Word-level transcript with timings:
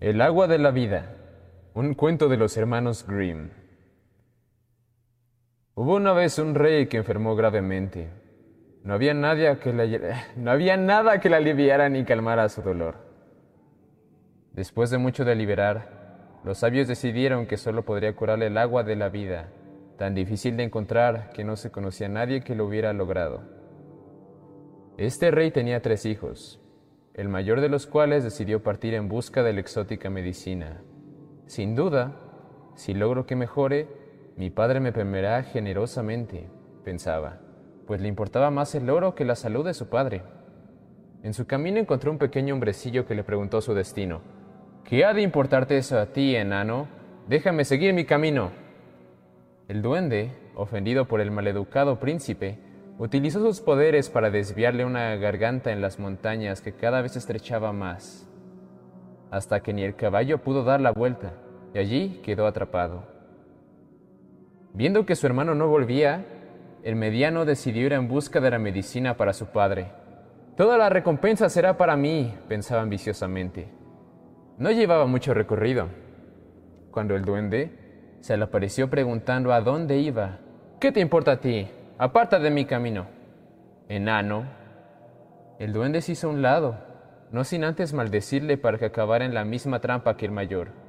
El 0.00 0.20
agua 0.20 0.46
de 0.46 0.58
la 0.58 0.70
vida. 0.70 1.16
Un 1.74 1.94
cuento 1.94 2.28
de 2.28 2.36
los 2.36 2.56
hermanos 2.56 3.06
Grimm. 3.06 3.50
Hubo 5.74 5.96
una 5.96 6.12
vez 6.12 6.38
un 6.38 6.54
rey 6.54 6.86
que 6.86 6.98
enfermó 6.98 7.34
gravemente. 7.34 8.08
No 8.84 8.94
había, 8.94 9.14
nadie 9.14 9.58
que 9.58 9.72
no 10.36 10.50
había 10.50 10.76
nada 10.76 11.20
que 11.20 11.28
le 11.28 11.36
aliviara 11.36 11.88
ni 11.88 12.04
calmara 12.04 12.48
su 12.48 12.62
dolor. 12.62 12.96
Después 14.52 14.90
de 14.90 14.98
mucho 14.98 15.24
deliberar, 15.24 15.95
los 16.46 16.58
sabios 16.58 16.86
decidieron 16.86 17.46
que 17.46 17.56
solo 17.56 17.84
podría 17.84 18.14
curarle 18.14 18.46
el 18.46 18.56
agua 18.56 18.84
de 18.84 18.94
la 18.94 19.08
vida, 19.08 19.48
tan 19.98 20.14
difícil 20.14 20.56
de 20.56 20.62
encontrar 20.62 21.30
que 21.34 21.42
no 21.42 21.56
se 21.56 21.72
conocía 21.72 22.06
a 22.06 22.10
nadie 22.10 22.42
que 22.42 22.54
lo 22.54 22.66
hubiera 22.66 22.92
logrado. 22.92 23.42
Este 24.96 25.32
rey 25.32 25.50
tenía 25.50 25.82
tres 25.82 26.06
hijos, 26.06 26.60
el 27.14 27.28
mayor 27.28 27.60
de 27.60 27.68
los 27.68 27.88
cuales 27.88 28.22
decidió 28.22 28.62
partir 28.62 28.94
en 28.94 29.08
busca 29.08 29.42
de 29.42 29.54
la 29.54 29.60
exótica 29.60 30.08
medicina. 30.08 30.82
Sin 31.46 31.74
duda, 31.74 32.14
si 32.76 32.94
logro 32.94 33.26
que 33.26 33.34
mejore, 33.34 33.88
mi 34.36 34.50
padre 34.50 34.78
me 34.78 34.92
premiará 34.92 35.42
generosamente, 35.42 36.48
pensaba, 36.84 37.40
pues 37.88 38.00
le 38.00 38.06
importaba 38.06 38.52
más 38.52 38.72
el 38.76 38.88
oro 38.88 39.16
que 39.16 39.24
la 39.24 39.34
salud 39.34 39.64
de 39.64 39.74
su 39.74 39.88
padre. 39.88 40.22
En 41.24 41.34
su 41.34 41.44
camino 41.44 41.80
encontró 41.80 42.12
un 42.12 42.18
pequeño 42.18 42.54
hombrecillo 42.54 43.04
que 43.04 43.16
le 43.16 43.24
preguntó 43.24 43.60
su 43.60 43.74
destino. 43.74 44.35
¿Qué 44.88 45.04
ha 45.04 45.12
de 45.12 45.20
importarte 45.20 45.76
eso 45.76 45.98
a 45.98 46.06
ti, 46.06 46.36
enano? 46.36 46.86
Déjame 47.26 47.64
seguir 47.64 47.92
mi 47.92 48.04
camino. 48.04 48.52
El 49.66 49.82
duende, 49.82 50.30
ofendido 50.54 51.08
por 51.08 51.20
el 51.20 51.32
maleducado 51.32 51.98
príncipe, 51.98 52.60
utilizó 52.96 53.40
sus 53.40 53.60
poderes 53.60 54.10
para 54.10 54.30
desviarle 54.30 54.84
una 54.84 55.16
garganta 55.16 55.72
en 55.72 55.80
las 55.80 55.98
montañas 55.98 56.60
que 56.60 56.72
cada 56.72 57.02
vez 57.02 57.16
estrechaba 57.16 57.72
más, 57.72 58.30
hasta 59.32 59.58
que 59.58 59.72
ni 59.72 59.82
el 59.82 59.96
caballo 59.96 60.38
pudo 60.38 60.62
dar 60.62 60.80
la 60.80 60.92
vuelta, 60.92 61.32
y 61.74 61.78
allí 61.78 62.20
quedó 62.22 62.46
atrapado. 62.46 63.02
Viendo 64.72 65.04
que 65.04 65.16
su 65.16 65.26
hermano 65.26 65.56
no 65.56 65.66
volvía, 65.66 66.24
el 66.84 66.94
mediano 66.94 67.44
decidió 67.44 67.86
ir 67.86 67.92
en 67.92 68.06
busca 68.06 68.40
de 68.40 68.52
la 68.52 68.60
medicina 68.60 69.16
para 69.16 69.32
su 69.32 69.46
padre. 69.46 69.90
Toda 70.56 70.78
la 70.78 70.90
recompensa 70.90 71.48
será 71.48 71.76
para 71.76 71.96
mí, 71.96 72.32
pensaba 72.46 72.82
ambiciosamente. 72.82 73.66
No 74.58 74.70
llevaba 74.70 75.06
mucho 75.06 75.34
recorrido, 75.34 75.88
cuando 76.90 77.14
el 77.14 77.24
duende 77.24 78.16
se 78.20 78.36
le 78.36 78.44
apareció 78.44 78.88
preguntando 78.88 79.52
a 79.52 79.60
dónde 79.60 79.98
iba. 79.98 80.38
¿Qué 80.80 80.92
te 80.92 81.00
importa 81.00 81.32
a 81.32 81.40
ti? 81.40 81.68
Aparta 81.98 82.38
de 82.38 82.50
mi 82.50 82.64
camino. 82.64 83.06
Enano. 83.88 84.44
El 85.58 85.72
duende 85.72 86.00
se 86.00 86.12
hizo 86.12 86.28
a 86.28 86.30
un 86.30 86.42
lado, 86.42 86.76
no 87.30 87.44
sin 87.44 87.64
antes 87.64 87.92
maldecirle 87.92 88.56
para 88.56 88.78
que 88.78 88.86
acabara 88.86 89.24
en 89.24 89.34
la 89.34 89.44
misma 89.44 89.80
trampa 89.80 90.16
que 90.16 90.26
el 90.26 90.32
mayor 90.32 90.86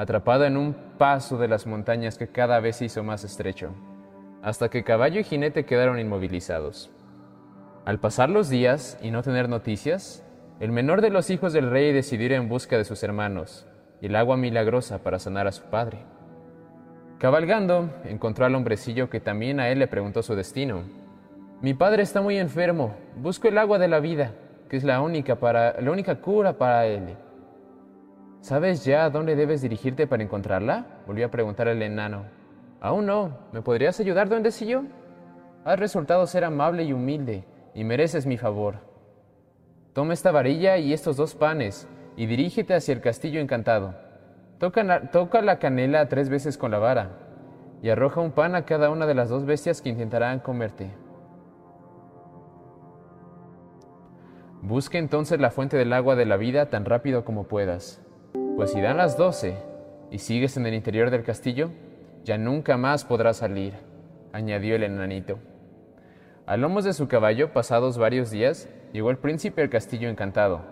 atrapado 0.00 0.46
en 0.46 0.56
un 0.56 0.74
paso 0.96 1.36
de 1.36 1.46
las 1.46 1.66
montañas 1.66 2.16
que 2.16 2.26
cada 2.26 2.58
vez 2.58 2.76
se 2.76 2.86
hizo 2.86 3.04
más 3.04 3.22
estrecho, 3.22 3.74
hasta 4.40 4.70
que 4.70 4.82
caballo 4.82 5.20
y 5.20 5.24
jinete 5.24 5.66
quedaron 5.66 5.98
inmovilizados. 5.98 6.90
Al 7.84 8.00
pasar 8.00 8.30
los 8.30 8.48
días 8.48 8.98
y 9.02 9.10
no 9.10 9.22
tener 9.22 9.50
noticias, 9.50 10.24
el 10.60 10.72
menor 10.72 11.00
de 11.00 11.08
los 11.08 11.30
hijos 11.30 11.54
del 11.54 11.70
rey 11.70 11.90
decidió 11.90 12.36
en 12.36 12.50
busca 12.50 12.76
de 12.76 12.84
sus 12.84 13.02
hermanos 13.02 13.66
y 14.02 14.06
el 14.06 14.16
agua 14.16 14.36
milagrosa 14.36 15.02
para 15.02 15.18
sanar 15.18 15.46
a 15.46 15.52
su 15.52 15.64
padre. 15.64 16.04
Cabalgando, 17.18 17.88
encontró 18.04 18.44
al 18.44 18.54
hombrecillo 18.54 19.08
que 19.08 19.20
también 19.20 19.58
a 19.58 19.70
él 19.70 19.78
le 19.78 19.86
preguntó 19.86 20.22
su 20.22 20.34
destino. 20.34 20.82
Mi 21.62 21.72
padre 21.72 22.02
está 22.02 22.20
muy 22.20 22.36
enfermo, 22.36 22.94
busco 23.16 23.48
el 23.48 23.56
agua 23.56 23.78
de 23.78 23.88
la 23.88 24.00
vida, 24.00 24.32
que 24.68 24.76
es 24.76 24.84
la 24.84 25.00
única, 25.00 25.36
para, 25.36 25.80
la 25.80 25.90
única 25.90 26.20
cura 26.20 26.52
para 26.52 26.86
él. 26.86 27.16
¿Sabes 28.42 28.84
ya 28.84 29.06
a 29.06 29.10
dónde 29.10 29.36
debes 29.36 29.62
dirigirte 29.62 30.06
para 30.06 30.22
encontrarla? 30.22 31.02
Volvió 31.06 31.26
a 31.26 31.30
preguntar 31.30 31.68
el 31.68 31.80
enano. 31.80 32.24
Aún 32.82 33.06
no. 33.06 33.38
¿Me 33.52 33.62
podrías 33.62 33.98
ayudar, 33.98 34.28
duendecillo? 34.28 34.84
Has 35.64 35.78
resultado 35.78 36.26
ser 36.26 36.44
amable 36.44 36.84
y 36.84 36.92
humilde, 36.92 37.44
y 37.74 37.84
mereces 37.84 38.26
mi 38.26 38.36
favor. 38.36 38.89
Toma 39.92 40.12
esta 40.12 40.30
varilla 40.30 40.78
y 40.78 40.92
estos 40.92 41.16
dos 41.16 41.34
panes, 41.34 41.88
y 42.16 42.26
dirígete 42.26 42.74
hacia 42.74 42.94
el 42.94 43.00
castillo 43.00 43.40
encantado. 43.40 43.94
Toca 44.58 44.84
la, 45.42 45.58
canela 45.58 46.08
tres 46.08 46.28
veces 46.28 46.58
con 46.58 46.70
la 46.70 46.78
vara, 46.78 47.10
y 47.82 47.88
arroja 47.88 48.20
un 48.20 48.30
pan 48.30 48.54
a 48.54 48.66
cada 48.66 48.90
una 48.90 49.06
de 49.06 49.14
las 49.14 49.30
dos 49.30 49.46
bestias 49.46 49.80
que 49.80 49.88
intentarán 49.88 50.38
comerte. 50.38 50.90
Busca 54.62 54.98
entonces 54.98 55.40
la 55.40 55.50
fuente 55.50 55.76
del 55.76 55.92
agua 55.92 56.14
de 56.14 56.26
la 56.26 56.36
vida 56.36 56.66
tan 56.66 56.84
rápido 56.84 57.24
como 57.24 57.44
puedas. 57.44 58.00
Pues 58.56 58.72
si 58.72 58.80
dan 58.80 58.98
las 58.98 59.16
doce 59.16 59.56
y 60.10 60.18
sigues 60.18 60.56
en 60.56 60.66
el 60.66 60.74
interior 60.74 61.10
del 61.10 61.24
castillo, 61.24 61.70
ya 62.22 62.36
nunca 62.36 62.76
más 62.76 63.04
podrás 63.04 63.38
salir, 63.38 63.74
añadió 64.32 64.76
el 64.76 64.82
enanito. 64.82 65.38
A 66.46 66.56
lomos 66.58 66.84
de 66.84 66.92
su 66.92 67.08
caballo, 67.08 67.52
pasados 67.52 67.96
varios 67.96 68.30
días, 68.30 68.68
llegó 68.92 69.10
el 69.10 69.18
príncipe 69.18 69.62
al 69.62 69.70
castillo 69.70 70.08
encantado. 70.08 70.62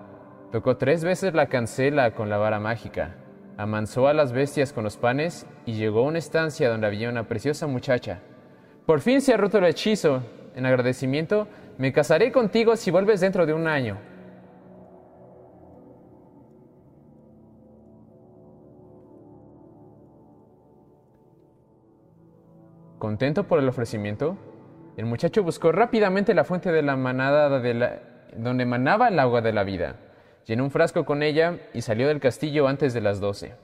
Tocó 0.53 0.77
tres 0.77 1.05
veces 1.05 1.35
la 1.35 1.49
cancela 1.49 2.13
con 2.13 2.31
la 2.31 2.39
vara 2.39 2.59
mágica, 2.59 3.17
amansó 3.57 4.09
a 4.09 4.15
las 4.15 4.33
bestias 4.33 4.73
con 4.73 4.85
los 4.85 4.97
panes 4.97 5.47
y 5.67 5.75
llegó 5.75 6.01
a 6.01 6.09
una 6.09 6.19
estancia 6.19 6.71
donde 6.71 6.87
había 6.87 7.11
una 7.11 7.29
preciosa 7.29 7.67
muchacha. 7.67 8.21
Por 8.87 9.01
fin 9.01 9.21
se 9.21 9.35
ha 9.35 9.37
roto 9.37 9.59
el 9.59 9.65
hechizo. 9.65 10.23
En 10.55 10.65
agradecimiento, 10.67 11.47
me 11.77 11.93
casaré 11.93 12.33
contigo 12.33 12.75
si 12.75 12.91
vuelves 12.91 13.21
dentro 13.21 13.47
de 13.47 13.53
un 13.53 13.69
año. 13.69 13.99
Contento 22.99 23.45
por 23.45 23.61
el 23.61 23.69
ofrecimiento, 23.69 24.37
el 24.97 25.07
muchacho 25.07 25.45
buscó 25.45 25.71
rápidamente 25.71 26.35
la 26.35 26.43
fuente 26.43 26.73
de 26.73 26.83
la 26.83 26.97
manada 26.97 27.61
de 27.61 27.75
la, 27.75 28.01
donde 28.37 28.67
manaba 28.67 29.09
el 29.09 29.19
agua 29.19 29.41
de 29.41 29.53
la 29.53 29.65
vida, 29.65 29.97
llenó 30.47 30.65
un 30.65 30.71
frasco 30.71 31.05
con 31.05 31.23
ella 31.23 31.59
y 31.75 31.83
salió 31.83 32.09
del 32.09 32.21
castillo 32.21 32.69
antes 32.69 32.95
de 32.95 33.01
las 33.01 33.21
doce. 33.21 33.55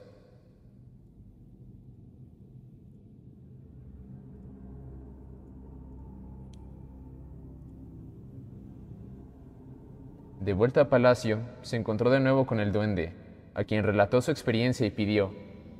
De 10.44 10.52
vuelta 10.52 10.82
a 10.82 10.88
palacio, 10.90 11.38
se 11.62 11.76
encontró 11.76 12.10
de 12.10 12.20
nuevo 12.20 12.44
con 12.44 12.60
el 12.60 12.70
duende, 12.70 13.14
a 13.54 13.64
quien 13.64 13.82
relató 13.82 14.20
su 14.20 14.30
experiencia 14.30 14.86
y 14.86 14.90
pidió, 14.90 15.32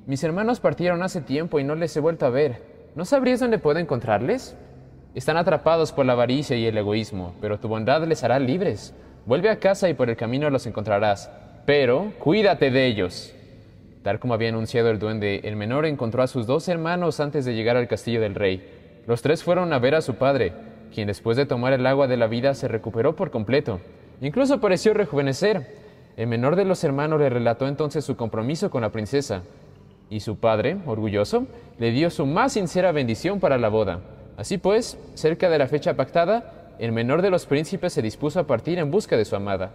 Mis 0.07 0.25
hermanos 0.25 0.59
partieron 0.59 1.03
hace 1.03 1.21
tiempo 1.21 1.61
y 1.61 1.65
no 1.65 1.75
les 1.75 1.95
he 1.99 2.01
vuelto 2.01 2.25
a 2.25 2.31
ver. 2.31 2.63
¿No 2.95 3.05
sabrías 3.05 3.41
dónde 3.41 3.59
puedo 3.59 3.79
encontrarles? 3.79 4.57
Están 5.15 5.37
atrapados 5.37 5.93
por 5.93 6.05
la 6.05 6.15
avaricia 6.15 6.57
y 6.57 6.67
el 6.67 6.77
egoísmo, 6.77 7.37
pero 7.41 7.61
tu 7.61 7.69
bondad 7.69 8.05
les 8.05 8.25
hará 8.25 8.41
libres. 8.41 8.93
Vuelve 9.27 9.49
a 9.49 9.61
casa 9.61 9.89
y 9.89 9.95
por 9.95 10.11
el 10.11 10.17
camino 10.17 10.51
los 10.51 10.67
encontrarás, 10.67 11.31
pero 11.65 12.13
cuídate 12.19 12.73
de 12.73 12.87
ellos. 12.87 13.33
Tal 14.03 14.19
como 14.19 14.35
había 14.35 14.49
anunciado 14.49 14.91
el 14.91 14.99
duende, 14.99 15.41
el 15.45 15.55
menor 15.55 15.87
encontró 15.87 16.25
a 16.25 16.27
sus 16.27 16.49
dos 16.49 16.69
hermanos 16.69 17.21
antes 17.21 17.45
de 17.45 17.55
llegar 17.55 17.77
al 17.77 17.87
castillo 17.87 18.21
del 18.21 18.35
rey. 18.35 19.03
Los 19.07 19.23
tres 19.23 19.45
fueron 19.45 19.73
a 19.73 19.79
ver 19.79 19.95
a 19.95 20.03
su 20.03 20.17
padre, 20.17 20.53
quien 20.93 21.07
después 21.07 21.37
de 21.37 21.47
tomar 21.47 21.73
el 21.73 21.87
agua 21.87 22.09
de 22.09 22.17
la 22.17 22.27
vida 22.27 22.53
se 22.55 22.67
recuperó 22.67 23.15
por 23.15 23.31
completo. 23.31 23.81
Incluso 24.21 24.61
pareció 24.61 24.95
rejuvenecer. 24.95 25.77
El 26.17 26.27
menor 26.27 26.57
de 26.57 26.65
los 26.65 26.83
hermanos 26.83 27.21
le 27.21 27.31
relató 27.31 27.69
entonces 27.69 28.05
su 28.05 28.17
compromiso 28.17 28.69
con 28.69 28.83
la 28.83 28.91
princesa, 28.91 29.43
y 30.11 30.21
su 30.21 30.39
padre, 30.39 30.77
orgulloso, 30.87 31.47
le 31.79 31.93
dio 31.93 32.11
su 32.11 32.27
más 32.27 32.53
sincera 32.55 32.91
bendición 32.91 33.39
para 33.39 33.59
la 33.59 33.69
boda. 33.69 34.01
Así 34.37 34.59
pues, 34.59 34.99
cerca 35.15 35.49
de 35.49 35.59
la 35.59 35.69
fecha 35.69 35.95
pactada, 35.95 36.75
el 36.79 36.93
menor 36.93 37.23
de 37.23 37.31
los 37.31 37.47
príncipes 37.47 37.93
se 37.93 38.03
dispuso 38.03 38.41
a 38.41 38.47
partir 38.47 38.79
en 38.79 38.91
busca 38.91 39.17
de 39.17 39.25
su 39.25 39.37
amada. 39.37 39.71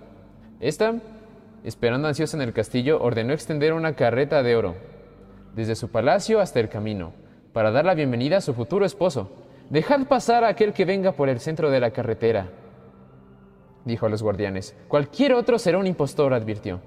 Esta, 0.59 0.95
esperando 1.63 2.07
ansiosa 2.07 2.35
en 2.35 2.43
el 2.43 2.53
castillo, 2.53 3.01
ordenó 3.01 3.33
extender 3.33 3.73
una 3.73 3.93
carreta 3.93 4.43
de 4.43 4.55
oro, 4.55 4.75
desde 5.55 5.75
su 5.75 5.89
palacio 5.89 6.41
hasta 6.41 6.59
el 6.59 6.67
camino, 6.67 7.13
para 7.53 7.71
dar 7.71 7.85
la 7.85 7.93
bienvenida 7.93 8.37
a 8.37 8.41
su 8.41 8.53
futuro 8.53 8.85
esposo. 8.85 9.31
Dejad 9.69 10.07
pasar 10.07 10.43
a 10.43 10.49
aquel 10.49 10.73
que 10.73 10.85
venga 10.85 11.13
por 11.13 11.29
el 11.29 11.39
centro 11.39 11.69
de 11.69 11.79
la 11.79 11.91
carretera, 11.91 12.49
dijo 13.85 14.07
a 14.07 14.09
los 14.09 14.21
guardianes. 14.21 14.75
Cualquier 14.89 15.33
otro 15.33 15.57
será 15.57 15.77
un 15.77 15.87
impostor, 15.87 16.33
advirtió, 16.33 16.81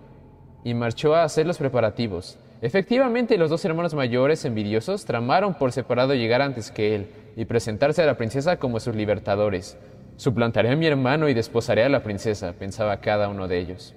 y 0.62 0.74
marchó 0.74 1.14
a 1.14 1.24
hacer 1.24 1.46
los 1.46 1.56
preparativos. 1.56 2.38
Efectivamente, 2.60 3.38
los 3.38 3.50
dos 3.50 3.64
hermanos 3.64 3.94
mayores 3.94 4.44
envidiosos 4.44 5.06
tramaron 5.06 5.54
por 5.54 5.72
separado 5.72 6.14
llegar 6.14 6.42
antes 6.42 6.70
que 6.70 6.94
él 6.94 7.08
y 7.36 7.44
presentarse 7.44 8.02
a 8.02 8.06
la 8.06 8.16
princesa 8.16 8.58
como 8.58 8.80
sus 8.80 8.94
libertadores. 8.94 9.78
Suplantaré 10.16 10.70
a 10.70 10.76
mi 10.76 10.86
hermano 10.86 11.28
y 11.28 11.34
desposaré 11.34 11.84
a 11.84 11.88
la 11.88 12.02
princesa, 12.02 12.52
pensaba 12.52 13.00
cada 13.00 13.28
uno 13.28 13.48
de 13.48 13.58
ellos. 13.58 13.94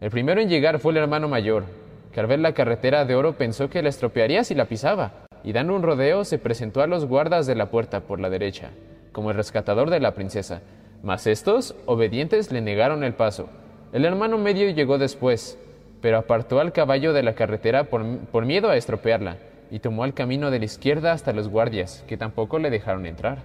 El 0.00 0.10
primero 0.10 0.40
en 0.40 0.48
llegar 0.48 0.78
fue 0.78 0.92
el 0.92 0.98
hermano 0.98 1.28
mayor, 1.28 1.64
que 2.12 2.20
al 2.20 2.26
ver 2.26 2.40
la 2.40 2.52
carretera 2.52 3.04
de 3.04 3.14
oro 3.14 3.38
pensó 3.38 3.70
que 3.70 3.82
la 3.82 3.88
estropearía 3.88 4.44
si 4.44 4.54
la 4.54 4.66
pisaba, 4.66 5.26
y 5.42 5.52
dando 5.52 5.74
un 5.74 5.82
rodeo 5.82 6.24
se 6.24 6.38
presentó 6.38 6.82
a 6.82 6.86
los 6.86 7.06
guardas 7.06 7.46
de 7.46 7.54
la 7.54 7.70
puerta 7.70 8.00
por 8.00 8.20
la 8.20 8.30
derecha, 8.30 8.70
como 9.12 9.30
el 9.30 9.36
rescatador 9.36 9.90
de 9.90 10.00
la 10.00 10.14
princesa. 10.14 10.60
Mas 11.02 11.26
estos, 11.26 11.74
obedientes, 11.86 12.50
le 12.50 12.60
negaron 12.60 13.04
el 13.04 13.14
paso. 13.14 13.48
El 13.92 14.04
hermano 14.04 14.38
medio 14.38 14.70
llegó 14.70 14.98
después, 14.98 15.58
pero 16.00 16.18
apartó 16.18 16.60
al 16.60 16.72
caballo 16.72 17.12
de 17.12 17.22
la 17.22 17.34
carretera 17.34 17.84
por, 17.84 18.18
por 18.32 18.46
miedo 18.46 18.70
a 18.70 18.76
estropearla, 18.76 19.36
y 19.70 19.78
tomó 19.78 20.04
el 20.04 20.14
camino 20.14 20.50
de 20.50 20.58
la 20.58 20.64
izquierda 20.64 21.12
hasta 21.12 21.32
los 21.32 21.48
guardias, 21.48 22.04
que 22.06 22.16
tampoco 22.16 22.58
le 22.58 22.70
dejaron 22.70 23.06
entrar. 23.06 23.38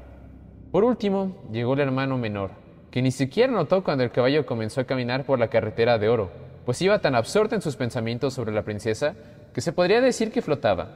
Por 0.71 0.83
último, 0.83 1.36
llegó 1.51 1.74
el 1.74 1.80
hermano 1.80 2.18
menor, 2.18 2.51
que 2.92 3.01
ni 3.01 3.12
siquiera 3.12 3.51
notó 3.51 3.83
cuando 3.83 4.04
el 4.04 4.12
caballo 4.12 4.45
comenzó 4.45 4.81
a 4.81 4.86
caminar 4.86 5.25
por 5.25 5.39
la 5.39 5.48
carretera 5.50 5.98
de 5.98 6.10
oro, 6.10 6.30
pues 6.66 6.81
iba 6.81 7.00
tan 7.00 7.16
absorto 7.16 7.56
en 7.56 7.62
sus 7.62 7.75
pensamientos 7.75 8.33
sobre 8.33 8.54
la 8.54 8.63
princesa 8.63 9.16
que 9.54 9.62
se 9.62 9.74
podría 9.74 10.01
decir 10.01 10.31
que 10.31 10.42
flotaba. 10.42 10.89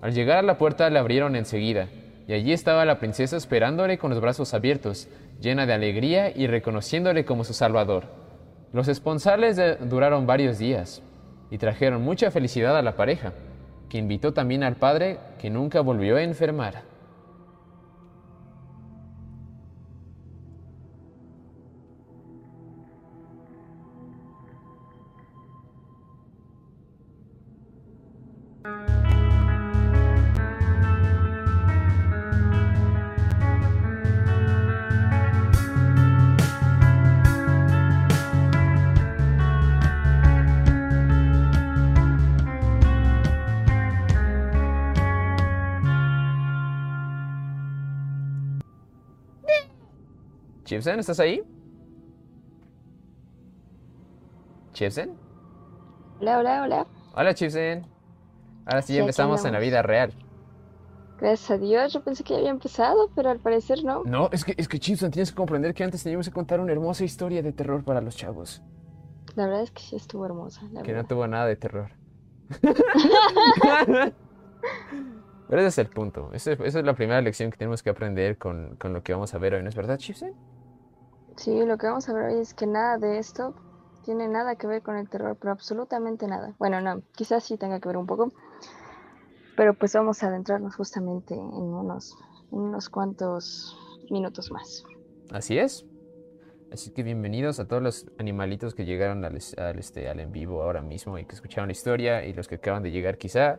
Al 0.00 0.12
llegar 0.12 0.38
a 0.38 0.42
la 0.42 0.58
puerta 0.58 0.90
le 0.90 0.98
abrieron 0.98 1.36
enseguida, 1.36 1.88
y 2.26 2.32
allí 2.32 2.52
estaba 2.52 2.84
la 2.84 2.98
princesa 2.98 3.36
esperándole 3.36 3.98
con 3.98 4.10
los 4.10 4.20
brazos 4.20 4.54
abiertos, 4.54 5.08
llena 5.40 5.66
de 5.66 5.72
alegría 5.72 6.36
y 6.36 6.46
reconociéndole 6.46 7.24
como 7.24 7.44
su 7.44 7.52
salvador. 7.52 8.04
Los 8.72 8.88
esponsales 8.88 9.60
duraron 9.88 10.26
varios 10.26 10.58
días 10.58 11.02
y 11.50 11.58
trajeron 11.58 12.02
mucha 12.02 12.30
felicidad 12.30 12.76
a 12.76 12.82
la 12.82 12.96
pareja, 12.96 13.32
que 13.92 13.98
invitó 13.98 14.32
también 14.32 14.64
al 14.64 14.76
padre 14.76 15.18
que 15.38 15.50
nunca 15.50 15.82
volvió 15.82 16.16
a 16.16 16.22
enfermar. 16.22 16.91
Chipsen, 50.82 50.98
¿estás 50.98 51.20
ahí? 51.20 51.44
Chipsen. 54.72 55.12
Hola, 56.20 56.40
hola, 56.40 56.62
hola. 56.64 56.86
Hola, 57.14 57.34
Chipsen. 57.34 57.86
Ahora 58.66 58.82
sí, 58.82 58.98
empezamos 58.98 59.44
en 59.44 59.52
la 59.52 59.60
vida 59.60 59.82
real. 59.82 60.12
Gracias 61.20 61.52
a 61.52 61.58
Dios, 61.58 61.92
yo 61.92 62.02
pensé 62.02 62.24
que 62.24 62.32
ya 62.32 62.40
había 62.40 62.50
empezado, 62.50 63.12
pero 63.14 63.30
al 63.30 63.38
parecer 63.38 63.84
no. 63.84 64.02
No, 64.02 64.28
es 64.32 64.44
que, 64.44 64.54
es 64.56 64.66
que 64.66 64.80
Chipsen, 64.80 65.12
tienes 65.12 65.30
que 65.30 65.36
comprender 65.36 65.72
que 65.72 65.84
antes 65.84 66.02
teníamos 66.02 66.26
que 66.26 66.32
contar 66.32 66.58
una 66.58 66.72
hermosa 66.72 67.04
historia 67.04 67.42
de 67.42 67.52
terror 67.52 67.84
para 67.84 68.00
los 68.00 68.16
chavos. 68.16 68.60
La 69.36 69.44
verdad 69.46 69.62
es 69.62 69.70
que 69.70 69.82
sí 69.82 69.94
estuvo 69.94 70.26
hermosa, 70.26 70.62
la 70.72 70.82
Que 70.82 70.94
no 70.94 71.04
tuvo 71.04 71.28
nada 71.28 71.46
de 71.46 71.54
terror. 71.54 71.92
Pero 75.48 75.60
ese 75.60 75.68
es 75.68 75.78
el 75.78 75.86
punto. 75.90 76.30
Ese- 76.32 76.54
esa 76.64 76.78
es 76.80 76.84
la 76.84 76.94
primera 76.94 77.20
lección 77.20 77.52
que 77.52 77.56
tenemos 77.56 77.84
que 77.84 77.90
aprender 77.90 78.36
con, 78.36 78.74
con 78.80 78.92
lo 78.92 79.04
que 79.04 79.12
vamos 79.12 79.32
a 79.32 79.38
ver 79.38 79.54
hoy, 79.54 79.62
¿no 79.62 79.68
es 79.68 79.76
verdad, 79.76 79.96
Chipsen? 79.96 80.34
Sí, 81.36 81.64
lo 81.64 81.78
que 81.78 81.86
vamos 81.86 82.08
a 82.08 82.12
ver 82.12 82.24
hoy 82.24 82.40
es 82.40 82.54
que 82.54 82.66
nada 82.66 82.98
de 82.98 83.18
esto 83.18 83.54
tiene 84.04 84.28
nada 84.28 84.56
que 84.56 84.66
ver 84.66 84.82
con 84.82 84.96
el 84.96 85.08
terror, 85.08 85.36
pero 85.40 85.52
absolutamente 85.52 86.26
nada. 86.26 86.54
Bueno, 86.58 86.80
no, 86.80 87.02
quizás 87.14 87.44
sí 87.44 87.56
tenga 87.56 87.80
que 87.80 87.88
ver 87.88 87.96
un 87.96 88.06
poco, 88.06 88.32
pero 89.56 89.74
pues 89.74 89.92
vamos 89.94 90.22
a 90.22 90.28
adentrarnos 90.28 90.74
justamente 90.76 91.34
en 91.34 91.40
unos, 91.40 92.16
unos 92.50 92.88
cuantos 92.88 93.76
minutos 94.10 94.50
más. 94.50 94.84
Así 95.30 95.58
es. 95.58 95.86
Así 96.70 96.90
que 96.90 97.02
bienvenidos 97.02 97.60
a 97.60 97.66
todos 97.66 97.82
los 97.82 98.06
animalitos 98.18 98.74
que 98.74 98.84
llegaron 98.84 99.24
al, 99.24 99.38
al, 99.58 99.78
este, 99.78 100.08
al 100.08 100.20
en 100.20 100.32
vivo 100.32 100.62
ahora 100.62 100.80
mismo 100.80 101.18
y 101.18 101.26
que 101.26 101.34
escucharon 101.34 101.68
la 101.68 101.72
historia 101.72 102.24
y 102.24 102.32
los 102.32 102.48
que 102.48 102.54
acaban 102.56 102.82
de 102.82 102.90
llegar 102.90 103.18
quizá. 103.18 103.58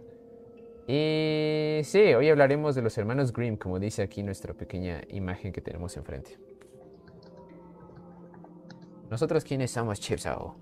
Y 0.88 1.82
sí, 1.84 2.14
hoy 2.14 2.30
hablaremos 2.30 2.76
de 2.76 2.82
los 2.82 2.98
hermanos 2.98 3.32
Grimm, 3.32 3.56
como 3.56 3.80
dice 3.80 4.02
aquí 4.02 4.24
nuestra 4.24 4.54
pequeña 4.54 5.02
imagen 5.10 5.54
que 5.54 5.62
tenemos 5.62 5.96
enfrente. 5.96 6.43
¿Nosotros 9.14 9.44
quiénes 9.44 9.70
somos, 9.70 10.00
Chipsao? 10.00 10.56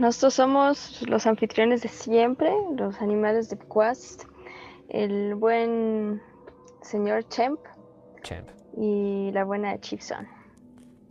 Nosotros 0.00 0.34
somos 0.34 1.02
los 1.08 1.24
anfitriones 1.24 1.82
de 1.82 1.88
siempre, 1.88 2.52
los 2.76 3.00
animales 3.00 3.48
de 3.48 3.56
Quest, 3.58 4.24
el 4.88 5.36
buen 5.36 6.20
señor 6.82 7.28
Chemp 7.28 7.60
Champ. 8.24 8.48
y 8.76 9.30
la 9.32 9.44
buena 9.44 9.78
Chipson. 9.78 10.26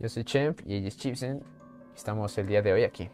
Yo 0.00 0.08
soy 0.10 0.24
Champ 0.24 0.60
y 0.66 0.74
ella 0.74 0.88
es 0.88 0.98
Chipsen. 0.98 1.42
Estamos 1.96 2.36
el 2.36 2.46
día 2.46 2.60
de 2.60 2.74
hoy 2.74 2.84
aquí. 2.84 3.08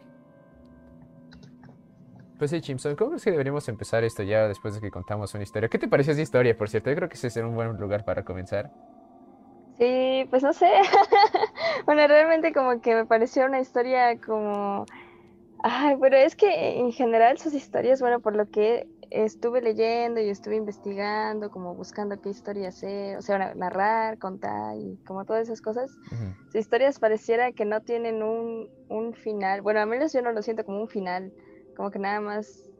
Pues 2.37 2.51
sí, 2.51 2.59
Chipson, 2.59 2.97
¿cómo 2.97 3.11
crees 3.11 3.23
que 3.23 3.31
deberíamos 3.31 3.65
empezar 3.69 4.03
esto 4.03 4.23
ya 4.23 4.49
después 4.49 4.73
de 4.75 4.81
que 4.81 4.91
contamos 4.91 5.33
una 5.35 5.43
historia? 5.43 5.69
¿Qué 5.69 5.79
te 5.79 5.87
pareció 5.87 6.11
esa 6.11 6.21
historia, 6.21 6.57
por 6.57 6.67
cierto? 6.67 6.89
Yo 6.89 6.97
creo 6.97 7.07
que 7.07 7.15
ese 7.15 7.29
será 7.29 7.47
un 7.47 7.55
buen 7.55 7.77
lugar 7.77 8.03
para 8.03 8.25
comenzar. 8.25 8.73
Sí, 9.81 10.27
pues 10.29 10.43
no 10.43 10.53
sé. 10.53 10.67
Bueno, 11.87 12.07
realmente 12.07 12.53
como 12.53 12.79
que 12.81 12.93
me 12.95 13.05
pareció 13.07 13.45
una 13.45 13.59
historia 13.61 14.19
como... 14.19 14.85
Ay, 15.63 15.97
pero 16.01 16.17
es 16.17 16.35
que 16.35 16.79
en 16.79 16.91
general 16.93 17.37
sus 17.39 17.53
historias, 17.55 18.01
bueno, 18.01 18.21
por 18.21 18.35
lo 18.35 18.47
que 18.49 18.87
estuve 19.11 19.61
leyendo 19.61 20.21
y 20.21 20.29
estuve 20.29 20.57
investigando, 20.57 21.49
como 21.51 21.75
buscando 21.75 22.19
qué 22.19 22.29
historias 22.29 22.77
sé, 22.77 23.17
o 23.17 23.21
sea, 23.23 23.39
na- 23.39 23.55
narrar, 23.55 24.19
contar 24.19 24.77
y 24.77 24.99
como 25.05 25.25
todas 25.25 25.43
esas 25.43 25.61
cosas, 25.61 25.99
sus 26.51 26.61
historias 26.61 26.99
pareciera 26.99 27.53
que 27.53 27.65
no 27.65 27.81
tienen 27.81 28.23
un, 28.23 28.71
un 28.89 29.13
final. 29.15 29.61
Bueno, 29.63 29.81
al 29.81 29.87
menos 29.89 30.13
yo 30.13 30.21
no 30.23 30.33
lo 30.33 30.43
siento 30.43 30.65
como 30.65 30.81
un 30.81 30.89
final, 30.89 31.33
como 31.75 31.91
que 31.91 31.99
nada 31.99 32.21
más 32.21 32.71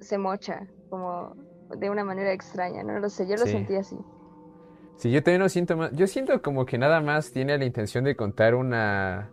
se 0.00 0.18
mocha, 0.18 0.74
como 0.90 1.34
de 1.70 1.90
una 1.90 2.04
manera 2.04 2.32
extraña, 2.32 2.84
no 2.84 2.98
lo 3.00 3.10
sé, 3.10 3.26
yo 3.28 3.36
lo 3.38 3.46
sentí 3.48 3.76
así. 3.76 3.98
Sí, 4.98 5.12
yo 5.12 5.22
también 5.22 5.40
lo 5.40 5.48
siento 5.48 5.76
más. 5.76 5.92
Yo 5.92 6.08
siento 6.08 6.42
como 6.42 6.66
que 6.66 6.76
nada 6.76 7.00
más 7.00 7.32
tiene 7.32 7.56
la 7.56 7.64
intención 7.64 8.04
de 8.04 8.16
contar 8.16 8.56
una. 8.56 9.30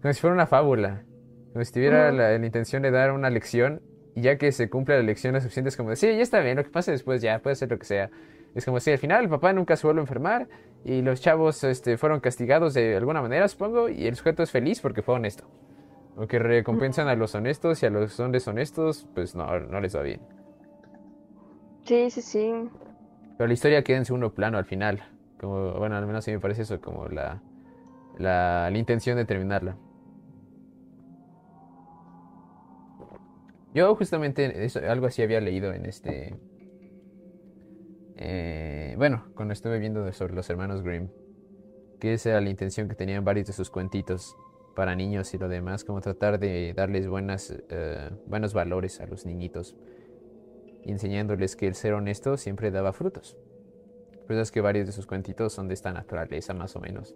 Como 0.00 0.14
si 0.14 0.20
fuera 0.20 0.34
una 0.34 0.46
fábula. 0.46 1.04
Como 1.52 1.64
si 1.64 1.72
tuviera 1.72 2.12
la, 2.12 2.38
la 2.38 2.46
intención 2.46 2.82
de 2.82 2.92
dar 2.92 3.10
una 3.10 3.28
lección. 3.28 3.82
Y 4.14 4.22
ya 4.22 4.38
que 4.38 4.52
se 4.52 4.70
cumple 4.70 4.96
la 4.96 5.02
lección 5.02 5.34
lo 5.34 5.40
suficiente, 5.40 5.70
es 5.70 5.76
como 5.76 5.90
de, 5.90 5.96
sí, 5.96 6.06
ya 6.06 6.22
está 6.22 6.38
bien, 6.38 6.56
lo 6.56 6.62
que 6.62 6.70
pase 6.70 6.92
después 6.92 7.20
ya, 7.20 7.40
puede 7.40 7.56
ser 7.56 7.68
lo 7.70 7.78
que 7.80 7.84
sea. 7.84 8.10
Es 8.54 8.64
como 8.64 8.78
si 8.78 8.92
al 8.92 8.98
final 8.98 9.24
el 9.24 9.28
papá 9.28 9.52
nunca 9.52 9.74
se 9.74 9.84
vuelve 9.84 10.00
a 10.00 10.04
enfermar. 10.04 10.48
Y 10.84 11.02
los 11.02 11.20
chavos 11.20 11.64
este, 11.64 11.96
fueron 11.96 12.20
castigados 12.20 12.74
de 12.74 12.96
alguna 12.96 13.20
manera, 13.20 13.48
supongo. 13.48 13.88
Y 13.88 14.06
el 14.06 14.14
sujeto 14.14 14.44
es 14.44 14.52
feliz 14.52 14.80
porque 14.80 15.02
fue 15.02 15.16
honesto. 15.16 15.44
O 16.16 16.28
que 16.28 16.38
recompensan 16.38 17.08
a 17.08 17.16
los 17.16 17.34
honestos 17.34 17.82
y 17.82 17.86
a 17.86 17.90
los 17.90 18.12
son 18.12 18.30
deshonestos, 18.30 19.08
pues 19.14 19.34
no, 19.34 19.58
no 19.58 19.80
les 19.80 19.96
va 19.96 20.02
bien. 20.02 20.20
Sí, 21.84 22.10
sí, 22.10 22.22
sí. 22.22 22.54
Pero 23.36 23.48
la 23.48 23.54
historia 23.54 23.82
queda 23.82 23.98
en 23.98 24.04
segundo 24.04 24.32
plano 24.34 24.58
al 24.58 24.64
final. 24.64 25.02
Como, 25.40 25.72
bueno, 25.72 25.96
al 25.96 26.06
menos 26.06 26.26
a 26.26 26.30
mí 26.30 26.36
me 26.36 26.40
parece 26.40 26.62
eso, 26.62 26.80
como 26.80 27.08
la, 27.08 27.42
la, 28.18 28.68
la 28.70 28.78
intención 28.78 29.16
de 29.16 29.24
terminarla. 29.24 29.76
Yo 33.74 33.94
justamente 33.96 34.64
eso- 34.64 34.80
algo 34.88 35.06
así 35.06 35.22
había 35.22 35.40
leído 35.40 35.72
en 35.72 35.86
este... 35.86 36.34
eh, 38.16 38.94
bueno, 38.96 39.24
cuando 39.34 39.52
estuve 39.52 39.78
viendo 39.78 40.10
sobre 40.12 40.34
los 40.34 40.48
hermanos 40.48 40.82
Grimm, 40.82 41.08
que 42.00 42.14
esa 42.14 42.30
era 42.30 42.40
la 42.40 42.50
intención 42.50 42.88
que 42.88 42.94
tenían 42.94 43.24
varios 43.24 43.46
de 43.46 43.52
sus 43.52 43.70
cuentitos 43.70 44.36
para 44.76 44.94
niños 44.96 45.32
y 45.34 45.38
lo 45.38 45.48
demás, 45.48 45.84
como 45.84 46.00
tratar 46.00 46.38
de 46.38 46.74
darles 46.74 47.08
buenas, 47.08 47.54
eh, 47.70 48.10
buenos 48.26 48.54
valores 48.54 49.00
a 49.00 49.06
los 49.06 49.26
niñitos 49.26 49.76
y 50.84 50.92
enseñándoles 50.92 51.56
que 51.56 51.66
el 51.66 51.74
ser 51.74 51.94
honesto 51.94 52.36
siempre 52.36 52.70
daba 52.70 52.92
frutos. 52.92 53.36
Por 54.26 54.34
eso 54.36 54.42
es 54.42 54.52
que 54.52 54.60
varios 54.60 54.86
de 54.86 54.92
sus 54.92 55.06
cuentitos 55.06 55.52
son 55.52 55.68
de 55.68 55.74
esta 55.74 55.92
naturaleza, 55.92 56.54
más 56.54 56.76
o 56.76 56.80
menos. 56.80 57.14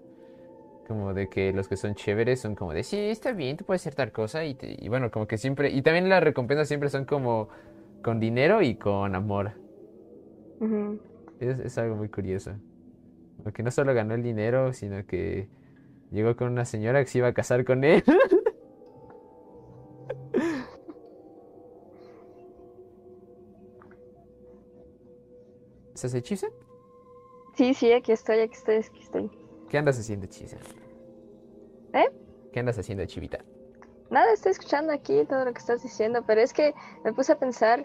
Como 0.86 1.12
de 1.14 1.28
que 1.28 1.52
los 1.52 1.68
que 1.68 1.76
son 1.76 1.94
chéveres 1.94 2.40
son 2.40 2.54
como 2.54 2.72
de, 2.74 2.82
sí, 2.84 2.98
está 2.98 3.32
bien, 3.32 3.56
tú 3.58 3.64
puedes 3.64 3.82
hacer 3.82 3.94
tal 3.94 4.12
cosa. 4.12 4.44
Y, 4.44 4.54
te- 4.54 4.76
y 4.78 4.88
bueno, 4.88 5.10
como 5.10 5.26
que 5.26 5.38
siempre... 5.38 5.70
Y 5.70 5.82
también 5.82 6.08
las 6.08 6.22
recompensas 6.22 6.68
siempre 6.68 6.88
son 6.90 7.04
como 7.04 7.48
con 8.02 8.20
dinero 8.20 8.62
y 8.62 8.76
con 8.76 9.14
amor. 9.14 9.52
Ujú. 10.60 11.00
Es, 11.38 11.58
es 11.60 11.78
algo 11.78 11.96
muy 11.96 12.08
curioso. 12.08 12.52
Porque 13.42 13.62
no 13.62 13.70
solo 13.70 13.94
ganó 13.94 14.14
el 14.14 14.22
dinero, 14.22 14.72
sino 14.74 15.04
que 15.06 15.48
llegó 16.10 16.36
con 16.36 16.52
una 16.52 16.64
señora 16.66 17.02
que 17.04 17.10
se 17.10 17.18
iba 17.18 17.28
a 17.28 17.34
casar 17.34 17.64
con 17.64 17.84
él. 17.84 18.04
¿Estás 25.98 26.14
hechiza? 26.14 26.46
Sí, 27.56 27.74
sí, 27.74 27.92
aquí 27.92 28.12
estoy, 28.12 28.38
aquí 28.38 28.54
estoy, 28.54 28.76
aquí 28.76 29.00
estoy. 29.02 29.30
¿Qué 29.68 29.78
andas 29.78 29.98
haciendo, 29.98 30.26
hechiza? 30.26 30.56
¿Eh? 31.92 32.06
¿Qué 32.52 32.60
andas 32.60 32.78
haciendo, 32.78 33.04
chivita? 33.04 33.44
nada, 34.08 34.32
estoy 34.32 34.52
escuchando 34.52 34.92
aquí 34.92 35.24
todo 35.28 35.44
lo 35.44 35.52
que 35.52 35.58
estás 35.58 35.82
diciendo, 35.82 36.22
pero 36.24 36.40
es 36.40 36.52
que 36.52 36.72
me 37.02 37.12
puse 37.12 37.32
a 37.32 37.38
pensar 37.40 37.84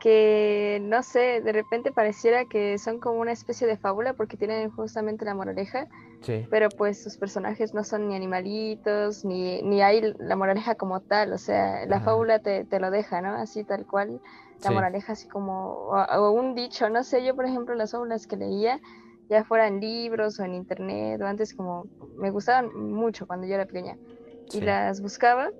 que, 0.00 0.80
no 0.82 1.04
sé, 1.04 1.42
de 1.42 1.52
repente 1.52 1.92
pareciera 1.92 2.44
que 2.44 2.76
son 2.78 2.98
como 2.98 3.20
una 3.20 3.30
especie 3.30 3.68
de 3.68 3.76
fábula 3.76 4.14
porque 4.14 4.36
tienen 4.36 4.72
justamente 4.72 5.24
la 5.24 5.36
moraleja, 5.36 5.86
Sí. 6.22 6.44
pero 6.50 6.70
pues 6.70 7.00
sus 7.00 7.16
personajes 7.18 7.72
no 7.72 7.84
son 7.84 8.08
ni 8.08 8.16
animalitos, 8.16 9.24
ni, 9.24 9.62
ni 9.62 9.80
hay 9.80 10.12
la 10.18 10.34
moraleja 10.34 10.74
como 10.74 11.00
tal, 11.02 11.32
o 11.32 11.38
sea, 11.38 11.86
la 11.86 11.96
Ajá. 11.98 12.06
fábula 12.06 12.40
te, 12.40 12.64
te 12.64 12.80
lo 12.80 12.90
deja, 12.90 13.20
¿no? 13.20 13.36
Así 13.36 13.62
tal 13.62 13.86
cual, 13.86 14.20
la 14.62 14.70
Sí. 14.70 14.74
moraleja 14.74 15.12
así 15.12 15.28
como, 15.28 15.72
o, 15.90 15.96
o 15.96 16.30
un 16.32 16.54
dicho, 16.54 16.88
no 16.90 17.02
sé, 17.04 17.24
yo 17.24 17.34
por 17.34 17.46
ejemplo 17.46 17.74
las 17.74 17.92
fábulas 17.92 18.26
que 18.26 18.36
leía, 18.36 18.80
ya 19.28 19.44
fueran 19.44 19.80
libros 19.80 20.38
o 20.40 20.44
en 20.44 20.54
internet, 20.54 21.20
o 21.22 21.26
antes 21.26 21.54
como, 21.54 21.86
me 22.16 22.30
gustaban 22.30 22.68
mucho 22.74 23.26
cuando 23.26 23.46
yo 23.46 23.54
era 23.54 23.66
pequeña, 23.66 23.96
y 24.52 24.60
las 24.60 25.00
buscaba 25.00 25.50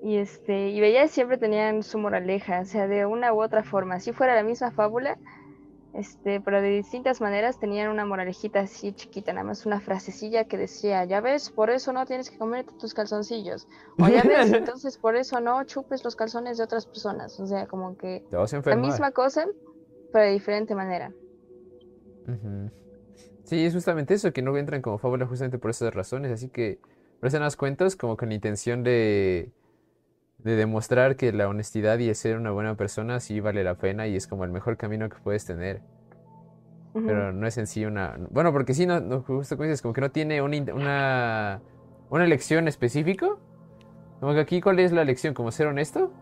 y 0.00 0.18
este 0.18 0.68
y 0.70 0.80
veía 0.80 1.08
siempre 1.08 1.38
tenían 1.38 1.82
su 1.82 1.98
moraleja, 1.98 2.60
o 2.60 2.64
sea, 2.64 2.86
de 2.88 3.06
una 3.06 3.32
u 3.32 3.42
otra 3.42 3.64
forma, 3.64 4.00
si 4.00 4.12
fuera 4.12 4.34
la 4.34 4.42
misma 4.44 4.70
fábula, 4.72 5.16
este, 5.94 6.40
pero 6.40 6.60
de 6.60 6.68
distintas 6.68 7.20
maneras 7.20 7.58
tenían 7.58 7.90
una 7.90 8.04
moralejita 8.04 8.60
así 8.60 8.92
chiquita, 8.92 9.32
nada 9.32 9.44
más 9.44 9.66
una 9.66 9.80
frasecilla 9.80 10.44
que 10.44 10.56
decía, 10.56 11.04
ya 11.04 11.20
ves, 11.20 11.50
por 11.50 11.70
eso 11.70 11.92
no 11.92 12.04
tienes 12.06 12.30
que 12.30 12.38
comerte 12.38 12.72
tus 12.78 12.94
calzoncillos, 12.94 13.66
o 13.98 14.08
ya 14.08 14.22
ves, 14.22 14.52
entonces 14.52 14.98
por 14.98 15.16
eso 15.16 15.40
no 15.40 15.64
chupes 15.64 16.04
los 16.04 16.16
calzones 16.16 16.58
de 16.58 16.64
otras 16.64 16.86
personas, 16.86 17.38
o 17.40 17.46
sea, 17.46 17.66
como 17.66 17.96
que 17.96 18.24
Te 18.30 18.36
vas 18.36 18.52
a 18.52 18.60
la 18.60 18.76
misma 18.76 19.12
cosa, 19.12 19.46
pero 20.12 20.24
de 20.24 20.32
diferente 20.32 20.74
manera. 20.74 21.12
Sí, 23.44 23.64
es 23.64 23.72
justamente 23.72 24.14
eso, 24.14 24.32
que 24.32 24.42
no 24.42 24.56
entran 24.56 24.82
como 24.82 24.98
fábula 24.98 25.26
justamente 25.26 25.58
por 25.58 25.70
esas 25.70 25.94
razones, 25.94 26.30
así 26.30 26.48
que 26.50 26.78
parecen 27.18 27.40
las 27.40 27.56
cuentos 27.56 27.96
como 27.96 28.16
con 28.16 28.28
la 28.28 28.34
intención 28.34 28.84
de, 28.84 29.50
de 30.38 30.56
demostrar 30.56 31.16
que 31.16 31.32
la 31.32 31.48
honestidad 31.48 31.98
y 31.98 32.08
el 32.08 32.14
ser 32.14 32.36
una 32.36 32.50
buena 32.52 32.76
persona 32.76 33.20
sí 33.20 33.40
vale 33.40 33.64
la 33.64 33.74
pena 33.76 34.06
y 34.06 34.16
es 34.16 34.26
como 34.26 34.44
el 34.44 34.50
mejor 34.50 34.76
camino 34.76 35.08
que 35.08 35.16
puedes 35.22 35.44
tener, 35.44 35.82
pero 37.04 37.32
no 37.32 37.46
es 37.46 37.56
en 37.58 37.66
sí 37.66 37.84
una... 37.84 38.16
Bueno, 38.30 38.52
porque 38.52 38.74
sí, 38.74 38.86
no, 38.86 39.00
no, 39.00 39.22
justo 39.22 39.56
como 39.56 39.64
dices, 39.66 39.82
como 39.82 39.94
que 39.94 40.00
no 40.00 40.10
tiene 40.10 40.42
una, 40.42 40.56
una, 40.74 41.60
una 42.10 42.26
lección 42.26 42.68
específico, 42.68 43.38
como 44.20 44.34
que 44.34 44.40
aquí 44.40 44.60
¿cuál 44.60 44.78
es 44.80 44.92
la 44.92 45.04
lección? 45.04 45.34
¿Como 45.34 45.52
ser 45.52 45.68
honesto? 45.68 46.12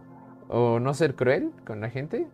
¿O 0.48 0.80
no 0.80 0.94
ser 0.94 1.14
cruel 1.14 1.52
con 1.66 1.80
la 1.80 1.90
gente? 1.90 2.26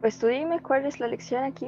Pues 0.00 0.18
tú 0.18 0.28
dime 0.28 0.60
cuál 0.60 0.86
es 0.86 1.00
la 1.00 1.08
lección 1.08 1.42
aquí, 1.42 1.66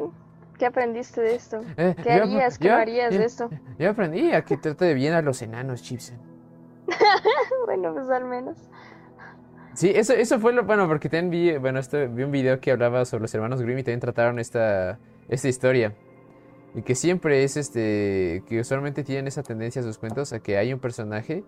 ¿qué 0.58 0.66
aprendiste 0.66 1.20
de 1.20 1.34
esto? 1.34 1.64
Eh, 1.76 1.94
¿Qué 2.02 2.12
yo 2.12 2.22
harías? 2.22 2.58
¿Qué 2.58 2.68
no 2.68 2.76
harías 2.76 3.14
yo- 3.14 3.20
de 3.20 3.24
esto? 3.24 3.50
Yo 3.78 3.90
aprendí 3.90 4.32
a 4.32 4.42
que 4.42 4.56
trate 4.56 4.84
de 4.86 4.94
bien 4.94 5.12
a 5.14 5.22
los 5.22 5.42
enanos, 5.42 5.82
Chipson. 5.82 6.18
Bueno, 7.66 7.94
pues 7.94 8.08
al 8.10 8.24
menos. 8.24 8.56
Sí, 9.74 9.92
eso, 9.94 10.14
eso 10.14 10.38
fue 10.38 10.52
lo 10.52 10.64
bueno, 10.64 10.88
porque 10.88 11.08
también 11.08 11.30
vi, 11.30 11.58
bueno, 11.58 11.78
esto, 11.78 11.98
vi 12.08 12.22
un 12.22 12.30
video 12.30 12.60
que 12.60 12.70
hablaba 12.70 13.04
sobre 13.04 13.22
los 13.22 13.34
hermanos 13.34 13.60
Grimm 13.60 13.78
y 13.78 13.82
también 13.82 14.00
trataron 14.00 14.38
esta, 14.38 14.98
esta 15.28 15.48
historia. 15.48 15.94
Y 16.74 16.82
que 16.82 16.94
siempre 16.94 17.44
es 17.44 17.56
este, 17.56 18.42
que 18.46 18.60
usualmente 18.60 19.04
tienen 19.04 19.26
esa 19.26 19.42
tendencia 19.42 19.80
a 19.80 19.84
sus 19.84 19.98
cuentos 19.98 20.32
a 20.32 20.40
que 20.40 20.56
hay 20.56 20.72
un 20.72 20.80
personaje 20.80 21.44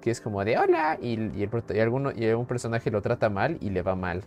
que 0.00 0.10
es 0.10 0.20
como 0.20 0.44
de 0.44 0.58
hola 0.58 0.98
y, 1.00 1.18
y, 1.38 1.80
alguno, 1.80 2.12
y 2.12 2.26
un 2.28 2.46
personaje 2.46 2.90
lo 2.90 3.02
trata 3.02 3.28
mal 3.30 3.58
y 3.60 3.70
le 3.70 3.82
va 3.82 3.94
mal. 3.94 4.24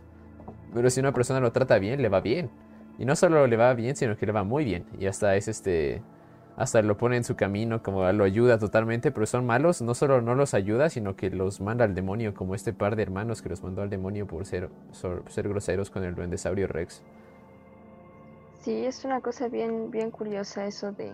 Pero 0.73 0.89
si 0.89 0.99
una 0.99 1.11
persona 1.11 1.39
lo 1.39 1.51
trata 1.51 1.79
bien, 1.79 2.01
le 2.01 2.09
va 2.09 2.21
bien. 2.21 2.49
Y 2.97 3.05
no 3.05 3.15
solo 3.15 3.47
le 3.47 3.57
va 3.57 3.73
bien, 3.73 3.95
sino 3.95 4.17
que 4.17 4.25
le 4.25 4.31
va 4.31 4.43
muy 4.43 4.65
bien. 4.65 4.85
Y 4.99 5.07
hasta 5.07 5.35
es 5.35 5.47
este, 5.47 6.01
hasta 6.55 6.81
lo 6.81 6.97
pone 6.97 7.17
en 7.17 7.23
su 7.23 7.35
camino, 7.35 7.81
como 7.81 8.11
lo 8.11 8.23
ayuda 8.23 8.59
totalmente, 8.59 9.11
pero 9.11 9.25
son 9.25 9.45
malos, 9.45 9.81
no 9.81 9.93
solo 9.93 10.21
no 10.21 10.35
los 10.35 10.53
ayuda, 10.53 10.89
sino 10.89 11.15
que 11.15 11.29
los 11.29 11.61
manda 11.61 11.85
al 11.85 11.95
demonio, 11.95 12.33
como 12.33 12.55
este 12.55 12.73
par 12.73 12.95
de 12.95 13.03
hermanos 13.03 13.41
que 13.41 13.49
los 13.49 13.63
mandó 13.63 13.81
al 13.81 13.89
demonio 13.89 14.27
por 14.27 14.45
ser, 14.45 14.69
ser 14.91 15.47
groseros 15.47 15.89
con 15.89 16.03
el 16.03 16.15
duendesaurio 16.15 16.67
Rex. 16.67 17.01
Sí, 18.61 18.85
es 18.85 19.03
una 19.03 19.19
cosa 19.19 19.47
bien, 19.47 19.91
bien 19.91 20.11
curiosa 20.11 20.65
eso 20.65 20.91
de... 20.91 21.13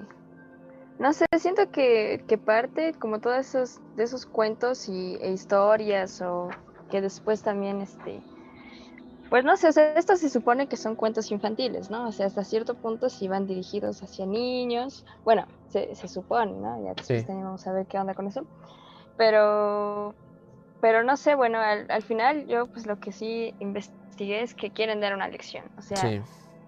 No 1.00 1.13
sé, 1.13 1.25
siento 1.38 1.72
que, 1.72 2.24
que 2.27 2.38
parte 2.38 2.93
como 2.93 3.19
todos 3.19 3.38
esos, 3.38 3.79
de 3.96 4.03
esos 4.03 4.25
cuentos 4.25 4.89
y, 4.89 5.15
e 5.22 5.31
historias 5.31 6.22
o 6.22 6.50
que 6.91 7.01
después 7.01 7.41
también, 7.41 7.81
este... 7.81 8.22
Pues 9.29 9.43
no 9.45 9.57
sé, 9.57 9.67
o 9.67 9.71
sea, 9.71 9.93
esto 9.93 10.15
se 10.15 10.29
supone 10.29 10.67
que 10.67 10.77
son 10.77 10.95
cuentos 10.95 11.31
infantiles, 11.31 11.89
¿no? 11.91 12.07
O 12.07 12.12
sea, 12.12 12.25
hasta 12.27 12.43
cierto 12.43 12.75
punto 12.75 13.09
sí 13.09 13.27
van 13.27 13.45
dirigidos 13.45 14.01
hacia 14.01 14.25
niños. 14.25 15.05
Bueno, 15.24 15.45
se, 15.67 15.93
se 15.95 16.07
supone, 16.07 16.53
¿no? 16.53 16.83
Ya 16.83 16.95
después 16.95 17.05
Sí. 17.05 17.25
también 17.25 17.45
vamos 17.45 17.65
a 17.67 17.74
ver 17.74 17.86
qué 17.88 18.00
onda 18.00 18.15
con 18.15 18.27
eso. 18.27 18.48
Pero, 19.15 20.15
pero 20.79 21.03
no 21.03 21.17
sé, 21.17 21.36
bueno, 21.36 21.59
al, 21.59 21.86
al 21.89 22.03
final 22.03 22.48
yo 22.48 22.67
pues 22.67 22.86
lo 22.88 22.98
que 22.98 23.12
sí 23.12 23.55
investigué 23.59 24.41
es 24.43 24.55
que 24.55 24.71
quieren 24.71 25.01
dar 25.01 25.13
una 25.15 25.27
lección. 25.27 25.69
O 25.77 25.81
sea, 25.81 26.01
Sí, 26.01 26.21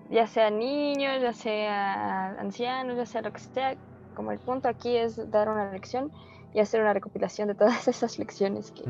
ya 0.09 0.27
sea 0.27 0.49
niños, 0.51 1.21
ya 1.21 1.33
sea 1.33 2.27
ancianos, 2.39 2.97
ya 2.97 3.05
sea 3.05 3.21
lo 3.21 3.31
que 3.31 3.39
sea, 3.41 3.77
como 4.13 4.31
el 4.31 4.39
punto 4.39 4.69
aquí 4.69 4.97
es 4.97 5.29
dar 5.31 5.49
una 5.49 5.71
lección 5.71 6.11
y 6.53 6.59
hacer 6.59 6.81
una 6.81 6.93
recopilación 6.93 7.47
de 7.49 7.55
todas 7.55 7.87
esas 7.87 8.19
lecciones 8.19 8.71
que, 8.71 8.83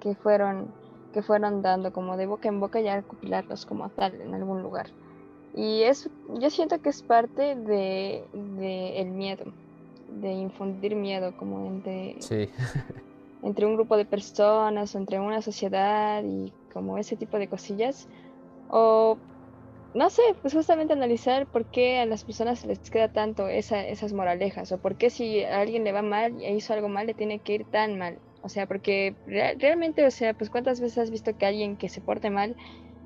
que 0.00 0.14
fueron 0.16 0.74
que 1.12 1.22
fueron 1.22 1.62
dando 1.62 1.92
como 1.92 2.16
de 2.16 2.26
boca 2.26 2.48
en 2.48 2.60
boca 2.60 2.80
y 2.80 2.88
recopilarlos 2.88 3.64
como 3.66 3.90
tal 3.90 4.20
en 4.20 4.34
algún 4.34 4.62
lugar. 4.62 4.90
Y 5.52 5.82
es, 5.82 6.08
yo 6.28 6.50
siento 6.50 6.80
que 6.80 6.90
es 6.90 7.02
parte 7.02 7.56
de, 7.56 8.28
de 8.32 9.00
el 9.00 9.10
miedo, 9.10 9.44
de 10.06 10.32
infundir 10.32 10.94
miedo 10.94 11.32
como 11.36 11.66
entre, 11.66 12.16
sí, 12.20 12.48
entre 13.42 13.66
un 13.66 13.74
grupo 13.74 13.96
de 13.96 14.04
personas, 14.04 14.94
o 14.94 14.98
entre 14.98 15.18
una 15.20 15.42
sociedad 15.42 16.22
y 16.24 16.54
como 16.72 16.98
ese 16.98 17.16
tipo 17.16 17.38
de 17.38 17.48
cosillas. 17.48 18.08
O 18.68 19.18
no 19.94 20.08
sé, 20.10 20.22
pues 20.42 20.54
justamente 20.54 20.92
analizar 20.92 21.48
por 21.48 21.66
qué 21.66 21.98
a 21.98 22.06
las 22.06 22.24
personas 22.24 22.64
les 22.64 22.78
queda 22.90 23.08
tanto 23.08 23.48
esa, 23.48 23.84
esas 23.86 24.12
moralejas, 24.12 24.70
o 24.72 24.78
por 24.78 24.96
qué 24.96 25.10
si 25.10 25.42
a 25.42 25.60
alguien 25.60 25.84
le 25.84 25.92
va 25.92 26.02
mal 26.02 26.40
e 26.40 26.54
hizo 26.54 26.72
algo 26.74 26.88
mal, 26.88 27.06
le 27.06 27.14
tiene 27.14 27.40
que 27.40 27.54
ir 27.54 27.66
tan 27.66 27.98
mal. 27.98 28.20
O 28.42 28.48
sea, 28.48 28.66
porque 28.66 29.18
rea- 29.26 29.54
realmente, 29.58 30.06
o 30.06 30.10
sea, 30.10 30.34
pues 30.34 30.50
cuántas 30.50 30.80
veces 30.80 30.98
has 30.98 31.10
visto 31.10 31.34
que 31.36 31.46
alguien 31.46 31.76
que 31.76 31.88
se 31.88 32.00
porte 32.02 32.30
mal 32.30 32.56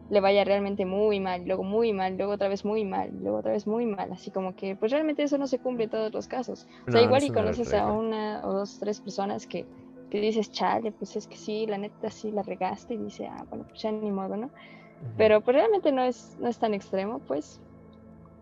le 0.09 0.21
vaya 0.21 0.45
realmente 0.45 0.85
muy 0.87 1.21
mal, 1.21 1.45
luego 1.47 1.65
muy 1.65 1.93
mal, 1.93 2.17
luego 2.17 2.33
otra 2.35 2.49
vez 2.49 2.65
muy 2.65 2.85
mal, 2.85 3.11
luego 3.21 3.39
otra 3.39 3.53
vez 3.53 3.67
muy 3.67 3.87
mal, 3.87 4.13
así 4.13 4.31
como 4.31 4.55
que 4.55 4.77
pues 4.77 4.93
realmente 4.93 5.23
eso 5.23 5.39
no 5.39 5.47
se 5.47 5.61
cumple 5.61 5.85
en 5.85 5.91
todos 5.91 6.13
los 6.13 6.29
casos. 6.29 6.67
O 6.87 6.91
sea, 6.91 7.03
igual 7.03 7.25
y 7.25 7.31
conoces 7.31 7.73
a 7.75 7.89
una 7.91 8.43
o 8.47 8.53
dos, 8.53 8.79
tres 8.79 9.01
personas 9.01 9.47
que, 9.47 9.69
que 10.11 10.21
dices, 10.21 10.51
chale, 10.51 10.93
pues 10.93 11.17
es 11.17 11.27
que 11.27 11.37
sí, 11.39 11.67
la 11.67 11.79
neta 11.79 12.11
sí 12.11 12.33
la 12.33 12.43
regaste 12.43 12.95
y 12.95 12.99
dice, 12.99 13.27
ah, 13.27 13.45
bueno, 13.51 13.65
pues 13.67 13.81
ya 13.83 13.93
ni 13.93 14.11
modo, 14.13 14.37
¿no? 14.37 14.53
ujú. 15.01 15.15
Pero 15.17 15.43
pues 15.43 15.57
realmente 15.57 15.93
no 15.93 16.05
es, 16.05 16.35
no 16.39 16.49
es 16.49 16.59
tan 16.59 16.75
extremo, 16.75 17.21
pues. 17.21 17.63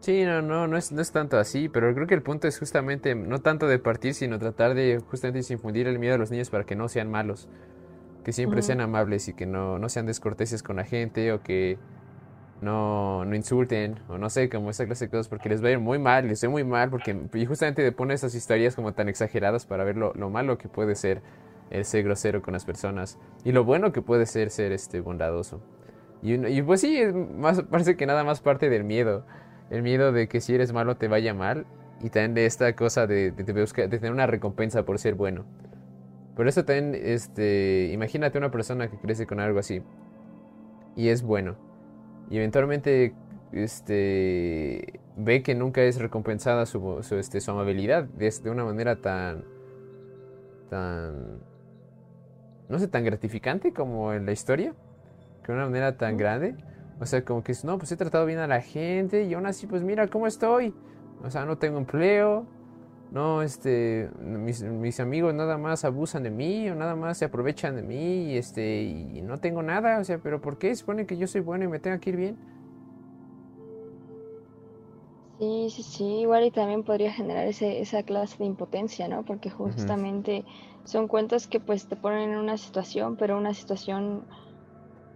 Sí, 0.03 0.25
no, 0.25 0.43
no, 0.43 0.67
no 0.67 0.77
es, 0.77 0.91
no 0.91 1.01
es 1.01 1.13
tanto 1.13 1.39
así, 1.39 1.69
pero 1.69 1.95
creo 1.95 2.09
que 2.09 2.15
el 2.15 2.23
punto 2.23 2.49
es 2.49 2.59
justamente 2.59 3.15
no 3.15 3.41
tanto 3.41 3.69
de 3.69 3.79
partir, 3.79 4.15
sino 4.15 4.37
tratar 4.41 4.75
de 4.75 5.01
justamente 5.09 5.53
infundir 5.53 5.87
el 5.87 6.01
miedo 6.01 6.17
a 6.17 6.19
los 6.19 6.33
niños 6.33 6.51
para 6.51 6.65
que 6.65 6.75
no 6.75 6.89
sean 6.89 7.09
malos, 7.09 7.49
que 8.25 8.33
siempre 8.33 8.63
sean 8.63 8.81
amables 8.81 9.29
y 9.29 9.33
que 9.33 9.47
no, 9.47 9.79
no 9.79 9.89
sean 9.89 10.07
descorteses 10.07 10.65
con 10.65 10.75
la 10.75 10.85
gente 10.85 11.33
o 11.33 11.45
que 11.45 11.79
no, 12.61 13.25
no 13.25 13.37
insulten 13.37 14.01
o 14.09 14.19
no 14.19 14.29
sé, 14.29 14.49
como 14.49 14.71
esa 14.71 14.87
clase 14.87 15.05
de 15.05 15.11
cosas, 15.13 15.29
porque 15.29 15.49
les 15.49 15.63
va 15.63 15.69
a 15.69 15.71
ir 15.71 15.79
muy 15.79 16.01
mal, 16.01 16.27
les 16.27 16.45
va 16.45 16.49
muy 16.49 16.65
mal, 16.65 16.91
porque 16.91 17.17
y 17.35 17.47
justamente 17.47 17.93
pone 17.93 18.15
esas 18.15 18.35
historias 18.35 18.75
como 18.75 18.95
tan 18.95 19.09
exageradas 19.09 19.67
para 19.67 19.85
ver 19.85 19.97
lo, 19.97 20.13
lo 20.15 20.31
malo 20.31 20.59
que 20.59 20.69
puede 20.69 20.97
ser 20.97 21.23
el 21.71 21.85
ser 21.85 22.03
grosero 22.03 22.43
con 22.43 22.55
las 22.55 22.65
personas 22.65 23.21
y 23.45 23.53
lo 23.53 23.63
bueno 23.63 23.93
que 23.93 24.03
puede 24.03 24.27
ser 24.27 24.51
ser 24.51 24.73
este 24.73 25.01
bondadoso. 25.01 25.63
Y, 26.23 26.45
y 26.45 26.61
pues 26.63 26.81
sí, 26.81 27.05
más, 27.37 27.63
parece 27.63 27.97
que 27.97 28.05
nada 28.05 28.25
más 28.25 28.41
parte 28.41 28.69
del 28.69 28.83
miedo. 28.83 29.25
El 29.73 29.83
miedo 29.83 30.13
de 30.13 30.29
que 30.29 30.41
si 30.41 30.55
eres 30.55 30.73
malo 30.73 30.97
te 30.97 31.09
vaya 31.09 31.35
mal. 31.35 31.67
Y 32.01 32.11
también 32.11 32.35
de 32.35 32.47
esta 32.47 32.75
cosa 32.77 33.07
de, 33.07 33.31
de, 33.31 33.45
de 33.45 33.53
buscar- 33.61 33.89
de 33.89 33.99
tener 33.99 34.13
una 34.13 34.27
recompensa 34.27 34.85
por 34.85 34.99
ser 34.99 35.15
bueno. 35.15 35.45
Por 36.37 36.49
eso 36.49 36.65
también, 36.65 36.95
este, 36.95 37.91
imagínate 37.93 38.39
una 38.39 38.51
persona 38.51 38.89
que 38.91 38.97
crece 38.97 39.27
con 39.27 39.39
algo 39.39 39.59
así. 39.59 39.83
Y 40.97 41.09
es 41.09 41.23
bueno. 41.23 41.57
Y 42.29 42.39
eventualmente, 42.39 43.15
este, 43.53 45.01
ve 45.17 45.43
que 45.43 45.55
nunca 45.55 45.83
es 45.83 46.01
recompensada 46.01 46.67
su, 46.67 46.99
su, 47.03 47.17
este, 47.17 47.41
su 47.41 47.51
amabilidad. 47.51 48.05
De, 48.05 48.31
de 48.43 48.51
una 48.51 48.65
manera 48.65 48.97
tan, 48.97 49.45
tan, 50.71 51.39
no 52.69 52.79
sé, 52.79 52.89
tan 52.89 53.05
gratificante 53.05 53.73
como 53.73 54.13
en 54.13 54.27
la 54.27 54.33
historia. 54.33 54.75
Que 55.45 55.53
de 55.53 55.59
una 55.59 55.67
manera 55.67 55.97
tan 55.97 56.17
grande. 56.17 56.57
O 57.03 57.07
sea, 57.07 57.25
como 57.25 57.43
que, 57.43 57.53
no, 57.65 57.79
pues 57.79 57.91
he 57.91 57.97
tratado 57.97 58.25
bien 58.27 58.39
a 58.39 58.47
la 58.47 58.61
gente 58.61 59.25
y 59.25 59.35
aún 59.35 59.47
así, 59.47 59.67
pues 59.67 59.83
mira 59.83 60.07
cómo 60.07 60.29
estoy. 60.29 60.73
O 61.25 61.31
sea, 61.31 61.45
no 61.45 61.59
tengo 61.59 61.79
empleo. 61.79 62.47
No, 63.11 63.43
este, 63.43 64.09
mis, 64.21 64.63
mis 64.63 65.01
amigos 65.01 65.35
nada 65.35 65.59
más 65.59 65.85
abusan 65.85 66.23
de 66.23 66.31
mí 66.31 66.71
o 66.71 66.77
nada 66.77 66.95
más 66.95 67.19
se 67.19 67.25
aprovechan 67.25 67.75
de 67.75 67.83
mí 67.83 68.33
y 68.33 68.37
este, 68.39 68.83
y 68.85 69.21
no 69.21 69.39
tengo 69.39 69.63
nada. 69.65 69.99
O 69.99 70.05
sea, 70.05 70.19
pero 70.19 70.41
¿por 70.41 70.59
qué 70.59 70.75
supone 70.77 71.05
que 71.05 71.17
yo 71.17 71.27
soy 71.27 71.41
bueno 71.41 71.65
y 71.65 71.69
me 71.69 71.81
tenga 71.81 71.99
que 71.99 72.11
ir 72.11 72.17
bien? 72.17 72.39
Sí, 75.39 75.71
sí, 75.71 75.83
sí, 75.83 76.05
igual 76.21 76.45
y 76.45 76.53
también 76.53 76.85
podría 76.85 77.13
generar 77.13 77.49
ese, 77.49 77.81
esa 77.81 78.05
clase 78.05 78.39
de 78.39 78.45
impotencia, 78.45 79.09
¿no? 79.09 79.25
Porque 79.25 79.51
justamente 79.51 80.45
son 80.85 81.09
cuentos 81.09 81.49
que 81.49 81.59
pues 81.59 81.89
te 81.89 81.97
ponen 81.97 82.31
en 82.31 82.39
una 82.39 82.57
situación, 82.57 83.17
pero 83.17 83.37
una 83.37 83.53
situación 83.53 84.29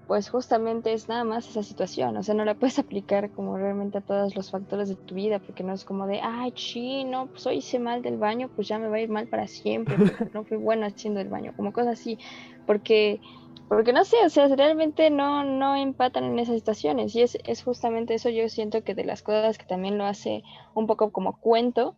pues 0.07 0.31
justamente 0.31 0.93
es 0.93 1.09
nada 1.09 1.25
más 1.25 1.49
esa 1.49 1.63
situación, 1.63 2.17
o 2.17 2.23
sea, 2.23 2.35
no 2.35 2.45
la 2.45 2.55
puedes 2.55 2.79
aplicar 2.79 3.31
como 3.31 3.57
realmente 3.57 3.99
a 3.99 4.01
todos 4.01 4.37
los 4.37 4.51
factores 4.51 4.89
de 4.89 4.95
tu 4.95 5.15
vida, 5.15 5.39
porque 5.39 5.65
no 5.65 5.73
es 5.73 5.85
como 5.85 6.07
de, 6.07 6.21
ay, 6.23 6.53
chino, 6.53 7.27
pues 7.27 7.47
hoy 7.47 7.57
hice 7.57 7.79
mal 7.79 8.03
del 8.03 8.17
baño, 8.17 8.51
pues 8.55 8.69
ya 8.69 8.79
me 8.79 8.89
va 8.89 8.97
a 8.97 9.01
ir 9.01 9.09
mal 9.09 9.29
para 9.29 9.47
siempre, 9.47 9.97
porque 9.99 10.31
no 10.33 10.45
fui 10.45 10.57
bueno 10.57 10.87
haciendo 10.87 11.21
el 11.21 11.29
baño, 11.29 11.53
como 11.57 11.73
cosas 11.73 12.01
así, 12.01 12.19
porque 12.67 13.21
porque 13.69 13.93
no 13.93 14.05
sé, 14.05 14.17
o 14.25 14.29
sea, 14.29 14.47
realmente 14.47 15.11
no, 15.11 15.43
no 15.43 15.75
empatan 15.75 16.23
en 16.23 16.39
esas 16.39 16.55
situaciones. 16.55 17.15
Y 17.17 17.23
es, 17.23 17.37
es 17.45 17.65
justamente 17.65 18.15
eso, 18.15 18.29
yo 18.29 18.49
siento 18.49 18.85
que 18.85 18.95
de 18.95 19.05
las 19.05 19.23
cosas 19.23 19.59
que 19.59 19.67
también 19.67 19.99
lo 19.99 20.05
hace 20.05 20.45
un 20.75 20.87
poco 20.87 21.11
como 21.11 21.41
cuento, 21.41 21.97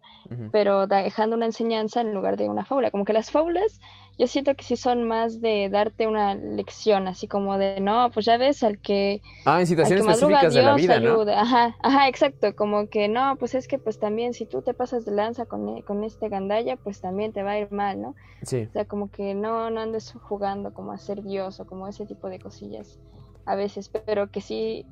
pero 0.51 0.87
dejando 0.87 1.37
una 1.37 1.45
enseñanza 1.45 2.01
en 2.01 2.15
lugar 2.15 2.39
de 2.39 2.49
una 2.49 2.65
fábula. 2.65 2.91
Como 2.91 3.05
que 3.05 3.13
las 3.13 3.31
fábulas 3.31 3.81
yo 4.19 4.27
siento 4.27 4.55
que 4.57 4.65
sí 4.65 4.77
son 4.77 5.05
más 5.05 5.41
de 5.41 5.69
darte 5.71 6.09
una 6.09 6.35
lección, 6.35 7.07
así 7.07 7.29
como 7.29 7.57
de, 7.57 7.81
no, 7.81 8.11
pues 8.11 8.27
ya 8.27 8.37
ves 8.37 8.65
al 8.65 8.81
que... 8.81 9.23
Ah, 9.45 9.61
en 9.61 9.67
situaciones 9.69 10.05
específicas 10.05 10.53
de 10.55 10.63
la 10.63 10.75
vida, 10.75 10.99
¿no? 10.99 11.21
Ajá, 11.21 11.77
ajá, 11.81 12.09
exacto, 12.09 12.55
como 12.57 12.89
que 12.89 13.09
no, 13.09 13.37
pues 13.37 13.55
es 13.55 13.69
que 13.69 13.79
pues 13.79 14.01
también 14.01 14.35
si 14.35 14.45
tú 14.45 14.61
te 14.63 14.75
pasas 14.75 15.05
de 15.05 15.13
lanza 15.13 15.47
con, 15.47 15.77
e, 15.77 15.85
con 15.85 16.03
este 16.03 16.29
gandalla, 16.29 16.77
pues 16.77 17.01
también 17.01 17.33
te 17.33 17.45
va 17.45 17.53
a 17.53 17.59
ir 17.61 17.71
mal, 17.71 18.03
¿no? 18.03 18.17
Sí. 18.43 18.67
O 18.69 18.73
sea, 18.73 18.87
como 18.87 19.09
que 19.11 19.35
no, 19.35 19.71
no 19.71 19.81
andes 19.81 20.13
jugando 20.21 20.75
como 20.75 20.91
a 20.91 20.99
ser 20.99 21.23
Dios 21.23 21.61
o 21.61 21.67
como 21.67 21.87
ese 21.87 22.05
tipo 22.05 22.29
de 22.29 22.41
cosillas 22.41 22.99
a 23.47 23.55
veces, 23.55 23.89
pero 23.89 24.31
que 24.31 24.41
sí, 24.41 24.85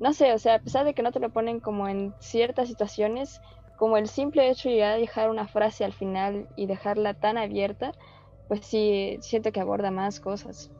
no 0.00 0.12
sé, 0.12 0.34
o 0.34 0.38
sea, 0.38 0.56
a 0.56 0.58
pesar 0.60 0.84
de 0.84 0.92
que 0.92 1.02
no 1.02 1.12
te 1.12 1.18
lo 1.18 1.30
ponen 1.30 1.60
como 1.60 1.88
en 1.88 2.14
ciertas 2.20 2.68
situaciones, 2.68 3.40
como 3.78 3.96
el 3.96 4.06
simple 4.06 4.48
hecho 4.50 4.68
de 4.68 4.76
dejar 4.76 5.30
una 5.30 5.46
frase 5.46 5.84
al 5.84 5.92
final 5.92 6.48
y 6.56 6.66
dejarla 6.66 7.14
tan 7.14 7.38
abierta, 7.38 7.92
pues 8.48 8.64
sí, 8.64 9.18
siento 9.20 9.52
que 9.52 9.60
aborda 9.60 9.90
más 9.90 10.20
cosas. 10.20 10.70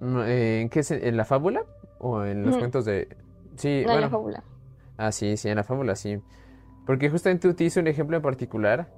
Mm, 0.00 0.20
eh, 0.20 0.60
¿En 0.62 0.68
qué 0.68 0.82
¿En 0.90 1.16
la 1.16 1.24
fábula? 1.24 1.64
¿O 1.98 2.22
en 2.24 2.44
los 2.44 2.56
cuentos 2.56 2.84
de...? 2.84 3.08
Sí, 3.56 3.84
no, 3.86 3.94
en 3.94 4.00
la 4.02 4.10
fábula. 4.10 4.44
Ah, 4.98 5.12
sí, 5.12 5.36
sí, 5.36 5.48
en 5.48 5.56
la 5.56 5.64
fábula, 5.64 5.96
sí. 5.96 6.20
Porque 6.86 7.10
justamente 7.10 7.48
utilizo 7.48 7.80
un 7.80 7.86
ejemplo 7.86 8.16
en 8.16 8.22
particular 8.22 8.88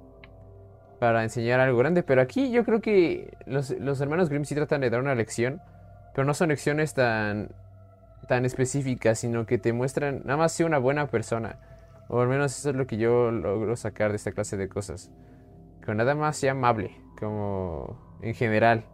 para 0.99 1.23
enseñar 1.23 1.61
algo 1.61 1.77
grande, 1.77 2.03
pero 2.03 2.21
aquí 2.21 2.51
yo 2.51 2.65
creo 2.65 2.81
que 2.81 3.37
los, 3.45 3.71
los 3.71 4.01
hermanos 4.01 4.29
Grimm 4.29 4.43
sí 4.43 4.53
tratan 4.53 4.81
de 4.81 4.89
dar 4.89 4.99
una 4.99 5.15
lección, 5.15 5.61
pero 6.13 6.25
no 6.25 6.33
son 6.33 6.49
lecciones 6.49 6.93
tan, 6.93 7.51
tan 8.27 8.45
específicas, 8.45 9.19
sino 9.19 9.45
que 9.45 9.57
te 9.57 9.71
muestran 9.71 10.21
nada 10.25 10.37
más 10.37 10.51
ser 10.51 10.65
una 10.65 10.77
buena 10.77 11.07
persona. 11.07 11.57
O 12.09 12.19
al 12.19 12.27
menos 12.27 12.57
eso 12.57 12.71
es 12.71 12.75
lo 12.75 12.85
que 12.85 12.97
yo 12.97 13.31
logro 13.31 13.75
sacar 13.77 14.11
de 14.11 14.17
esta 14.17 14.33
clase 14.33 14.57
de 14.57 14.67
cosas 14.67 15.09
nada 15.93 16.15
más 16.15 16.37
sea 16.37 16.51
amable, 16.51 16.95
como 17.19 17.97
en 18.21 18.33
general, 18.33 18.85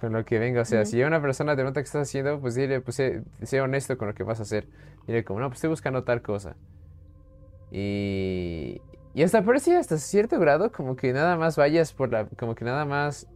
con 0.00 0.12
lo 0.12 0.24
que 0.24 0.38
venga. 0.38 0.62
O 0.62 0.64
sea, 0.64 0.84
si 0.84 1.02
una 1.02 1.20
persona 1.20 1.56
te 1.56 1.64
nota 1.64 1.80
que 1.80 1.86
estás 1.86 2.08
haciendo, 2.08 2.40
pues 2.40 2.54
dile, 2.54 2.80
pues 2.80 2.96
sé, 2.96 3.60
honesto 3.60 3.98
con 3.98 4.08
lo 4.08 4.14
que 4.14 4.22
vas 4.22 4.40
a 4.40 4.42
hacer. 4.42 4.68
Dile 5.06 5.24
como, 5.24 5.40
no, 5.40 5.48
pues 5.48 5.58
estoy 5.58 5.70
buscando 5.70 6.04
tal 6.04 6.22
cosa. 6.22 6.56
Y, 7.70 8.80
y 9.14 9.22
hasta 9.22 9.42
parece 9.42 9.76
hasta 9.76 9.98
cierto 9.98 10.38
grado 10.38 10.70
como 10.72 10.96
que 10.96 11.12
nada 11.12 11.36
más 11.36 11.56
vayas 11.56 11.92
por 11.92 12.12
la, 12.12 12.26
como 12.26 12.54
que 12.54 12.64
nada 12.64 12.84
más 12.84 13.28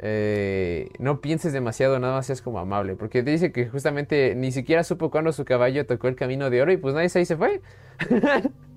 eh, 0.00 0.90
no 0.98 1.20
pienses 1.20 1.52
demasiado, 1.52 1.98
nada 1.98 2.14
más 2.14 2.26
seas 2.26 2.42
como 2.42 2.58
amable. 2.58 2.94
Porque 2.96 3.22
te 3.22 3.30
dice 3.30 3.52
que 3.52 3.68
justamente 3.68 4.34
ni 4.34 4.52
siquiera 4.52 4.84
supo 4.84 5.10
cuándo 5.10 5.32
su 5.32 5.44
caballo 5.44 5.86
tocó 5.86 6.08
el 6.08 6.16
camino 6.16 6.50
de 6.50 6.62
oro 6.62 6.72
y 6.72 6.76
pues 6.76 6.94
nadie 6.94 7.08
se 7.08 7.20
ahí 7.20 7.24
se 7.24 7.36
fue. 7.36 7.60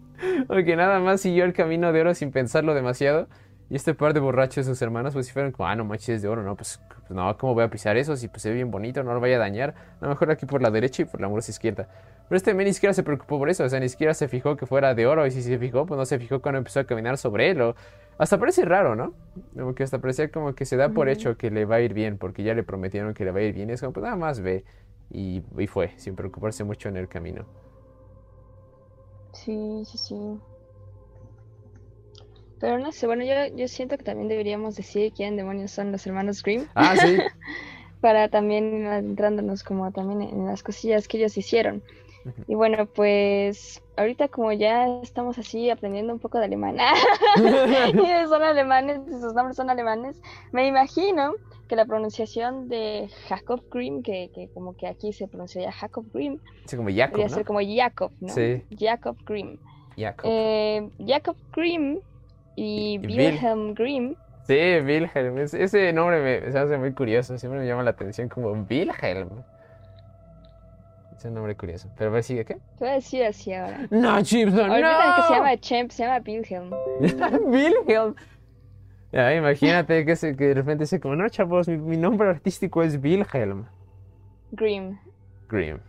Porque 0.48 0.76
nada 0.76 1.00
más 1.00 1.22
siguió 1.22 1.46
el 1.46 1.54
camino 1.54 1.92
de 1.92 2.02
oro 2.02 2.14
sin 2.14 2.32
pensarlo 2.32 2.74
demasiado. 2.74 3.28
Y 3.72 3.76
este 3.76 3.94
par 3.94 4.14
de 4.14 4.20
borrachos, 4.20 4.66
sus 4.66 4.82
hermanos, 4.82 5.14
pues 5.14 5.28
si 5.28 5.32
fueron 5.32 5.54
como, 5.54 5.70
ah, 5.70 5.76
no 5.78 5.86
manches, 5.86 6.22
de 6.22 6.28
oro, 6.28 6.44
no, 6.44 6.58
pues, 6.58 6.82
pues, 6.90 7.12
no, 7.12 7.38
¿cómo 7.38 7.54
voy 7.54 7.64
a 7.64 7.70
pisar 7.70 7.96
eso? 7.96 8.18
Si 8.18 8.28
pues 8.28 8.42
se 8.42 8.50
ve 8.50 8.56
bien 8.56 8.70
bonito, 8.70 9.02
no 9.02 9.14
lo 9.14 9.22
vaya 9.22 9.38
a 9.38 9.40
dañar. 9.40 9.74
A 10.02 10.04
lo 10.04 10.10
mejor 10.10 10.30
aquí 10.30 10.46
por 10.46 10.62
la 10.62 10.70
derecha 10.70 11.04
y 11.04 11.06
por 11.06 11.22
la 11.22 11.28
amorosa 11.28 11.52
izquierda. 11.52 11.88
Pero 12.28 12.36
este 12.36 12.54
men 12.54 12.68
ni 12.68 12.74
siquiera 12.74 12.94
se 12.94 13.02
preocupó 13.02 13.40
por 13.40 13.50
eso, 13.50 13.64
o 13.64 13.70
sea, 13.70 13.80
ni 13.80 13.88
siquiera 13.88 14.14
se 14.14 14.28
fijó 14.28 14.58
que 14.58 14.66
fuera 14.66 14.94
de 14.94 15.08
oro. 15.08 15.26
Y 15.26 15.32
si 15.32 15.42
se 15.42 15.58
fijó, 15.58 15.86
pues 15.86 15.98
no 15.98 16.06
se 16.06 16.20
fijó 16.20 16.42
cuando 16.42 16.58
empezó 16.58 16.82
a 16.82 16.84
caminar 16.84 17.18
sobre 17.18 17.50
él. 17.50 17.62
O... 17.62 17.76
Hasta 18.18 18.38
parece 18.38 18.66
raro, 18.66 18.98
¿no? 18.98 19.14
Como 19.54 19.74
que 19.74 19.84
hasta 19.84 20.00
parecía 20.00 20.30
como 20.30 20.54
que 20.54 20.66
se 20.66 20.76
da 20.76 20.90
por 20.90 21.08
hecho 21.08 21.38
que 21.38 21.50
le 21.50 21.64
va 21.64 21.76
a 21.78 21.80
ir 21.80 21.94
bien, 21.94 22.18
porque 22.18 22.44
ya 22.44 22.54
le 22.54 22.64
prometieron 22.64 23.14
que 23.14 23.24
le 23.24 23.32
va 23.32 23.40
a 23.40 23.44
ir 23.44 23.54
bien. 23.54 23.70
Y 23.70 23.74
es 23.74 23.80
como, 23.80 23.94
pues 23.94 24.04
nada 24.04 24.18
más 24.18 24.42
ve. 24.42 24.66
Y, 25.10 25.44
y 25.58 25.68
fue, 25.68 25.94
sin 25.96 26.18
preocuparse 26.18 26.66
mucho 26.66 26.90
en 26.90 26.98
el 26.98 27.08
camino. 27.08 27.46
Sí, 29.34 29.84
sí, 29.86 29.98
sí. 29.98 30.16
Pero 32.60 32.78
no 32.78 32.92
sé, 32.92 33.08
bueno, 33.08 33.24
yo, 33.24 33.34
yo 33.56 33.68
siento 33.68 33.98
que 33.98 34.04
también 34.04 34.28
deberíamos 34.28 34.76
decir 34.76 35.14
quién 35.14 35.36
demonios 35.36 35.72
son 35.72 35.92
los 35.92 36.06
hermanos 36.06 36.44
Grimm. 36.44 36.68
Ah, 36.76 36.96
sí. 36.96 37.18
para 38.02 38.30
también 38.30 38.86
entrándonos 38.86 39.64
como 39.64 39.92
también 39.92 40.22
en 40.24 40.46
las 40.48 40.64
cosillas 40.64 41.08
que 41.08 41.18
ellos 41.18 41.38
hicieron. 41.38 41.84
Y 42.48 42.54
bueno, 42.54 42.86
pues 42.86 43.82
ahorita 43.96 44.28
como 44.28 44.52
ya 44.52 44.86
estamos 45.02 45.40
así 45.40 45.70
aprendiendo 45.70 46.14
un 46.14 46.20
poco 46.20 46.38
de 46.38 46.46
alemán, 46.46 46.78
y 47.94 48.28
son 48.28 48.44
alemanes, 48.44 49.00
sus 49.22 49.34
nombres 49.34 49.56
son 49.56 49.70
alemanes, 49.70 50.20
me 50.52 50.68
imagino 50.68 51.34
que 51.72 51.78
la 51.78 51.86
pronunciación 51.86 52.68
de 52.68 53.08
Jacob 53.30 53.64
Grimm, 53.72 54.04
que, 54.04 54.30
que 54.36 54.50
como 54.54 54.76
que 54.76 54.88
aquí 54.88 55.14
se 55.14 55.30
pronuncia 55.30 55.72
Jacob 55.72 56.06
Grimm, 56.14 56.38
sí, 56.66 56.76
como 56.76 56.90
Jacob, 56.94 57.30
ser 57.30 57.46
como 57.46 57.62
Jacob, 57.62 58.12
¿no? 58.20 58.28
Sí. 58.28 58.62
Jacob 58.78 59.16
Grimm. 59.26 59.58
Jacob. 59.96 60.30
Eh, 60.30 60.90
Jacob 61.08 61.38
Grimm 61.56 62.02
y, 62.58 63.00
Wilhelm 63.00 63.74
Grimm. 63.74 64.16
Sí, 64.44 64.54
Wilhelm. 64.54 65.38
ese 65.38 65.94
nombre 65.94 66.22
me, 66.22 66.52
se 66.52 66.60
hace 66.60 66.78
muy 66.78 66.92
curioso. 66.92 67.38
Siempre 67.38 67.62
me 67.62 67.66
llama 67.66 67.84
la 67.84 67.92
atención 67.92 68.28
como 68.28 68.52
Wilhelm. 68.52 69.30
Es 71.16 71.24
un 71.24 71.36
nombre 71.36 71.56
curioso. 71.56 71.88
Pero 71.98 72.10
a 72.10 72.14
ver, 72.16 72.24
sigue 72.26 72.44
qué? 72.44 72.56
Te 72.56 72.80
voy 72.80 72.90
a 72.90 72.94
decir 72.96 73.24
así 73.24 73.54
ahora. 73.54 73.88
No, 73.92 74.22
Chipson, 74.22 74.68
no. 74.68 74.76
que 74.76 75.22
se 75.26 75.34
llama 75.34 75.58
Champ, 75.58 75.90
se 75.90 76.04
llama 76.04 76.22
Wilhelm. 76.28 76.70
Wilhelm. 77.46 78.16
Ya, 79.12 79.36
imagínate 79.36 80.06
que, 80.06 80.16
se, 80.16 80.36
que 80.36 80.48
de 80.48 80.54
repente 80.54 80.84
dice 80.86 81.00
como, 81.00 81.16
no, 81.16 81.28
chavos, 81.30 81.68
mi, 81.68 81.98
nombre 81.98 82.30
artístico 82.30 82.82
es 82.82 82.98
Wilhelm. 83.02 83.66
Grimm. 84.52 84.98
Grimm. 85.50 85.80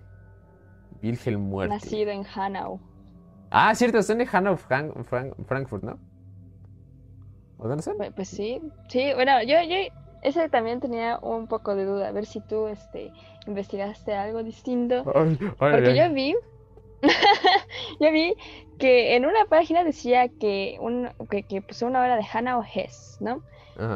Wilhelm 1.02 1.40
muerto. 1.42 1.74
Nacido 1.74 2.10
en 2.10 2.24
Hanau. 2.34 2.80
Ah, 3.50 3.74
cierto, 3.74 4.02
son 4.02 4.18
de 4.18 4.28
Hanau, 4.30 4.56
Frankfurt, 4.56 5.84
¿no? 5.84 5.98
¿O 7.58 7.68
dónde 7.68 7.82
son? 7.82 7.96
Pues, 7.96 8.12
pues, 8.12 8.28
sí, 8.28 8.60
sí, 8.88 9.12
bueno, 9.14 9.40
yo, 9.42 9.62
yo 9.62 9.76
ese 10.22 10.48
también 10.48 10.80
tenía 10.80 11.18
un 11.18 11.46
poco 11.46 11.74
de 11.74 11.84
duda, 11.84 12.08
a 12.08 12.12
ver 12.12 12.26
si 12.26 12.40
tú 12.40 12.68
este, 12.68 13.12
investigaste 13.46 14.14
algo 14.14 14.42
distinto. 14.42 15.04
porque 15.58 15.96
yo 15.96 16.12
vi, 16.12 16.34
yo 18.00 18.12
vi 18.12 18.34
que 18.78 19.16
en 19.16 19.26
una 19.26 19.44
página 19.46 19.84
decía 19.84 20.28
que, 20.28 20.76
un, 20.80 21.08
que, 21.30 21.42
que 21.42 21.62
puso 21.62 21.86
una 21.86 22.00
hora 22.00 22.16
de 22.16 22.24
Hannah 22.30 22.58
o 22.58 22.64
Hess, 22.64 23.18
¿no? 23.20 23.42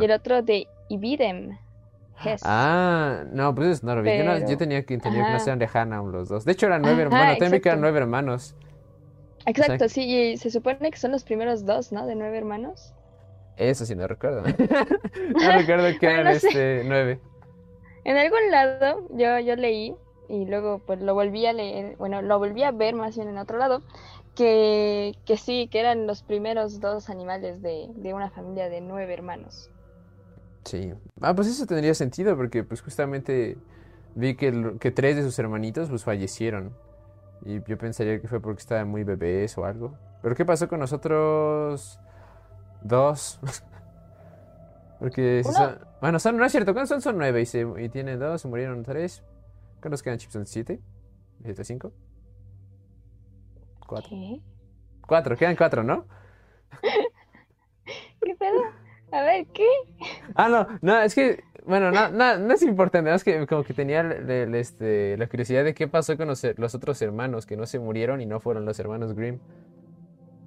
Y 0.01 0.05
el 0.05 0.11
otro 0.11 0.43
de 0.43 0.67
Ibidem. 0.89 1.59
Hess. 2.25 2.41
Ah, 2.45 3.25
no, 3.31 3.55
pues 3.55 3.69
es 3.69 3.83
no, 3.85 4.03
yo, 4.03 4.49
yo, 4.49 4.57
tenía 4.57 4.83
que 4.85 4.95
entender 4.95 5.23
que 5.23 5.33
no 5.33 5.39
sean 5.39 5.59
de 5.59 5.69
Hannah 5.73 6.03
los 6.03 6.29
dos. 6.29 6.47
De 6.47 6.53
hecho, 6.53 6.67
eran 6.67 6.81
nueve 6.83 7.03
hermanos. 7.03 7.39
También 7.39 7.63
que 7.63 7.69
eran 7.69 7.81
nueve 7.81 7.99
hermanos. 7.99 8.57
Exacto, 9.45 9.89
sí, 9.89 10.03
y 10.05 10.37
se 10.39 10.51
supone 10.51 10.91
que 10.91 10.97
son 10.97 11.13
los 11.13 11.25
primeros 11.25 11.65
dos, 11.67 11.93
¿no? 11.93 12.07
De 12.07 12.15
nueve 12.15 12.39
hermanos. 12.39 12.95
Eso 13.57 13.87
sí 13.87 13.95
no 13.95 14.07
recuerdo. 14.07 14.43
no 15.41 15.53
recuerdo 15.53 15.99
que 15.99 16.07
eran 16.07 16.27
este, 16.29 16.83
nueve. 16.85 17.21
En 18.05 18.17
algún 18.17 18.51
lado 18.51 19.09
yo, 19.11 19.39
yo 19.41 19.57
leí 19.57 19.95
y 20.29 20.47
luego 20.47 20.81
pues 20.87 21.01
lo 21.01 21.15
volví 21.15 21.47
a 21.47 21.53
leer, 21.53 21.97
bueno, 21.97 22.23
lo 22.23 22.39
volví 22.39 22.63
a 22.63 22.71
ver 22.71 22.95
más 22.95 23.17
bien 23.17 23.29
en 23.29 23.39
otro 23.39 23.59
lado, 23.59 23.83
que, 24.35 25.15
que 25.25 25.37
sí, 25.37 25.69
que 25.71 25.81
eran 25.81 26.07
los 26.07 26.23
primeros 26.23 26.81
dos 26.81 27.09
animales 27.11 27.63
de, 27.63 27.89
de 27.95 28.15
una 28.15 28.31
familia 28.31 28.69
de 28.69 28.81
nueve 28.81 29.13
hermanos. 29.13 29.71
Sí. 30.65 30.93
Ah, 31.21 31.35
pues 31.35 31.49
eso 31.49 31.65
tendría 31.67 31.95
sentido 31.95 32.37
porque 32.37 32.65
pues 32.65 32.83
justamente 32.83 33.57
vi 34.15 34.35
que, 34.35 34.77
que 34.81 34.91
tres 34.91 35.17
de 35.17 35.23
sus 35.23 35.39
hermanitos 35.39 35.89
pues 35.89 36.05
fallecieron. 36.05 36.75
Y 37.45 37.63
yo 37.63 37.79
pensaría 37.79 38.21
que 38.21 38.29
fue 38.29 38.41
porque 38.41 38.61
estaban 38.61 38.89
muy 38.89 39.05
bebés 39.05 39.57
o 39.59 39.65
algo. 39.65 39.95
Pero 40.23 40.35
¿qué 40.35 40.45
pasó 40.45 40.69
con 40.69 40.81
nosotros 40.81 42.01
dos? 42.83 43.39
porque 44.99 45.45
son... 45.45 45.79
Bueno, 46.01 46.19
son, 46.19 46.37
no 46.37 46.45
es 46.45 46.53
cierto, 46.53 46.73
¿cuántos 46.73 46.89
son? 46.89 47.01
Son 47.01 47.17
nueve 47.17 47.41
y, 47.41 47.47
se, 47.47 47.67
y 47.79 47.89
tienen 47.89 48.19
dos, 48.19 48.43
se 48.43 48.49
murieron 48.49 48.83
tres. 48.83 49.23
¿Cuántos 49.81 50.03
quedan 50.03 50.19
chips? 50.19 50.33
¿Son 50.33 50.47
siete? 50.47 50.81
¿Siete, 51.43 51.65
cinco? 51.65 51.93
Cuatro. 53.87 54.11
¿Qué? 54.11 54.41
Cuatro, 55.07 55.37
quedan 55.37 55.57
cuatro, 55.57 55.83
¿no? 55.85 56.07
¿Qué 58.23 58.35
pedo? 58.37 58.61
A 59.13 59.23
ver, 59.23 59.47
¿qué? 59.55 59.67
Ah, 60.35 60.49
no, 60.49 60.67
no, 60.83 61.01
es 61.01 61.15
que 61.15 61.45
Bueno, 61.65 61.91
no, 61.91 62.09
no, 62.11 62.39
no 62.39 62.55
es 62.55 62.63
importante, 62.63 63.13
es 63.13 63.25
que 63.25 63.45
como 63.47 63.65
que 63.65 63.75
tenía 63.75 64.01
el- 64.01 64.31
el, 64.31 64.55
este, 64.55 65.17
la 65.17 65.27
curiosidad 65.29 65.65
de 65.65 65.75
qué 65.75 65.89
pasó 65.89 66.17
con 66.17 66.29
los, 66.29 66.45
los 66.57 66.75
otros 66.77 67.03
hermanos 67.03 67.45
que 67.45 67.57
no 67.57 67.67
se 67.67 67.81
murieron 67.81 68.21
y 68.21 68.27
no 68.27 68.39
fueron 68.39 68.65
los 68.65 68.79
hermanos 68.79 69.15
Grimm. 69.15 69.41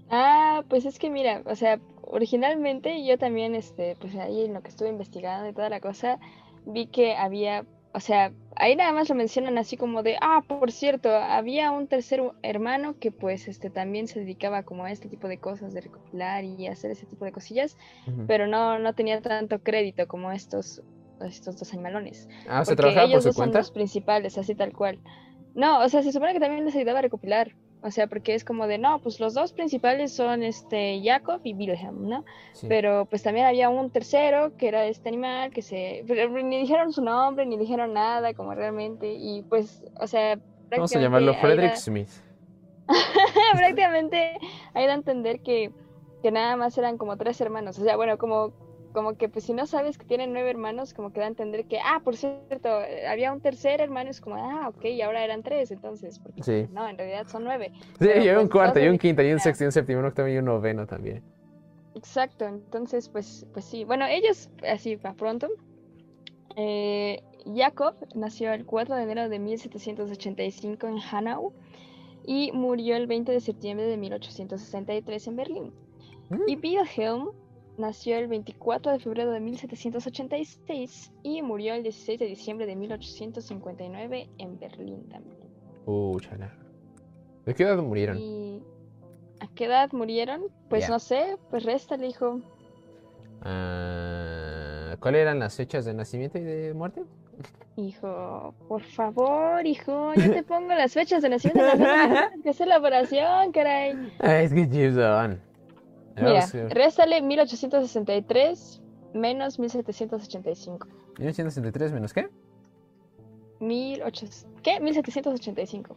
Ah, 0.09 0.63
pues 0.69 0.85
es 0.85 0.97
que 0.97 1.09
mira, 1.09 1.41
o 1.45 1.55
sea, 1.55 1.79
originalmente 2.03 3.05
yo 3.05 3.17
también, 3.17 3.53
este, 3.53 3.95
pues 3.99 4.15
ahí 4.15 4.45
en 4.45 4.53
lo 4.53 4.61
que 4.61 4.69
estuve 4.69 4.89
investigando 4.89 5.47
y 5.49 5.53
toda 5.53 5.69
la 5.69 5.79
cosa, 5.81 6.19
vi 6.65 6.87
que 6.87 7.15
había, 7.15 7.65
o 7.93 7.99
sea, 7.99 8.31
ahí 8.55 8.75
nada 8.75 8.91
más 8.91 9.09
lo 9.09 9.15
mencionan 9.15 9.57
así 9.57 9.75
como 9.77 10.03
de, 10.03 10.17
ah, 10.21 10.43
por 10.47 10.71
cierto, 10.71 11.09
había 11.15 11.71
un 11.71 11.87
tercer 11.87 12.21
hermano 12.43 12.97
que 12.99 13.11
pues, 13.11 13.47
este, 13.47 13.69
también 13.69 14.07
se 14.07 14.19
dedicaba 14.19 14.63
como 14.63 14.85
a 14.85 14.91
este 14.91 15.09
tipo 15.09 15.27
de 15.27 15.39
cosas, 15.39 15.73
de 15.73 15.81
recopilar 15.81 16.43
y 16.43 16.67
hacer 16.67 16.91
ese 16.91 17.05
tipo 17.07 17.25
de 17.25 17.31
cosillas, 17.31 17.77
pero 18.27 18.47
no, 18.47 18.77
no 18.79 18.93
tenía 18.93 19.21
tanto 19.21 19.59
crédito 19.59 20.07
como 20.07 20.31
estos, 20.31 20.83
estos 21.21 21.57
dos 21.57 21.73
animalones. 21.73 22.29
Ah, 22.47 22.63
¿se 22.63 22.75
trabajaba 22.75 23.09
por 23.09 23.09
ellos 23.11 23.23
su 23.23 23.29
dos 23.29 23.35
son 23.35 23.51
cuenta? 23.51 23.59
los 23.59 23.71
principales, 23.71 24.37
así 24.37 24.53
tal 24.55 24.73
cual. 24.73 24.99
No, 25.55 25.79
o 25.83 25.89
sea, 25.89 26.03
se 26.03 26.11
supone 26.11 26.33
que 26.33 26.39
también 26.39 26.65
les 26.65 26.75
ayudaba 26.75 26.99
a 26.99 27.03
recopilar. 27.03 27.55
O 27.81 27.91
sea, 27.91 28.07
porque 28.07 28.35
es 28.35 28.43
como 28.43 28.67
de, 28.67 28.77
no, 28.77 28.99
pues 28.99 29.21
los 29.21 29.33
dos 29.33 29.53
principales 29.53 30.11
son 30.11 30.43
este 30.43 31.01
Jacob 31.01 31.39
y 31.45 31.53
Wilhelm, 31.53 32.09
¿no? 32.09 32.25
Sí. 32.51 32.67
Pero 32.67 33.05
pues 33.05 33.23
también 33.23 33.45
había 33.45 33.69
un 33.69 33.89
tercero 33.89 34.57
que 34.57 34.67
era 34.67 34.85
este 34.85 35.07
animal 35.07 35.51
que 35.51 35.61
se... 35.61 36.03
pero 36.05 36.29
ni 36.29 36.57
dijeron 36.57 36.91
su 36.91 37.01
nombre, 37.01 37.45
ni 37.45 37.57
dijeron 37.57 37.93
nada 37.93 38.33
como 38.33 38.53
realmente. 38.53 39.13
Y 39.13 39.43
pues, 39.43 39.81
o 39.99 40.07
sea... 40.07 40.37
Vamos 40.69 40.93
a 40.93 40.99
llamarlo 40.99 41.33
Frederick 41.35 41.71
da- 41.71 41.77
Smith. 41.77 42.09
prácticamente 43.53 44.37
da 44.73 44.89
a 44.89 44.93
entender 44.93 45.39
que, 45.41 45.71
que 46.21 46.31
nada 46.31 46.55
más 46.57 46.77
eran 46.77 46.97
como 46.97 47.15
tres 47.17 47.39
hermanos. 47.39 47.79
O 47.79 47.83
sea, 47.83 47.95
bueno, 47.95 48.17
como, 48.17 48.51
como 48.93 49.15
que 49.17 49.29
pues 49.29 49.45
si 49.45 49.53
no 49.53 49.65
sabes 49.67 49.97
que 49.97 50.05
tienen 50.05 50.33
nueve 50.33 50.49
hermanos, 50.49 50.93
como 50.93 51.11
que 51.11 51.19
da 51.19 51.25
a 51.25 51.29
entender 51.29 51.65
que, 51.65 51.79
ah, 51.79 52.01
por 52.03 52.15
cierto, 52.15 52.81
eh, 52.81 53.07
había 53.07 53.31
un 53.31 53.41
tercer 53.41 53.81
hermano, 53.81 54.09
es 54.09 54.21
como, 54.21 54.35
ah, 54.35 54.69
ok, 54.69 54.85
y 54.85 55.01
ahora 55.01 55.23
eran 55.23 55.43
tres, 55.43 55.71
entonces, 55.71 56.19
porque 56.19 56.43
Sí. 56.43 56.67
no, 56.71 56.87
en 56.87 56.97
realidad 56.97 57.27
son 57.27 57.43
nueve. 57.43 57.71
Sí, 57.99 58.09
Pero, 58.13 58.23
y 58.23 58.27
hay 58.29 58.35
un 58.35 58.49
pues, 58.49 58.49
cuarto, 58.49 58.79
y 58.79 58.87
un 58.87 58.97
quinto, 58.97 59.21
y 59.23 59.31
un 59.31 59.39
sexto, 59.39 59.63
y 59.63 59.67
un 59.67 59.71
séptimo, 59.71 59.99
un 59.99 60.05
octavo 60.05 60.27
y 60.27 60.37
un 60.37 60.45
noveno 60.45 60.85
también. 60.87 61.23
Exacto, 61.95 62.45
entonces 62.45 63.09
pues, 63.09 63.45
pues 63.53 63.65
sí. 63.65 63.83
Bueno, 63.83 64.05
ellos, 64.07 64.49
así 64.67 64.97
para 64.97 65.15
pronto. 65.15 65.47
eh, 66.55 67.21
Jacob 67.55 67.95
nació 68.15 68.53
el 68.53 68.65
4 68.65 68.95
de 68.95 69.03
enero 69.03 69.29
de 69.29 69.39
1785 69.39 70.87
en 70.87 70.97
Hanau 70.99 71.53
y 72.25 72.51
murió 72.51 72.95
el 72.97 73.07
20 73.07 73.31
de 73.31 73.39
septiembre 73.39 73.85
de 73.87 73.97
1863 73.97 75.27
en 75.27 75.35
Berlín. 75.35 75.73
Mm. 76.29 76.41
Y 76.47 76.55
Wilhelm 76.57 77.29
nació 77.79 78.17
el 78.17 78.27
24 78.27 78.91
de 78.91 78.99
febrero 78.99 79.31
de 79.31 79.39
1786 79.39 81.11
y 81.23 81.41
murió 81.41 81.73
el 81.73 81.83
16 81.83 82.19
de 82.19 82.25
diciembre 82.25 82.65
de 82.65 82.75
1859 82.75 84.29
en 84.37 84.59
Berlín 84.59 85.07
también. 85.09 85.39
Uh, 85.85 86.19
chala. 86.19 86.53
¿De 87.45 87.55
qué 87.55 87.63
edad 87.63 87.77
murieron? 87.81 88.17
¿Y 88.17 88.61
a 89.39 89.47
qué 89.55 89.65
edad 89.65 89.91
murieron? 89.93 90.43
Pues 90.69 90.89
no 90.89 90.99
sé, 90.99 91.37
pues 91.49 91.63
réstale, 91.63 92.07
hijo. 92.07 92.41
Ah, 93.41 94.95
¿Cuáles 94.99 95.21
eran 95.21 95.39
las 95.39 95.55
fechas 95.55 95.85
de 95.85 95.93
nacimiento 95.93 96.37
y 96.37 96.43
de 96.43 96.73
muerte? 96.73 97.03
Hijo, 97.77 98.53
por 98.67 98.83
favor, 98.83 99.65
hijo, 99.65 100.13
yo 100.15 100.31
te 100.31 100.43
pongo 100.47 100.73
las 100.73 100.93
fechas 100.93 101.21
de 101.21 101.29
nacimiento 101.29 101.63
de 101.63 101.71
persona 101.71 102.31
que 102.43 102.49
hace 102.49 102.65
la 102.65 102.77
operación, 102.77 103.53
caray. 103.53 104.11
Ah, 104.19 104.41
es 104.41 104.53
que 104.53 104.67
Gibson. 104.67 105.48
Mira, 106.21 106.45
eh, 106.53 106.69
réstale 106.69 107.21
1863 107.21 108.81
menos 109.13 109.59
1785. 109.59 110.87
1963 111.17 111.91
menos 111.91 112.13
qué? 112.13 112.29
1800 113.59 114.47
¿Qué? 114.63 114.79
1785. 114.79 115.95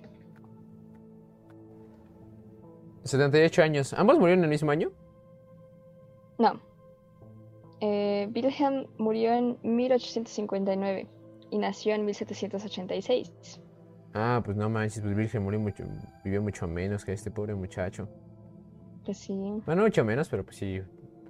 78 3.04 3.62
años. 3.62 3.92
¿Ambos 3.94 4.18
murieron 4.18 4.40
en 4.40 4.44
el 4.44 4.50
mismo 4.50 4.70
año? 4.70 4.92
No. 6.38 6.60
Eh, 7.80 8.28
Wilhelm 8.32 8.86
murió 8.98 9.32
en 9.32 9.58
1859 9.62 11.08
y 11.50 11.58
nació 11.58 11.94
en 11.94 12.04
1786. 12.04 13.60
Ah, 14.14 14.42
pues 14.44 14.56
no 14.56 14.68
manches, 14.68 15.02
pues 15.02 15.16
Virgen 15.16 15.42
murió 15.42 15.58
mucho, 15.58 15.84
vivió 16.22 16.42
mucho 16.42 16.68
menos 16.68 17.04
que 17.04 17.12
este 17.12 17.30
pobre 17.30 17.54
muchacho. 17.54 18.08
Pues 19.04 19.18
sí. 19.18 19.34
Bueno, 19.66 19.82
mucho 19.82 20.04
menos, 20.04 20.28
pero 20.28 20.44
pues 20.44 20.56
sí, 20.56 20.80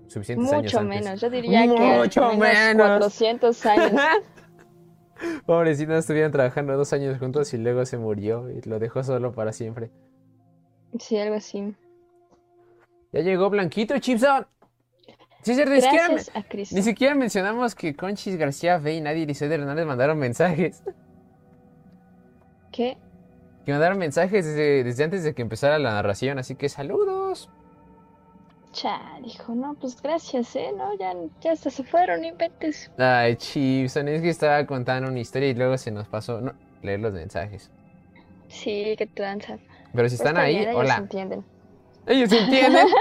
suficientes 0.08 0.52
años 0.52 0.64
Mucho 0.64 0.80
antes. 0.80 1.02
menos, 1.02 1.20
yo 1.20 1.30
diría 1.30 1.62
que 1.62 1.68
Mucho 1.68 2.32
menos. 2.34 2.86
400 2.98 3.66
años. 3.66 3.92
Pobrecito, 5.46 5.94
estuvieron 5.94 6.32
trabajando 6.32 6.76
dos 6.76 6.92
años 6.92 7.18
juntos 7.18 7.52
y 7.54 7.58
luego 7.58 7.84
se 7.86 7.96
murió 7.96 8.50
y 8.50 8.60
lo 8.62 8.78
dejó 8.78 9.02
solo 9.04 9.32
para 9.32 9.52
siempre. 9.52 9.90
Sí, 10.98 11.16
algo 11.18 11.36
así. 11.36 11.74
Ya 13.12 13.20
llegó 13.20 13.48
Blanquito 13.50 13.98
Chipson. 13.98 14.46
Sí, 15.42 15.54
cierto, 15.56 15.74
ni 15.74 16.62
ni 16.70 16.82
siquiera 16.82 17.16
mencionamos 17.16 17.74
que 17.74 17.96
Conchis 17.96 18.36
García 18.36 18.78
Fe 18.80 18.94
y 18.94 19.00
Nadia 19.00 19.24
Elizabeth 19.24 19.58
Hernández 19.58 19.86
mandaron 19.86 20.18
mensajes. 20.18 20.84
¿Qué? 22.70 22.96
Que 23.64 23.72
mandaron 23.72 23.98
mensajes 23.98 24.44
desde, 24.46 24.84
desde 24.84 25.02
antes 25.04 25.24
de 25.24 25.34
que 25.34 25.42
empezara 25.42 25.80
la 25.80 25.94
narración, 25.94 26.38
así 26.38 26.54
que 26.54 26.68
saludos. 26.68 27.50
Chal, 28.72 29.24
hijo, 29.26 29.54
no, 29.54 29.74
pues 29.74 30.00
gracias, 30.00 30.56
¿eh? 30.56 30.72
No, 30.76 30.96
ya, 30.98 31.14
ya 31.40 31.52
hasta 31.52 31.70
se 31.70 31.84
fueron, 31.84 32.24
inventes. 32.24 32.90
Ay, 32.98 33.36
Chipson, 33.36 34.08
es 34.08 34.22
que 34.22 34.30
estaba 34.30 34.66
contando 34.66 35.10
una 35.10 35.20
historia 35.20 35.50
y 35.50 35.54
luego 35.54 35.76
se 35.78 35.90
nos 35.90 36.08
pasó 36.08 36.40
no, 36.40 36.54
leer 36.82 37.00
los 37.00 37.12
mensajes. 37.12 37.70
Sí, 38.48 38.94
que 38.96 39.06
tranza. 39.06 39.58
Pero 39.94 40.08
si 40.08 40.14
están 40.16 40.36
Está 40.36 40.42
ahí, 40.42 40.56
bien, 40.56 40.70
ellos 40.70 40.76
hola. 40.80 40.96
entienden. 40.96 41.44
¿Ellos 42.06 42.32
entienden? 42.32 42.86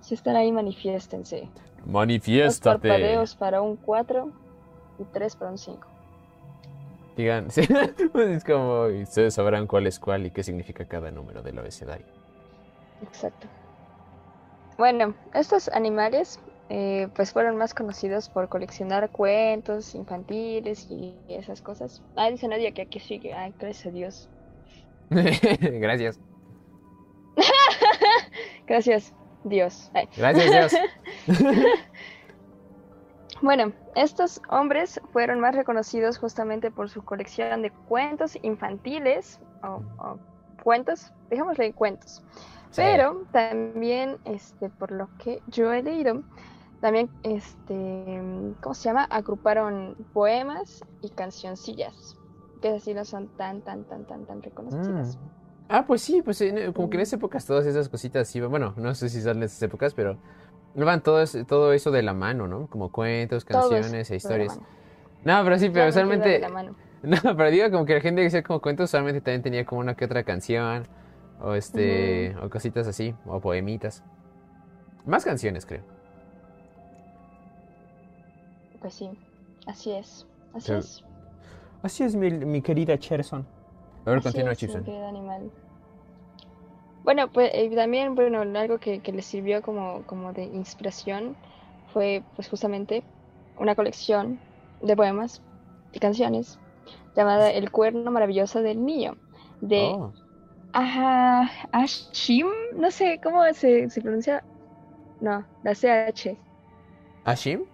Si 0.00 0.14
están 0.14 0.36
ahí, 0.36 0.52
manifiéstense. 0.52 1.50
Dos 1.78 1.86
Manifiéstate. 1.86 2.88
parpadeos 2.88 3.36
para 3.36 3.62
un 3.62 3.76
4 3.76 4.32
y 4.98 5.04
tres 5.04 5.36
para 5.36 5.50
un 5.52 5.58
5. 5.58 5.88
Digan, 7.16 7.50
sí, 7.50 7.62
es 7.62 8.44
como, 8.44 8.86
ustedes 8.86 9.34
sabrán 9.34 9.66
cuál 9.66 9.86
es 9.86 9.98
cuál 10.00 10.26
y 10.26 10.30
qué 10.30 10.42
significa 10.42 10.86
cada 10.86 11.10
número 11.10 11.42
del 11.42 11.58
abecedario. 11.58 12.06
Exacto. 13.00 13.48
Bueno, 14.76 15.14
estos 15.34 15.68
animales 15.68 16.40
eh, 16.68 17.08
pues 17.14 17.32
fueron 17.32 17.56
más 17.56 17.74
conocidos 17.74 18.28
por 18.28 18.48
coleccionar 18.48 19.10
cuentos 19.10 19.94
infantiles 19.94 20.88
y 20.90 21.14
esas 21.28 21.60
cosas. 21.62 22.02
Ah, 22.16 22.30
dice 22.30 22.48
Nadia 22.48 22.72
que 22.72 22.82
aquí 22.82 22.98
sigue. 22.98 23.32
Ay, 23.34 23.54
gracias 23.58 23.86
a 23.86 23.90
Dios. 23.90 24.28
Gracias. 25.10 26.18
Gracias, 28.66 29.14
Dios. 29.44 29.90
Ay. 29.92 30.08
Gracias, 30.16 30.72
Dios. 31.26 31.38
Bueno, 33.42 33.72
estos 33.94 34.40
hombres 34.48 34.98
fueron 35.12 35.38
más 35.38 35.54
reconocidos 35.54 36.16
justamente 36.16 36.70
por 36.70 36.88
su 36.88 37.04
colección 37.04 37.60
de 37.60 37.70
cuentos 37.70 38.38
infantiles 38.40 39.38
o, 39.62 39.82
o 39.98 40.18
cuentos, 40.62 41.12
dejémosle 41.28 41.74
cuentos. 41.74 42.22
Pero 42.76 43.26
también, 43.32 44.18
este, 44.24 44.68
por 44.68 44.90
lo 44.90 45.08
que 45.18 45.42
yo 45.46 45.72
he 45.72 45.82
leído, 45.82 46.22
también, 46.80 47.08
este, 47.22 48.20
¿cómo 48.60 48.74
se 48.74 48.88
llama? 48.88 49.04
Agruparon 49.04 49.96
poemas 50.12 50.84
y 51.00 51.08
cancioncillas, 51.10 52.16
que 52.60 52.68
así 52.68 52.94
no 52.94 53.04
son 53.04 53.28
tan, 53.36 53.62
tan, 53.62 53.84
tan, 53.84 54.04
tan, 54.04 54.26
tan 54.26 54.42
reconocidas. 54.42 55.16
Mm. 55.16 55.44
Ah, 55.68 55.84
pues 55.86 56.02
sí, 56.02 56.20
pues 56.22 56.44
como 56.74 56.90
que 56.90 56.96
en 56.96 57.00
esas 57.00 57.14
épocas 57.14 57.46
todas 57.46 57.64
esas 57.64 57.88
cositas 57.88 58.34
iban, 58.36 58.50
bueno, 58.50 58.74
no 58.76 58.94
sé 58.94 59.08
si 59.08 59.22
son 59.22 59.38
en 59.38 59.44
esas 59.44 59.62
épocas, 59.62 59.94
pero 59.94 60.18
iban 60.74 61.02
todo, 61.02 61.24
todo 61.46 61.72
eso 61.72 61.90
de 61.90 62.02
la 62.02 62.12
mano, 62.12 62.46
¿no? 62.46 62.66
Como 62.66 62.90
cuentos, 62.92 63.44
canciones 63.44 64.10
e 64.10 64.16
historias. 64.16 64.58
No, 65.24 65.42
pero 65.42 65.58
sí, 65.58 65.70
pero 65.70 65.90
mano. 66.52 66.76
no, 67.02 67.36
pero 67.36 67.50
digo 67.50 67.70
como 67.70 67.86
que 67.86 67.94
la 67.94 68.00
gente 68.00 68.20
que 68.20 68.28
hacía 68.28 68.42
como 68.42 68.60
cuentos 68.60 68.90
usualmente 68.90 69.20
también 69.20 69.42
tenía 69.42 69.64
como 69.64 69.80
una 69.80 69.94
que 69.94 70.04
otra 70.04 70.22
canción, 70.22 70.86
o 71.44 71.54
este, 71.54 72.34
o 72.42 72.48
cositas 72.48 72.86
así, 72.86 73.14
o 73.26 73.40
poemitas. 73.40 74.02
Más 75.04 75.24
canciones, 75.24 75.66
creo. 75.66 75.82
Pues 78.80 78.94
sí, 78.94 79.10
así 79.66 79.92
es. 79.92 80.26
Así 80.54 80.72
es. 80.72 81.04
Así 81.82 82.04
es, 82.04 82.16
mi, 82.16 82.30
mi 82.30 82.62
querida 82.62 82.98
Cherson. 82.98 83.46
A 84.06 84.10
ver, 84.10 84.22
continúa, 84.22 84.54
querido 84.54 85.06
animal. 85.06 85.50
Bueno, 87.02 87.30
pues 87.30 87.50
eh, 87.52 87.70
también, 87.74 88.14
bueno, 88.14 88.40
algo 88.58 88.78
que, 88.78 89.00
que 89.00 89.12
les 89.12 89.26
sirvió 89.26 89.60
como, 89.60 90.02
como 90.06 90.32
de 90.32 90.44
inspiración 90.44 91.36
fue 91.92 92.22
pues 92.34 92.48
justamente 92.48 93.04
una 93.58 93.74
colección 93.74 94.40
de 94.80 94.96
poemas 94.96 95.42
y 95.92 95.98
canciones 95.98 96.58
llamada 97.14 97.50
El 97.50 97.70
cuerno 97.70 98.10
maravilloso 98.10 98.62
del 98.62 98.84
niño 98.84 99.16
de 99.60 99.92
Oh, 99.94 100.12
Aha- 100.74 101.50
Ashim, 101.72 102.48
no 102.76 102.90
sé 102.90 103.20
cómo 103.22 103.44
se, 103.54 103.88
se 103.88 104.00
pronuncia, 104.00 104.42
no, 105.20 105.44
la 105.62 105.74
CH, 105.74 106.36
¿Ashim? 107.24 107.64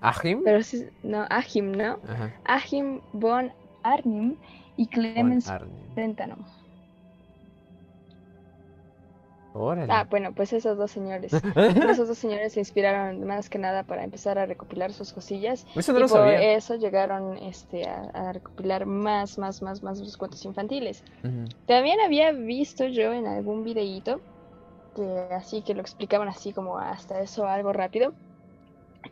¿Ahim? 0.00 0.42
Pero 0.44 0.62
sí, 0.62 0.86
no, 1.02 1.26
Ahim, 1.30 1.72
¿no? 1.72 1.98
Ajá. 2.08 2.30
Ahim 2.44 3.00
von 3.12 3.50
Arnim 3.82 4.36
y 4.76 4.86
Clemens 4.86 5.46
Von 5.96 6.16
Órale. 9.60 9.92
Ah, 9.92 10.06
bueno, 10.08 10.32
pues 10.34 10.52
esos 10.52 10.76
dos 10.78 10.90
señores. 10.90 11.32
Esos 11.56 12.08
dos 12.08 12.18
señores 12.18 12.52
se 12.52 12.60
inspiraron 12.60 13.24
más 13.26 13.50
que 13.50 13.58
nada 13.58 13.82
para 13.82 14.04
empezar 14.04 14.38
a 14.38 14.46
recopilar 14.46 14.92
sus 14.92 15.12
cosillas. 15.12 15.66
Eso 15.74 15.92
no 15.92 15.98
y 15.98 16.02
lo 16.02 16.08
por 16.08 16.18
sabía. 16.18 16.54
eso 16.54 16.76
llegaron 16.76 17.36
este, 17.38 17.88
a, 17.88 18.02
a 18.14 18.32
recopilar 18.32 18.86
más, 18.86 19.38
más, 19.38 19.60
más, 19.62 19.82
más 19.82 19.98
los 20.00 20.16
cuentos 20.16 20.44
infantiles. 20.44 21.02
También 21.66 22.00
había 22.00 22.32
visto 22.32 22.86
yo 22.86 23.12
en 23.12 23.26
algún 23.26 23.64
videíto, 23.64 24.20
que 24.94 25.34
así 25.34 25.62
que 25.62 25.74
lo 25.74 25.80
explicaban 25.80 26.28
así 26.28 26.52
como 26.52 26.78
hasta 26.78 27.20
eso 27.20 27.46
algo 27.46 27.72
rápido, 27.72 28.14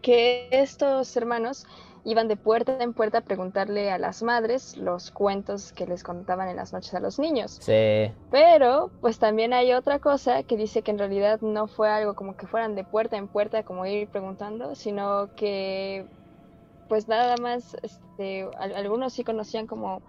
que 0.02 0.48
estos 0.50 1.16
hermanos 1.16 1.66
iban 2.06 2.28
de 2.28 2.36
puerta 2.36 2.82
en 2.82 2.94
puerta 2.94 3.18
a 3.18 3.22
preguntarle 3.22 3.90
a 3.90 3.98
las 3.98 4.22
madres 4.22 4.76
los 4.76 5.10
cuentos 5.10 5.72
que 5.72 5.86
les 5.86 6.02
contaban 6.02 6.48
en 6.48 6.56
las 6.56 6.72
noches 6.72 6.94
a 6.94 7.00
los 7.00 7.18
niños. 7.18 7.58
Sí. 7.60 8.12
Pero, 8.30 8.92
pues 9.00 9.18
también 9.18 9.52
hay 9.52 9.72
otra 9.72 9.98
cosa 10.00 10.42
que 10.42 10.56
dice 10.56 10.82
que 10.82 10.90
en 10.90 10.98
realidad 10.98 11.40
no 11.42 11.68
fue 11.68 11.88
algo 11.90 12.14
como 12.14 12.36
que 12.36 12.46
fueran 12.46 12.74
de 12.74 12.84
puerta 12.84 13.16
en 13.16 13.28
puerta 13.28 13.62
como 13.64 13.86
ir 13.86 14.08
preguntando, 14.08 14.74
sino 14.74 15.28
que 15.36 16.06
pues 16.88 17.08
nada 17.08 17.36
más, 17.38 17.76
este, 17.82 18.48
al- 18.58 18.74
algunos 18.76 19.12
sí 19.14 19.24
conocían 19.24 19.66
como, 19.66 20.02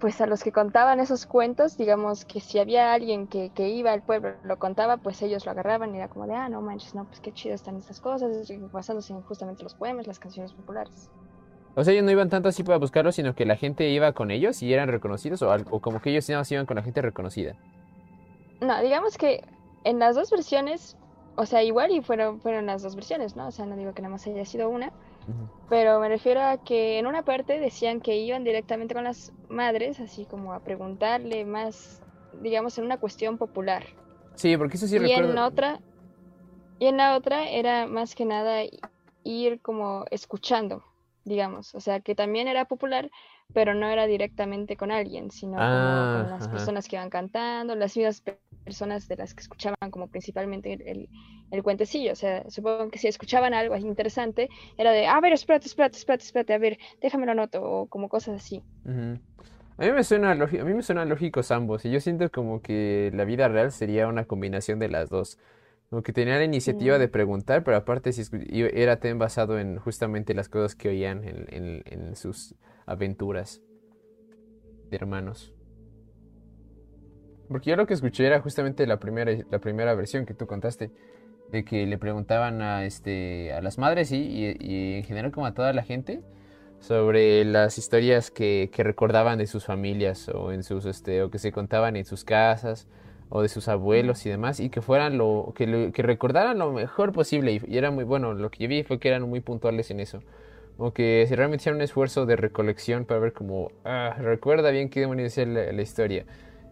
pues 0.00 0.20
a 0.20 0.26
los 0.26 0.42
que 0.42 0.50
contaban 0.50 0.98
esos 0.98 1.26
cuentos, 1.26 1.76
digamos 1.76 2.24
que 2.24 2.40
si 2.40 2.58
había 2.58 2.92
alguien 2.92 3.26
que, 3.26 3.50
que 3.50 3.68
iba 3.68 3.92
al 3.92 4.02
pueblo, 4.02 4.34
lo 4.42 4.58
contaba, 4.58 4.96
pues 4.96 5.20
ellos 5.22 5.44
lo 5.44 5.52
agarraban 5.52 5.94
y 5.94 5.98
era 5.98 6.08
como 6.08 6.26
de, 6.26 6.34
ah, 6.34 6.48
no 6.48 6.62
manches, 6.62 6.94
no, 6.94 7.04
pues 7.04 7.20
qué 7.20 7.32
chido 7.32 7.54
están 7.54 7.76
estas 7.76 8.00
cosas, 8.00 8.50
basándose 8.72 9.12
en 9.12 9.22
justamente 9.22 9.62
los 9.62 9.74
poemas, 9.74 10.06
las 10.06 10.18
canciones 10.18 10.52
populares. 10.52 11.10
O 11.76 11.84
sea, 11.84 11.92
ellos 11.92 12.04
no 12.04 12.10
iban 12.10 12.30
tanto 12.30 12.48
así 12.48 12.64
para 12.64 12.78
buscarlos, 12.78 13.14
sino 13.14 13.34
que 13.34 13.44
la 13.44 13.56
gente 13.56 13.88
iba 13.90 14.12
con 14.12 14.30
ellos 14.30 14.62
y 14.62 14.72
eran 14.72 14.88
reconocidos, 14.88 15.42
o, 15.42 15.54
o 15.70 15.80
como 15.80 16.00
que 16.00 16.10
ellos 16.10 16.28
nada 16.28 16.40
más 16.40 16.50
iban 16.50 16.66
con 16.66 16.76
la 16.76 16.82
gente 16.82 17.02
reconocida. 17.02 17.54
No, 18.60 18.80
digamos 18.80 19.16
que 19.16 19.44
en 19.84 19.98
las 19.98 20.16
dos 20.16 20.30
versiones, 20.30 20.96
o 21.36 21.46
sea, 21.46 21.62
igual 21.62 21.90
y 21.92 22.00
fueron, 22.00 22.40
fueron 22.40 22.66
las 22.66 22.82
dos 22.82 22.96
versiones, 22.96 23.36
¿no? 23.36 23.48
O 23.48 23.50
sea, 23.50 23.66
no 23.66 23.76
digo 23.76 23.94
que 23.94 24.02
nada 24.02 24.12
más 24.12 24.26
haya 24.26 24.44
sido 24.44 24.68
una. 24.68 24.92
Pero 25.68 26.00
me 26.00 26.08
refiero 26.08 26.42
a 26.42 26.62
que 26.62 26.98
en 26.98 27.06
una 27.06 27.22
parte 27.22 27.60
decían 27.60 28.00
que 28.00 28.16
iban 28.16 28.44
directamente 28.44 28.94
con 28.94 29.04
las 29.04 29.32
madres, 29.48 30.00
así 30.00 30.26
como 30.26 30.52
a 30.52 30.64
preguntarle 30.64 31.44
más, 31.44 32.02
digamos, 32.42 32.76
en 32.78 32.84
una 32.84 32.98
cuestión 32.98 33.38
popular. 33.38 33.84
Sí, 34.34 34.56
porque 34.56 34.76
eso 34.76 34.88
sí 34.88 34.96
y 34.96 34.98
recuerdo. 34.98 35.30
en 35.30 35.38
otra, 35.38 35.80
y 36.78 36.86
en 36.86 36.96
la 36.96 37.16
otra 37.16 37.48
era 37.48 37.86
más 37.86 38.14
que 38.14 38.24
nada 38.24 38.62
ir 39.22 39.60
como 39.60 40.04
escuchando, 40.10 40.82
digamos, 41.24 41.74
o 41.74 41.80
sea, 41.80 42.00
que 42.00 42.14
también 42.14 42.48
era 42.48 42.64
popular, 42.64 43.10
pero 43.52 43.74
no 43.74 43.88
era 43.88 44.06
directamente 44.06 44.76
con 44.76 44.90
alguien, 44.92 45.30
sino 45.30 45.64
como 45.66 46.06
Ah, 46.06 46.22
con 46.22 46.30
las 46.30 46.48
ajá. 46.48 46.48
personas 46.48 46.86
que 46.88 46.96
iban 46.96 47.10
cantando, 47.10 47.74
las 47.76 47.96
mismas 47.96 48.20
pe- 48.20 48.40
personas 48.64 49.08
de 49.08 49.16
las 49.16 49.34
que 49.34 49.42
escuchaban 49.42 49.90
como 49.90 50.08
principalmente 50.08 50.72
el, 50.74 51.08
el, 51.50 51.62
cuentecillo, 51.62 52.12
o 52.12 52.14
sea, 52.16 52.44
supongo 52.50 52.90
que 52.90 52.98
si 52.98 53.08
escuchaban 53.08 53.54
algo 53.54 53.76
interesante, 53.76 54.50
era 54.76 54.92
de, 54.92 55.06
a 55.06 55.20
ver, 55.20 55.32
espérate, 55.32 55.66
espérate, 55.66 55.98
espérate, 55.98 56.24
espérate, 56.24 56.54
a 56.54 56.58
ver, 56.58 56.78
déjame 57.00 57.26
lo 57.26 57.32
anoto, 57.32 57.62
o 57.62 57.88
como 57.88 58.08
cosas 58.08 58.36
así. 58.36 58.64
A 59.78 59.84
mí 59.84 59.92
me 59.92 60.04
suena 60.04 60.32
a 60.32 60.36
mí 60.36 60.74
me 60.74 60.82
suenan 60.82 61.08
lógicos 61.08 61.50
ambos, 61.50 61.84
y 61.86 61.90
yo 61.90 62.00
siento 62.00 62.30
como 62.30 62.60
que 62.60 63.10
la 63.14 63.24
vida 63.24 63.48
real 63.48 63.72
sería 63.72 64.08
una 64.08 64.26
combinación 64.26 64.78
de 64.78 64.88
las 64.88 65.08
dos. 65.08 65.38
Como 65.88 66.02
que 66.02 66.12
tenían 66.12 66.38
la 66.38 66.44
iniciativa 66.44 66.98
de 66.98 67.08
Mm. 67.08 67.10
preguntar, 67.10 67.64
pero 67.64 67.76
aparte 67.78 68.10
y 68.48 68.62
era 68.80 68.96
también 68.96 69.18
basado 69.18 69.58
en 69.58 69.78
justamente 69.78 70.34
las 70.34 70.48
cosas 70.48 70.76
que 70.76 70.88
oían 70.90 71.24
en, 71.24 71.46
en- 71.50 71.82
en 71.86 72.16
sus 72.16 72.54
aventuras 72.90 73.62
de 74.90 74.96
hermanos. 74.96 75.52
Porque 77.48 77.70
yo 77.70 77.76
lo 77.76 77.86
que 77.86 77.94
escuché 77.94 78.26
era 78.26 78.40
justamente 78.40 78.86
la 78.86 78.98
primera, 79.00 79.32
la 79.50 79.58
primera 79.58 79.94
versión 79.94 80.24
que 80.24 80.34
tú 80.34 80.46
contaste, 80.46 80.90
de 81.50 81.64
que 81.64 81.86
le 81.86 81.98
preguntaban 81.98 82.62
a, 82.62 82.84
este, 82.84 83.52
a 83.52 83.60
las 83.60 83.78
madres 83.78 84.12
y, 84.12 84.56
y 84.60 84.94
en 84.98 85.04
general 85.04 85.32
como 85.32 85.46
a 85.46 85.54
toda 85.54 85.72
la 85.72 85.82
gente 85.82 86.20
sobre 86.80 87.44
las 87.44 87.78
historias 87.78 88.30
que, 88.30 88.70
que 88.72 88.84
recordaban 88.84 89.38
de 89.38 89.46
sus 89.46 89.64
familias 89.66 90.28
o 90.30 90.52
en 90.52 90.62
sus 90.62 90.86
este 90.86 91.22
o 91.22 91.30
que 91.30 91.38
se 91.38 91.52
contaban 91.52 91.96
en 91.96 92.04
sus 92.04 92.24
casas 92.24 92.88
o 93.30 93.42
de 93.42 93.48
sus 93.48 93.68
abuelos 93.68 94.26
y 94.26 94.30
demás 94.30 94.60
y 94.60 94.70
que 94.70 94.80
fueran 94.82 95.18
lo 95.18 95.52
que, 95.56 95.66
lo- 95.66 95.92
que 95.92 96.02
recordaran 96.02 96.58
lo 96.58 96.72
mejor 96.72 97.12
posible 97.12 97.52
y, 97.52 97.62
y 97.68 97.78
era 97.78 97.90
muy 97.90 98.04
bueno 98.04 98.34
lo 98.34 98.50
que 98.50 98.64
yo 98.64 98.68
vi 98.68 98.82
fue 98.84 98.98
que 99.00 99.08
eran 99.08 99.22
muy 99.28 99.40
puntuales 99.40 99.90
en 99.90 100.00
eso 100.00 100.22
o 100.78 100.92
que 100.92 101.24
si 101.28 101.34
realmente 101.34 101.62
hicieron 101.62 101.78
un 101.78 101.82
esfuerzo 101.82 102.26
de 102.26 102.36
recolección 102.36 103.04
para 103.04 103.20
ver 103.20 103.32
como 103.32 103.70
ah, 103.84 104.16
recuerda 104.18 104.70
bien 104.70 104.88
qué 104.90 105.00
demonios 105.00 105.36
es 105.38 105.48
la, 105.48 105.72
la 105.72 105.82
historia 105.82 106.24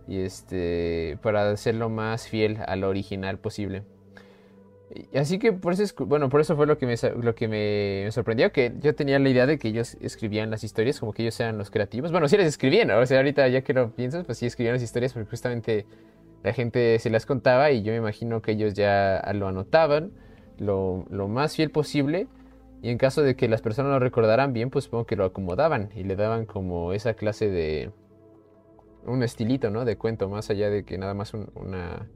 y 0.08 0.20
este 0.20 1.18
para 1.22 1.50
hacerlo 1.50 1.90
más 1.90 2.28
fiel 2.28 2.58
a 2.66 2.76
lo 2.76 2.88
original 2.88 3.38
posible 3.38 3.82
Así 5.14 5.38
que 5.38 5.52
por 5.52 5.74
eso, 5.74 5.82
es- 5.82 5.94
bueno, 5.94 6.30
por 6.30 6.40
eso 6.40 6.56
fue 6.56 6.66
lo 6.66 6.78
que 6.78 6.86
me, 6.86 6.94
lo 7.20 7.34
que 7.34 7.46
me, 7.46 8.02
me 8.06 8.10
sorprendió, 8.12 8.52
que 8.52 8.72
yo 8.80 8.94
tenía 8.94 9.18
la 9.18 9.28
idea 9.28 9.44
de 9.46 9.58
que 9.58 9.68
ellos 9.68 9.98
escribían 10.00 10.50
las 10.50 10.64
historias, 10.64 10.98
como 10.98 11.12
que 11.12 11.22
ellos 11.22 11.38
eran 11.40 11.58
los 11.58 11.70
creativos. 11.70 12.10
Bueno, 12.10 12.26
sí 12.26 12.38
las 12.38 12.46
escribían, 12.46 12.90
o 12.90 13.04
sea, 13.04 13.18
ahorita 13.18 13.46
ya 13.48 13.60
que 13.60 13.74
lo 13.74 13.90
piensas, 13.90 14.24
pues 14.24 14.38
sí 14.38 14.46
escribían 14.46 14.74
las 14.76 14.82
historias 14.82 15.12
porque 15.12 15.28
justamente 15.28 15.84
la 16.42 16.54
gente 16.54 16.98
se 17.00 17.10
las 17.10 17.26
contaba 17.26 17.70
y 17.70 17.82
yo 17.82 17.92
me 17.92 17.98
imagino 17.98 18.40
que 18.40 18.52
ellos 18.52 18.72
ya 18.74 19.22
lo 19.34 19.48
anotaban 19.48 20.10
lo, 20.58 21.04
lo 21.10 21.28
más 21.28 21.54
fiel 21.54 21.70
posible 21.70 22.26
y 22.82 22.90
en 22.90 22.98
caso 22.98 23.22
de 23.22 23.34
que 23.34 23.48
las 23.48 23.60
personas 23.60 23.92
lo 23.92 23.98
recordaran 23.98 24.52
bien, 24.52 24.70
pues 24.70 24.84
supongo 24.84 25.06
que 25.06 25.16
lo 25.16 25.24
acomodaban 25.24 25.90
y 25.94 26.04
le 26.04 26.16
daban 26.16 26.46
como 26.46 26.92
esa 26.92 27.14
clase 27.14 27.48
de 27.48 27.90
un 29.04 29.22
estilito, 29.22 29.70
¿no? 29.70 29.84
De 29.84 29.96
cuento, 29.96 30.28
más 30.28 30.50
allá 30.50 30.70
de 30.70 30.84
que 30.84 30.96
nada 30.98 31.14
más 31.14 31.34
un, 31.34 31.50
una, 31.54 32.08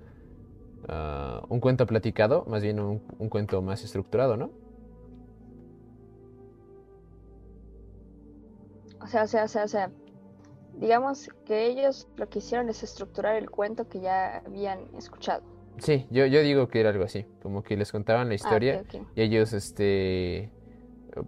ah, 0.88 1.42
un 1.48 1.60
cuento 1.60 1.86
platicado, 1.86 2.44
más 2.46 2.62
bien 2.62 2.78
un, 2.78 3.02
un 3.18 3.28
cuento 3.28 3.60
más 3.62 3.82
estructurado, 3.82 4.36
¿no? 4.36 4.50
O 9.00 9.06
sea, 9.08 9.24
o 9.24 9.26
sea, 9.26 9.44
o 9.44 9.48
sea, 9.48 9.64
o 9.64 9.68
sea, 9.68 9.90
digamos 10.74 11.28
que 11.44 11.66
ellos 11.66 12.08
lo 12.16 12.28
que 12.28 12.38
hicieron 12.38 12.68
es 12.68 12.82
estructurar 12.84 13.36
el 13.36 13.50
cuento 13.50 13.88
que 13.88 14.00
ya 14.00 14.38
habían 14.46 14.80
escuchado. 14.96 15.51
Sí, 15.78 16.06
yo, 16.10 16.26
yo 16.26 16.42
digo 16.42 16.68
que 16.68 16.80
era 16.80 16.90
algo 16.90 17.04
así, 17.04 17.26
como 17.42 17.62
que 17.62 17.76
les 17.76 17.90
contaban 17.90 18.28
la 18.28 18.34
Ah, 18.40 18.60
historia 18.60 18.84
y 19.14 19.22
ellos, 19.22 19.52
este, 19.52 20.52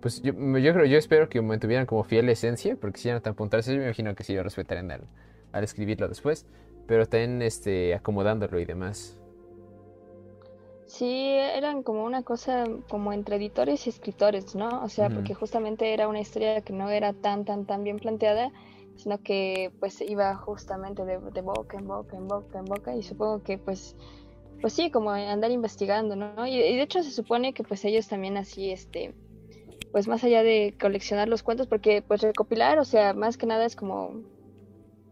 pues 0.01 0.23
yo, 0.23 0.33
yo 0.35 0.73
creo, 0.75 0.87
yo 0.87 0.99
espero 0.99 1.29
que 1.29 1.41
mantuvieran 1.43 1.87
como 1.87 2.05
fiel 2.05 2.29
esencia, 2.29 2.77
porque 2.77 3.01
si 3.01 3.09
eran 3.09 3.23
tan 3.23 3.35
puntuales, 3.35 3.67
yo 3.67 3.75
me 3.77 3.85
imagino 3.85 4.15
que 4.15 4.25
sí 4.25 4.35
lo 4.35 4.43
respetarían 4.45 4.91
al, 4.93 5.09
al 5.53 5.65
escribirlo 5.65 6.09
después, 6.09 6.47
pero 6.87 7.07
también, 7.09 7.43
este, 7.43 7.95
acomodándolo 7.95 8.61
y 8.61 8.65
demás. 8.67 9.21
Sí, 10.87 11.07
eran 11.31 11.83
como 11.83 12.05
una 12.05 12.23
cosa 12.23 12.65
como 12.89 13.13
entre 13.13 13.37
editores 13.37 13.87
y 13.87 13.91
escritores, 13.91 14.55
¿no? 14.55 14.83
O 14.85 14.89
sea, 14.89 15.11
porque 15.11 15.35
justamente 15.35 15.93
era 15.95 16.09
una 16.09 16.21
historia 16.21 16.61
que 16.63 16.73
no 16.73 16.91
era 16.91 17.15
tan, 17.15 17.45
tan, 17.45 17.67
tan 17.67 17.83
bien 17.85 17.99
planteada, 17.99 18.53
sino 18.97 19.19
que 19.23 19.73
pues 19.81 20.01
iba 20.03 20.37
justamente 20.37 21.05
de, 21.05 21.19
de 21.19 21.41
boca 21.41 21.79
en 21.79 21.87
boca, 21.87 22.17
en 22.17 22.29
boca, 22.29 22.59
en 22.59 22.65
boca, 22.67 22.95
y 22.97 23.03
supongo 23.03 23.43
que 23.43 23.59
pues, 23.59 23.97
pues 24.61 24.75
sí, 24.75 24.90
como 24.90 25.11
andar 25.12 25.51
investigando, 25.51 26.17
¿no? 26.17 26.47
Y, 26.47 26.55
y 26.57 26.77
de 26.77 26.83
hecho 26.83 27.03
se 27.03 27.12
supone 27.12 27.55
que 27.55 27.64
pues 27.64 27.85
ellos 27.85 28.09
también 28.09 28.37
así, 28.37 28.71
este, 28.71 29.14
pues 29.93 30.09
más 30.09 30.25
allá 30.25 30.43
de 30.43 30.77
coleccionar 30.81 31.29
los 31.29 31.43
cuentos, 31.43 31.69
porque 31.69 32.03
pues 32.03 32.23
recopilar, 32.23 32.79
o 32.81 32.85
sea, 32.85 33.14
más 33.14 33.38
que 33.38 33.47
nada 33.47 33.67
es 33.67 33.77
como, 33.77 34.25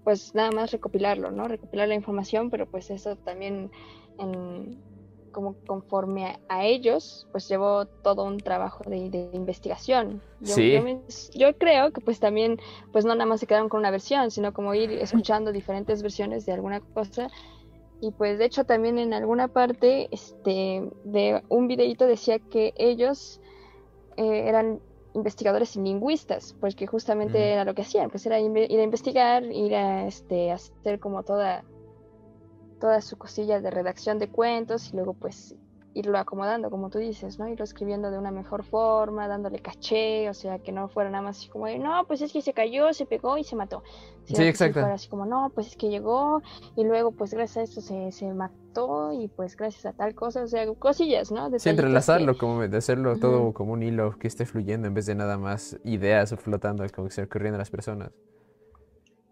pues 0.05 0.35
nada 0.35 0.51
más 0.53 0.71
recopilarlo, 0.73 1.31
¿no? 1.31 1.49
Recopilar 1.49 1.89
la 1.89 1.95
información, 1.95 2.51
pero 2.51 2.67
pues 2.67 2.91
eso 2.91 3.17
también 3.17 3.71
en 4.19 4.83
como 5.31 5.57
conforme 5.67 6.27
a, 6.27 6.41
a 6.49 6.65
ellos, 6.67 7.27
pues 7.33 7.49
llevó 7.49 7.87
todo 8.03 8.25
un 8.25 8.43
trabajo 8.43 8.85
de, 8.89 9.09
de 9.11 9.31
investigación. 9.35 10.23
Yo, 10.41 10.57
Sí. 10.57 10.71
yo 10.71 10.83
me- 10.83 11.05
yo 11.35 11.57
creo 11.57 11.91
que 11.93 12.01
pues 12.03 12.21
también, 12.21 12.59
pues 12.91 13.05
no 13.07 13.15
nada 13.15 13.27
más 13.27 13.41
se 13.41 13.47
quedaron 13.47 13.69
con 13.71 13.81
una 13.81 13.91
versión, 13.91 14.31
sino 14.31 14.53
como 14.53 14.75
ir 14.75 14.93
escuchando 14.93 15.53
diferentes 15.53 16.03
versiones 16.03 16.45
de 16.47 16.53
alguna 16.53 16.81
cosa. 16.81 17.31
Y 18.03 18.11
pues 18.11 18.37
de 18.37 18.47
hecho 18.47 18.65
también 18.65 18.99
en 18.99 19.15
alguna 19.15 19.47
parte 19.47 20.09
este, 20.11 20.83
de 21.05 21.41
un 21.49 21.69
videito 21.69 22.05
decía 22.05 22.41
que 22.51 22.75
ellos 22.77 23.41
eh, 24.17 24.49
eran 24.49 24.81
investigadores 25.15 25.77
y 25.77 25.81
lingüistas, 25.81 26.57
porque 26.61 26.89
justamente 26.89 27.39
Mm. 27.39 27.53
era 27.53 27.65
lo 27.65 27.75
que 27.75 27.83
hacían, 27.83 28.11
pues 28.11 28.27
era 28.27 28.41
ir 28.41 28.81
a 28.81 28.83
investigar, 28.83 29.45
ir 29.45 29.77
a 29.77 30.09
este, 30.09 30.51
hacer 30.51 30.99
como 30.99 31.23
toda 31.23 31.65
toda 32.81 33.01
su 33.01 33.17
cosilla 33.17 33.61
de 33.61 33.71
redacción 33.71 34.19
de 34.19 34.27
cuentos 34.27 34.93
y 34.93 34.97
luego 34.97 35.15
pues 35.15 35.55
irlo 35.95 36.19
acomodando, 36.19 36.71
como 36.71 36.91
tú 36.91 36.99
dices, 36.99 37.39
¿no? 37.39 37.49
Irlo 37.49 37.65
escribiendo 37.65 38.11
de 38.11 38.19
una 38.19 38.31
mejor 38.31 38.65
forma, 38.65 39.29
dándole 39.29 39.59
caché, 39.59 40.29
o 40.31 40.35
sea, 40.35 40.59
que 40.59 40.73
no 40.73 40.89
fuera 40.89 41.11
nada 41.11 41.23
más 41.23 41.39
así 41.39 41.49
como 41.49 41.67
de, 41.67 41.79
no, 41.79 42.05
pues 42.07 42.23
es 42.23 42.33
que 42.33 42.43
se 42.43 42.53
cayó, 42.53 42.93
se 42.93 43.07
pegó 43.07 43.39
y 43.39 43.45
se 43.45 43.57
mató. 43.57 43.83
sí, 44.25 44.43
exacto. 44.43 44.81
fuera 44.81 44.95
así 44.95 45.09
como, 45.09 45.27
no, 45.27 45.51
pues 45.55 45.69
es 45.69 45.77
que 45.77 45.89
llegó 45.89 46.43
y 46.77 46.85
luego, 46.85 47.13
pues 47.13 47.33
gracias 47.35 47.57
a 47.57 47.63
esto 47.63 47.81
se, 47.81 48.13
se 48.13 48.33
mató 48.33 49.13
y 49.13 49.29
pues 49.29 49.57
gracias 49.57 49.87
a 49.87 49.93
tal 49.93 50.15
cosa, 50.15 50.43
o 50.43 50.47
sea, 50.47 50.67
cosillas, 50.75 51.31
¿no? 51.31 51.51
sí, 51.59 51.69
entrelazarlo, 51.69 52.39
como 52.39 52.67
de 52.67 52.77
hacerlo 52.77 53.19
todo 53.19 53.53
como 53.53 53.73
un 53.73 53.83
hilo 53.83 54.19
que 54.19 54.29
esté 54.29 54.47
fluyendo 54.47 54.89
en 54.89 54.95
vez 54.95 55.07
de 55.07 55.15
nada 55.15 55.37
más 55.37 55.79
ideas 55.85 56.35
flotando, 56.39 56.85
como 56.95 57.09
que 57.09 57.15
se 57.15 57.23
ocurriendo 57.23 57.57
a 57.57 57.59
las 57.59 57.71
personas. 57.71 58.13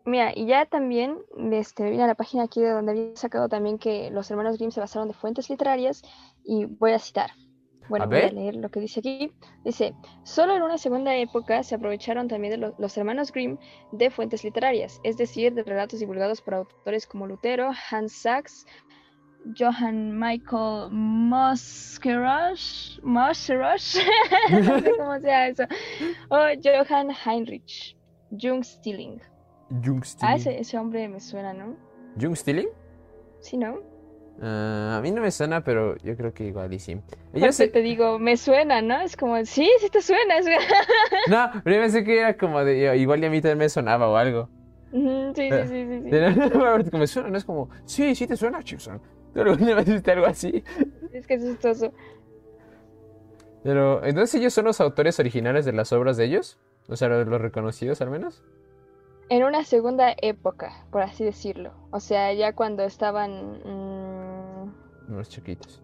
Mira, 0.04 0.32
y 0.34 0.46
ya 0.46 0.66
también 0.66 1.18
este, 1.52 1.90
vine 1.90 2.04
a 2.04 2.06
la 2.06 2.14
página 2.14 2.44
aquí 2.44 2.60
de 2.60 2.70
donde 2.70 2.92
había 2.92 3.16
sacado 3.16 3.48
también 3.48 3.78
que 3.78 4.10
los 4.10 4.30
hermanos 4.30 4.56
Grimm 4.56 4.70
se 4.70 4.80
basaron 4.80 5.08
de 5.08 5.14
fuentes 5.14 5.50
literarias 5.50 6.02
y 6.44 6.64
voy 6.64 6.92
a 6.92 6.98
citar. 6.98 7.30
Bueno, 7.88 8.06
voy 8.06 8.20
a 8.20 8.30
leer 8.30 8.54
lo 8.54 8.70
que 8.70 8.78
dice 8.80 9.00
aquí. 9.00 9.32
Dice, 9.64 9.94
solo 10.22 10.54
en 10.54 10.62
una 10.62 10.78
segunda 10.78 11.14
época 11.16 11.64
se 11.64 11.74
aprovecharon 11.74 12.28
también 12.28 12.60
de 12.60 12.72
los 12.78 12.96
hermanos 12.96 13.32
Grimm 13.32 13.58
de 13.90 14.10
fuentes 14.10 14.44
literarias, 14.44 15.00
es 15.02 15.16
decir, 15.16 15.52
de 15.54 15.64
relatos 15.64 15.98
divulgados 15.98 16.40
por 16.40 16.54
autores 16.54 17.06
como 17.08 17.26
Lutero, 17.26 17.72
Hans 17.90 18.12
Sachs, 18.12 18.64
Johann 19.58 20.16
Michael 20.18 20.90
Moskerosch, 20.92 22.52
Moskerosch, 23.02 23.96
no 24.50 24.78
sé 24.80 24.92
cómo 24.96 25.18
sea 25.18 25.48
eso, 25.48 25.64
o 26.28 26.36
Johann 26.62 27.10
Heinrich, 27.10 27.96
Jung 28.30 28.62
Stilling. 28.62 29.20
Jung 29.84 30.02
Ah, 30.20 30.34
ese, 30.34 30.78
hombre 30.78 31.08
me 31.08 31.20
suena, 31.20 31.52
¿no? 31.52 31.76
¿Jung 32.20 32.36
Stilling? 32.36 32.68
Sí, 33.40 33.56
¿no? 33.56 33.78
Ah, 34.42 34.96
a 34.98 35.00
mí 35.00 35.10
no 35.10 35.20
me 35.20 35.30
suena, 35.30 35.62
pero 35.62 35.96
yo 35.98 36.16
creo 36.16 36.32
que 36.32 36.44
igual 36.44 36.72
y 36.72 36.78
sí. 36.78 37.00
Yo 37.34 37.52
sé... 37.52 37.68
te 37.68 37.80
digo, 37.80 38.18
me 38.18 38.36
suena, 38.36 38.82
¿no? 38.82 39.00
Es 39.00 39.16
como, 39.16 39.44
sí, 39.44 39.70
sí 39.78 39.88
te 39.90 40.02
suena. 40.02 40.34
no, 41.28 41.60
pero 41.62 41.76
yo 41.76 41.82
pensé 41.82 42.04
que 42.04 42.18
era 42.18 42.36
como 42.36 42.64
de, 42.64 42.96
igual 42.96 43.22
y 43.22 43.26
a 43.26 43.30
mí 43.30 43.40
también 43.40 43.58
me 43.58 43.68
sonaba 43.68 44.08
o 44.08 44.16
algo. 44.16 44.48
sí, 44.90 44.98
sí, 45.34 45.50
sí, 45.50 45.86
sí, 45.86 46.02
sí. 46.04 46.10
Me 46.98 47.06
suena, 47.06 47.28
no 47.28 47.38
es 47.38 47.44
como, 47.44 47.68
sí, 47.84 48.14
sí 48.14 48.26
te 48.26 48.36
suena, 48.36 48.62
Chipson. 48.62 49.00
Pero 49.32 49.52
alguna 49.52 49.76
vez 49.76 49.88
hiciste 49.88 50.10
algo 50.10 50.26
así. 50.26 50.64
Es 51.12 51.26
que 51.26 51.34
es 51.34 51.42
chistoso. 51.44 51.92
Pero, 53.62 54.04
¿entonces 54.04 54.40
ellos 54.40 54.52
son 54.52 54.64
los 54.64 54.80
autores 54.80 55.20
originales 55.20 55.64
de 55.64 55.72
las 55.72 55.92
obras 55.92 56.16
de 56.16 56.24
ellos? 56.24 56.58
O 56.88 56.96
sea, 56.96 57.08
los 57.08 57.40
reconocidos 57.40 58.00
al 58.00 58.10
menos 58.10 58.42
en 59.30 59.44
una 59.44 59.64
segunda 59.64 60.12
época, 60.20 60.84
por 60.90 61.02
así 61.02 61.24
decirlo. 61.24 61.72
O 61.92 62.00
sea, 62.00 62.32
ya 62.34 62.52
cuando 62.52 62.82
estaban... 62.82 63.62
Unos 65.08 65.28
chiquitos. 65.28 65.80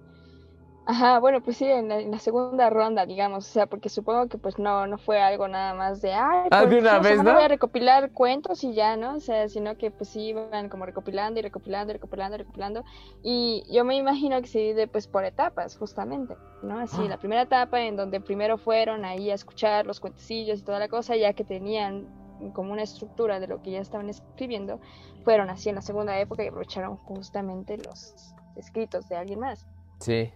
Ajá, 0.89 1.19
bueno, 1.19 1.41
pues 1.41 1.57
sí, 1.57 1.65
en 1.65 1.89
la, 1.89 2.19
segunda 2.21 2.71
ronda, 2.71 3.07
digamos, 3.07 3.49
o 3.49 3.53
sea, 3.53 3.67
porque 3.67 3.89
supongo 3.89 4.29
que 4.29 4.39
pues 4.39 4.57
no, 4.57 4.87
no 4.87 4.99
fue 4.99 5.21
algo 5.21 5.49
nada 5.49 5.75
más 5.75 6.01
de, 6.01 6.13
ay, 6.13 6.49
ah, 6.53 6.65
de 6.65 6.79
una 6.79 7.01
vez, 7.01 7.21
¿no? 7.25 7.35
voy 7.35 7.43
a 7.43 7.49
recopilar 7.49 8.13
cuentos 8.13 8.63
y 8.63 8.73
ya, 8.73 8.97
¿no? 8.97 9.17
O 9.17 9.21
sea, 9.21 9.49
sino 9.49 9.77
que 9.77 9.91
pues 9.91 10.11
sí 10.11 10.29
iban 10.29 10.69
como 10.69 10.87
recopilando 10.87 11.41
y 11.41 11.43
recopilando 11.43 11.93
y 11.93 11.95
recopilando 11.95 12.37
y 12.37 12.39
recopilando. 12.39 12.85
Y 13.25 13.65
yo 13.69 13.85
me 13.85 13.97
imagino 13.97 14.41
que 14.41 14.47
se 14.47 14.61
divide 14.61 14.87
pues 14.87 15.09
por 15.09 15.25
etapas, 15.25 15.77
justamente, 15.77 16.37
¿no? 16.63 16.79
Así, 16.79 17.01
ah. 17.01 17.09
la 17.09 17.19
primera 17.19 17.43
etapa 17.43 17.81
en 17.81 17.97
donde 17.97 18.21
primero 18.21 18.57
fueron 18.57 19.05
ahí 19.05 19.31
a 19.31 19.35
escuchar 19.35 19.87
los 19.87 19.99
cuentecillos 19.99 20.61
y 20.61 20.63
toda 20.63 20.79
la 20.79 20.87
cosa, 20.87 21.17
ya 21.17 21.33
que 21.33 21.43
tenían 21.43 22.26
como 22.53 22.73
una 22.73 22.83
estructura 22.83 23.41
de 23.41 23.47
lo 23.47 23.63
que 23.63 23.73
ya 23.73 23.81
estaban 23.81 24.09
escribiendo, 24.09 24.81
fueron 25.25 25.51
así 25.51 25.69
en 25.69 25.77
la 25.77 25.83
segunda 25.83 26.19
época 26.19 26.45
y 26.45 26.49
aprovecharon 26.49 26.97
justamente 26.97 27.77
los 27.79 28.35
escritos 28.57 29.09
de 29.09 29.17
alguien 29.17 29.41
más. 29.41 29.67
Sí, 30.01 30.31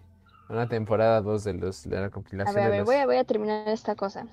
una 0.50 0.68
temporada 0.68 1.20
dos 1.20 1.44
de, 1.44 1.54
los, 1.54 1.88
de 1.88 2.00
la 2.00 2.10
compilación. 2.10 2.56
A 2.56 2.60
ver, 2.60 2.66
a 2.66 2.76
ver, 2.76 2.84
voy, 2.84 2.96
a, 2.96 3.06
voy 3.06 3.16
a 3.16 3.24
terminar 3.24 3.68
esta 3.68 3.94
cosa. 3.94 4.26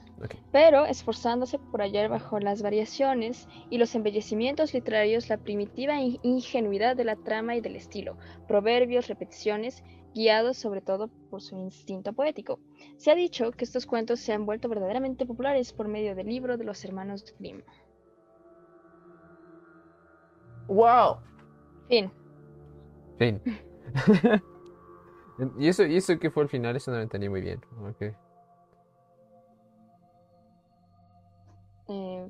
Pero 0.51 0.85
esforzándose 0.85 1.59
por 1.59 1.81
hallar 1.81 2.09
bajo 2.09 2.39
las 2.39 2.63
variaciones 2.63 3.47
y 3.69 3.77
los 3.77 3.93
embellecimientos 3.93 4.73
literarios 4.73 5.29
la 5.29 5.37
primitiva 5.37 6.01
ingenuidad 6.01 6.95
de 6.95 7.05
la 7.05 7.15
trama 7.17 7.55
y 7.55 7.61
del 7.61 7.75
estilo, 7.75 8.17
proverbios, 8.47 9.07
repeticiones, 9.07 9.83
guiados 10.17 10.57
sobre 10.57 10.81
todo 10.81 11.09
por 11.29 11.41
su 11.41 11.55
instinto 11.57 12.11
poético. 12.11 12.59
Se 12.97 13.11
ha 13.11 13.15
dicho 13.15 13.51
que 13.51 13.63
estos 13.63 13.85
cuentos 13.85 14.19
se 14.19 14.33
han 14.33 14.45
vuelto 14.45 14.67
verdaderamente 14.67 15.25
populares 15.25 15.71
por 15.71 15.87
medio 15.87 16.15
del 16.15 16.27
libro 16.27 16.57
de 16.57 16.63
los 16.63 16.83
hermanos 16.83 17.35
Grimm. 17.39 17.61
¡Wow! 20.67 21.17
Fin. 21.87 22.11
Fin. 23.17 23.41
¿Y 25.59 25.67
eso, 25.67 25.85
¿Y 25.85 25.97
eso 25.97 26.17
qué 26.19 26.31
fue 26.31 26.43
el 26.43 26.49
final? 26.49 26.75
Eso 26.75 26.91
no 26.91 26.97
lo 26.97 27.03
entendí 27.03 27.29
muy 27.29 27.41
bien. 27.41 27.61
Okay. 27.95 28.11
Eh, 31.89 32.29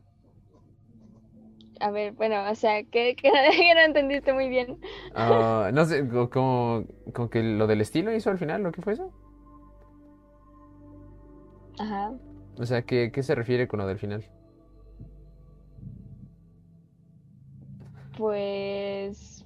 a 1.80 1.92
ver, 1.92 2.14
bueno, 2.14 2.50
o 2.50 2.56
sea, 2.56 2.84
que, 2.84 3.16
que, 3.22 3.32
no 3.32 3.82
entendiste 3.82 4.34
muy 4.34 4.50
bien. 4.50 4.80
Ah, 5.14 5.72
no 5.74 5.86
sé, 5.86 6.08
como, 6.08 6.86
como 7.14 7.30
que 7.30 7.44
lo 7.44 7.68
del 7.68 7.82
estilo 7.82 8.14
hizo 8.14 8.30
al 8.30 8.38
final, 8.38 8.64
¿lo 8.64 8.72
que 8.72 8.82
fue 8.82 8.94
eso? 8.94 9.12
Ajá. 11.80 12.14
O 12.58 12.66
sea, 12.66 12.82
¿qué, 12.82 13.12
qué 13.12 13.24
se 13.24 13.36
refiere 13.36 13.68
con 13.68 13.80
lo 13.80 13.88
del 13.88 14.00
final? 14.00 14.26
Pues 18.18 19.37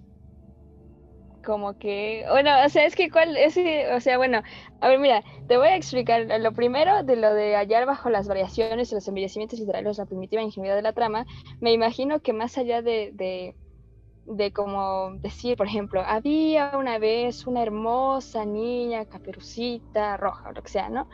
como 1.41 1.77
que, 1.77 2.25
bueno, 2.30 2.51
o 2.65 2.69
sea, 2.69 2.86
es 2.86 2.95
que 2.95 3.10
cuál, 3.10 3.38
es, 3.38 3.58
o 3.93 3.99
sea, 3.99 4.17
bueno, 4.17 4.41
a 4.80 4.88
ver, 4.88 4.99
mira, 4.99 5.23
te 5.47 5.58
voy 5.58 5.67
a 5.67 5.75
explicar 5.75 6.25
lo 6.39 6.51
primero 6.54 7.04
de 7.04 7.15
lo 7.15 7.34
de 7.34 7.56
hallar 7.56 7.86
bajo 7.86 8.10
las 8.10 8.27
variaciones 8.27 8.91
y 8.91 8.95
los 8.95 9.08
embellecimientos 9.08 9.60
literarios 9.60 9.97
la 9.97 10.06
primitiva 10.06 10.41
ingenuidad 10.41 10.75
de 10.75 10.82
la 10.82 10.93
trama, 10.93 11.25
me 11.60 11.71
imagino 11.71 12.21
que 12.21 12.34
más 12.34 12.58
allá 12.58 12.82
de, 12.82 13.12
de, 13.13 13.56
de 14.26 14.52
como 14.52 15.12
decir, 15.20 15.58
por 15.58 15.68
ejemplo, 15.68 16.02
había 16.06 16.72
una 16.78 17.00
vez 17.00 17.48
una 17.48 17.64
hermosa 17.64 18.46
niña, 18.46 19.06
caperucita, 19.06 20.18
roja, 20.18 20.50
o 20.50 20.52
lo 20.54 20.62
que 20.62 20.70
sea, 20.70 20.90
¿no? 20.90 21.08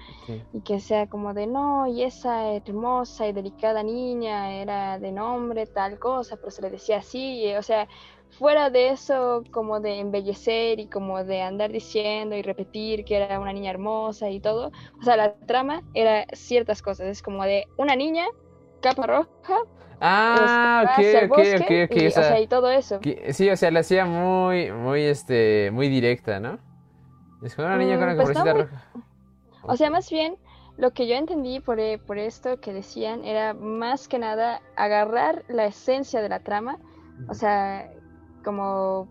Y 0.54 0.62
que 0.62 0.80
sea 0.80 1.08
como 1.08 1.34
de, 1.34 1.48
no, 1.48 1.88
y 1.88 2.04
esa 2.04 2.54
hermosa 2.54 3.28
y 3.28 3.34
delicada 3.34 3.82
niña 3.84 4.54
era 4.54 5.00
de 5.00 5.12
nombre 5.12 5.66
tal 5.66 6.00
cosa, 6.00 6.36
pero 6.36 6.52
se 6.52 6.62
le 6.62 6.70
decía 6.70 6.98
así, 6.98 7.54
o 7.56 7.64
sea, 7.64 7.88
fuera 8.30 8.70
de 8.70 8.90
eso, 8.90 9.44
como 9.52 9.80
de 9.80 10.00
embellecer 10.00 10.80
y 10.80 10.88
como 10.88 11.24
de 11.24 11.42
andar 11.42 11.72
diciendo 11.72 12.36
y 12.36 12.42
repetir 12.42 13.06
que 13.06 13.16
era 13.18 13.40
una 13.40 13.54
niña 13.54 13.72
hermosa 13.72 14.30
y 14.30 14.40
todo, 14.40 14.72
o 15.00 15.04
sea, 15.04 15.16
la 15.18 15.34
trama 15.34 15.82
era 15.94 16.26
ciertas 16.34 16.82
cosas, 16.82 17.08
es 17.08 17.22
como 17.22 17.44
de 17.44 17.66
una 17.78 17.96
niña, 17.96 18.26
capa 18.82 19.08
roja. 19.08 19.58
Ah, 20.00 20.84
ok, 20.84 21.32
ok, 21.32 21.40
ok, 21.86 21.96
y, 21.96 22.08
o, 22.08 22.12
sea, 22.12 22.40
y 22.40 22.48
todo 22.48 22.70
eso. 22.70 23.00
sí, 23.32 23.50
o 23.50 23.58
sea, 23.58 23.72
la 23.72 23.80
hacía 23.80 24.06
muy, 24.06 24.72
muy, 24.72 25.02
este, 25.02 25.72
muy 25.72 25.90
directa, 25.90 26.40
¿no? 26.40 26.60
Es 27.42 27.56
como 27.56 27.68
una 27.68 27.78
niña 27.78 27.98
con 27.98 28.10
una 28.10 28.14
mm, 28.14 28.18
pues 28.18 28.54
roja. 28.54 28.92
O 29.64 29.76
sea, 29.76 29.90
más 29.90 30.10
bien, 30.10 30.38
lo 30.78 30.92
que 30.92 31.08
yo 31.08 31.16
entendí 31.16 31.60
por, 31.60 31.80
eh, 31.80 31.98
por 31.98 32.20
esto 32.20 32.60
que 32.60 32.74
decían 32.74 33.26
era 33.26 33.54
más 33.54 34.08
que 34.08 34.20
nada 34.20 34.62
agarrar 34.76 35.44
la 35.48 35.66
esencia 35.66 36.22
de 36.22 36.30
la 36.30 36.40
trama, 36.40 36.78
o 37.28 37.34
sea, 37.34 37.92
como, 38.44 39.08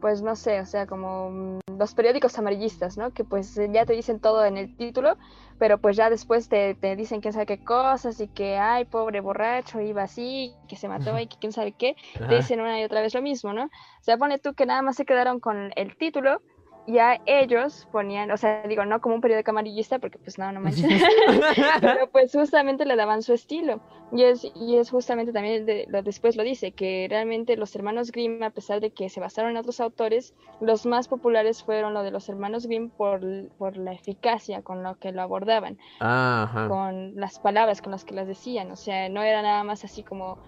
pues 0.00 0.22
no 0.22 0.36
sé, 0.36 0.60
o 0.60 0.66
sea, 0.66 0.86
como 0.86 1.30
mm, 1.30 1.58
los 1.78 1.94
periódicos 1.94 2.38
amarillistas, 2.38 2.96
¿no? 2.96 3.10
Que 3.12 3.24
pues 3.24 3.54
ya 3.54 3.86
te 3.86 3.92
dicen 3.92 4.20
todo 4.20 4.44
en 4.44 4.56
el 4.56 4.76
título, 4.76 5.16
pero 5.58 5.78
pues 5.78 5.96
ya 5.96 6.10
después 6.10 6.48
te, 6.48 6.74
te 6.74 6.96
dicen 6.96 7.20
quién 7.20 7.32
sabe 7.32 7.46
qué 7.46 7.62
cosas 7.62 8.20
y 8.20 8.28
que, 8.28 8.58
ay, 8.58 8.84
pobre 8.84 9.20
borracho, 9.20 9.80
iba 9.80 10.02
así, 10.02 10.54
que 10.68 10.76
se 10.76 10.88
mató 10.88 11.18
y 11.18 11.26
que 11.26 11.36
quién 11.38 11.52
sabe 11.52 11.72
qué, 11.72 11.96
te 12.16 12.36
dicen 12.36 12.60
una 12.60 12.80
y 12.80 12.84
otra 12.84 13.00
vez 13.00 13.14
lo 13.14 13.22
mismo, 13.22 13.52
¿no? 13.52 13.64
O 13.64 14.02
sea, 14.02 14.16
pone 14.16 14.38
tú 14.38 14.54
que 14.54 14.66
nada 14.66 14.82
más 14.82 14.96
se 14.96 15.04
quedaron 15.04 15.40
con 15.40 15.72
el 15.76 15.96
título 15.96 16.42
ya 16.88 17.20
ellos 17.26 17.86
ponían, 17.92 18.30
o 18.30 18.36
sea, 18.36 18.62
digo, 18.62 18.84
no 18.86 19.00
como 19.00 19.14
un 19.14 19.20
periódico 19.20 19.50
amarillista, 19.50 19.98
porque 19.98 20.18
pues 20.18 20.38
no, 20.38 20.50
no 20.52 20.60
manches, 20.60 20.86
pero 21.80 22.10
pues 22.10 22.32
justamente 22.32 22.86
le 22.86 22.96
daban 22.96 23.22
su 23.22 23.34
estilo. 23.34 23.80
Y 24.10 24.22
es, 24.22 24.46
y 24.54 24.76
es 24.76 24.90
justamente 24.90 25.34
también, 25.34 25.66
lo, 25.88 26.02
después 26.02 26.34
lo 26.34 26.42
dice, 26.42 26.72
que 26.72 27.06
realmente 27.10 27.58
los 27.58 27.76
hermanos 27.76 28.10
Grimm, 28.10 28.42
a 28.42 28.48
pesar 28.48 28.80
de 28.80 28.90
que 28.90 29.10
se 29.10 29.20
basaron 29.20 29.50
en 29.50 29.58
otros 29.58 29.80
autores, 29.80 30.34
los 30.60 30.86
más 30.86 31.08
populares 31.08 31.62
fueron 31.62 31.92
los 31.92 32.04
de 32.04 32.10
los 32.10 32.26
hermanos 32.30 32.66
Grimm 32.66 32.88
por, 32.88 33.20
por 33.58 33.76
la 33.76 33.92
eficacia 33.92 34.62
con 34.62 34.82
lo 34.82 34.98
que 34.98 35.12
lo 35.12 35.20
abordaban, 35.20 35.76
con 35.98 37.16
las 37.16 37.38
palabras 37.38 37.82
con 37.82 37.92
las 37.92 38.06
que 38.06 38.14
las 38.14 38.26
decían, 38.26 38.70
o 38.70 38.76
sea, 38.76 39.10
no 39.10 39.22
era 39.22 39.42
nada 39.42 39.62
más 39.62 39.84
así 39.84 40.02
como 40.02 40.38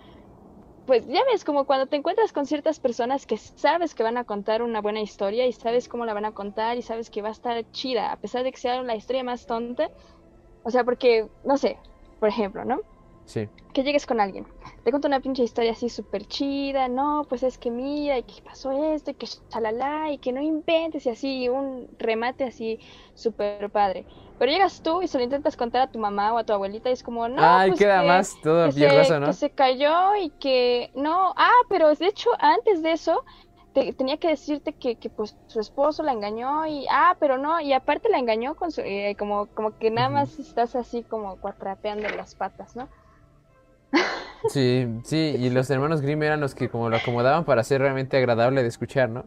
pues 0.86 1.06
ya 1.06 1.22
ves, 1.30 1.44
como 1.44 1.64
cuando 1.66 1.86
te 1.86 1.96
encuentras 1.96 2.32
con 2.32 2.46
ciertas 2.46 2.80
personas 2.80 3.26
que 3.26 3.36
sabes 3.36 3.94
que 3.94 4.02
van 4.02 4.16
a 4.16 4.24
contar 4.24 4.62
una 4.62 4.80
buena 4.80 5.00
historia 5.00 5.46
y 5.46 5.52
sabes 5.52 5.88
cómo 5.88 6.04
la 6.06 6.14
van 6.14 6.24
a 6.24 6.32
contar 6.32 6.76
y 6.76 6.82
sabes 6.82 7.10
que 7.10 7.22
va 7.22 7.28
a 7.28 7.32
estar 7.32 7.64
chida, 7.70 8.12
a 8.12 8.16
pesar 8.16 8.44
de 8.44 8.52
que 8.52 8.58
sea 8.58 8.82
la 8.82 8.96
historia 8.96 9.24
más 9.24 9.46
tonta. 9.46 9.90
O 10.62 10.70
sea, 10.70 10.84
porque, 10.84 11.28
no 11.44 11.56
sé, 11.56 11.78
por 12.18 12.28
ejemplo, 12.28 12.64
¿no? 12.64 12.80
Sí. 13.30 13.48
que 13.72 13.84
llegues 13.84 14.06
con 14.06 14.20
alguien, 14.20 14.48
te 14.82 14.90
cuenta 14.90 15.06
una 15.08 15.20
pinche 15.20 15.44
historia 15.44 15.72
así 15.72 15.88
súper 15.90 16.26
chida, 16.26 16.88
no, 16.88 17.26
pues 17.28 17.42
es 17.44 17.56
que 17.58 17.70
mira, 17.70 18.18
y 18.18 18.24
que 18.24 18.34
pasó 18.42 18.72
esto, 18.94 19.12
y 19.12 19.14
que 19.14 19.28
chalala, 19.48 20.10
y 20.12 20.18
que 20.18 20.32
no 20.32 20.42
inventes, 20.42 21.06
y 21.06 21.10
así, 21.10 21.48
un 21.48 21.88
remate 21.98 22.44
así 22.44 22.80
súper 23.14 23.70
padre. 23.70 24.06
Pero 24.38 24.50
llegas 24.52 24.82
tú 24.82 25.02
y 25.02 25.08
se 25.08 25.18
lo 25.18 25.24
intentas 25.24 25.56
contar 25.56 25.82
a 25.82 25.90
tu 25.90 25.98
mamá 26.00 26.32
o 26.34 26.38
a 26.38 26.44
tu 26.44 26.52
abuelita, 26.52 26.90
y 26.90 26.94
es 26.94 27.02
como, 27.04 27.28
no, 27.28 27.62
Ay, 27.62 27.66
pues 27.66 27.86
queda 27.86 28.02
que, 28.02 28.02
más 28.02 28.40
todo 28.40 28.64
que 28.64 28.72
viejoso, 28.72 29.14
se, 29.14 29.20
¿no? 29.20 29.26
que 29.26 29.32
se 29.32 29.52
cayó 29.52 30.16
y 30.16 30.30
que, 30.32 30.90
no, 30.94 31.32
ah, 31.36 31.50
pero 31.68 31.94
de 31.94 32.06
hecho, 32.08 32.30
antes 32.40 32.82
de 32.82 32.92
eso, 32.92 33.22
te- 33.72 33.92
tenía 33.94 34.18
que 34.18 34.28
decirte 34.28 34.74
que, 34.76 34.98
que 34.98 35.10
pues 35.10 35.36
su 35.46 35.60
esposo 35.60 36.02
la 36.02 36.12
engañó 36.12 36.66
y 36.66 36.86
ah 36.90 37.16
pero 37.20 37.38
no 37.38 37.60
y 37.60 37.72
aparte 37.72 38.08
la 38.08 38.18
engañó 38.18 38.56
con 38.56 38.72
su 38.72 38.80
eh, 38.82 39.14
como 39.18 39.48
como 39.54 39.72
que 39.76 39.90
nada 39.90 40.08
más 40.08 40.38
estás 40.38 40.74
así 40.74 41.04
como 41.04 41.36
cuatrapeando 41.38 42.08
las 42.10 42.34
patas 42.34 42.74
no 42.76 42.90
Sí, 44.46 44.86
sí, 45.04 45.36
y 45.38 45.50
los 45.50 45.68
hermanos 45.70 46.00
Grimm 46.00 46.22
eran 46.22 46.40
los 46.40 46.54
que 46.54 46.68
como 46.70 46.88
lo 46.88 46.96
acomodaban 46.96 47.44
para 47.44 47.62
ser 47.62 47.80
realmente 47.82 48.16
agradable 48.16 48.62
de 48.62 48.68
escuchar, 48.68 49.08
¿no? 49.10 49.26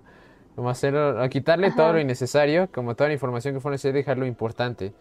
Como 0.55 0.70
hacerlo, 0.70 1.22
a 1.22 1.30
quitarle 1.30 1.72
todo 1.72 1.93
lo 1.93 1.99
innecesario, 1.99 2.70
como 2.72 2.95
toda 2.95 3.09
la 3.09 3.14
información 3.14 3.53
que 3.53 3.59
fue 3.59 3.72
necesaria, 3.72 3.99
dejar 3.99 4.18
lo 4.18 4.26
importante. 4.26 4.93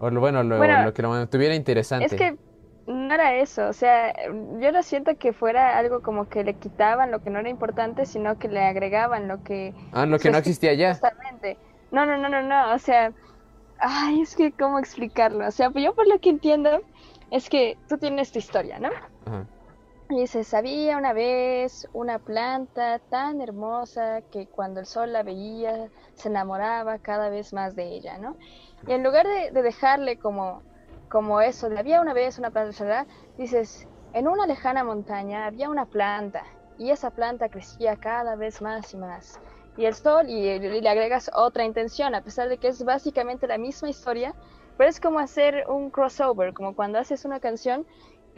O 0.00 0.10
lo 0.10 0.20
bueno, 0.20 0.42
lo, 0.42 0.58
Bueno, 0.58 0.84
lo 0.84 0.94
que 0.94 1.02
lo 1.02 1.10
mantuviera 1.10 1.54
interesante. 1.54 2.06
Es 2.06 2.14
que 2.14 2.36
no 2.86 3.12
era 3.14 3.34
eso, 3.34 3.68
o 3.68 3.72
sea, 3.72 4.14
yo 4.60 4.72
no 4.72 4.82
siento 4.82 5.16
que 5.18 5.32
fuera 5.32 5.76
algo 5.76 6.02
como 6.02 6.28
que 6.28 6.42
le 6.44 6.54
quitaban 6.54 7.10
lo 7.10 7.22
que 7.22 7.30
no 7.30 7.38
era 7.40 7.48
importante, 7.50 8.06
sino 8.06 8.38
que 8.38 8.48
le 8.48 8.60
agregaban 8.64 9.28
lo 9.28 9.42
que 9.42 9.74
Ah, 9.92 10.06
lo 10.06 10.18
que 10.18 10.30
no 10.30 10.38
existía 10.38 10.72
ya. 10.74 10.90
justamente. 10.92 11.58
No, 11.90 12.06
no, 12.06 12.16
no, 12.16 12.28
no, 12.28 12.42
no, 12.42 12.74
o 12.74 12.78
sea, 12.78 13.12
ay, 13.78 14.22
es 14.22 14.36
que 14.36 14.52
cómo 14.52 14.78
explicarlo, 14.78 15.46
o 15.46 15.50
sea, 15.50 15.70
pues 15.70 15.84
yo 15.84 15.94
por 15.94 16.08
lo 16.08 16.18
que 16.18 16.30
entiendo 16.30 16.80
es 17.30 17.48
que 17.48 17.78
tú 17.88 17.98
tienes 17.98 18.32
tu 18.32 18.38
historia, 18.38 18.78
¿no? 18.78 18.88
Ajá. 19.26 19.46
Y 20.10 20.20
dices, 20.20 20.54
había 20.54 20.96
una 20.96 21.12
vez 21.12 21.86
una 21.92 22.18
planta 22.18 22.98
tan 22.98 23.42
hermosa 23.42 24.22
que 24.32 24.46
cuando 24.46 24.80
el 24.80 24.86
sol 24.86 25.12
la 25.12 25.22
veía 25.22 25.90
se 26.14 26.30
enamoraba 26.30 26.98
cada 26.98 27.28
vez 27.28 27.52
más 27.52 27.76
de 27.76 27.88
ella, 27.88 28.16
¿no? 28.16 28.34
Y 28.86 28.92
en 28.92 29.02
lugar 29.02 29.26
de, 29.26 29.50
de 29.50 29.60
dejarle 29.60 30.18
como, 30.18 30.62
como 31.10 31.42
eso, 31.42 31.68
de 31.68 31.78
había 31.78 32.00
una 32.00 32.14
vez 32.14 32.38
una 32.38 32.50
planta, 32.50 32.82
¿verdad? 32.82 33.06
dices, 33.36 33.86
en 34.14 34.28
una 34.28 34.46
lejana 34.46 34.82
montaña 34.82 35.44
había 35.44 35.68
una 35.68 35.84
planta 35.84 36.42
y 36.78 36.90
esa 36.90 37.10
planta 37.10 37.50
crecía 37.50 37.96
cada 37.96 38.34
vez 38.34 38.62
más 38.62 38.94
y 38.94 38.96
más. 38.96 39.38
Y 39.76 39.84
el 39.84 39.94
sol, 39.94 40.30
y, 40.30 40.48
y 40.48 40.80
le 40.80 40.88
agregas 40.88 41.30
otra 41.34 41.64
intención, 41.64 42.14
a 42.14 42.22
pesar 42.22 42.48
de 42.48 42.56
que 42.56 42.68
es 42.68 42.82
básicamente 42.82 43.46
la 43.46 43.58
misma 43.58 43.90
historia, 43.90 44.34
pero 44.78 44.88
es 44.88 45.00
como 45.00 45.18
hacer 45.18 45.64
un 45.68 45.90
crossover, 45.90 46.54
como 46.54 46.74
cuando 46.74 46.98
haces 46.98 47.26
una 47.26 47.40
canción 47.40 47.84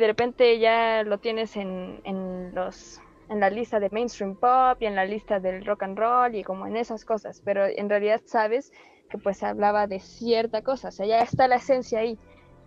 de 0.01 0.07
repente 0.07 0.59
ya 0.59 1.03
lo 1.05 1.19
tienes 1.19 1.57
en, 1.57 2.01
en 2.05 2.55
los 2.55 3.01
en 3.29 3.39
la 3.39 3.49
lista 3.49 3.79
de 3.79 3.91
mainstream 3.91 4.35
pop 4.35 4.77
y 4.81 4.87
en 4.87 4.97
la 4.97 5.05
lista 5.05 5.39
del 5.39 5.65
rock 5.65 5.85
and 5.85 5.97
roll 5.97 6.35
y 6.35 6.43
como 6.43 6.67
en 6.67 6.77
esas 6.77 7.05
cosas, 7.05 7.41
pero 7.45 7.65
en 7.65 7.89
realidad 7.89 8.21
sabes 8.25 8.73
que 9.09 9.19
pues 9.19 9.45
hablaba 9.45 9.87
de 9.87 10.01
cierta 10.01 10.63
cosa, 10.63 10.89
o 10.89 10.91
sea, 10.91 11.07
ya 11.07 11.21
está 11.21 11.47
la 11.47 11.57
esencia 11.57 12.01
ahí, 12.01 12.19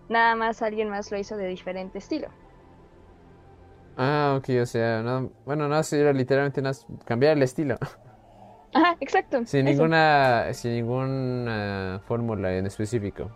nada 0.07 0.35
más 0.35 0.61
alguien 0.61 0.89
más 0.89 1.11
lo 1.11 1.17
hizo 1.17 1.35
de 1.35 1.47
diferente 1.47 1.97
estilo. 1.97 2.29
Ah, 3.97 4.35
ok, 4.37 4.49
o 4.61 4.65
sea, 4.65 5.01
no, 5.01 5.31
bueno, 5.45 5.67
no, 5.67 5.81
era 5.91 6.13
literalmente 6.13 6.61
cambiar 7.03 7.35
el 7.35 7.43
estilo. 7.43 7.77
Ajá, 8.73 8.95
exacto. 9.01 9.45
Sin 9.45 9.67
eso. 9.67 9.81
ninguna, 9.81 10.53
sin 10.53 10.71
ninguna 10.71 12.01
fórmula 12.07 12.55
en 12.55 12.65
específico. 12.65 13.29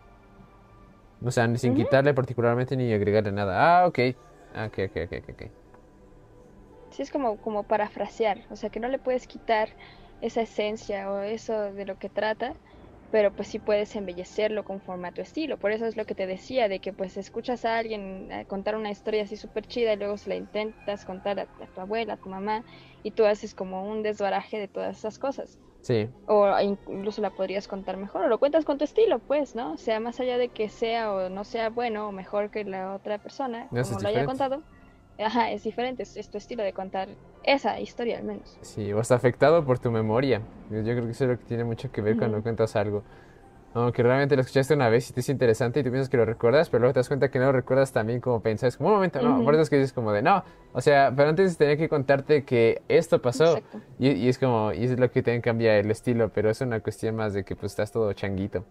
O 1.22 1.32
sea, 1.32 1.48
ni 1.48 1.58
sin 1.58 1.74
quitarle 1.74 2.14
particularmente 2.14 2.76
ni 2.78 2.94
agregarle 2.94 3.32
nada. 3.32 3.82
Ah, 3.82 3.88
ok. 3.88 4.00
Ah, 4.52 4.66
ok, 4.68 4.78
ok, 4.88 4.96
ok, 5.06 5.14
ok, 5.24 5.30
ok. 5.34 5.54
Sí, 6.90 7.02
es 7.04 7.12
como, 7.12 7.38
como 7.40 7.66
parafrasear, 7.66 8.46
o 8.50 8.56
sea, 8.56 8.70
que 8.70 8.80
no 8.80 8.88
le 8.90 9.00
puedes 9.00 9.28
quitar 9.28 9.76
esa 10.22 10.42
esencia 10.42 11.12
o 11.12 11.22
eso 11.22 11.74
de 11.74 11.86
lo 11.86 11.98
que 11.98 12.10
trata, 12.10 12.56
pero 13.10 13.34
pues 13.34 13.50
sí 13.50 13.60
puedes 13.60 13.96
embellecerlo 13.96 14.64
conforme 14.64 15.08
a 15.10 15.12
tu 15.12 15.22
estilo. 15.22 15.58
Por 15.60 15.72
eso 15.72 15.86
es 15.86 15.96
lo 15.98 16.06
que 16.06 16.16
te 16.16 16.28
decía, 16.28 16.68
de 16.70 16.80
que 16.82 16.94
pues 16.94 17.18
escuchas 17.18 17.66
a 17.66 17.78
alguien 17.78 18.32
eh, 18.32 18.46
contar 18.48 18.76
una 18.76 18.92
historia 18.92 19.24
así 19.24 19.38
súper 19.38 19.66
chida 19.68 19.94
y 19.94 19.98
luego 19.98 20.18
se 20.18 20.30
la 20.30 20.36
intentas 20.36 21.06
contar 21.06 21.40
a, 21.40 21.44
a 21.60 21.68
tu 21.68 21.82
abuela, 21.82 22.14
a 22.14 22.18
tu 22.18 22.30
mamá, 22.30 22.66
y 23.04 23.12
tú 23.12 23.26
haces 23.26 23.54
como 23.56 23.84
un 23.90 24.02
desbaraje 24.04 24.58
de 24.60 24.68
todas 24.68 24.98
esas 24.98 25.20
cosas. 25.20 25.60
Sí. 25.88 26.10
O 26.26 26.60
incluso 26.60 27.22
la 27.22 27.30
podrías 27.30 27.70
contar 27.70 27.96
mejor, 27.96 28.26
o 28.26 28.28
lo 28.28 28.40
cuentas 28.40 28.66
con 28.66 28.78
tu 28.78 28.84
estilo, 28.84 29.20
pues, 29.20 29.56
¿no? 29.56 29.72
O 29.72 29.78
sea, 29.78 30.02
más 30.02 30.20
allá 30.20 30.38
de 30.38 30.50
que 30.50 30.68
sea 30.68 31.14
o 31.14 31.30
no 31.30 31.46
sea 31.46 31.70
bueno 31.70 32.10
o 32.10 32.12
mejor 32.12 32.50
que 32.50 32.66
la 32.66 32.94
otra 32.94 33.20
persona, 33.20 33.70
es 33.72 33.88
como 33.88 34.02
lo 34.02 34.10
haya 34.10 34.26
contado, 34.26 34.64
ajá, 35.18 35.50
es 35.50 35.64
diferente, 35.64 36.04
es, 36.04 36.18
es 36.18 36.30
tu 36.30 36.38
estilo 36.40 36.64
de 36.64 36.74
contar 36.74 37.08
esa 37.44 37.80
historia 37.80 38.18
al 38.18 38.26
menos. 38.26 38.58
Sí, 38.64 38.92
o 38.92 39.00
está 39.00 39.16
afectado 39.16 39.64
por 39.64 39.80
tu 39.80 39.90
memoria. 39.90 40.42
Yo 40.70 40.84
creo 40.84 41.06
que 41.06 41.12
eso 41.12 41.24
es 41.24 41.30
lo 41.30 41.40
que 41.40 41.46
tiene 41.46 41.64
mucho 41.64 41.90
que 41.90 42.02
ver 42.02 42.18
cuando 42.18 42.44
cuentas 42.44 42.76
algo. 42.76 43.04
Como 43.74 43.92
que 43.92 44.02
realmente 44.02 44.36
lo 44.36 44.42
escuchaste 44.42 44.74
una 44.74 44.90
vez 44.90 45.10
y 45.10 45.14
te 45.14 45.20
es 45.20 45.30
interesante 45.30 45.80
y 45.82 45.84
tú 45.84 45.92
piensas 45.92 46.10
que 46.10 46.18
lo 46.18 46.26
recuerdas, 46.26 46.70
pero 46.70 46.82
luego 46.82 46.94
te 46.94 47.00
das 47.00 47.08
cuenta 47.08 47.30
que 47.30 47.38
no 47.40 47.46
lo 47.46 47.52
recuerdas 47.52 47.92
también 47.92 48.20
como 48.22 48.42
pensás. 48.42 48.78
Como 48.78 48.90
un 48.90 48.96
momento, 48.96 49.22
no. 49.22 49.36
Ujú. 49.36 49.44
Por 49.44 49.54
eso 49.54 49.64
es 49.64 49.70
que 49.70 49.78
dices 49.78 49.94
como 49.94 50.12
de 50.12 50.22
no. 50.24 50.44
O 50.74 50.82
sea, 50.82 51.14
pero 51.16 51.30
antes 51.30 51.58
tenía 51.58 51.78
que 51.78 51.90
contarte 51.90 52.44
que 52.44 52.82
esto 52.88 53.22
pasó. 53.22 53.62
Y, 54.00 54.10
y 54.12 54.30
es 54.30 54.40
como, 54.40 54.74
y 54.74 54.86
es 54.86 55.00
lo 55.00 55.12
que 55.12 55.22
te 55.22 55.40
cambia 55.42 55.78
el 55.78 55.92
estilo, 55.92 56.30
pero 56.34 56.50
es 56.50 56.62
una 56.62 56.80
cuestión 56.80 57.16
más 57.16 57.34
de 57.34 57.44
que 57.44 57.56
pues 57.56 57.72
estás 57.74 57.92
todo 57.92 58.12
changuito. 58.14 58.66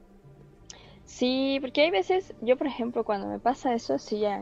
Sí, 1.05 1.59
porque 1.61 1.83
hay 1.83 1.91
veces, 1.91 2.35
yo 2.41 2.57
por 2.57 2.67
ejemplo, 2.67 3.05
cuando 3.05 3.29
me 3.29 3.39
pasa 3.39 3.75
eso, 3.75 3.99
sí, 3.99 4.21
ya 4.21 4.41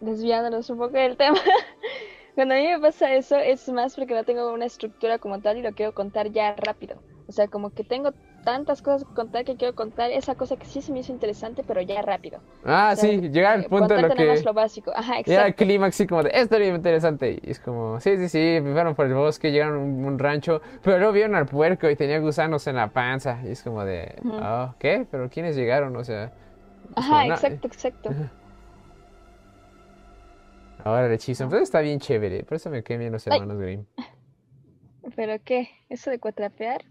desviándonos 0.00 0.68
un 0.70 0.78
poco 0.78 0.96
del 0.96 1.16
tema, 1.16 1.38
cuando 2.34 2.54
a 2.54 2.58
mí 2.58 2.66
me 2.66 2.80
pasa 2.80 3.14
eso 3.14 3.36
es 3.36 3.68
más 3.68 3.94
porque 3.94 4.14
no 4.14 4.24
tengo 4.24 4.52
una 4.52 4.66
estructura 4.66 5.18
como 5.18 5.40
tal 5.40 5.58
y 5.58 5.62
lo 5.62 5.72
quiero 5.74 5.92
contar 5.94 6.30
ya 6.32 6.54
rápido. 6.56 7.02
O 7.30 7.32
sea, 7.32 7.46
como 7.46 7.70
que 7.70 7.84
tengo 7.84 8.10
tantas 8.42 8.82
cosas 8.82 9.06
que 9.06 9.14
contar 9.14 9.44
que 9.44 9.54
quiero 9.54 9.76
contar 9.76 10.10
esa 10.10 10.34
cosa 10.34 10.56
que 10.56 10.66
sí 10.66 10.82
se 10.82 10.90
me 10.92 10.98
hizo 10.98 11.12
interesante, 11.12 11.62
pero 11.64 11.80
ya 11.80 12.02
rápido. 12.02 12.40
Ah, 12.64 12.90
O 12.92 12.96
sea, 12.96 13.08
sí, 13.08 13.20
llega 13.30 13.52
al 13.52 13.66
eh, 13.66 13.68
punto 13.68 13.94
de 13.94 14.02
lo 14.02 14.10
que... 14.10 14.26
más 14.26 14.44
lo 14.44 14.52
básico. 14.52 14.90
Ajá, 14.92 15.20
Llega 15.22 15.42
al 15.42 15.50
exacto. 15.50 15.64
clímax 15.64 15.94
así 15.94 16.08
como 16.08 16.24
de, 16.24 16.32
esto 16.34 16.56
es 16.56 16.74
interesante. 16.74 17.38
Y 17.40 17.50
es 17.52 17.60
como, 17.60 18.00
sí, 18.00 18.16
sí, 18.16 18.28
sí, 18.28 18.58
fueron 18.60 18.96
por 18.96 19.06
el 19.06 19.14
bosque, 19.14 19.52
llegaron 19.52 19.76
a 19.76 19.78
un, 19.78 20.04
un 20.04 20.18
rancho, 20.18 20.60
pero 20.82 20.98
luego 20.98 21.12
vieron 21.12 21.36
al 21.36 21.46
puerco 21.46 21.88
y 21.88 21.94
tenía 21.94 22.18
gusanos 22.18 22.66
en 22.66 22.74
la 22.74 22.88
panza. 22.88 23.40
Y 23.44 23.52
es 23.52 23.62
como 23.62 23.84
de, 23.84 24.16
oh, 24.24 24.74
¿qué? 24.80 25.06
¿Pero 25.08 25.30
quiénes 25.30 25.54
llegaron? 25.54 25.94
O 25.94 26.02
sea, 26.02 26.32
Ajá, 26.96 27.10
como, 27.10 27.26
no, 27.28 27.34
exacto, 27.34 27.68
exacto. 27.68 28.10
ahora 30.82 31.06
el 31.06 31.12
hechizo. 31.12 31.48
Pues 31.48 31.62
está 31.62 31.80
bien 31.80 32.00
chévere, 32.00 32.42
por 32.42 32.56
eso 32.56 32.70
me 32.70 32.82
quedé 32.82 32.98
bien 32.98 33.12
los 33.12 33.24
Ay. 33.28 33.34
hermanos 33.34 33.56
Grimm. 33.62 33.84
¿Pero 35.14 35.36
qué? 35.44 35.68
¿Eso 35.88 36.10
de 36.10 36.18
cuatrapear? 36.18 36.82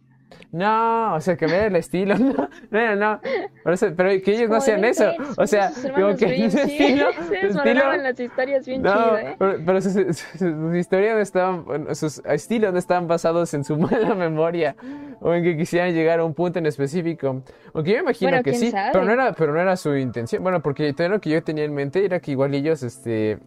No, 0.52 1.16
o 1.16 1.22
sea, 1.22 1.38
cambiar 1.38 1.66
el 1.66 1.76
estilo, 1.76 2.16
no, 2.20 2.50
no, 2.72 2.96
no. 2.96 3.22
Por 3.64 3.74
eso- 3.74 3.88
pero 3.96 4.10
que 4.24 4.32
ellos 4.36 4.50
no 4.50 4.56
hacían 4.58 4.84
eso. 4.86 5.12
O 5.38 5.46
sea, 5.48 5.72
como 5.96 6.16
que 6.16 6.46
estilo, 6.46 6.50
se 7.30 7.48
estilo, 7.48 7.98
las 7.98 8.20
historias 8.20 8.66
bien 8.66 8.82
No, 8.82 8.92
chido, 8.94 9.18
¿eh? 9.18 9.36
pero, 9.38 9.58
pero 9.66 9.82
sus, 9.82 9.94
sus- 9.94 10.18
sus 10.38 10.76
historias 10.76 11.16
no 11.16 11.22
estaban, 11.22 11.96
sus 11.96 12.20
estilos 12.26 12.74
no 12.74 12.80
estaban 12.80 13.08
basados 13.08 13.54
en 13.54 13.64
su 13.64 13.78
mala 13.78 14.16
memoria 14.16 14.76
o 15.22 15.34
en 15.34 15.44
que 15.44 15.58
quisieran 15.58 15.94
llegar 15.94 16.20
a 16.20 16.26
un 16.26 16.34
punto 16.34 16.60
en 16.60 16.66
específico. 16.66 17.44
Aunque 17.74 17.92
yo 17.92 17.98
me 17.98 18.02
imagino 18.04 18.32
Bueno, 18.32 18.44
que 18.44 18.54
sí, 18.56 18.72
sabe. 18.72 18.90
pero 18.94 19.06
no 19.06 19.12
era, 19.12 19.34
pero 19.34 19.54
no 19.54 19.60
era 19.60 19.76
su 19.78 19.96
intención. 19.96 20.42
Bueno, 20.44 20.62
porque 20.62 20.94
todo 20.94 21.10
lo 21.10 21.20
que 21.22 21.30
yo 21.30 21.44
tenía 21.44 21.64
en 21.66 21.74
mente 21.74 22.04
era 22.06 22.20
que 22.20 22.32
igual 22.32 22.54
ellos, 22.54 22.82
este, 22.84 23.38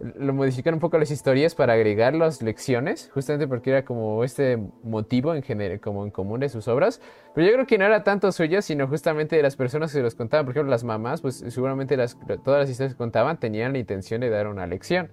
lo 0.00 0.34
modificaron 0.34 0.76
un 0.76 0.80
poco 0.80 0.98
las 0.98 1.10
historias 1.10 1.54
para 1.54 1.72
agregar 1.72 2.14
las 2.14 2.42
lecciones, 2.42 3.10
justamente 3.14 3.48
porque 3.48 3.70
era 3.70 3.84
como 3.84 4.24
este 4.24 4.58
motivo 4.82 5.34
en 5.34 5.42
general, 5.42 5.80
como 5.80 6.04
en 6.04 6.10
común 6.10 6.40
de 6.40 6.48
sus 6.48 6.68
obras. 6.68 7.00
Pero 7.34 7.46
yo 7.46 7.52
creo 7.54 7.66
que 7.66 7.78
no 7.78 7.86
era 7.86 8.04
tanto 8.04 8.30
suyo, 8.32 8.60
sino 8.60 8.88
justamente 8.88 9.36
de 9.36 9.42
las 9.42 9.56
personas 9.56 9.92
que 9.92 9.98
se 9.98 10.02
los 10.02 10.14
contaban. 10.14 10.44
Por 10.44 10.52
ejemplo, 10.52 10.70
las 10.70 10.84
mamás, 10.84 11.22
pues 11.22 11.44
seguramente 11.48 11.96
las, 11.96 12.18
todas 12.44 12.60
las 12.60 12.70
historias 12.70 12.94
que 12.94 12.98
contaban 12.98 13.38
tenían 13.38 13.72
la 13.72 13.78
intención 13.78 14.20
de 14.20 14.28
dar 14.28 14.46
una 14.48 14.66
lección. 14.66 15.08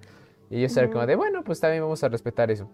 Y 0.49 0.57
ellos 0.57 0.75
eran 0.75 0.91
como 0.91 1.05
de, 1.05 1.15
bueno, 1.15 1.43
pues 1.43 1.59
también 1.61 1.81
vamos 1.81 2.03
a 2.03 2.09
respetar 2.09 2.51
eso. 2.51 2.69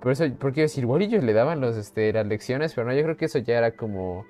Por 0.00 0.12
eso, 0.12 0.24
porque 0.38 0.62
decir, 0.62 0.84
igual 0.84 1.02
ellos 1.02 1.24
le 1.24 1.32
daban 1.32 1.60
los, 1.60 1.76
este, 1.76 2.12
las 2.12 2.26
lecciones, 2.26 2.74
pero 2.74 2.86
no, 2.86 2.94
yo 2.94 3.02
creo 3.04 3.16
que 3.16 3.24
eso 3.24 3.38
ya 3.38 3.56
era 3.56 3.74
como 3.74 4.26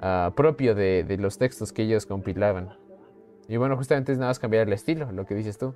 ah, 0.00 0.32
propio 0.36 0.74
de, 0.74 1.04
de 1.04 1.18
los 1.18 1.36
textos 1.36 1.72
que 1.72 1.82
ellos 1.82 2.06
compilaban. 2.06 2.70
Y 3.48 3.56
bueno, 3.56 3.76
justamente 3.76 4.12
es 4.12 4.18
nada 4.18 4.30
más 4.30 4.38
cambiar 4.38 4.66
el 4.66 4.72
estilo, 4.72 5.10
lo 5.12 5.26
que 5.26 5.34
dices 5.34 5.58
tú. 5.58 5.74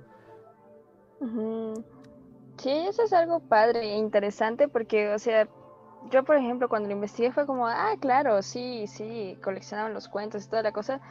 Sí, 2.57 2.69
eso 2.71 3.03
es 3.03 3.13
algo 3.13 3.39
padre 3.41 3.81
e 3.81 3.97
interesante 3.97 4.67
porque, 4.67 5.09
o 5.13 5.19
sea, 5.19 5.47
yo 6.11 6.23
por 6.23 6.37
ejemplo 6.37 6.69
cuando 6.69 6.87
lo 6.89 6.95
investigué 6.95 7.31
fue 7.31 7.45
como, 7.45 7.67
ah, 7.67 7.93
claro, 7.99 8.41
sí, 8.41 8.87
sí, 8.87 9.37
coleccionaban 9.43 9.93
los 9.93 10.07
cuentos 10.07 10.45
y 10.45 10.49
toda 10.49 10.63
la 10.63 10.71
cosa, 10.71 11.01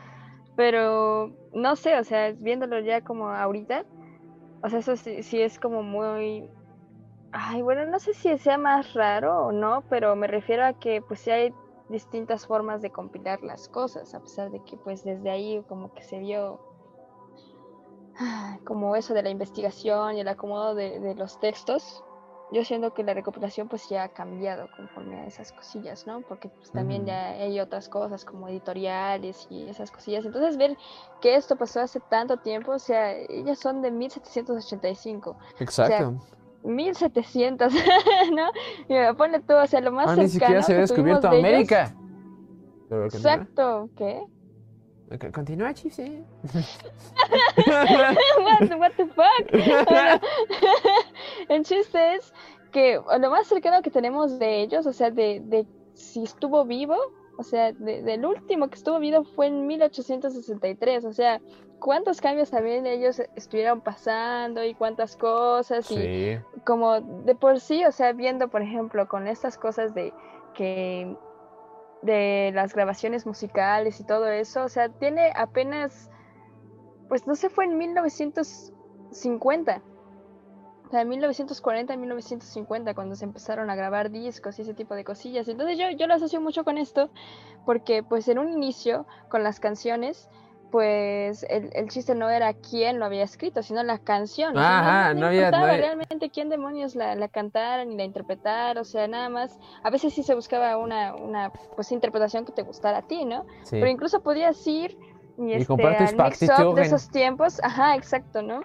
pero 0.57 1.31
no 1.53 1.77
sé, 1.77 1.99
o 1.99 2.05
sea, 2.05 2.33
viéndolo 2.33 2.81
ya 2.81 3.03
como 3.03 3.29
ahorita, 3.29 3.85
o 4.63 4.69
sea, 4.69 4.79
eso 4.79 4.97
sí, 4.97 5.23
sí 5.23 5.43
es 5.43 5.59
como 5.59 5.83
muy, 5.83 6.49
ay, 7.33 7.63
bueno, 7.63 7.87
no 7.87 7.99
sé 7.99 8.15
si 8.15 8.37
sea 8.39 8.59
más 8.59 8.95
raro 8.95 9.47
o 9.47 9.53
no, 9.53 9.85
pero 9.91 10.17
me 10.17 10.27
refiero 10.27 10.65
a 10.65 10.73
que 10.73 11.03
pues 11.03 11.21
sí 11.21 11.31
hay 11.31 11.53
distintas 11.89 12.47
formas 12.47 12.81
de 12.83 12.91
compilar 12.91 13.43
las 13.43 13.69
cosas, 13.69 14.15
a 14.15 14.21
pesar 14.21 14.51
de 14.51 14.61
que 14.65 14.77
pues 14.79 15.05
desde 15.05 15.31
ahí 15.31 15.63
como 15.69 15.93
que 15.93 16.03
se 16.03 16.19
vio 16.19 16.74
como 18.65 18.97
eso 18.97 19.15
de 19.15 19.23
la 19.23 19.31
investigación 19.31 20.17
y 20.17 20.21
el 20.21 20.29
acomodo 20.29 20.75
de, 20.75 21.01
de 21.01 21.15
los 21.15 21.39
textos, 21.41 22.03
yo 22.53 22.65
siento 22.65 22.93
que 22.95 23.03
la 23.03 23.15
recopilación 23.15 23.69
pues 23.69 23.89
ya 23.89 24.05
ha 24.05 24.09
cambiado 24.11 24.69
conforme 24.77 25.19
a 25.21 25.27
esas 25.27 25.51
cosillas, 25.53 26.07
¿no? 26.07 26.21
Porque 26.21 26.49
pues 26.51 26.71
también 26.71 27.01
Ujú. 27.03 27.09
ya 27.09 27.29
hay 27.31 27.59
otras 27.59 27.89
cosas 27.89 28.25
como 28.25 28.47
editoriales 28.49 29.47
y 29.51 29.69
esas 29.69 29.91
cosillas. 29.91 30.25
Entonces 30.25 30.57
ver 30.57 30.77
que 31.21 31.35
esto 31.35 31.57
pasó 31.57 31.81
hace 31.81 31.99
tanto 32.01 32.37
tiempo, 32.37 32.73
o 32.73 32.79
sea, 32.79 33.13
ellas 33.13 33.59
son 33.59 33.83
de 33.83 33.91
1785, 33.91 35.37
Exacto. 35.59 36.15
1700, 36.63 37.73
¿no? 38.35 38.51
Mira, 38.89 39.15
ponle 39.15 39.41
tú, 39.41 39.55
o 39.55 39.67
sea, 39.67 39.81
lo 39.81 39.91
más 39.93 40.09
Ah, 40.09 40.17
ni 40.17 40.29
siquiera 40.29 40.63
cercano 40.63 40.67
se 40.67 40.73
había 40.73 40.81
descubierto 40.83 41.31
de 41.31 41.39
ellos- 41.39 41.49
América. 41.49 41.95
Pero 42.89 43.03
continúa. 43.03 43.33
Exacto, 43.33 43.91
¿qué? 43.97 44.23
Ok, 45.13 45.31
Continúa, 45.33 45.75
Chips, 45.75 45.99
eh. 46.01 46.23
what, 48.39 48.79
what 48.79 48.93
the 48.97 49.07
fuck? 49.07 49.51
Bueno, 49.53 50.21
el 51.49 51.65
chiste 51.65 52.15
es 52.17 52.33
que 52.73 53.01
lo 53.21 53.31
más 53.31 53.47
cercano 53.47 53.83
que 53.83 53.91
tenemos 53.91 54.39
de 54.39 54.63
ellos, 54.63 54.87
o 54.87 54.93
sea, 54.93 55.11
de, 55.11 55.41
de 55.45 55.67
si 55.95 56.23
estuvo 56.25 56.65
vivo, 56.65 56.97
o 57.39 57.43
sea, 57.43 57.73
de- 57.73 58.03
del 58.03 58.25
último 58.25 58.69
que 58.69 58.77
estuvo 58.77 58.99
vivo 58.99 59.25
fue 59.25 59.47
en 59.49 59.67
1863, 59.67 61.05
o 61.05 61.13
sea, 61.13 61.41
cuántos 61.81 62.21
cambios 62.21 62.51
también 62.51 62.87
ellos 62.87 63.21
estuvieron 63.37 63.81
pasando 63.81 64.65
y 64.65 64.75
cuántas 64.75 65.17
cosas 65.17 65.91
y 65.91 65.97
Sí. 65.97 66.39
como 66.65 67.01
de 67.01 67.35
por 67.35 67.61
sí, 67.61 67.85
o 67.85 67.93
sea, 67.93 68.13
viendo 68.13 68.49
por 68.49 68.63
ejemplo 68.63 69.07
con 69.09 69.27
estas 69.29 69.59
cosas 69.59 69.95
de 69.95 70.13
que 70.55 71.15
de 72.05 72.53
las 72.55 72.73
grabaciones 72.75 73.27
musicales 73.27 73.99
y 74.01 74.05
todo 74.05 74.29
eso, 74.29 74.65
o 74.65 74.69
sea, 74.69 74.91
tiene 74.91 75.33
apenas, 75.35 76.11
pues 77.09 77.27
no 77.27 77.35
sé, 77.35 77.49
fue 77.49 77.65
en 77.65 77.79
1950. 77.79 79.83
O 80.87 80.91
sea, 80.91 81.01
en 81.01 81.09
1940, 81.09 81.97
1950, 81.97 82.95
cuando 82.95 83.17
se 83.17 83.25
empezaron 83.25 83.71
a 83.71 83.75
grabar 83.75 84.11
discos 84.11 84.59
y 84.59 84.63
ese 84.63 84.75
tipo 84.75 84.95
de 84.95 85.03
cosillas. 85.03 85.49
Entonces 85.49 85.79
yo, 85.79 85.89
yo 85.91 86.07
lo 86.07 86.13
asocio 86.15 86.43
mucho 86.43 86.63
con 86.63 86.77
esto, 86.77 87.09
porque 87.65 88.03
pues 88.03 88.29
en 88.29 88.39
un 88.39 88.53
inicio, 88.53 89.07
con 89.31 89.43
las 89.43 89.59
canciones, 89.59 90.29
pues 90.75 91.47
el, 91.49 91.71
el 91.73 91.89
chiste 91.89 92.17
no 92.17 92.29
era 92.29 92.53
quién 92.53 92.99
lo 92.99 93.05
había 93.05 93.23
escrito, 93.23 93.63
sino 93.63 93.85
la 93.85 93.99
canción. 94.01 94.57
O 94.57 94.61
sea, 94.61 94.81
Ajá, 94.81 95.15
no 95.15 95.27
había- 95.29 95.53
no 95.53 95.59
había- 95.59 95.77
realmente 95.77 96.31
quién 96.31 96.49
demonios 96.49 96.97
la, 96.97 97.15
la 97.15 97.29
cantara 97.29 97.85
ni 97.85 97.97
la 97.97 98.03
interpretara, 98.03 98.81
o 98.81 98.85
sea, 98.85 99.07
nada 99.07 99.29
más. 99.29 99.57
A 99.85 99.91
veces 99.91 100.13
sí 100.13 100.25
se 100.25 100.35
buscaba 100.35 100.77
una, 100.77 101.15
una 101.15 101.53
pues, 101.77 101.93
interpretación 101.93 102.45
que 102.45 102.51
te 102.51 102.63
gustara 102.63 102.99
a 102.99 103.03
ti, 103.03 103.25
¿no? 103.25 103.45
Sí. 103.63 103.77
Pero 103.79 103.87
incluso 103.87 104.21
podías 104.21 104.67
ir 104.67 104.99
y, 105.39 105.53
este, 105.53 105.67
comprar 105.67 105.97
tus 105.97 106.09
al 106.09 106.17
mix-up 106.17 106.41
de 106.41 106.47
partituren. 106.49 106.85
esos 106.87 107.09
tiempos. 107.09 107.61
Ajá, 107.63 107.95
exacto, 107.95 108.43
¿no? 108.43 108.63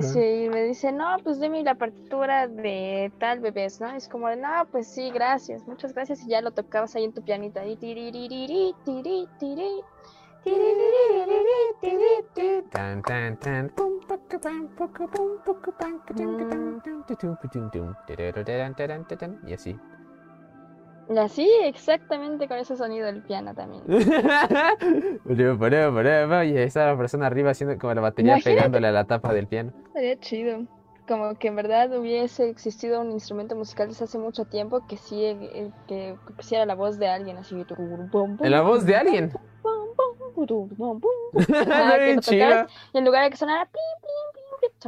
Sí, 0.00 0.44
y 0.46 0.48
me 0.48 0.62
dice, 0.62 0.92
no, 0.92 1.18
pues 1.22 1.40
deme 1.40 1.62
la 1.62 1.74
partitura 1.74 2.48
de 2.48 3.12
tal 3.20 3.40
bebés, 3.40 3.82
¿no? 3.82 3.94
Es 3.94 4.08
como 4.08 4.28
de, 4.28 4.36
no, 4.36 4.48
pues 4.72 4.88
sí, 4.88 5.10
gracias, 5.10 5.68
muchas 5.68 5.92
gracias. 5.92 6.22
Y 6.24 6.28
ya 6.28 6.40
lo 6.40 6.52
tocabas 6.52 6.96
ahí 6.96 7.04
en 7.04 7.12
tu 7.12 7.20
pianito. 7.22 7.60
Ahí, 7.60 7.76
tiri, 7.76 8.24
tiri. 9.38 9.82
Tan, 12.70 13.02
tan, 13.02 13.38
tan. 13.38 13.72
Y 19.46 19.52
así. 19.52 19.78
Y 21.08 21.18
así, 21.18 21.48
exactamente 21.64 22.48
con 22.48 22.58
ese 22.58 22.76
sonido 22.76 23.06
del 23.06 23.22
piano 23.22 23.54
también. 23.54 23.82
Y 26.44 26.56
estaba 26.56 26.92
la 26.92 26.96
persona 26.96 27.26
arriba 27.26 27.50
haciendo 27.50 27.78
como 27.78 27.94
la 27.94 28.00
batería 28.00 28.32
Imagínate. 28.32 28.56
pegándole 28.56 28.88
a 28.88 28.92
la 28.92 29.04
tapa 29.04 29.32
del 29.34 29.46
piano. 29.46 29.72
Estaría 29.88 30.18
chido. 30.20 30.66
Como 31.06 31.34
que 31.34 31.48
en 31.48 31.56
verdad 31.56 31.94
hubiese 31.98 32.48
existido 32.48 33.02
un 33.02 33.10
instrumento 33.10 33.54
musical 33.54 33.88
desde 33.88 34.04
hace 34.04 34.18
mucho 34.18 34.46
tiempo 34.46 34.86
que 34.86 34.96
sí, 34.96 35.22
eh, 35.22 35.70
que 35.86 36.16
pusiera 36.34 36.64
la 36.64 36.74
voz 36.74 36.98
de 36.98 37.08
alguien 37.08 37.36
así. 37.36 37.62
La 38.40 38.62
voz 38.62 38.86
de 38.86 38.96
alguien. 38.96 39.30
y 42.92 42.98
en 42.98 43.04
lugar 43.04 43.24
de 43.24 43.30
que 43.30 43.36
sonara 43.36 43.68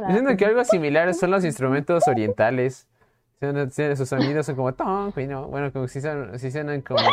Diciendo 0.07 0.35
que 0.37 0.45
algo 0.45 0.63
similar 0.63 1.13
son 1.13 1.31
los 1.31 1.43
instrumentos 1.45 2.07
orientales. 2.07 2.87
Sus 3.39 4.09
sonidos 4.09 4.47
son 4.47 4.55
como 4.55 4.71
no, 4.71 5.47
bueno, 5.47 5.71
como 5.71 5.87
si 5.87 6.01
son, 6.01 6.39
si 6.39 6.49
suenan 6.51 6.81
como. 6.81 6.99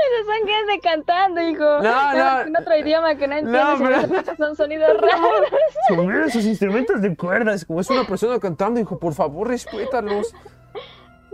Esos 0.00 0.26
son 0.26 0.48
gente 0.48 0.80
cantando, 0.82 1.42
hijo. 1.42 1.82
No, 1.82 2.14
no. 2.14 2.40
En 2.40 2.56
otro 2.56 2.76
idioma 2.76 3.14
que 3.16 3.28
no 3.28 3.36
entiendes. 3.36 4.02
repente 4.02 4.36
son 4.36 4.56
sonidos 4.56 4.96
raros. 5.00 5.46
Son 5.88 6.24
esos 6.24 6.44
instrumentos 6.46 7.02
de 7.02 7.14
cuerdas, 7.14 7.64
como 7.64 7.80
es 7.80 7.90
una 7.90 8.04
persona 8.04 8.38
cantando, 8.38 8.80
hijo, 8.80 8.98
por 8.98 9.14
favor, 9.14 9.48
respétalos. 9.48 10.32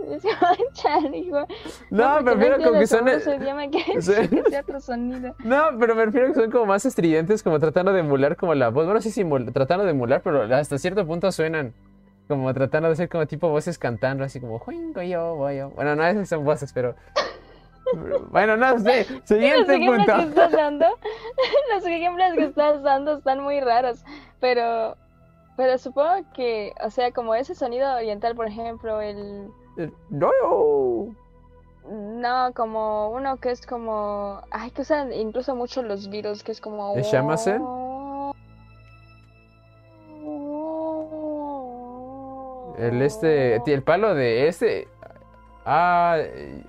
Es 0.17 0.23
hijo. 1.13 1.47
No, 1.89 2.13
porque 2.15 2.31
prefiero 2.31 2.57
como 2.57 2.79
que 2.79 2.87
son. 2.87 3.05
que, 3.05 3.19
que. 3.71 5.33
No, 5.43 5.63
pero 5.79 5.95
me 5.95 6.05
refiero 6.05 6.27
que 6.27 6.33
son 6.33 6.51
como 6.51 6.65
más 6.65 6.85
estridentes, 6.85 7.43
como 7.43 7.59
tratando 7.59 7.93
de 7.93 7.99
emular 7.99 8.35
como 8.35 8.55
la 8.55 8.69
voz. 8.69 8.85
Bueno, 8.85 9.01
sí, 9.01 9.11
sí, 9.11 9.25
tratando 9.53 9.85
de 9.85 9.91
emular, 9.91 10.21
pero 10.23 10.43
hasta 10.55 10.77
cierto 10.77 11.05
punto 11.05 11.31
suenan 11.31 11.73
como 12.27 12.53
tratando 12.53 12.89
de 12.89 12.95
ser 12.95 13.09
como 13.09 13.25
tipo 13.25 13.49
voces 13.49 13.77
cantando, 13.77 14.23
así 14.23 14.39
como 14.39 14.59
"Juingo 14.59 15.01
yo, 15.01 15.35
voy 15.35 15.57
yo". 15.57 15.69
Bueno, 15.71 15.95
no 15.95 16.05
esas 16.05 16.29
son 16.29 16.43
voces, 16.43 16.71
pero. 16.73 16.95
Bueno, 18.31 18.57
no 18.57 18.77
sé. 18.79 19.05
Los 19.09 19.21
Siguiente 19.23 19.75
ejemplos 19.75 20.05
que 20.05 20.11
punto. 20.11 20.41
estás 20.41 20.51
dando, 20.57 20.85
los 21.73 21.85
ejemplos 21.85 22.33
que 22.35 22.43
estás 22.43 22.83
dando 22.83 23.17
están 23.17 23.41
muy 23.41 23.61
raros, 23.61 24.03
pero, 24.41 24.97
pero 25.55 25.77
supongo 25.77 26.25
que, 26.33 26.73
o 26.83 26.89
sea, 26.89 27.11
como 27.13 27.33
ese 27.33 27.55
sonido 27.55 27.89
oriental, 27.95 28.35
por 28.35 28.47
ejemplo, 28.47 28.99
el, 28.99 29.47
No, 30.09 30.31
no. 32.19 32.53
como 32.53 33.09
uno 33.11 33.37
que 33.37 33.51
es 33.51 33.65
como, 33.65 34.41
ay, 34.51 34.71
que 34.71 34.81
usan 34.81 35.13
incluso 35.13 35.55
mucho 35.55 35.81
los 35.83 36.09
virus, 36.09 36.43
que 36.43 36.51
es 36.51 36.59
como... 36.61 36.95
¿El 36.95 37.03
Shamisen? 37.03 37.61
El 42.77 43.01
este. 43.01 43.55
El 43.65 43.83
palo 43.83 44.13
de 44.13 44.47
este. 44.47 44.87
Ah. 45.65 46.17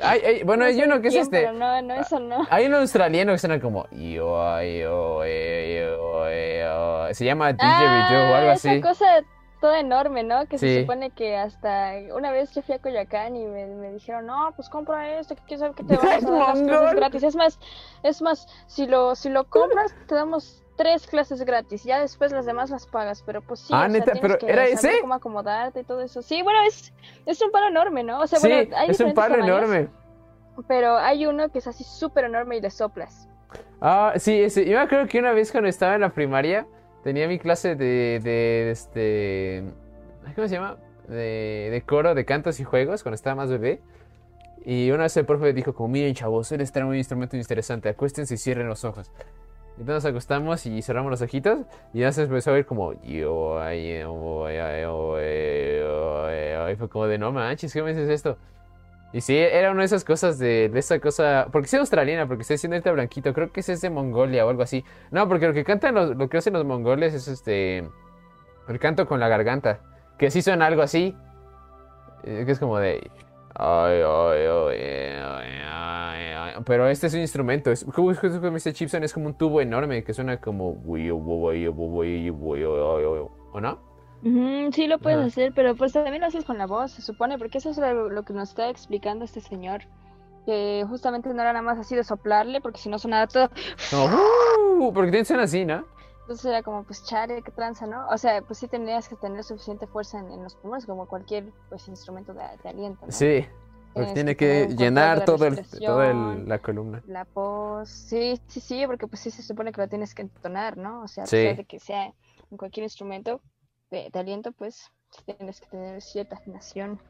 Ay, 0.03 0.21
ay, 0.27 0.43
bueno, 0.43 0.65
No 0.65 0.69
hay 0.71 0.83
uno 0.83 1.01
que 1.01 1.09
es 1.09 1.15
este. 1.15 1.41
pero 1.41 1.53
no, 1.53 1.83
no, 1.83 1.95
eso 1.95 2.19
no. 2.19 2.47
Hay 2.51 2.67
un 2.67 2.75
australiano 2.75 3.33
que 3.33 3.39
suena 3.39 3.61
como. 3.61 3.87
Yo, 3.91 4.63
yo, 4.63 5.25
yo, 5.25 6.31
yo. 6.31 7.15
Se 7.15 7.25
llama 7.25 7.53
Didgeridoo 7.53 8.33
o 8.33 8.35
algo 8.35 8.51
Ah, 8.51 8.55
así. 8.55 8.81
cosa 8.81 9.23
toda 9.61 9.81
enorme, 9.81 10.23
¿no? 10.23 10.47
Que 10.47 10.59
Sí. 10.59 10.69
se 10.75 10.81
supone 10.83 11.11
que 11.11 11.37
hasta 11.37 11.93
una 12.15 12.31
vez 12.31 12.55
yo 12.55 12.63
fui 12.63 12.75
a 12.75 12.79
Coyoacán 12.79 13.37
y 13.37 13.45
me, 13.45 13.67
me 13.67 13.93
dijeron, 13.93 14.27
no, 14.27 14.53
pues 14.57 14.69
compra 14.69 15.19
esto, 15.19 15.35
que 15.37 15.43
quieres 15.43 15.61
saber 15.61 15.75
que 15.75 15.85
te 15.85 15.97
vamos 15.97 16.25
a 16.25 16.31
dar 16.31 16.49
las 16.57 16.63
clases 16.63 16.95
gratis. 16.97 17.23
Es 17.23 17.37
más, 17.37 17.59
es 18.03 18.23
más, 18.23 18.47
si 18.67 18.87
lo, 18.87 19.15
si 19.15 19.29
lo 19.29 19.45
compras, 19.45 19.95
te 20.07 20.15
damos 20.15 20.63
tres 20.77 21.07
clases 21.09 21.43
gratis. 21.45 21.83
Ya 21.85 21.99
después 22.01 22.31
las 22.33 22.47
demás 22.47 22.71
las 22.71 22.87
pagas, 22.87 23.23
pero 23.27 23.43
pues 23.43 23.61
sí, 23.61 23.73
Ah, 23.75 23.87
o 23.87 23.89
neta, 23.89 24.13
tienes 24.13 24.23
pero 24.23 24.39
que 24.39 24.47
¿era 24.47 24.63
saber 24.77 24.93
ese? 24.93 25.01
cómo 25.01 25.15
acomodarte 25.15 25.81
y 25.81 25.85
todo 25.85 26.03
eso. 26.03 26.23
Sí, 26.23 26.43
bueno, 26.43 26.61
es, 26.67 26.93
es 27.27 27.43
un 27.43 27.51
palo 27.51 27.67
enorme, 27.67 28.05
¿no? 28.05 28.21
O 28.21 28.27
sea, 28.27 28.39
Sí, 28.39 28.49
bueno, 28.49 28.77
hay 28.77 28.91
es 28.91 29.01
un 29.01 29.13
tamaños, 29.15 29.45
enorme. 29.47 29.89
Pero 30.67 30.97
hay 30.97 31.27
uno 31.27 31.49
que 31.51 31.59
es 31.59 31.67
así 31.67 31.85
súper 31.85 32.25
enorme 32.25 32.57
y 32.57 32.61
le 32.61 32.71
soplas. 32.71 33.29
Ah, 33.81 34.13
sí, 34.17 34.41
ese- 34.43 34.65
yo 34.65 34.73
me 34.79 34.85
acuerdo 34.85 35.07
que 35.07 35.19
una 35.19 35.33
vez 35.33 35.51
cuando 35.53 35.69
estaba 35.69 35.95
en 35.95 36.01
la 36.03 36.11
primaria 36.11 36.67
tenía 37.03 37.29
mi 37.29 37.39
clase 37.39 37.77
de, 37.77 38.21
de 38.23 38.71
este, 38.71 39.65
ay, 40.27 40.35
¿cómo 40.35 40.49
se 40.49 40.55
llama? 40.55 40.77
De, 41.09 41.69
de 41.71 41.83
coro, 41.87 42.15
de 42.15 42.25
cantos 42.25 42.61
y 42.61 42.65
juegos 42.65 43.03
cuando 43.03 43.15
estaba 43.15 43.37
más 43.37 43.51
bebé. 43.51 43.81
Y 44.65 44.91
una 44.91 45.05
vez 45.05 45.17
el 45.17 45.25
profe 45.25 45.53
dijo 45.53 45.75
como, 45.75 45.89
miren 45.89 46.15
chavos, 46.15 46.51
hoy 46.53 46.59
les 46.59 46.73
traigo 46.73 46.91
un 46.91 46.97
instrumento 46.97 47.37
interesante, 47.37 47.89
acuéstense 47.89 48.35
y 48.35 48.37
cierren 48.37 48.69
los 48.69 48.85
ojos. 48.85 49.11
Entonces 49.79 49.95
nos 49.95 50.05
acostamos 50.07 50.67
y 50.67 50.83
cerramos 50.83 51.11
los 51.11 51.23
ojitos 51.23 51.61
y 51.95 52.01
ya 52.01 52.11
se 52.11 52.25
empezó 52.25 52.51
a 52.51 52.55
oír 52.55 52.67
como, 52.67 53.01
yo, 53.03 53.61
ay, 53.61 54.01
yo, 54.01 54.45
ay, 54.47 54.59
ay, 54.59 54.83
yo, 54.83 55.17
ay, 55.17 55.79
yo, 55.79 56.27
ay, 56.27 56.51
yo", 56.53 56.71
y 56.71 56.77
fue 56.77 56.89
como 56.89 57.07
de, 57.07 57.17
no 57.17 57.31
manches, 57.31 57.73
¿qué 57.73 57.83
me 57.83 57.91
dices 57.95 58.11
esto? 58.11 58.37
Y 59.13 59.23
sí, 59.23 59.37
era 59.37 59.71
una 59.71 59.81
de 59.81 59.87
esas 59.87 60.05
cosas 60.05 60.39
de, 60.39 60.71
esa 60.75 60.99
cosa. 61.01 61.49
Porque 61.51 61.67
es 61.67 61.75
australiana, 61.75 62.27
porque 62.27 62.43
estoy 62.43 62.55
diciendo 62.55 62.75
ahorita 62.77 62.93
blanquito. 62.93 63.33
Creo 63.33 63.51
que 63.53 63.61
es 63.61 63.81
de 63.81 63.91
Mongolia 63.91 64.45
o 64.45 64.51
algo 64.51 64.63
así. 64.63 64.85
No, 65.11 65.27
porque 65.29 65.47
lo 65.47 65.55
que 65.55 65.65
cantan, 65.65 65.95
los, 65.95 66.17
lo 66.17 66.29
que 66.29 66.37
hacen 66.39 66.53
los 66.53 66.65
mongoles 66.65 67.15
es 67.15 67.27
este. 67.29 67.89
El 68.69 68.79
canto 68.79 69.07
con 69.07 69.19
la 69.21 69.29
garganta. 69.29 69.81
Que 70.19 70.31
sí 70.31 70.43
suena 70.43 70.67
algo 70.67 70.83
así. 70.83 71.17
eh, 72.25 72.43
Que 72.45 72.53
es 72.53 72.59
como 72.59 72.79
de. 72.79 73.11
ay, 73.55 75.47
ay, 75.67 76.33
ay. 76.57 76.63
Pero 76.67 76.87
este 76.89 77.07
es 77.07 77.15
un 77.15 77.21
instrumento. 77.21 77.71
Es, 77.71 77.85
como 77.85 78.11
dice 78.13 78.73
Chipson, 78.73 79.05
es 79.05 79.13
como 79.15 79.27
un 79.27 79.39
tubo 79.39 79.61
enorme 79.61 80.05
que 80.05 80.13
suena 80.13 80.39
como. 80.41 80.73
¿O 83.53 83.61
no? 83.61 83.88
Sí 84.23 84.87
lo 84.87 84.99
puedes 84.99 85.19
hacer, 85.25 85.53
pero 85.55 85.75
pues 85.77 85.93
también 85.93 86.21
lo 86.21 86.27
haces 86.27 86.45
con 86.45 86.59
la 86.59 86.67
voz, 86.67 86.93
se 86.93 87.03
supone, 87.03 87.39
porque 87.39 87.59
eso 87.59 87.71
es 87.71 87.79
lo, 87.79 88.11
lo 88.11 88.23
que 88.25 88.33
nos 88.33 88.51
está 88.51 88.69
explicando 88.69 89.25
este 89.25 89.41
señor. 89.41 89.83
Que 90.45 90.85
justamente 90.89 91.29
no 91.35 91.43
era 91.43 91.53
nada 91.53 91.63
más 91.63 91.79
así 91.79 91.95
de 91.95 92.03
soplarle, 92.05 92.61
porque 92.61 92.79
si 92.79 92.89
no 92.89 92.99
sonaba 92.99 93.27
todo. 93.27 93.51
No, 93.93 94.07
uh, 94.87 94.93
porque 94.93 95.11
tiene 95.11 95.25
suena 95.25 95.43
así, 95.43 95.65
¿no? 95.65 95.85
Entonces 96.23 96.47
era 96.47 96.63
como, 96.63 96.85
pues 96.85 97.05
chale, 97.05 97.43
qué 97.43 97.51
tranza, 97.51 97.87
¿no? 97.87 98.07
O 98.09 98.19
sea, 98.19 98.43
pues 98.43 98.59
sí 98.59 98.67
tendrías 98.69 99.09
que 99.09 99.17
tener 99.17 99.45
suficiente 99.45 99.87
fuerza 99.87 100.19
en, 100.19 100.31
en 100.31 100.43
los 100.43 100.55
pulmones, 100.57 100.85
como 100.87 101.07
cualquier 101.07 101.53
pues 101.69 101.87
instrumento 101.89 102.35
de, 102.35 102.43
de 102.63 102.69
aliento, 102.69 103.07
¿no? 103.07 103.13
Sí, 103.13 103.47
porque 103.95 104.13
tiene 104.13 104.37
que 104.37 104.69
llenar 104.77 105.25
todo 105.25 105.47
el, 105.47 105.67
todo 105.67 106.03
el- 106.03 106.49
la 106.49 106.59
columna. 106.59 107.03
La 107.07 107.27
voz, 107.35 107.89
sí, 107.89 108.41
sí, 108.47 108.61
sí, 108.61 108.87
porque 108.87 109.07
pues 109.07 109.21
sí 109.21 109.31
se 109.31 109.43
supone 109.43 109.73
que 109.73 109.81
lo 109.81 109.89
tienes 109.89 110.15
que 110.15 110.23
entonar, 110.23 110.77
¿no? 110.77 111.03
O 111.03 111.09
sea, 111.09 111.25
a 111.25 111.27
Sí. 111.27 111.37
pesar 111.37 111.57
de 111.57 111.65
que 111.65 111.79
sea 111.79 112.13
en 112.51 112.57
cualquier 112.57 112.85
instrumento 112.85 113.41
de, 113.91 114.11
aliento, 114.15 114.53
pues 114.53 114.91
tienes 115.25 115.61
que 115.61 115.67
tener 115.69 116.03
cierta 116.03 116.37
afinación. 116.37 117.01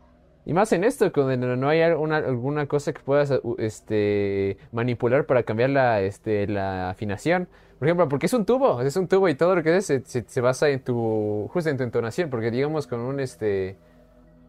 Y 0.45 0.55
más 0.55 0.72
en 0.72 0.83
esto, 0.85 1.12
cuando 1.12 1.57
no 1.57 1.68
hay 1.68 1.83
alguna, 1.83 2.16
alguna 2.18 2.66
cosa 2.66 2.93
que 2.95 3.01
puedas 3.03 3.33
este, 3.59 4.57
manipular 4.72 5.26
para 5.26 5.43
cambiar 5.43 5.70
la, 5.70 6.01
este, 6.01 6.47
la 6.47 6.91
afinación. 6.91 7.49
Por 7.79 7.87
ejemplo, 7.87 8.09
porque 8.09 8.26
es 8.26 8.33
un 8.33 8.47
tubo, 8.47 8.81
es 8.81 8.97
un 8.97 9.09
tubo 9.09 9.29
y 9.29 9.35
todo 9.35 9.55
lo 9.57 9.62
que 9.62 9.76
es 9.76 9.87
se, 9.87 10.03
se- 10.05 10.41
basa 10.41 10.68
en 10.70 10.83
tu, 10.83 11.49
justo 11.53 11.68
en 11.70 11.76
tu 11.76 11.83
entonación, 11.85 12.31
porque 12.31 12.51
digamos 12.51 12.87
con 12.87 13.01
un, 13.01 13.20
este, 13.20 13.76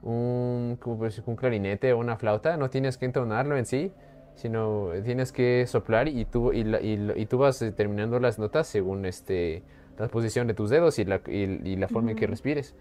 un, 0.01 0.79
un 1.25 1.35
clarinete 1.35 1.93
o 1.93 1.99
una 1.99 2.17
flauta, 2.17 2.57
no 2.57 2.69
tienes 2.69 2.97
que 2.97 3.05
entonarlo 3.05 3.57
en 3.57 3.65
sí, 3.65 3.91
sino 4.35 4.89
tienes 5.03 5.31
que 5.31 5.65
soplar 5.67 6.07
y 6.07 6.25
tú, 6.25 6.53
y, 6.53 6.63
la- 6.63 6.81
y 6.81 7.25
tú 7.27 7.37
vas 7.39 7.59
determinando 7.59 8.19
las 8.19 8.39
notas 8.39 8.67
según 8.67 9.05
este, 9.05 9.63
la 9.99 10.07
posición 10.07 10.47
de 10.47 10.53
tus 10.53 10.69
dedos 10.69 10.97
y 10.99 11.05
la, 11.05 11.21
y, 11.27 11.59
y 11.71 11.75
la 11.75 11.87
forma 11.87 12.11
en 12.11 12.17
que 12.17 12.25
respires. 12.27 12.75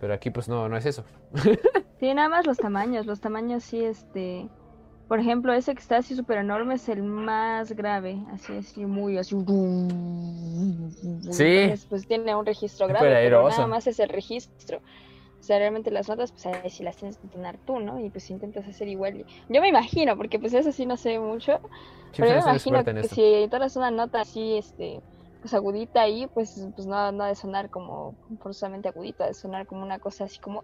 Pero 0.00 0.14
aquí 0.14 0.30
pues 0.30 0.48
no, 0.48 0.68
no 0.68 0.76
es 0.76 0.86
eso. 0.86 1.04
Sí, 2.00 2.14
nada 2.14 2.30
más 2.30 2.46
los 2.46 2.56
tamaños, 2.56 3.04
los 3.04 3.20
tamaños 3.20 3.62
sí, 3.62 3.84
este, 3.84 4.48
por 5.06 5.20
ejemplo, 5.20 5.52
ese 5.52 5.74
que 5.74 5.80
está 5.80 5.98
así 5.98 6.16
súper 6.16 6.38
enorme 6.38 6.76
es 6.76 6.88
el 6.88 7.02
más 7.02 7.72
grave, 7.72 8.18
así, 8.32 8.56
así, 8.56 8.86
muy 8.86 9.18
así. 9.18 9.36
Sí. 11.30 11.44
Entonces, 11.44 11.86
pues 11.90 12.06
tiene 12.06 12.34
un 12.34 12.46
registro 12.46 12.86
grave, 12.88 13.10
pero 13.24 13.46
nada 13.48 13.66
más 13.66 13.86
es 13.86 14.00
el 14.00 14.08
registro. 14.08 14.78
O 14.78 15.42
sea, 15.42 15.58
realmente 15.58 15.90
las 15.90 16.08
notas, 16.08 16.32
pues 16.32 16.46
ahí 16.46 16.70
sí 16.70 16.82
las 16.82 16.96
tienes 16.96 17.18
que 17.18 17.26
entonar 17.26 17.58
tú, 17.66 17.80
¿no? 17.80 17.98
Y 18.00 18.08
pues 18.08 18.30
intentas 18.30 18.66
hacer 18.66 18.88
igual. 18.88 19.26
Yo 19.48 19.60
me 19.60 19.68
imagino, 19.68 20.16
porque 20.16 20.38
pues 20.38 20.54
eso 20.54 20.72
sí 20.72 20.86
no 20.86 20.96
sé 20.96 21.18
mucho, 21.18 21.60
Sí, 22.12 22.22
pero 22.22 22.28
yo 22.28 22.34
me 22.36 22.40
imagino 22.42 22.82
que 22.84 22.90
esto. 23.00 23.14
si 23.14 23.22
entonas 23.22 23.76
una 23.76 23.90
nota 23.90 24.20
así, 24.22 24.56
este, 24.56 25.00
pues 25.40 25.54
agudita 25.54 26.02
ahí, 26.02 26.26
pues, 26.28 26.66
pues 26.74 26.86
no, 26.86 27.12
no 27.12 27.24
ha 27.24 27.28
de 27.28 27.34
sonar 27.34 27.70
como 27.70 28.14
forzosamente 28.40 28.88
agudita, 28.88 29.24
ha 29.24 29.28
de 29.28 29.34
sonar 29.34 29.66
como 29.66 29.82
una 29.82 29.98
cosa 29.98 30.24
así 30.24 30.38
como... 30.38 30.62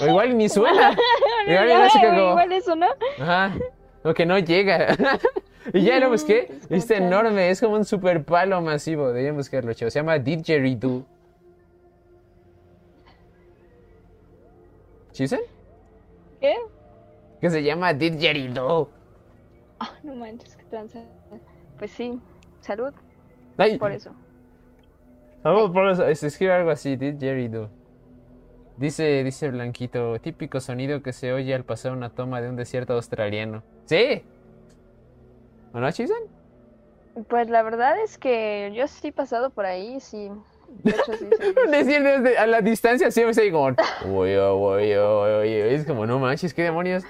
O 0.00 0.06
igual 0.06 0.36
ni 0.38 0.48
suena. 0.48 0.96
Igual 1.46 1.68
güey, 1.68 1.90
como- 2.06 2.30
igual 2.30 2.52
eso, 2.52 2.76
¿no? 2.76 2.86
Ajá. 3.18 3.52
O 4.04 4.14
que 4.14 4.24
no 4.24 4.38
llega. 4.38 4.96
y 5.74 5.82
ya 5.82 5.98
lo 6.00 6.08
busqué. 6.10 6.46
es 6.50 6.66
como 6.68 6.76
Está 6.78 6.94
que- 6.94 7.04
enorme. 7.04 7.50
Es 7.50 7.60
como 7.60 7.74
un 7.74 7.84
super 7.84 8.24
palo 8.24 8.60
masivo. 8.62 9.08
Deberían 9.08 9.36
buscarlo, 9.36 9.74
chavos. 9.74 9.92
Se 9.92 9.98
llama 9.98 10.18
Didgeridoo. 10.18 11.04
¿Chisen? 15.12 15.40
¿Qué? 16.40 16.54
Que 17.40 17.50
se 17.50 17.62
llama 17.62 17.92
Didgeridoo. 17.92 18.88
Ah, 19.80 19.92
no 20.02 20.14
manches, 20.14 20.56
qué 20.56 20.64
tranza. 20.64 21.00
Pues 21.78 21.90
sí, 21.90 22.18
salud 22.60 22.92
Por 23.78 23.92
eso. 23.92 24.12
vamos 25.42 25.70
por 25.70 25.88
eso. 25.90 26.06
Es- 26.06 26.22
Escribe 26.22 26.52
algo 26.52 26.70
así. 26.70 26.96
Didgeridoo. 26.96 27.68
Dice, 28.76 29.22
dice 29.24 29.50
Blanquito, 29.50 30.18
típico 30.20 30.58
sonido 30.60 31.02
que 31.02 31.12
se 31.12 31.32
oye 31.34 31.54
al 31.54 31.64
pasar 31.64 31.92
una 31.92 32.08
toma 32.10 32.40
de 32.40 32.48
un 32.48 32.56
desierto 32.56 32.94
australiano. 32.94 33.62
¿Sí? 33.84 34.22
¿O 35.74 35.80
no, 35.80 35.90
Chisen? 35.92 36.16
Pues 37.28 37.50
la 37.50 37.62
verdad 37.62 37.98
es 38.02 38.16
que 38.16 38.72
yo 38.74 38.86
sí 38.88 39.08
he 39.08 39.12
pasado 39.12 39.50
por 39.50 39.66
ahí, 39.66 40.00
sí. 40.00 40.30
De 40.82 40.92
hecho, 40.92 41.12
sí. 41.12 41.26
sí, 41.30 41.36
sí. 41.40 41.70
Decir 41.70 42.02
desde 42.02 42.38
a 42.38 42.46
la 42.46 42.62
distancia 42.62 43.10
siempre 43.10 43.50
como, 43.50 43.66
uy, 44.06 44.36
uy, 44.38 44.96
uy, 44.96 44.96
uy", 44.96 45.52
Es 45.52 45.84
como, 45.84 46.06
no 46.06 46.18
manches, 46.18 46.54
¿qué 46.54 46.62
demonios? 46.62 47.02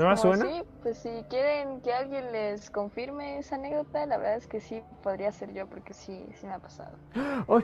¿No 0.00 0.06
más 0.06 0.20
suena? 0.22 0.44
sí, 0.46 0.62
pues 0.82 0.98
si 0.98 1.24
quieren 1.28 1.80
que 1.82 1.92
alguien 1.92 2.32
les 2.32 2.70
confirme 2.70 3.38
esa 3.38 3.56
anécdota, 3.56 4.06
la 4.06 4.16
verdad 4.16 4.36
es 4.36 4.46
que 4.46 4.60
sí 4.60 4.82
podría 5.02 5.30
ser 5.30 5.52
yo, 5.52 5.66
porque 5.66 5.92
sí, 5.92 6.26
sí 6.40 6.46
me 6.46 6.54
ha 6.54 6.58
pasado. 6.58 6.96
Oh, 7.46 7.60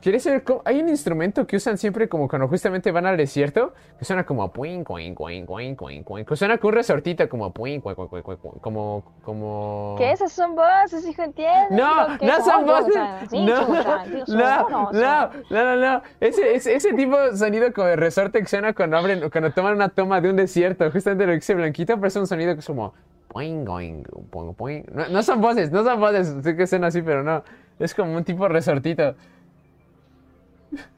¿Quieres 0.00 0.22
saber 0.22 0.42
cómo? 0.44 0.62
Hay 0.64 0.80
un 0.80 0.88
instrumento 0.88 1.46
que 1.46 1.56
usan 1.56 1.76
siempre 1.76 2.08
como 2.08 2.26
cuando 2.26 2.48
justamente 2.48 2.90
van 2.90 3.04
al 3.04 3.18
desierto, 3.18 3.74
que 3.98 4.04
suena 4.06 4.24
como 4.24 4.50
puin, 4.50 4.82
cuin, 4.82 5.14
cuin, 5.14 5.44
cuin, 5.44 5.76
cuin, 5.76 6.02
cuin, 6.04 6.24
que 6.24 6.36
suena 6.36 6.56
con 6.56 6.68
un 6.68 6.74
resortito 6.76 7.28
como 7.28 7.52
puin, 7.52 7.82
cuin, 7.82 7.94
cuin, 7.94 8.08
cuin, 8.08 8.22
cuin, 8.22 8.36
cuin, 8.38 8.54
como, 8.60 9.04
como... 9.22 9.96
¿Qué 9.98 10.12
esas 10.12 10.32
son 10.32 10.56
voces, 10.56 11.06
hijo? 11.06 11.22
¿Entiendes? 11.22 11.70
No, 11.72 12.16
no 12.16 12.44
son 12.44 12.64
o 12.64 12.66
voces. 12.66 12.94
sí, 13.28 13.44
No, 13.44 13.56
sí, 13.58 14.22
son, 14.26 14.38
no, 14.38 14.68
no, 14.68 14.92
no, 14.92 15.28
son. 15.50 15.80
no. 15.80 16.02
Ese, 16.20 16.54
ese, 16.54 16.76
ese 16.76 16.94
tipo 16.94 17.18
de 17.18 17.36
sonido 17.36 17.70
como 17.74 17.88
de 17.88 17.96
resorte 17.96 18.40
que 18.40 18.46
suena 18.46 18.72
cuando 18.72 18.96
abren, 18.96 19.28
cuando 19.28 19.52
toman 19.52 19.74
una 19.74 19.90
toma 19.90 20.22
de 20.22 20.30
un 20.30 20.36
desierto, 20.36 20.90
justamente 20.90 21.26
lo 21.26 21.32
que 21.32 21.36
dice 21.36 21.54
Blanquito, 21.54 21.96
pero 21.96 22.08
es 22.08 22.16
un 22.16 22.26
sonido 22.26 22.54
que 22.54 22.60
es 22.60 22.66
como 22.66 22.94
poing, 23.28 23.66
going, 23.66 24.02
poing, 24.30 24.54
poing. 24.54 24.82
No, 24.92 25.08
no 25.08 25.22
son 25.22 25.42
voces, 25.42 25.70
no 25.70 25.84
son 25.84 26.00
voces, 26.00 26.34
sé 26.42 26.56
que 26.56 26.66
suena 26.66 26.86
así, 26.86 27.02
pero 27.02 27.22
no. 27.22 27.44
Es 27.78 27.94
como 27.94 28.16
un 28.16 28.24
tipo 28.24 28.44
de 28.44 28.48
resortito. 28.48 29.14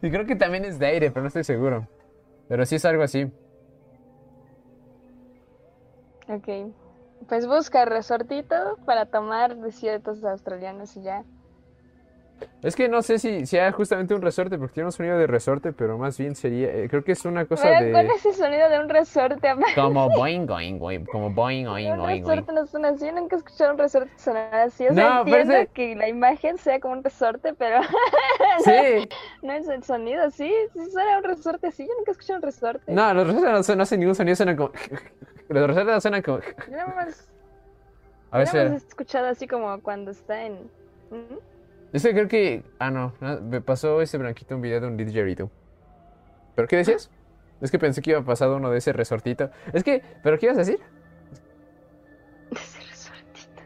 Y 0.02 0.10
creo 0.10 0.26
que 0.26 0.36
también 0.36 0.64
es 0.64 0.78
de 0.78 0.86
aire, 0.86 1.10
pero 1.10 1.22
no 1.22 1.28
estoy 1.28 1.44
seguro. 1.44 1.88
Pero 2.48 2.66
sí 2.66 2.76
es 2.76 2.84
algo 2.84 3.02
así. 3.02 3.30
Ok. 6.28 6.72
Pues 7.28 7.46
busca 7.46 7.84
resortito 7.84 8.78
para 8.84 9.06
tomar 9.06 9.56
desiertos 9.56 10.24
australianos 10.24 10.96
y 10.96 11.02
ya. 11.02 11.24
Es 12.62 12.76
que 12.76 12.88
no 12.88 13.02
sé 13.02 13.18
si 13.18 13.46
sea 13.46 13.70
justamente 13.72 14.14
un 14.14 14.22
resorte, 14.22 14.58
porque 14.58 14.74
tiene 14.74 14.86
un 14.86 14.92
sonido 14.92 15.18
de 15.18 15.26
resorte, 15.26 15.72
pero 15.72 15.98
más 15.98 16.16
bien 16.18 16.34
sería, 16.36 16.68
eh, 16.68 16.88
creo 16.88 17.02
que 17.04 17.12
es 17.12 17.24
una 17.24 17.46
cosa 17.46 17.64
Pero 17.64 17.92
con 17.92 18.06
de... 18.06 18.14
ese 18.14 18.32
sonido 18.34 18.68
de 18.68 18.78
un 18.80 18.88
resorte, 18.88 19.48
aparte. 19.48 19.74
Como 19.80 20.08
boing, 20.10 20.46
boing, 20.46 20.78
boing, 20.78 21.04
como 21.06 21.30
boing, 21.30 21.66
boing, 21.66 21.90
Un 21.92 21.98
boing, 21.98 22.22
boing. 22.22 22.24
resorte 22.24 22.52
no 22.52 22.66
suena 22.66 22.88
así, 22.90 23.06
yo 23.06 23.12
nunca 23.12 23.36
he 23.36 23.38
escuchado 23.38 23.72
un 23.72 23.78
resorte 23.78 24.10
sonar 24.18 24.54
así. 24.54 24.86
O 24.86 24.94
sea, 24.94 25.08
No, 25.18 25.24
pero 25.24 25.36
entiendo 25.38 25.70
que 25.74 25.96
la 25.96 26.08
imagen 26.08 26.58
sea 26.58 26.78
como 26.80 26.94
un 26.94 27.04
resorte, 27.04 27.54
pero 27.54 27.80
Sí, 28.64 29.08
no 29.42 29.52
es 29.52 29.68
el 29.68 29.82
sonido, 29.82 30.30
sí, 30.30 30.52
sí 30.74 30.90
suena 30.90 31.18
un 31.18 31.24
resorte 31.24 31.66
así, 31.68 31.86
yo 31.86 31.92
nunca 31.98 32.10
he 32.10 32.12
escuchado 32.12 32.36
un 32.38 32.42
resorte. 32.42 32.92
no, 32.92 33.14
los 33.14 33.26
resortes 33.26 33.50
no, 33.52 33.62
suenan- 33.62 33.76
no 33.78 33.82
hacen 33.82 34.00
ningún 34.00 34.14
sonido, 34.14 34.36
suenan 34.36 34.56
como... 34.56 34.72
Los 35.48 35.66
resortes 35.66 35.94
no 35.94 36.00
suenan 36.00 36.22
como... 36.22 36.38
Yo 36.40 36.70
nada 36.70 36.94
más, 36.94 37.28
A 38.30 38.38
yo 38.38 38.44
nada 38.44 38.44
más 38.44 38.54
he 38.54 38.58
espera. 38.58 38.74
escuchado 38.76 39.26
así 39.26 39.46
como 39.46 39.80
cuando 39.82 40.10
está 40.12 40.42
en... 40.44 40.54
¿Mm? 41.10 41.51
Yo 41.92 42.10
creo 42.10 42.28
que... 42.28 42.64
Ah, 42.78 42.90
no, 42.90 43.14
me 43.42 43.60
pasó 43.60 44.00
ese 44.00 44.18
blanquito 44.18 44.54
un 44.54 44.62
video 44.62 44.80
de 44.80 44.86
un 44.86 44.96
didgeridoo. 44.96 45.50
¿Pero 46.54 46.68
qué 46.68 46.76
decías? 46.76 47.10
Es 47.60 47.70
que 47.70 47.78
pensé 47.78 48.02
que 48.02 48.10
iba 48.10 48.20
a 48.20 48.24
pasar 48.24 48.48
uno 48.50 48.70
de 48.70 48.78
ese 48.78 48.92
resortito. 48.92 49.50
Es 49.72 49.84
que... 49.84 50.02
¿Pero 50.22 50.38
qué 50.38 50.46
ibas 50.46 50.56
a 50.56 50.60
decir? 50.60 50.80
Ese 52.50 52.80
resortito. 52.80 53.62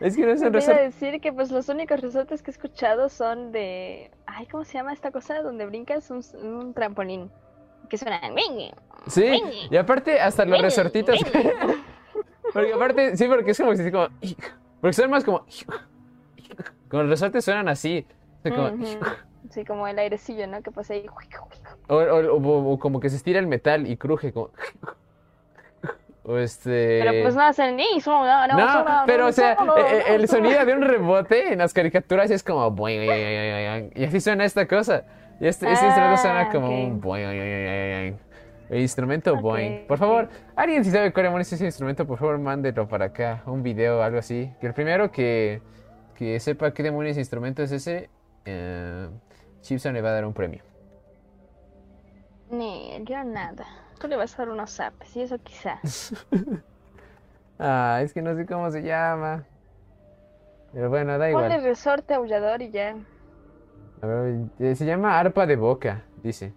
Es 0.00 0.16
que 0.16 0.26
no 0.26 0.32
es 0.32 0.42
un 0.42 0.52
resorte... 0.52 0.82
decir 0.82 1.20
que 1.20 1.32
pues 1.32 1.50
los 1.50 1.68
únicos 1.68 2.00
resortes 2.00 2.42
que 2.42 2.50
he 2.50 2.52
escuchado 2.52 3.08
son 3.08 3.52
de... 3.52 4.10
Ay, 4.26 4.46
¿cómo 4.46 4.64
se 4.64 4.74
llama 4.74 4.92
esta 4.92 5.10
cosa 5.10 5.40
donde 5.40 5.66
brincas? 5.66 6.10
Un, 6.10 6.22
un 6.42 6.74
trampolín. 6.74 7.30
Que 7.88 7.96
suena... 7.98 8.20
Sí, 9.06 9.40
y 9.70 9.76
aparte 9.76 10.20
hasta 10.20 10.44
los 10.44 10.60
resortitos... 10.60 11.18
Porque 12.52 12.72
aparte, 12.72 13.16
sí, 13.16 13.26
porque 13.26 13.50
es 13.50 13.58
como... 13.58 14.08
Porque 14.80 14.92
son 14.92 15.10
más 15.10 15.24
como... 15.24 15.44
Con 16.90 17.08
resortes 17.08 17.44
suenan 17.44 17.68
así. 17.68 18.06
Como-. 18.42 18.76
Sí, 19.50 19.64
como 19.64 19.86
el 19.88 19.98
airecillo, 19.98 20.46
¿no? 20.46 20.62
Que 20.62 20.70
pasa 20.70 20.94
ahí. 20.94 21.06
O, 21.88 21.94
o- 21.96 22.34
o- 22.36 22.72
o 22.72 22.78
como 22.80 22.98
que 22.98 23.08
se 23.10 23.16
estira 23.16 23.38
el 23.38 23.46
metal 23.46 23.86
y 23.86 23.96
cruje 23.96 24.32
como... 24.32 24.50
O 26.28 26.36
este... 26.38 26.98
Pero 27.04 27.22
pues 27.22 27.36
no 27.36 27.42
hacen 27.42 27.76
ni 27.76 27.84
eso, 27.96 28.10
no, 28.10 28.46
no, 28.48 28.56
No, 28.56 28.84
pero 29.06 29.28
o 29.28 29.32
sea, 29.32 29.52
eh, 29.52 29.56
no, 29.64 29.76
el 29.76 30.26
sonido 30.28 30.64
de 30.66 30.74
un 30.74 30.82
rebote 30.82 31.52
en 31.52 31.60
las 31.60 31.72
caricaturas 31.72 32.28
es 32.32 32.42
como... 32.42 32.74
Y 32.88 34.04
así 34.04 34.20
suena 34.20 34.44
esta 34.44 34.66
cosa. 34.66 35.04
Y 35.38 35.46
este, 35.46 35.70
este 35.70 35.86
instrumento 35.86 36.16
suena 36.22 36.40
Ah, 36.40 36.48
como 36.50 36.66
ok. 36.66 36.72
un... 36.72 37.00
boing. 37.00 38.18
El 38.68 38.80
instrumento 38.80 39.34
Ok, 39.34 39.40
boing. 39.40 39.86
Por 39.86 39.98
favor, 39.98 40.28
alguien 40.56 40.84
si 40.84 40.90
sabe 40.90 41.12
cuál 41.12 41.40
es 41.40 41.52
ese 41.52 41.64
instrumento, 41.64 42.04
por 42.04 42.18
favor, 42.18 42.38
mándelo 42.40 42.88
para 42.88 43.04
acá. 43.04 43.42
Un 43.46 43.62
video 43.62 44.00
o 44.00 44.02
algo 44.02 44.18
así. 44.18 44.50
Que 44.60 44.66
el 44.66 44.74
primero 44.74 45.12
que, 45.12 45.62
que 46.16 46.40
sepa 46.40 46.74
qué 46.74 46.82
demonios 46.84 47.18
instrumento 47.18 47.62
es 47.62 47.72
ese... 47.72 48.10
eh, 48.46 49.10
Chipson 49.62 49.94
le 49.94 50.02
va 50.02 50.10
a 50.10 50.12
dar 50.14 50.26
un 50.26 50.34
premio. 50.34 50.64
Ni, 52.50 53.04
yo 53.04 53.22
nada. 53.24 53.66
Tú 54.00 54.08
le 54.08 54.16
vas 54.16 54.34
a 54.34 54.38
dar 54.38 54.48
unos 54.50 54.70
zapes 54.72 55.14
y 55.16 55.22
eso 55.22 55.38
quizá. 55.38 55.80
Ah, 57.58 58.00
es 58.02 58.12
que 58.12 58.22
no 58.22 58.34
sé 58.36 58.46
cómo 58.46 58.70
se 58.70 58.82
llama. 58.82 59.46
Pero 60.72 60.90
bueno, 60.90 61.18
da 61.18 61.28
Ponle 61.30 61.58
igual. 61.58 61.60
resorte 61.60 62.14
aullador 62.14 62.62
y 62.62 62.70
ya. 62.72 62.96
A 64.00 64.06
ver, 64.06 64.50
eh, 64.58 64.74
se 64.76 64.86
llama 64.86 65.18
arpa 65.18 65.46
de 65.46 65.56
boca, 65.56 66.04
dice. 66.22 66.54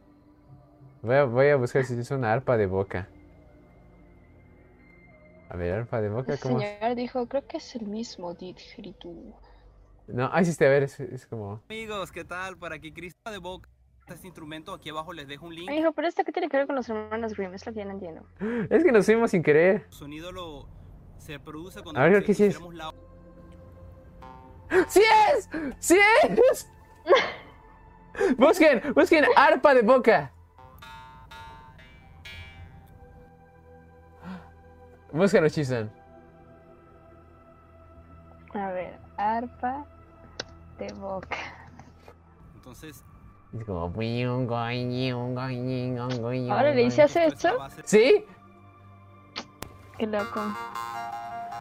Voy 1.02 1.16
a, 1.16 1.24
voy 1.26 1.50
a 1.50 1.56
buscar 1.58 1.84
si 1.86 1.94
es 2.00 2.12
una 2.12 2.32
arpa 2.34 2.58
de 2.58 2.66
boca. 2.68 3.10
A 5.50 5.58
ver, 5.58 5.74
arpa 5.74 6.00
de 6.02 6.10
boca, 6.10 6.34
El 6.34 6.40
¿cómo? 6.40 6.60
señor 6.62 6.96
dijo, 6.96 7.28
creo 7.28 7.46
que 7.46 7.58
es 7.58 7.76
el 7.76 7.86
mismo 7.86 8.34
didgeridoo. 8.34 9.38
No, 10.12 10.30
ahí 10.34 10.46
sí, 10.46 10.64
a 10.64 10.70
ver, 10.70 10.84
es, 10.84 11.00
es 11.00 11.28
como... 11.28 11.62
Amigos, 11.70 12.12
¿qué 12.12 12.24
tal? 12.26 12.58
Para 12.58 12.80
que 12.80 12.94
Cristo 12.94 13.32
de 13.32 13.38
Boca 13.38 13.70
este 14.14 14.26
instrumento, 14.28 14.74
aquí 14.74 14.90
abajo 14.90 15.14
les 15.14 15.28
dejo 15.28 15.46
un 15.46 15.54
link. 15.54 15.70
Hijo, 15.70 15.92
pero 15.92 16.08
esto 16.08 16.24
qué 16.24 16.32
tiene 16.32 16.50
que 16.50 16.58
ver 16.58 16.66
con 16.66 16.76
los 16.76 16.90
hermanos 16.90 17.36
Grimm, 17.36 17.54
es 17.54 17.64
lo 17.66 17.74
que 17.74 17.80
yo 17.80 17.86
no 17.86 17.92
entiendo. 17.92 18.26
Es 18.70 18.84
que 18.84 18.92
nos 18.92 19.06
fuimos 19.06 19.30
sin 19.32 19.44
querer. 19.44 19.84
El 19.86 19.94
sonido 19.94 20.32
lo 20.32 20.68
se 21.20 21.40
produce 21.40 21.82
cuando 21.84 22.02
A 22.02 22.06
ver, 22.06 22.24
¿qué 22.24 22.34
sí 22.34 22.46
es? 22.46 22.60
la- 22.74 22.92
¡Sí 24.88 25.02
es! 25.36 25.50
¡Sí 25.80 25.98
es! 26.24 26.70
Busquen, 28.38 28.82
busquen 28.94 29.26
arpa 29.36 29.74
de 29.74 29.82
boca. 29.82 30.34
Búscalo, 35.12 35.50
Chisan. 35.50 35.92
A 38.54 38.72
ver, 38.72 39.00
arpa 39.18 39.86
de 40.80 40.94
boca. 40.94 41.38
Entonces, 42.56 43.04
Es 43.58 43.64
como... 43.66 43.86
Ahora 46.52 46.74
le 46.74 46.84
hice 46.84 47.02
hacer 47.02 47.34
esto 47.34 47.50
¿Sí? 47.84 48.26
Qué 49.98 50.08
loco. 50.08 50.42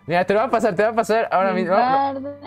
Mira, 0.06 0.24
te 0.24 0.32
lo 0.32 0.40
va 0.40 0.46
a 0.46 0.50
pasar, 0.50 0.74
te 0.74 0.82
va 0.82 0.88
a 0.90 0.94
pasar 0.94 1.28
ahora 1.30 1.52
mismo. 1.52 1.74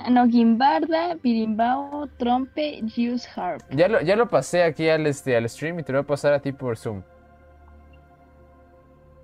No, 0.10 0.26
guimbarda, 0.26 1.16
birimbao, 1.16 2.08
trompe, 2.18 2.82
use 2.84 3.30
harp. 3.36 3.62
Ya 3.70 3.88
lo, 3.88 4.02
ya 4.02 4.16
lo 4.16 4.28
pasé 4.28 4.64
aquí 4.64 4.90
al, 4.90 5.06
este, 5.06 5.36
al 5.36 5.48
stream 5.48 5.80
y 5.80 5.84
te 5.84 5.92
lo 5.92 6.00
voy 6.00 6.06
a 6.06 6.08
pasar 6.08 6.34
a 6.34 6.40
ti 6.40 6.54
por 6.54 6.78
Zoom. 6.78 7.04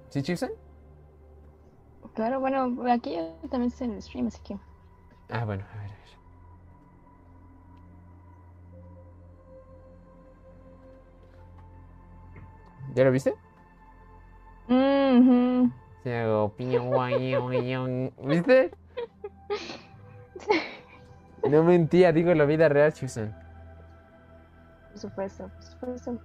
¿Sí, 0.09 0.21
Chisan? 0.21 0.51
Claro, 2.13 2.39
bueno, 2.39 2.75
aquí 2.91 3.15
yo 3.15 3.35
también 3.49 3.71
estoy 3.71 3.87
en 3.87 3.93
el 3.93 4.01
stream, 4.01 4.27
así 4.27 4.39
que. 4.43 4.57
Ah, 5.29 5.45
bueno, 5.45 5.63
a 5.73 5.81
ver, 5.81 5.91
¿Ya 12.95 13.03
lo 13.03 13.11
viste? 13.11 13.33
Mhm. 14.67 15.71
¿Viste? 18.23 18.71
No 21.47 21.63
mentía, 21.63 22.11
digo 22.11 22.33
la 22.33 22.43
vida 22.43 22.67
real, 22.67 22.91
Chipson. 22.91 23.33
Por 24.89 24.99
supuesto, 24.99 25.49
por 25.79 25.97
supuesto. 25.97 26.19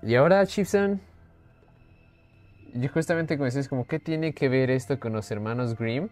Y 0.00 0.14
ahora, 0.14 0.46
Chipson, 0.46 1.00
y 2.74 2.88
justamente 2.88 3.36
como 3.36 3.44
dices, 3.44 3.68
como, 3.68 3.86
¿qué 3.86 4.00
tiene 4.00 4.32
que 4.32 4.48
ver 4.48 4.70
esto 4.70 4.98
con 4.98 5.12
los 5.12 5.30
hermanos 5.30 5.78
Grimm? 5.78 6.08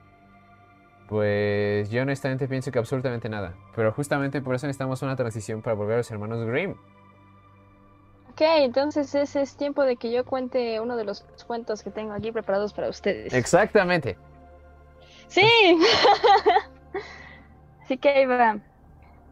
Pues 1.09 1.91
yo 1.91 2.03
honestamente 2.03 2.47
pienso 2.47 2.71
que 2.71 2.79
absolutamente 2.79 3.29
nada. 3.29 3.55
Pero 3.75 3.93
justamente 3.93 4.41
por 4.41 4.55
eso 4.55 4.67
necesitamos 4.67 5.03
una 5.03 5.17
transición 5.17 5.61
para 5.61 5.75
volver 5.75 5.95
a 5.95 5.97
los 5.99 6.11
hermanos 6.11 6.47
Grimm. 6.47 6.75
Ok, 8.33 8.41
entonces 8.41 9.15
ese 9.15 9.43
es 9.43 9.57
tiempo 9.59 9.85
de 9.85 9.97
que 9.97 10.11
yo 10.11 10.25
cuente 10.25 10.81
uno 10.81 10.97
de 10.97 11.05
los 11.05 11.21
cuentos 11.47 11.83
que 11.83 11.91
tengo 11.91 12.15
aquí 12.15 12.33
preparados 12.33 12.73
para 12.73 12.89
ustedes. 12.89 13.35
Exactamente. 13.35 14.17
¡Sí! 15.29 15.43
Así 17.83 17.99
que 17.99 18.09
ahí 18.09 18.25
va. 18.25 18.59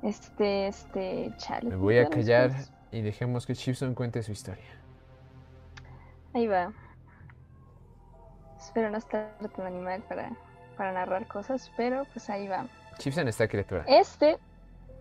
Este, 0.03 0.67
este, 0.67 1.33
chale. 1.39 1.71
Me 1.71 1.77
voy 1.77 1.97
a 1.97 2.05
¿cómo 2.05 2.13
se 2.13 2.21
callar 2.21 2.51
y 2.93 3.01
dejemos 3.01 3.47
que 3.47 3.55
Chipson 3.55 3.95
cuente 3.95 4.23
su 4.23 4.33
historia. 4.33 4.69
Ahí 6.35 6.47
va. 6.47 6.71
Espero 8.59 8.91
no 8.91 8.99
estar 8.99 9.35
tan 9.57 9.67
animal 9.67 10.03
para, 10.11 10.31
para 10.77 10.93
narrar 10.93 11.27
cosas, 11.27 11.73
pero 11.75 12.05
pues 12.13 12.29
ahí 12.29 12.49
va. 12.49 12.67
Chipson 12.99 13.29
está 13.29 13.49
criatura. 13.49 13.83
Este, 13.89 14.39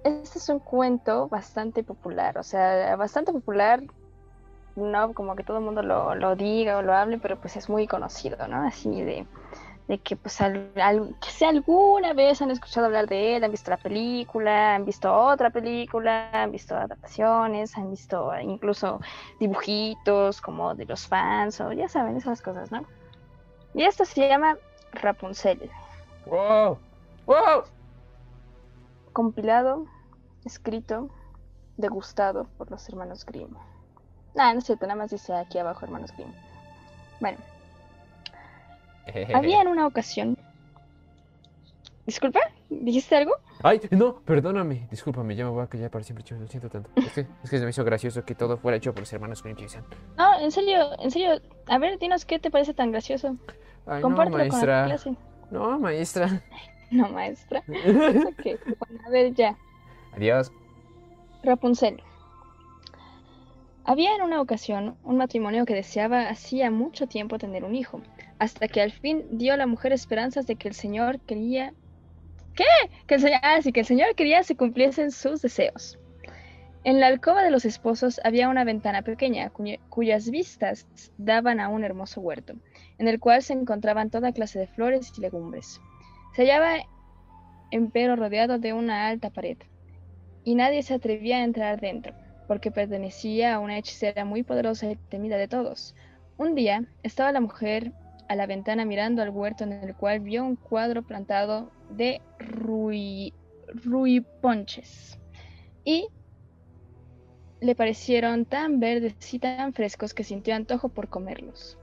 este 0.03 0.39
es 0.39 0.49
un 0.49 0.59
cuento 0.59 1.27
bastante 1.29 1.83
popular, 1.83 2.37
o 2.37 2.43
sea, 2.43 2.95
bastante 2.95 3.31
popular, 3.33 3.81
no 4.75 5.13
como 5.13 5.35
que 5.35 5.43
todo 5.43 5.57
el 5.57 5.63
mundo 5.65 5.81
lo, 5.83 6.35
diga 6.35 6.77
o 6.77 6.81
lo 6.81 6.93
hable, 6.95 7.19
pero 7.19 7.39
pues 7.39 7.57
es 7.57 7.69
muy 7.69 7.87
conocido, 7.87 8.37
¿no? 8.47 8.65
Así 8.67 8.89
de, 9.01 9.27
de 9.87 9.99
que 9.99 10.15
pues 10.15 10.39
al- 10.41 10.71
que 11.21 11.29
si 11.31 11.45
alguna 11.45 12.13
vez 12.13 12.41
han 12.41 12.51
escuchado 12.51 12.87
hablar 12.87 13.07
de 13.07 13.35
él, 13.35 13.43
han 13.43 13.51
visto 13.51 13.71
la 13.71 13.77
película, 13.77 14.75
han 14.75 14.85
visto 14.85 15.13
otra 15.13 15.49
película, 15.49 16.29
han 16.33 16.51
visto 16.51 16.75
adaptaciones, 16.75 17.77
han 17.77 17.89
visto 17.91 18.31
incluso 18.41 18.99
dibujitos 19.39 20.41
como 20.41 20.75
de 20.75 20.85
los 20.85 21.07
fans 21.07 21.59
o 21.61 21.71
ya 21.73 21.89
saben, 21.89 22.17
esas 22.17 22.41
cosas, 22.41 22.71
¿no? 22.71 22.85
Y 23.73 23.83
esto 23.83 24.05
se 24.05 24.27
llama 24.27 24.57
Rapunzel. 24.93 25.71
¡Wow! 26.25 26.79
¡Wow! 27.25 27.63
Compilado, 29.11 29.85
escrito, 30.45 31.09
degustado 31.77 32.47
por 32.57 32.69
los 32.71 32.87
hermanos 32.89 33.25
Grimm. 33.25 33.53
Nah, 34.35 34.53
no 34.53 34.59
es 34.59 34.65
cierto, 34.65 34.85
nada 34.85 34.97
más 34.97 35.11
dice 35.11 35.33
aquí 35.33 35.57
abajo 35.57 35.85
hermanos 35.85 36.11
Grimm. 36.15 36.31
Bueno, 37.19 37.37
había 39.33 39.61
en 39.61 39.67
una 39.67 39.87
ocasión. 39.87 40.37
Disculpa, 42.05 42.39
¿dijiste 42.69 43.15
algo? 43.17 43.33
Ay, 43.61 43.81
no, 43.91 44.15
perdóname. 44.21 44.87
Discúlpame, 44.89 45.35
ya 45.35 45.43
me 45.43 45.51
voy 45.51 45.63
a 45.63 45.67
callar 45.67 45.91
para 45.91 46.03
siempre, 46.03 46.23
Chipson. 46.23 46.43
Lo 46.43 46.47
siento 46.47 46.69
tanto. 46.69 46.89
Es 46.95 47.13
que, 47.13 47.27
es 47.43 47.49
que 47.49 47.59
se 47.59 47.63
me 47.63 47.69
hizo 47.69 47.83
gracioso 47.83 48.23
que 48.25 48.33
todo 48.33 48.57
fuera 48.57 48.77
hecho 48.77 48.93
por 48.93 49.01
los 49.01 49.13
hermanos 49.13 49.43
Grimm. 49.43 49.57
No, 50.17 50.39
en 50.39 50.51
serio, 50.51 50.99
en 50.99 51.11
serio. 51.11 51.41
A 51.67 51.77
ver, 51.77 51.99
dinos 51.99 52.25
qué 52.25 52.39
te 52.39 52.49
parece 52.49 52.73
tan 52.73 52.91
gracioso. 52.91 53.35
Ay, 53.85 53.97
no, 53.97 54.01
Compártelo 54.01 54.37
con 54.37 54.47
la 54.47 54.53
maestra. 54.53 54.85
clase. 54.85 55.15
No, 55.51 55.79
maestra. 55.79 56.41
No, 57.07 57.09
maestra. 57.09 57.63
Ok, 57.67 58.59
bueno, 58.79 58.99
a 59.05 59.09
ver 59.09 59.33
ya. 59.33 59.57
Adiós. 60.13 60.51
Rapunzel. 61.43 62.01
Había 63.85 64.15
en 64.15 64.21
una 64.21 64.41
ocasión 64.41 64.97
un 65.03 65.17
matrimonio 65.17 65.65
que 65.65 65.73
deseaba 65.73 66.29
hacía 66.29 66.69
mucho 66.69 67.07
tiempo 67.07 67.37
tener 67.39 67.63
un 67.63 67.75
hijo, 67.75 68.01
hasta 68.37 68.67
que 68.67 68.81
al 68.81 68.91
fin 68.91 69.25
dio 69.31 69.53
a 69.53 69.57
la 69.57 69.67
mujer 69.67 69.93
esperanzas 69.93 70.45
de 70.45 70.55
que 70.55 70.67
el 70.67 70.75
Señor 70.75 71.19
quería... 71.21 71.73
¿Qué? 72.55 72.65
Que 73.07 73.15
el 73.15 73.21
Señor... 73.21 73.39
Ah, 73.41 73.61
sí, 73.61 73.71
que 73.71 73.79
el 73.79 73.85
Señor 73.85 74.13
quería 74.15 74.43
se 74.43 74.55
cumpliesen 74.55 75.11
sus 75.11 75.41
deseos. 75.41 75.97
En 76.83 76.99
la 76.99 77.07
alcoba 77.07 77.41
de 77.43 77.51
los 77.51 77.65
esposos 77.65 78.21
había 78.23 78.47
una 78.49 78.63
ventana 78.63 79.01
pequeña 79.01 79.49
cuya- 79.49 79.79
cuyas 79.89 80.29
vistas 80.29 80.87
daban 81.17 81.59
a 81.59 81.69
un 81.69 81.83
hermoso 81.83 82.21
huerto, 82.21 82.53
en 82.99 83.07
el 83.07 83.19
cual 83.19 83.41
se 83.41 83.53
encontraban 83.53 84.09
toda 84.09 84.33
clase 84.33 84.59
de 84.59 84.67
flores 84.67 85.11
y 85.17 85.21
legumbres. 85.21 85.81
Se 86.35 86.43
hallaba 86.43 86.77
empero 87.71 88.15
rodeado 88.15 88.59
de 88.59 88.73
una 88.73 89.07
alta 89.07 89.29
pared 89.29 89.57
y 90.43 90.55
nadie 90.55 90.83
se 90.83 90.93
atrevía 90.93 91.37
a 91.37 91.43
entrar 91.43 91.79
dentro, 91.79 92.13
porque 92.47 92.71
pertenecía 92.71 93.55
a 93.55 93.59
una 93.59 93.77
hechicera 93.77 94.25
muy 94.25 94.43
poderosa 94.43 94.89
y 94.91 94.95
temida 94.95 95.37
de 95.37 95.47
todos. 95.47 95.95
Un 96.37 96.55
día 96.55 96.85
estaba 97.03 97.31
la 97.31 97.41
mujer 97.41 97.91
a 98.27 98.35
la 98.35 98.45
ventana 98.45 98.85
mirando 98.85 99.21
al 99.21 99.29
huerto 99.29 99.63
en 99.63 99.73
el 99.73 99.95
cual 99.95 100.19
vio 100.19 100.45
un 100.45 100.55
cuadro 100.55 101.03
plantado 101.03 101.71
de 101.89 102.21
rui, 102.37 103.33
ruiponches 103.67 105.19
y 105.83 106.07
le 107.61 107.75
parecieron 107.75 108.45
tan 108.45 108.79
verdes 108.79 109.33
y 109.33 109.39
tan 109.39 109.73
frescos 109.73 110.13
que 110.13 110.23
sintió 110.23 110.55
antojo 110.55 110.89
por 110.89 111.09
comerlos. 111.09 111.77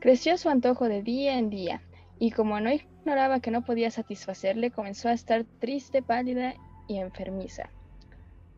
Creció 0.00 0.38
su 0.38 0.48
antojo 0.48 0.88
de 0.88 1.02
día 1.02 1.38
en 1.38 1.50
día, 1.50 1.82
y 2.18 2.30
como 2.30 2.60
no 2.60 2.70
ignoraba 3.00 3.40
que 3.40 3.50
no 3.50 3.64
podía 3.64 3.90
satisfacerle, 3.90 4.70
comenzó 4.70 5.08
a 5.08 5.12
estar 5.12 5.44
triste, 5.58 6.02
pálida 6.02 6.54
y 6.86 6.98
enfermiza. 6.98 7.70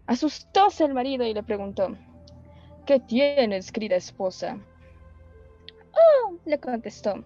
Asustóse 0.07 0.85
el 0.85 0.95
marido 0.95 1.25
y 1.25 1.33
le 1.33 1.43
preguntó, 1.43 1.97
¿Qué 2.87 2.99
tienes, 2.99 3.71
querida 3.71 3.97
esposa? 3.97 4.59
Oh, 5.93 6.35
le 6.45 6.59
contestó, 6.59 7.25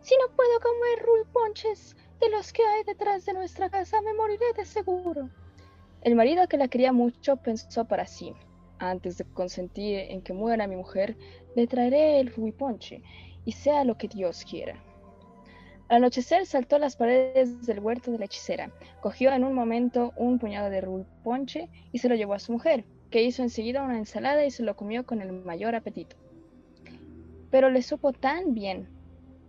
si 0.00 0.14
no 0.16 0.34
puedo 0.34 0.60
comer 0.60 1.06
rulponches 1.06 1.96
de 2.20 2.30
los 2.30 2.52
que 2.52 2.62
hay 2.62 2.84
detrás 2.84 3.26
de 3.26 3.34
nuestra 3.34 3.68
casa, 3.68 4.00
me 4.00 4.14
moriré 4.14 4.46
de 4.56 4.64
seguro. 4.64 5.28
El 6.00 6.14
marido 6.14 6.46
que 6.48 6.56
la 6.56 6.68
quería 6.68 6.92
mucho 6.92 7.36
pensó 7.36 7.84
para 7.84 8.06
sí, 8.06 8.32
antes 8.78 9.18
de 9.18 9.24
consentir 9.24 9.98
en 10.10 10.22
que 10.22 10.32
muera 10.32 10.66
mi 10.66 10.76
mujer, 10.76 11.16
le 11.54 11.66
traeré 11.66 12.20
el 12.20 12.34
ruiponche, 12.34 13.02
y 13.44 13.52
sea 13.52 13.84
lo 13.84 13.98
que 13.98 14.08
Dios 14.08 14.44
quiera. 14.44 14.82
Al 15.88 15.98
anochecer 15.98 16.46
saltó 16.46 16.78
las 16.78 16.96
paredes 16.96 17.66
del 17.66 17.80
huerto 17.80 18.10
de 18.10 18.18
la 18.18 18.24
hechicera, 18.24 18.70
cogió 19.02 19.32
en 19.32 19.44
un 19.44 19.52
momento 19.52 20.14
un 20.16 20.38
puñado 20.38 20.70
de 20.70 20.80
rulponche 20.80 21.68
y 21.92 21.98
se 21.98 22.08
lo 22.08 22.14
llevó 22.14 22.32
a 22.32 22.38
su 22.38 22.52
mujer, 22.52 22.84
que 23.10 23.22
hizo 23.22 23.42
enseguida 23.42 23.82
una 23.82 23.98
ensalada 23.98 24.46
y 24.46 24.50
se 24.50 24.62
lo 24.62 24.76
comió 24.76 25.04
con 25.04 25.20
el 25.20 25.30
mayor 25.32 25.74
apetito. 25.74 26.16
Pero 27.50 27.68
le 27.68 27.82
supo 27.82 28.12
tan 28.12 28.54
bien, 28.54 28.88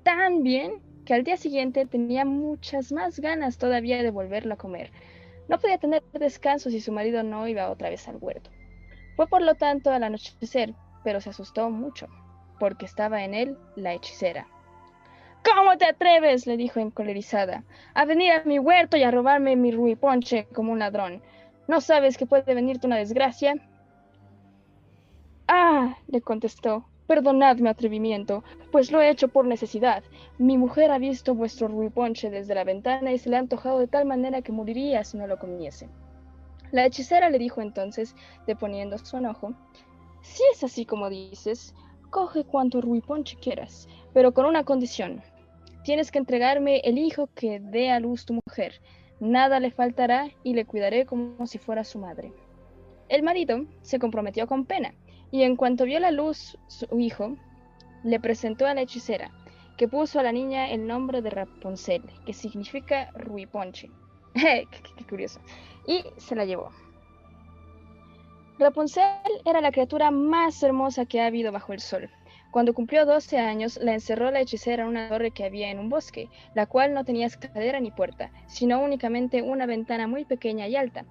tan 0.03 0.43
bien, 0.43 0.81
que 1.05 1.13
al 1.13 1.23
día 1.23 1.37
siguiente 1.37 1.85
tenía 1.85 2.25
muchas 2.25 2.91
más 2.91 3.19
ganas 3.19 3.57
todavía 3.57 4.03
de 4.03 4.11
volverlo 4.11 4.55
a 4.55 4.57
comer. 4.57 4.91
No 5.47 5.59
podía 5.59 5.77
tener 5.77 6.03
descanso 6.11 6.69
si 6.69 6.81
su 6.81 6.91
marido 6.91 7.23
no 7.23 7.47
iba 7.47 7.69
otra 7.69 7.89
vez 7.89 8.07
al 8.07 8.17
huerto. 8.19 8.49
Fue 9.15 9.27
por 9.27 9.41
lo 9.41 9.55
tanto 9.55 9.91
al 9.91 10.03
anochecer, 10.03 10.73
pero 11.03 11.21
se 11.21 11.29
asustó 11.29 11.69
mucho, 11.69 12.07
porque 12.59 12.85
estaba 12.85 13.23
en 13.23 13.33
él 13.33 13.57
la 13.75 13.93
hechicera. 13.93 14.47
¿Cómo 15.45 15.77
te 15.77 15.85
atreves? 15.85 16.47
le 16.47 16.57
dijo 16.57 16.79
encolerizada, 16.79 17.63
a 17.93 18.05
venir 18.05 18.31
a 18.31 18.43
mi 18.45 18.57
huerto 18.57 18.97
y 18.97 19.03
a 19.03 19.11
robarme 19.11 19.55
mi 19.55 19.71
ruiponche 19.71 20.47
como 20.53 20.71
un 20.71 20.79
ladrón. 20.79 21.21
¿No 21.67 21.81
sabes 21.81 22.17
que 22.17 22.25
puede 22.25 22.55
venirte 22.55 22.87
una 22.87 22.97
desgracia? 22.97 23.53
Ah, 25.47 25.97
le 26.07 26.21
contestó, 26.21 26.85
perdonad 27.05 27.57
mi 27.57 27.69
atrevimiento, 27.69 28.43
pues 28.71 28.91
lo 28.91 28.99
he 29.01 29.09
hecho 29.11 29.27
por 29.27 29.45
necesidad. 29.45 30.03
Mi 30.39 30.57
mujer 30.57 30.89
ha 30.89 30.97
visto 30.97 31.35
vuestro 31.35 31.67
ruiponche 31.67 32.31
desde 32.31 32.55
la 32.55 32.63
ventana 32.63 33.11
y 33.11 33.19
se 33.19 33.29
le 33.29 33.35
ha 33.35 33.39
antojado 33.39 33.77
de 33.77 33.87
tal 33.87 34.05
manera 34.05 34.41
que 34.41 34.51
moriría 34.51 35.03
si 35.03 35.17
no 35.17 35.27
lo 35.27 35.37
comiese. 35.37 35.87
La 36.71 36.87
hechicera 36.87 37.29
le 37.29 37.37
dijo 37.37 37.61
entonces, 37.61 38.15
deponiendo 38.47 38.97
su 38.97 39.17
enojo, 39.17 39.53
si 40.21 40.41
es 40.53 40.63
así 40.63 40.87
como 40.87 41.11
dices, 41.11 41.75
coge 42.09 42.45
cuanto 42.45 42.81
ruiponche 42.81 43.37
quieras, 43.37 43.87
pero 44.11 44.33
con 44.33 44.45
una 44.45 44.63
condición. 44.63 45.21
Tienes 45.85 46.11
que 46.11 46.17
entregarme 46.17 46.81
el 46.83 46.97
hijo 46.97 47.29
que 47.35 47.59
dé 47.59 47.91
a 47.91 47.99
luz 47.99 48.25
tu 48.25 48.33
mujer. 48.33 48.81
Nada 49.19 49.59
le 49.59 49.69
faltará 49.69 50.31
y 50.41 50.55
le 50.55 50.65
cuidaré 50.65 51.05
como 51.05 51.45
si 51.45 51.59
fuera 51.59 51.83
su 51.83 51.99
madre. 51.99 52.33
El 53.07 53.21
marido 53.21 53.67
se 53.83 53.99
comprometió 53.99 54.47
con 54.47 54.65
pena 54.65 54.95
y 55.29 55.43
en 55.43 55.55
cuanto 55.55 55.85
vio 55.85 55.99
la 55.99 56.09
luz 56.09 56.57
su 56.65 56.99
hijo, 56.99 57.35
le 58.03 58.19
presentó 58.19 58.65
a 58.65 58.73
la 58.73 58.81
hechicera, 58.81 59.29
que 59.77 59.87
puso 59.87 60.19
a 60.19 60.23
la 60.23 60.31
niña 60.31 60.71
el 60.71 60.87
nombre 60.87 61.21
de 61.21 61.29
Rapunzel, 61.29 62.01
que 62.25 62.33
significa 62.33 63.11
ruiponche. 63.11 63.91
qué, 64.33 64.67
qué 64.97 65.05
curioso. 65.07 65.39
Y 65.85 66.03
se 66.17 66.35
la 66.35 66.45
llevó. 66.45 66.71
Rapunzel 68.57 69.03
era 69.45 69.61
la 69.61 69.71
criatura 69.71 70.09
más 70.09 70.63
hermosa 70.63 71.05
que 71.05 71.21
ha 71.21 71.27
habido 71.27 71.51
bajo 71.51 71.73
el 71.73 71.79
sol. 71.79 72.09
Cuando 72.55 72.73
cumplió 72.73 73.05
12 73.05 73.37
años, 73.37 73.77
la 73.81 73.95
encerró 73.95 74.31
la 74.31 74.39
hechicera 74.39 74.83
en 74.83 74.87
una 74.87 75.09
torre 75.09 75.31
que 75.31 75.43
había 75.43 75.69
en 75.71 75.77
un 75.77 75.89
bosque, 75.89 76.29
la 76.53 76.65
cual 76.65 76.93
no 76.93 77.03
tenía 77.03 77.27
escalera 77.27 77.81
ni 77.81 77.91
puerta, 77.91 78.31
sino 78.47 78.81
únicamente 78.81 79.41
una 79.41 79.65
ventana 79.65 80.07
muy 80.07 80.23
pequeña 80.23 80.65
y 80.65 80.77
alta. 80.77 81.03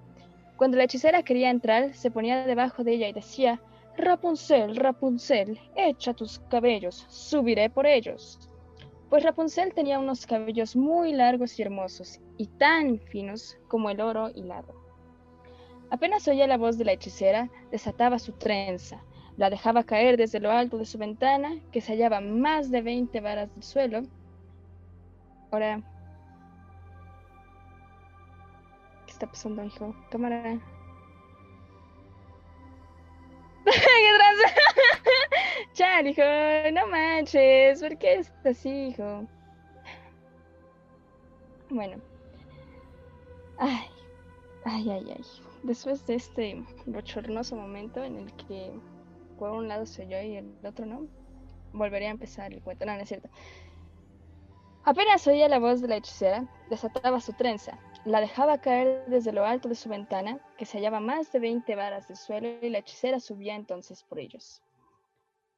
Cuando 0.57 0.77
la 0.77 0.85
hechicera 0.85 1.21
quería 1.21 1.51
entrar, 1.51 1.93
se 1.93 2.09
ponía 2.09 2.47
debajo 2.47 2.83
de 2.83 2.93
ella 2.93 3.09
y 3.09 3.13
decía, 3.13 3.61
Rapunzel, 3.95 4.75
Rapunzel, 4.75 5.59
echa 5.75 6.15
tus 6.15 6.39
cabellos, 6.49 7.05
subiré 7.09 7.69
por 7.69 7.85
ellos. 7.85 8.39
Pues 9.11 9.23
Rapunzel 9.23 9.71
tenía 9.75 9.99
unos 9.99 10.25
cabellos 10.25 10.75
muy 10.75 11.13
largos 11.13 11.59
y 11.59 11.61
hermosos, 11.61 12.21
y 12.37 12.47
tan 12.47 12.97
finos 12.97 13.55
como 13.67 13.91
el 13.91 14.01
oro 14.01 14.31
hilado. 14.33 14.73
Apenas 15.91 16.27
oía 16.27 16.47
la 16.47 16.57
voz 16.57 16.79
de 16.79 16.85
la 16.85 16.93
hechicera, 16.93 17.51
desataba 17.69 18.17
su 18.17 18.31
trenza, 18.31 19.03
la 19.37 19.49
dejaba 19.49 19.83
caer 19.83 20.17
desde 20.17 20.39
lo 20.39 20.51
alto 20.51 20.77
de 20.77 20.85
su 20.85 20.97
ventana, 20.97 21.59
que 21.71 21.81
se 21.81 21.93
hallaba 21.93 22.21
más 22.21 22.71
de 22.71 22.81
veinte 22.81 23.19
varas 23.19 23.53
del 23.53 23.63
suelo. 23.63 24.03
Ahora, 25.51 25.81
¿qué 29.05 29.11
está 29.11 29.27
pasando, 29.27 29.63
hijo? 29.63 29.95
Cámara. 30.09 30.59
¿Qué? 33.65 33.71
Chal, 35.73 36.07
hijo, 36.07 36.21
no 36.73 36.87
manches, 36.87 37.81
¿por 37.81 37.97
qué 37.97 38.15
estás 38.15 38.45
así, 38.45 38.87
hijo? 38.87 39.27
Bueno. 41.69 42.01
Ay, 43.57 43.87
ay, 44.65 44.89
ay, 44.89 45.13
ay. 45.17 45.25
Después 45.63 46.05
de 46.05 46.15
este 46.15 46.63
bochornoso 46.85 47.55
momento 47.55 48.03
en 48.03 48.17
el 48.17 48.33
que 48.33 48.71
por 49.37 49.51
un 49.51 49.67
lado 49.67 49.85
soy 49.85 50.07
yo 50.07 50.21
y 50.21 50.37
el 50.37 50.55
otro 50.65 50.85
no, 50.85 51.07
volvería 51.73 52.09
a 52.09 52.11
empezar 52.11 52.53
el 52.53 52.61
cuento. 52.61 52.85
No, 52.85 52.95
no 52.95 53.01
es 53.01 53.09
cierto. 53.09 53.29
Apenas 54.83 55.25
oía 55.25 55.49
la 55.49 55.57
voz 55.57 55.81
de 55.81 55.87
la 55.87 55.97
hechicera, 55.97 56.47
desataba 56.69 57.19
su 57.19 57.33
trenza, 57.33 57.79
la 58.05 58.21
dejaba 58.21 58.61
caer 58.61 59.03
desde 59.07 59.31
lo 59.31 59.43
alto 59.43 59.67
de 59.67 59.73
su 59.73 59.89
ventana, 59.89 60.39
que 60.59 60.65
se 60.67 60.77
hallaba 60.77 60.99
más 60.99 61.31
de 61.31 61.39
veinte 61.39 61.75
varas 61.75 62.07
del 62.07 62.17
suelo, 62.17 62.49
y 62.61 62.69
la 62.69 62.77
hechicera 62.77 63.19
subía 63.19 63.55
entonces 63.55 64.03
por 64.03 64.19
ellos. 64.19 64.61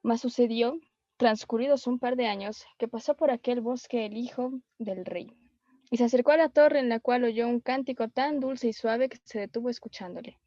Mas 0.01 0.21
sucedió, 0.21 0.79
transcurridos 1.17 1.87
un 1.87 1.99
par 1.99 2.15
de 2.15 2.27
años, 2.27 2.65
que 2.77 2.87
pasó 2.87 3.15
por 3.15 3.29
aquel 3.29 3.59
bosque 3.59 4.05
el 4.05 4.15
hijo 4.15 4.53
del 4.79 5.03
rey, 5.03 5.35
y 5.91 5.97
se 5.97 6.05
acercó 6.05 6.31
a 6.31 6.37
la 6.37 6.47
torre 6.47 6.79
en 6.79 6.87
la 6.87 7.01
cual 7.01 7.25
oyó 7.25 7.49
un 7.49 7.59
cántico 7.59 8.07
tan 8.07 8.39
dulce 8.39 8.69
y 8.69 8.73
suave 8.73 9.09
que 9.09 9.17
se 9.25 9.39
detuvo 9.39 9.69
escuchándole. 9.69 10.39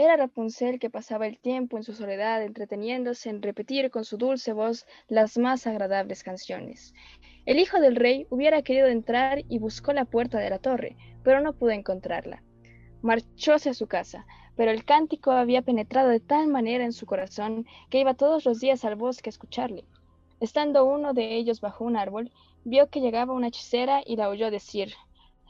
Era 0.00 0.16
Rapunzel 0.16 0.78
que 0.78 0.90
pasaba 0.90 1.26
el 1.26 1.40
tiempo 1.40 1.76
en 1.76 1.82
su 1.82 1.92
soledad 1.92 2.44
entreteniéndose 2.44 3.30
en 3.30 3.42
repetir 3.42 3.90
con 3.90 4.04
su 4.04 4.16
dulce 4.16 4.52
voz 4.52 4.86
las 5.08 5.36
más 5.38 5.66
agradables 5.66 6.22
canciones. 6.22 6.94
El 7.46 7.58
hijo 7.58 7.80
del 7.80 7.96
rey 7.96 8.24
hubiera 8.30 8.62
querido 8.62 8.86
entrar 8.86 9.42
y 9.48 9.58
buscó 9.58 9.92
la 9.92 10.04
puerta 10.04 10.38
de 10.38 10.50
la 10.50 10.60
torre, 10.60 10.96
pero 11.24 11.40
no 11.40 11.52
pudo 11.52 11.70
encontrarla. 11.70 12.44
Marchóse 13.02 13.70
a 13.70 13.74
su 13.74 13.88
casa, 13.88 14.24
pero 14.54 14.70
el 14.70 14.84
cántico 14.84 15.32
había 15.32 15.62
penetrado 15.62 16.10
de 16.10 16.20
tal 16.20 16.46
manera 16.46 16.84
en 16.84 16.92
su 16.92 17.04
corazón 17.04 17.66
que 17.90 17.98
iba 17.98 18.14
todos 18.14 18.44
los 18.44 18.60
días 18.60 18.84
al 18.84 18.94
bosque 18.94 19.30
a 19.30 19.34
escucharle. 19.34 19.84
Estando 20.38 20.84
uno 20.84 21.12
de 21.12 21.34
ellos 21.34 21.60
bajo 21.60 21.84
un 21.84 21.96
árbol, 21.96 22.30
vio 22.62 22.88
que 22.88 23.00
llegaba 23.00 23.34
una 23.34 23.48
hechicera 23.48 24.02
y 24.06 24.14
la 24.14 24.28
oyó 24.28 24.52
decir 24.52 24.94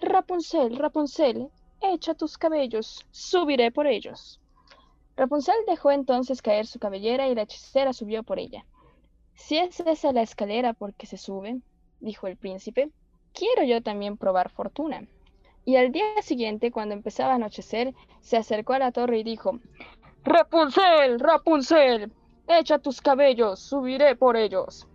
Rapunzel, 0.01 0.78
Rapunzel, 0.78 1.51
echa 1.81 2.14
tus 2.14 2.39
cabellos, 2.39 3.07
subiré 3.11 3.70
por 3.70 3.87
ellos. 3.87 4.41
Rapunzel 5.16 5.57
dejó 5.66 5.91
entonces 5.91 6.43
caer 6.43 6.66
su 6.66 6.79
cabellera 6.79 7.29
y 7.29 7.35
la 7.35 7.43
hechicera 7.43 7.93
subió 7.93 8.22
por 8.22 8.39
ella. 8.39 8.64
Si 9.35 9.57
es 9.57 9.81
esa 9.81 10.12
la 10.12 10.22
escalera 10.22 10.74
por 10.74 10.95
que 10.95 11.07
se 11.07 11.16
sube, 11.16 11.61
dijo 12.01 12.26
el 12.26 12.37
príncipe, 12.37 12.91
quiero 13.33 13.64
yo 13.64 13.83
también 13.83 14.16
probar 14.16 14.51
fortuna. 14.51 15.07
Y 15.64 15.76
al 15.76 15.93
día 15.93 16.05
siguiente, 16.22 16.70
cuando 16.70 16.95
empezaba 16.95 17.33
a 17.33 17.37
anochecer, 17.37 17.95
se 18.20 18.37
acercó 18.37 18.74
a 18.74 18.79
la 18.79 18.93
torre 18.93 19.18
y 19.18 19.24
dijo 19.24 19.59
Rapunzel, 20.24 21.20
Rapunzel, 21.20 22.12
echa 22.47 22.79
tus 22.79 23.01
cabellos, 23.01 23.61
subiré 23.61 24.16
por 24.16 24.37
ellos. 24.37 24.87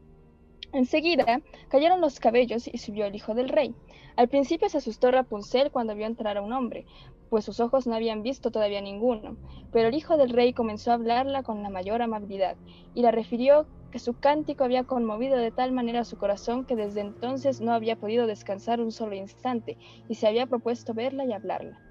Enseguida 0.74 1.43
cayeron 1.69 2.01
los 2.01 2.19
cabellos 2.19 2.67
y 2.67 2.80
subió 2.80 3.05
el 3.05 3.15
hijo 3.15 3.36
del 3.36 3.49
rey. 3.49 3.76
Al 4.15 4.28
principio 4.28 4.69
se 4.69 4.80
asustó 4.80 5.11
Rapunzel 5.11 5.69
cuando 5.69 5.93
vio 5.93 6.07
entrar 6.07 6.36
a 6.36 6.41
un 6.41 6.51
hombre, 6.51 6.88
pues 7.30 7.45
sus 7.45 7.59
ojos 7.59 7.86
no 7.86 7.93
habían 7.93 8.24
visto 8.24 8.49
todavía 8.49 8.82
ninguno, 8.82 9.38
pero 9.71 9.89
el 9.89 9.93
hijo 9.93 10.17
del 10.17 10.32
rey 10.32 10.51
comenzó 10.51 10.89
a 10.89 10.95
hablarla 10.95 11.43
con 11.43 11.61
la 11.61 11.69
mayor 11.69 12.01
amabilidad, 12.01 12.57
y 12.91 13.03
la 13.03 13.11
refirió 13.11 13.67
que 13.91 13.99
su 13.99 14.15
cántico 14.15 14.63
había 14.63 14.84
conmovido 14.84 15.38
de 15.38 15.51
tal 15.51 15.74
manera 15.74 16.05
su 16.05 16.17
corazón 16.17 16.65
que 16.65 16.76
desde 16.76 17.01
entonces 17.01 17.61
no 17.61 17.71
había 17.71 17.95
podido 17.95 18.26
descansar 18.26 18.82
un 18.82 18.91
solo 18.91 19.13
instante, 19.13 19.78
y 20.07 20.15
se 20.15 20.28
había 20.28 20.47
propuesto 20.47 20.95
verla 20.95 21.24
y 21.26 21.34
hablarla. 21.34 21.84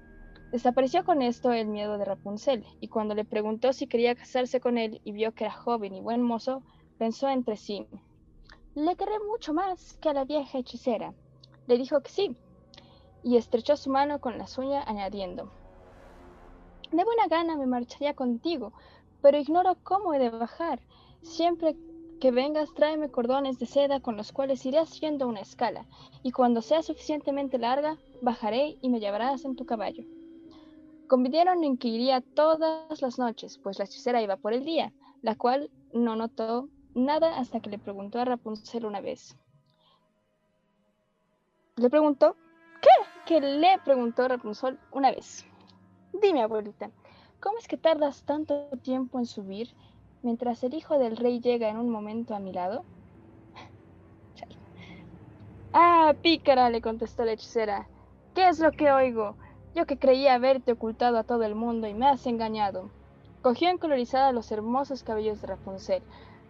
Desapareció 0.51 1.05
con 1.05 1.21
esto 1.21 1.53
el 1.53 1.67
miedo 1.67 1.97
de 1.97 2.03
Rapunzel, 2.03 2.65
y 2.81 2.89
cuando 2.89 3.15
le 3.15 3.23
preguntó 3.23 3.71
si 3.71 3.87
quería 3.87 4.13
casarse 4.13 4.59
con 4.59 4.77
él 4.77 4.99
y 5.05 5.13
vio 5.13 5.31
que 5.31 5.45
era 5.45 5.53
joven 5.53 5.95
y 5.95 6.01
buen 6.01 6.21
mozo, 6.21 6.63
pensó 6.97 7.29
entre 7.29 7.55
sí, 7.55 7.87
le 8.75 8.95
querré 8.95 9.19
mucho 9.19 9.53
más 9.53 9.93
que 10.01 10.09
a 10.09 10.13
la 10.13 10.25
vieja 10.25 10.57
hechicera. 10.57 11.13
Le 11.67 11.77
dijo 11.77 12.01
que 12.01 12.09
sí, 12.09 12.35
y 13.23 13.37
estrechó 13.37 13.77
su 13.77 13.89
mano 13.89 14.19
con 14.19 14.37
la 14.37 14.47
suya, 14.47 14.83
añadiendo, 14.85 15.51
De 16.91 17.03
buena 17.03 17.27
gana 17.27 17.55
me 17.55 17.65
marcharía 17.65 18.15
contigo, 18.15 18.73
pero 19.21 19.37
ignoro 19.37 19.77
cómo 19.83 20.13
he 20.13 20.19
de 20.19 20.29
bajar. 20.29 20.79
Siempre 21.21 21.77
que 22.19 22.31
vengas 22.31 22.73
tráeme 22.73 23.11
cordones 23.11 23.59
de 23.59 23.65
seda 23.65 23.99
con 23.99 24.17
los 24.17 24.31
cuales 24.31 24.65
iré 24.65 24.79
haciendo 24.79 25.27
una 25.27 25.41
escala, 25.41 25.85
y 26.23 26.31
cuando 26.31 26.61
sea 26.61 26.81
suficientemente 26.81 27.57
larga, 27.57 27.97
bajaré 28.21 28.77
y 28.81 28.89
me 28.89 28.99
llevarás 28.99 29.45
en 29.45 29.55
tu 29.55 29.65
caballo. 29.65 30.03
Convinieron 31.07 31.63
en 31.63 31.77
que 31.77 31.89
iría 31.89 32.21
todas 32.21 33.01
las 33.01 33.19
noches, 33.19 33.59
pues 33.59 33.77
la 33.77 33.85
hechicera 33.85 34.21
iba 34.21 34.37
por 34.37 34.53
el 34.53 34.65
día, 34.65 34.93
la 35.21 35.35
cual 35.35 35.69
no 35.93 36.15
notó 36.15 36.69
nada 36.95 37.37
hasta 37.37 37.59
que 37.59 37.69
le 37.69 37.79
preguntó 37.79 38.19
a 38.19 38.25
Rapunzel 38.25 38.85
una 38.85 39.01
vez. 39.01 39.37
Le 41.75 41.89
preguntó, 41.89 42.35
¿qué? 42.81 42.89
Que 43.25 43.41
le 43.41 43.79
preguntó 43.83 44.27
Rapunzel 44.27 44.79
una 44.91 45.11
vez. 45.11 45.45
Dime, 46.13 46.43
abuelita, 46.43 46.91
¿cómo 47.39 47.57
es 47.57 47.67
que 47.67 47.77
tardas 47.77 48.23
tanto 48.23 48.67
tiempo 48.83 49.17
en 49.17 49.25
subir 49.25 49.73
mientras 50.21 50.63
el 50.63 50.75
hijo 50.75 50.99
del 50.99 51.17
rey 51.17 51.39
llega 51.39 51.69
en 51.69 51.77
un 51.77 51.89
momento 51.89 52.35
a 52.35 52.39
mi 52.39 52.53
lado? 52.53 52.83
Ah, 55.75 56.13
pícara, 56.21 56.69
le 56.69 56.83
contestó 56.83 57.25
la 57.25 57.31
hechicera. 57.31 57.87
¿Qué 58.35 58.47
es 58.47 58.59
lo 58.59 58.71
que 58.71 58.91
oigo? 58.91 59.35
Yo 59.73 59.87
que 59.87 59.97
creía 59.97 60.35
haberte 60.35 60.73
ocultado 60.73 61.17
a 61.17 61.23
todo 61.23 61.41
el 61.43 61.55
mundo 61.55 61.87
y 61.87 61.95
me 61.95 62.05
has 62.05 62.27
engañado. 62.27 62.91
Cogió 63.41 63.69
encolorizada 63.69 64.31
los 64.31 64.51
hermosos 64.51 65.01
cabellos 65.01 65.41
de 65.41 65.47
Rapunzel, 65.47 66.03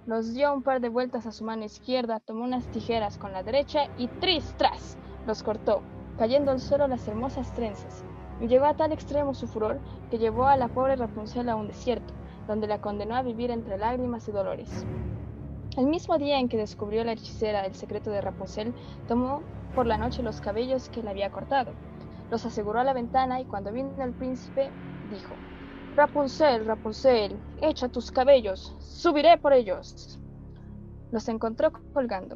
los 0.06 0.34
dio 0.34 0.54
un 0.54 0.64
par 0.64 0.82
de 0.82 0.89
vueltas 0.89 1.26
a 1.26 1.32
su 1.32 1.45
mano 1.45 1.64
izquierda, 1.64 2.20
tomó 2.20 2.43
unas 2.43 2.66
tijeras 2.68 3.18
con 3.18 3.32
la 3.32 3.43
derecha 3.43 3.88
y 3.97 4.08
tris, 4.08 4.54
tras, 4.58 4.97
los 5.26 5.43
cortó, 5.43 5.82
cayendo 6.18 6.51
al 6.51 6.60
suelo 6.60 6.88
las 6.88 7.08
hermosas 7.08 7.54
trenzas. 7.54 8.04
Y 8.41 8.47
llegó 8.47 8.66
a 8.66 8.76
tal 8.76 8.91
extremo 8.91 9.34
su 9.34 9.47
furor 9.47 9.80
que 10.10 10.18
llevó 10.18 10.47
a 10.47 10.58
la 10.58 10.68
pobre 10.68 10.95
Rapunzel 10.97 11.47
a 11.47 11.56
un 11.56 11.68
desierto, 11.68 12.14
donde 12.47 12.68
la 12.68 12.82
condenó 12.82 13.16
a 13.16 13.22
vivir 13.22 13.51
entre 13.51 13.78
lágrimas 13.78 14.28
y 14.28 14.32
dolores. 14.32 14.86
El 15.78 15.88
mismo 15.88 16.18
día 16.18 16.38
en 16.38 16.49
que 16.49 16.58
descubrió 16.58 17.04
la 17.04 17.14
hechicera 17.14 17.66
el 17.66 17.74
secreto 17.74 18.12
de 18.12 18.22
Rapunzel, 18.22 18.74
tomó 19.08 19.41
por 19.74 19.88
la 19.88 19.97
noche 19.97 20.22
los 20.22 20.41
cabellos 20.41 20.89
que 20.89 21.01
le 21.01 21.10
había 21.10 21.32
cortado. 21.32 21.72
Los 22.30 22.45
aseguró 22.45 22.80
a 22.80 22.84
la 22.84 22.93
ventana 22.93 23.39
y 23.39 23.45
cuando 23.45 23.72
vino 23.72 23.89
el 24.04 24.14
príncipe 24.14 24.70
dijo, 25.10 25.36
Rapunzel, 25.96 26.66
Rapunzel, 26.66 27.39
echa 27.62 27.88
tus 27.88 28.12
cabellos, 28.12 28.76
subiré 28.80 29.38
por 29.38 29.54
ellos. 29.54 30.20
Los 31.12 31.30
encontró 31.30 31.72
colgando. 31.94 32.36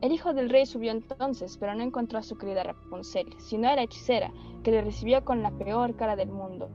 El 0.00 0.10
hijo 0.10 0.32
del 0.32 0.48
rey 0.48 0.64
subió 0.64 0.90
entonces, 0.90 1.58
pero 1.58 1.74
no 1.74 1.82
encontró 1.82 2.18
a 2.18 2.22
su 2.22 2.38
querida 2.38 2.62
Rapunzel, 2.62 3.26
sino 3.38 3.68
a 3.68 3.76
la 3.76 3.82
hechicera, 3.82 4.32
que 4.62 4.70
le 4.70 4.80
recibió 4.80 5.22
con 5.22 5.42
la 5.42 5.50
peor 5.50 5.94
cara 5.96 6.16
del 6.16 6.30
mundo. 6.30 6.70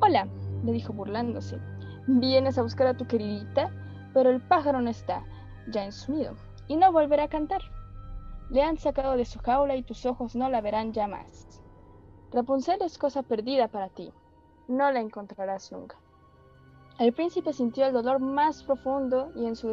Hola, 0.00 0.28
le 0.62 0.70
dijo 0.70 0.92
burlándose. 0.92 1.58
¿Vienes 2.06 2.56
a 2.56 2.62
buscar 2.62 2.86
a 2.86 2.96
tu 2.96 3.04
queridita? 3.04 3.72
Pero 4.14 4.30
el 4.30 4.40
pájaro 4.40 4.80
no 4.80 4.90
está, 4.90 5.24
ya 5.66 5.84
en 5.84 5.90
su 5.90 6.12
nido, 6.12 6.36
y 6.68 6.76
no 6.76 6.92
volverá 6.92 7.24
a 7.24 7.28
cantar. 7.28 7.62
Le 8.50 8.62
han 8.62 8.78
sacado 8.78 9.16
de 9.16 9.24
su 9.24 9.40
jaula 9.40 9.74
y 9.74 9.82
tus 9.82 10.06
ojos 10.06 10.36
no 10.36 10.48
la 10.48 10.60
verán 10.60 10.92
ya 10.92 11.08
más. 11.08 11.60
Rapunzel 12.30 12.82
es 12.82 12.98
cosa 12.98 13.24
perdida 13.24 13.66
para 13.66 13.88
ti, 13.88 14.12
no 14.68 14.90
la 14.90 15.00
encontrarás 15.00 15.72
nunca. 15.72 15.96
El 16.98 17.12
príncipe 17.12 17.52
sintió 17.52 17.86
el 17.86 17.92
dolor 17.92 18.20
más 18.20 18.62
profundo 18.62 19.32
y 19.34 19.46
en 19.46 19.56
su 19.56 19.68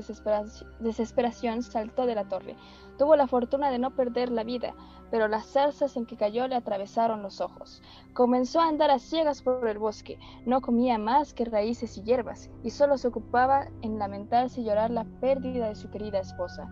desesperación 0.80 1.62
saltó 1.62 2.08
de 2.08 2.16
la 2.16 2.28
torre. 2.28 2.56
Tuvo 2.98 3.16
la 3.16 3.28
fortuna 3.28 3.70
de 3.70 3.78
no 3.78 3.92
perder 3.96 4.32
la 4.32 4.44
vida, 4.44 4.74
pero 5.12 5.28
las 5.28 5.46
zarzas 5.46 5.96
en 5.98 6.08
que 6.08 6.18
cayó 6.18 6.48
le 6.48 6.56
atravesaron 6.56 7.22
los 7.22 7.40
ojos. 7.40 7.84
Comenzó 8.14 8.60
a 8.60 8.68
andar 8.68 8.90
a 8.90 8.98
ciegas 8.98 9.44
por 9.44 9.68
el 9.68 9.78
bosque, 9.78 10.18
no 10.48 10.62
comía 10.62 10.98
más 10.98 11.36
que 11.36 11.46
raíces 11.46 11.96
y 11.98 12.02
hierbas, 12.02 12.50
y 12.64 12.72
solo 12.72 12.98
se 12.98 13.10
ocupaba 13.10 13.68
en 13.84 14.00
lamentarse 14.00 14.62
y 14.62 14.64
llorar 14.64 14.90
la 14.90 15.06
pérdida 15.20 15.68
de 15.68 15.76
su 15.76 15.92
querida 15.92 16.20
esposa. 16.20 16.68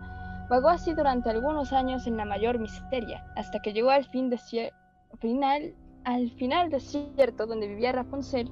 Vagó 0.48 0.68
así 0.68 0.94
durante 0.94 1.30
algunos 1.30 1.72
años 1.72 2.08
en 2.08 2.16
la 2.16 2.24
mayor 2.24 2.58
miseria, 2.58 3.24
hasta 3.36 3.60
que 3.60 3.72
llegó 3.72 3.90
al 3.90 4.04
fin 4.06 4.30
final, 5.20 5.74
al 6.04 6.30
final 6.32 6.70
desierto 6.70 7.46
donde 7.46 7.68
vivía 7.68 7.92
Rapunzel 7.92 8.50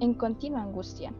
en 0.00 0.14
continua 0.14 0.62
angustia. 0.62 1.12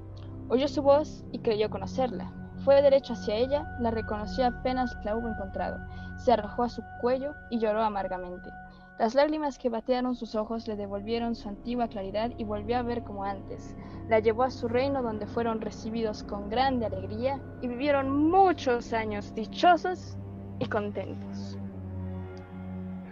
Oyó 0.48 0.68
su 0.68 0.82
voz 0.82 1.24
y 1.32 1.38
creyó 1.40 1.70
conocerla. 1.70 2.32
Fue 2.64 2.82
derecho 2.82 3.12
hacia 3.12 3.36
ella, 3.36 3.76
la 3.80 3.90
reconoció 3.90 4.46
apenas 4.46 4.96
la 5.04 5.16
hubo 5.16 5.28
encontrado. 5.28 5.78
Se 6.16 6.32
arrojó 6.32 6.64
a 6.64 6.68
su 6.68 6.82
cuello 7.00 7.34
y 7.50 7.58
lloró 7.58 7.82
amargamente. 7.82 8.50
Las 8.98 9.14
lágrimas 9.14 9.58
que 9.58 9.68
batearon 9.68 10.16
sus 10.16 10.34
ojos 10.34 10.66
le 10.66 10.74
devolvieron 10.74 11.36
su 11.36 11.48
antigua 11.48 11.86
claridad 11.86 12.32
y 12.36 12.44
volvió 12.44 12.78
a 12.78 12.82
ver 12.82 13.04
como 13.04 13.22
antes. 13.22 13.76
La 14.08 14.18
llevó 14.18 14.42
a 14.42 14.50
su 14.50 14.66
reino 14.66 15.02
donde 15.02 15.26
fueron 15.26 15.60
recibidos 15.60 16.24
con 16.24 16.50
grande 16.50 16.86
alegría 16.86 17.40
y 17.62 17.68
vivieron 17.68 18.28
muchos 18.28 18.92
años 18.92 19.32
dichosos 19.34 20.16
y 20.58 20.66
contentos. 20.66 21.56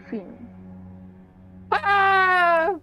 Fin. 0.06 0.45
¡Ah! 1.70 2.74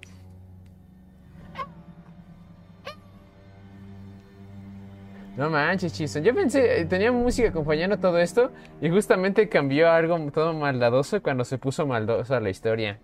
No 5.36 5.50
manches, 5.50 5.94
Chison. 5.94 6.24
Yo 6.24 6.36
pensé, 6.36 6.82
eh, 6.82 6.86
tenía 6.86 7.12
música 7.12 7.50
acompañando 7.50 7.98
todo 7.98 8.20
esto 8.20 8.52
y 8.82 8.90
justamente 8.90 9.50
cambió 9.50 9.90
a 9.90 9.96
algo 9.96 10.20
todo 10.32 10.54
maldadoso 10.54 11.22
cuando 11.24 11.44
se 11.44 11.58
puso 11.58 11.88
maldosa 11.88 12.40
la 12.40 12.50
historia. 12.52 13.00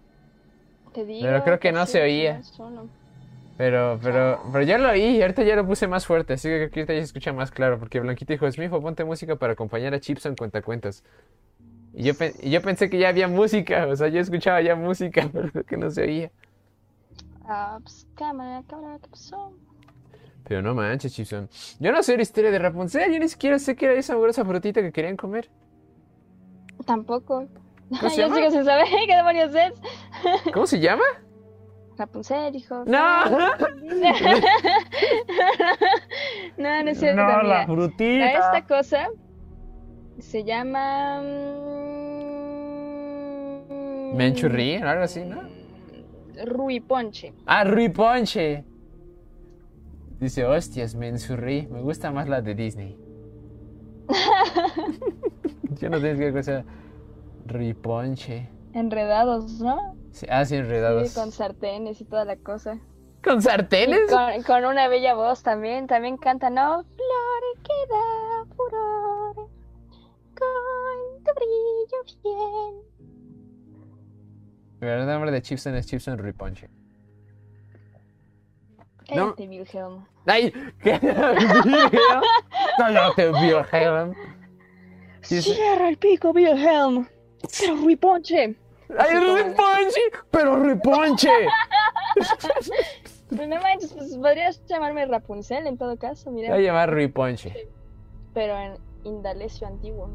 Te 0.93 1.05
digo 1.05 1.21
Pero 1.23 1.43
creo 1.43 1.59
que 1.59 1.71
no 1.71 1.85
sí, 1.85 1.93
se 1.93 2.01
oía. 2.03 2.41
Pero, 3.57 3.99
pero, 4.01 4.39
pero 4.53 4.63
ya 4.63 4.77
lo 4.77 4.89
oí 4.89 5.17
y 5.17 5.21
ahorita 5.21 5.43
ya 5.43 5.55
lo 5.55 5.65
puse 5.65 5.87
más 5.87 6.05
fuerte, 6.05 6.33
así 6.33 6.47
que 6.47 6.55
creo 6.55 6.71
que 6.71 6.79
ahorita 6.79 6.93
ya 6.93 6.99
se 6.99 7.05
escucha 7.05 7.33
más 7.33 7.51
claro, 7.51 7.77
porque 7.77 7.99
Blanquita 7.99 8.33
dijo, 8.33 8.49
Smijo, 8.49 8.81
ponte 8.81 9.03
música 9.03 9.35
para 9.35 9.53
acompañar 9.53 9.93
a 9.93 9.99
Chipson 9.99 10.35
cuentacuentos. 10.35 11.03
Y 11.99 12.03
yo, 12.03 12.13
pe- 12.15 12.33
y 12.41 12.49
yo 12.49 12.61
pensé 12.61 12.89
que 12.89 12.97
ya 12.97 13.09
había 13.09 13.27
música, 13.27 13.85
o 13.87 13.93
sea, 13.93 14.07
yo 14.07 14.21
escuchaba 14.21 14.61
ya 14.61 14.73
música, 14.73 15.29
pero 15.33 15.65
que 15.65 15.75
no 15.75 15.91
se 15.91 16.03
oía. 16.03 16.31
Ah, 17.45 17.77
pues, 17.83 18.07
cámara, 18.15 18.63
cámara, 18.69 18.99
¿qué 19.01 19.09
pasó? 19.09 19.51
Pero 20.45 20.61
no 20.61 20.73
manches, 20.73 21.13
Chipson. 21.13 21.49
Yo 21.77 21.91
no 21.91 22.01
sé 22.01 22.15
la 22.15 22.21
historia 22.23 22.51
de 22.51 22.59
Rapunzel, 22.59 23.11
yo 23.11 23.19
ni 23.19 23.27
siquiera 23.27 23.59
sé 23.59 23.75
qué 23.75 23.87
era 23.87 23.95
esa 23.95 24.15
esa 24.29 24.45
frutita 24.45 24.81
que 24.81 24.93
querían 24.93 25.17
comer. 25.17 25.49
Tampoco. 26.85 27.49
¿Cómo 27.89 28.09
se 28.09 28.15
Yo 28.15 28.27
llama? 28.27 28.35
sigo 28.37 28.51
sin 28.51 28.63
saber 28.63 28.85
qué 29.05 29.15
demonios 29.17 29.53
es. 29.53 29.73
¿Cómo 30.53 30.67
se 30.67 30.79
llama? 30.79 31.03
Rapunzel, 31.97 32.55
hijo. 32.55 32.85
¡No! 32.85 33.25
no, 36.57 36.83
no 36.83 36.89
es 36.91 36.97
cierto. 36.97 37.21
No, 37.21 37.41
la 37.43 37.65
frutita. 37.65 38.31
Esta 38.31 38.65
cosa 38.65 39.09
se 40.21 40.43
llama. 40.43 41.21
mm, 41.21 41.79
Menchurri, 44.15 44.77
o 44.77 44.87
algo 44.87 45.03
así, 45.03 45.21
¿no? 45.25 45.41
Ruiponche. 46.45 47.33
Ah, 47.45 47.63
Rui 47.63 47.89
Ponche. 47.89 48.63
Dice, 50.19 50.45
hostias, 50.45 50.95
mensurri. 50.95 51.67
Me 51.67 51.81
gusta 51.81 52.11
más 52.11 52.27
la 52.27 52.41
de 52.41 52.55
Disney. 52.55 52.97
Yo 55.79 55.89
no 55.89 55.99
sé 55.99 56.15
qué 56.17 56.31
cosa. 56.33 56.63
Rui 57.45 57.73
Ponche. 57.73 58.49
Enredados, 58.73 59.59
¿no? 59.59 59.95
Sí, 60.11 60.25
ah, 60.29 60.45
sí, 60.45 60.55
enredados. 60.55 61.09
Sí, 61.09 61.15
con 61.19 61.31
sartenes 61.31 61.99
y 62.01 62.05
toda 62.05 62.25
la 62.25 62.35
cosa. 62.37 62.79
¿Con 63.23 63.41
sartenes? 63.41 64.01
con, 64.09 64.43
con 64.43 64.65
una 64.65 64.87
bella 64.87 65.13
voz 65.15 65.43
también. 65.43 65.87
También 65.87 66.17
canta, 66.17 66.49
¿no? 66.49 66.83
Flore 66.83 67.53
que 67.63 67.73
da 67.89 68.45
furor. 68.55 68.98
Brillo 71.39 72.83
bien. 74.79 74.89
El 74.91 75.07
nombre 75.07 75.31
de 75.31 75.41
Chipson 75.41 75.75
es 75.75 75.87
Chipson 75.87 76.17
Rui 76.17 76.33
Ponche. 76.33 76.69
No. 79.15 79.35
Cállate, 79.35 79.47
Wilhelm. 79.47 80.05
¡Ay! 80.27 80.53
¿Qué? 80.83 80.99
¡Cállate, 82.77 83.31
Wilhelm! 83.31 84.13
Cierra 85.21 85.89
el 85.89 85.97
pico, 85.97 86.31
Wilhelm. 86.31 87.07
Pero 87.59 87.75
Ruiponche. 87.75 88.55
¡Ay, 88.97 89.15
Rui 89.15 89.43
Ponche! 89.55 90.01
¡Pero 90.31 90.55
Rui 90.57 90.75
Ponche! 90.75 91.29
Pues 93.29 93.47
no 93.47 93.61
manches, 93.61 93.93
pues 93.93 94.15
podrías 94.17 94.65
llamarme 94.65 95.05
Rapunzel 95.05 95.67
en 95.67 95.77
todo 95.77 95.97
caso, 95.97 96.31
Voy 96.31 96.45
a 96.47 96.57
llamar 96.57 96.91
Rui 96.91 97.07
Ponche. 97.07 97.69
Pero 98.33 98.57
en 98.57 98.77
indalecio 99.03 99.67
antiguo. 99.67 100.09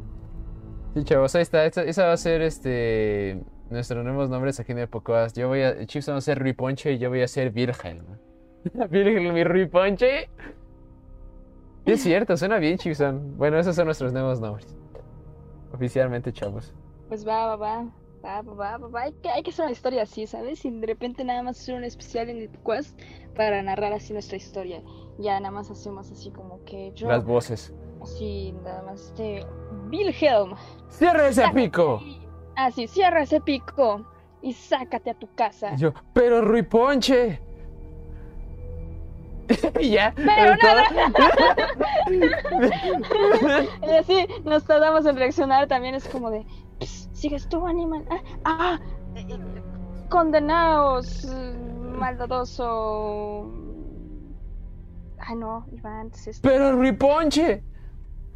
Sí, 0.95 1.03
chavos, 1.03 1.35
ahí 1.35 1.43
está. 1.43 1.67
Esa, 1.67 1.83
esa 1.83 2.07
va 2.07 2.13
a 2.13 2.17
ser 2.17 2.41
este 2.43 3.43
nuestros 3.69 4.05
nuevos 4.05 4.31
nombres 4.31 4.61
aquí 4.61 4.73
en 4.73 4.79
el 4.79 4.89
podcast. 4.89 5.37
Yo 5.37 5.49
voy 5.49 5.63
a. 5.63 5.85
Chipson 5.87 6.15
va 6.15 6.19
a 6.19 6.21
ser 6.21 6.39
Rui 6.39 6.53
Ponche 6.53 6.93
y 6.93 6.99
yo 6.99 7.09
voy 7.11 7.23
a 7.23 7.29
ser 7.29 7.53
Wilhelm. 7.53 8.05
Wilhelm 8.91 9.37
y 9.37 9.45
Rui 9.45 9.67
Ponche. 9.67 10.31
Sí, 11.85 11.93
es 11.93 12.03
cierto, 12.03 12.37
suena 12.37 12.59
bien, 12.59 12.79
Chipson. 12.79 13.37
Bueno, 13.37 13.59
esos 13.59 13.75
son 13.75 13.87
nuestros 13.87 14.13
nuevos 14.13 14.41
nombres. 14.41 14.77
Oficialmente, 15.73 16.33
chavos. 16.33 16.73
Pues 17.09 17.27
va, 17.27 17.47
va, 17.49 17.57
va. 17.57 17.93
Va, 18.25 18.41
va, 18.41 18.55
va, 18.55 18.79
va, 18.79 18.89
va. 18.89 19.03
Hay 19.03 19.13
que, 19.15 19.29
hay 19.29 19.43
que 19.43 19.51
hacer 19.51 19.65
una 19.65 19.73
historia 19.73 20.03
así, 20.05 20.27
¿sabes? 20.27 20.65
Y 20.65 20.71
de 20.71 20.87
repente 20.87 21.25
nada 21.25 21.43
más 21.43 21.61
hacer 21.61 21.75
un 21.75 21.85
especial 21.85 22.31
en 22.31 22.39
el 22.39 22.51
quest 22.65 22.99
para 23.35 23.61
narrar 23.63 23.93
así 23.93 24.13
nuestra 24.13 24.37
historia. 24.37 24.83
Ya 25.19 25.39
nada 25.41 25.51
más 25.51 25.71
hacemos 25.71 26.11
así 26.11 26.31
como 26.31 26.65
que 26.65 26.93
yo. 26.95 27.09
Las 27.09 27.25
voces. 27.25 27.75
Así, 28.01 28.53
nada 28.65 28.83
más 28.83 29.09
este. 29.09 29.45
Wilhelm. 29.99 30.55
¡Cierra 30.89 31.29
ese 31.29 31.49
pico! 31.51 32.03
Así, 32.57 32.87
cierra 32.87 33.23
ese 33.23 33.41
pico 33.41 34.05
y 34.43 34.53
sácate 34.53 35.11
a 35.11 35.15
tu 35.15 35.29
casa. 35.35 35.75
Yo, 35.77 35.93
pero 36.13 36.41
Rui 36.43 36.63
Ponche. 36.63 37.41
y 39.81 39.91
ya. 39.91 40.13
Pero 40.17 40.57
todo- 40.59 40.83
Y 43.87 43.91
así 43.91 44.27
nos 44.45 44.65
tardamos 44.65 45.05
en 45.07 45.17
reaccionar. 45.17 45.67
También 45.69 45.95
es 45.95 46.09
como 46.09 46.31
de. 46.31 46.45
"Pss, 46.81 47.09
Sigues 47.13 47.49
tú, 47.49 47.67
animal. 47.67 48.05
Ah, 48.11 48.21
ah, 48.45 48.79
eh, 49.15 49.27
condenaos, 50.11 51.27
maldadoso. 51.99 53.51
Ay, 55.19 55.37
no, 55.37 55.67
Iván. 55.73 56.11
Pero 56.43 56.73
Rui 56.73 56.93
Ponche. 56.93 57.63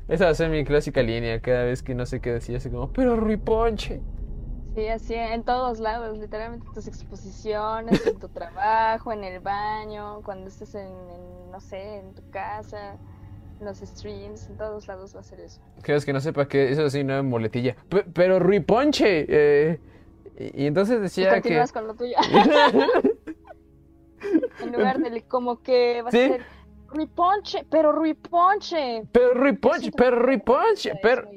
Esa 0.08 0.24
va 0.24 0.30
a 0.30 0.34
ser 0.34 0.48
mi 0.50 0.64
clásica 0.64 1.02
línea 1.02 1.40
cada 1.40 1.64
vez 1.64 1.82
que 1.82 1.94
no 1.94 2.06
sé 2.06 2.20
qué 2.20 2.32
decir, 2.32 2.56
así 2.56 2.70
como, 2.70 2.90
pero 2.92 3.16
Rui 3.16 3.36
Ponche. 3.36 4.00
Sí, 4.74 4.86
así 4.88 5.14
en 5.14 5.42
todos 5.42 5.80
lados, 5.80 6.16
literalmente 6.18 6.66
en 6.68 6.72
tus 6.74 6.86
exposiciones, 6.86 8.06
en 8.06 8.18
tu 8.18 8.28
trabajo, 8.28 9.12
en 9.12 9.24
el 9.24 9.40
baño, 9.40 10.20
cuando 10.24 10.48
estés 10.48 10.74
en, 10.76 10.86
en, 10.86 11.50
no 11.50 11.60
sé, 11.60 11.98
en 11.98 12.14
tu 12.14 12.22
casa, 12.30 12.96
en 13.60 13.66
los 13.66 13.78
streams, 13.78 14.48
en 14.48 14.56
todos 14.56 14.86
lados 14.86 15.16
va 15.16 15.20
a 15.20 15.24
ser 15.24 15.40
eso. 15.40 15.60
Creo 15.82 16.00
que 16.00 16.12
no 16.12 16.20
sepa 16.20 16.46
que 16.46 16.70
eso 16.70 16.88
sí 16.90 17.02
no 17.02 17.18
es 17.18 17.24
muletilla. 17.24 17.74
Pe- 17.88 18.04
pero 18.14 18.38
Rui 18.38 18.60
Ponche. 18.60 19.26
eh, 19.28 19.80
y, 20.38 20.62
y 20.62 20.66
entonces 20.66 20.98
Y 20.98 21.02
decía 21.02 21.40
que. 21.42 21.64
con 21.72 21.86
lo 21.88 21.94
tuyo. 21.94 22.14
en 24.62 24.72
lugar 24.72 24.98
del 25.00 25.24
como 25.24 25.62
que 25.62 26.02
va 26.02 26.10
Sí. 26.10 26.18
a 26.22 26.28
ser 26.28 26.42
Rui 26.88 27.06
Ponche, 27.06 27.66
pero 27.70 27.92
Rui 27.92 28.14
Ponche. 28.14 29.04
Pero 29.12 29.34
Rui 29.34 29.52
Ponche, 29.56 29.80
Siento 29.80 29.96
pero 29.98 30.16
que 30.16 30.22
Rui 30.22 30.36
la 30.36 30.42
Ponche, 30.44 30.90
es 30.90 30.98
pero... 31.02 31.30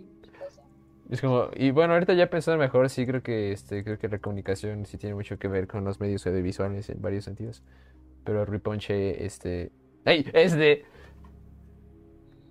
Es 1.09 1.19
como, 1.19 1.49
y 1.55 1.71
bueno, 1.71 1.93
ahorita 1.93 2.13
ya 2.13 2.29
pensando 2.29 2.57
mejor, 2.57 2.89
sí 2.89 3.05
creo 3.05 3.21
que 3.21 3.51
este, 3.51 3.83
creo 3.83 3.99
que 3.99 4.07
la 4.07 4.19
comunicación 4.19 4.85
sí 4.85 4.97
tiene 4.97 5.13
mucho 5.13 5.37
que 5.37 5.49
ver 5.49 5.67
con 5.67 5.83
los 5.83 5.99
medios 5.99 6.25
audiovisuales 6.25 6.89
en 6.89 7.01
varios 7.01 7.25
sentidos. 7.25 7.63
Pero 8.23 8.45
Rui 8.45 8.59
Ponche, 8.59 9.25
este. 9.25 9.71
¡Ey! 10.05 10.25
Es 10.33 10.55
de. 10.55 10.85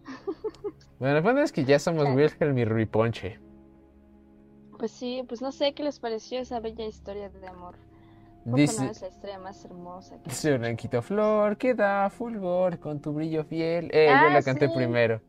Bueno, 0.99 1.23
punto 1.23 1.41
es 1.41 1.51
que 1.51 1.65
ya 1.65 1.79
somos 1.79 2.07
Wilhelm 2.15 2.59
y 2.59 2.67
Rui 2.67 2.85
Ponche. 2.85 3.39
Pues 4.79 4.91
sí, 4.91 5.25
pues 5.27 5.41
no 5.41 5.51
sé 5.51 5.73
qué 5.73 5.83
les 5.83 5.99
pareció 5.99 6.41
esa 6.41 6.61
bella 6.61 6.85
historia 6.85 7.31
de 7.31 7.49
amor. 7.49 7.77
Dice, 8.45 8.83
no 8.85 8.91
es 8.91 9.03
la 9.03 9.09
historia 9.09 9.39
más 9.39 9.65
hermosa 9.65 10.17
que 10.23 10.31
dice 10.31 10.57
Blanquito 10.57 11.03
Flor, 11.03 11.57
que 11.59 11.75
da 11.75 12.09
fulgor 12.11 12.79
con 12.79 13.01
tu 13.01 13.13
brillo 13.13 13.45
fiel. 13.45 13.91
Eh, 13.93 14.07
yo 14.09 14.27
Ah, 14.29 14.31
la 14.33 14.43
canté 14.43 14.67
sí. 14.69 14.73
primero. 14.75 15.21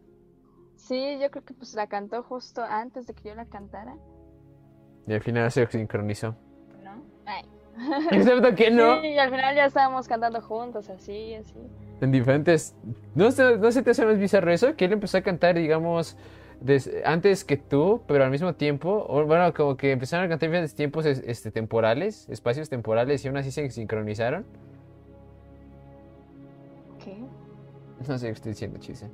Sí, 0.76 1.20
yo 1.22 1.30
creo 1.30 1.44
que 1.44 1.54
pues 1.54 1.74
la 1.76 1.88
cantó 1.88 2.24
justo 2.24 2.64
antes 2.64 3.06
de 3.08 3.14
que 3.14 3.30
yo 3.30 3.36
la 3.36 3.46
cantara, 3.46 3.96
Y 5.08 5.14
al 5.14 5.22
final 5.22 5.52
se 5.52 5.66
sincronizó. 5.68 6.36
¿no? 6.84 7.04
Ay. 7.26 7.44
Excepto 8.12 8.56
que 8.56 8.72
no. 8.72 9.02
Sí, 9.02 9.08
y 9.10 9.18
al 9.18 9.30
final 9.30 9.56
ya 9.56 9.66
estábamos 9.66 10.08
cantando 10.08 10.42
juntos, 10.42 10.90
así, 10.90 11.34
así. 11.36 11.56
En 12.02 12.12
diferentes. 12.12 12.76
¿No, 13.14 13.30
se- 13.32 13.58
¿No 13.58 13.72
se 13.72 13.84
te 13.84 13.92
hace 13.92 14.06
más 14.06 14.18
bizarro 14.18 14.52
eso? 14.52 14.76
Que 14.76 14.86
él 14.86 14.94
empezó 14.94 15.18
a 15.18 15.22
cantar, 15.22 15.56
digamos, 15.56 16.18
des- 16.62 16.90
antes 17.06 17.44
que 17.44 17.58
tú, 17.58 18.02
pero 18.08 18.24
al 18.24 18.32
mismo 18.32 18.54
tiempo. 18.56 19.06
Bueno, 19.26 19.54
como 19.54 19.76
que 19.76 19.92
empezaron 19.92 20.26
a 20.26 20.30
cantar 20.30 20.70
tiempos 20.70 21.06
es- 21.06 21.24
este, 21.26 21.52
temporales, 21.52 22.30
espacios 22.30 22.70
temporales, 22.70 23.24
y 23.26 23.28
aún 23.28 23.38
así 23.38 23.52
se 23.52 23.70
sincronizaron. 23.70 24.46
¿Qué? 27.04 27.18
No 28.08 28.18
sé 28.18 28.28
qué 28.28 28.32
estoy 28.34 28.52
diciendo, 28.52 28.80
chiste. 28.80 29.10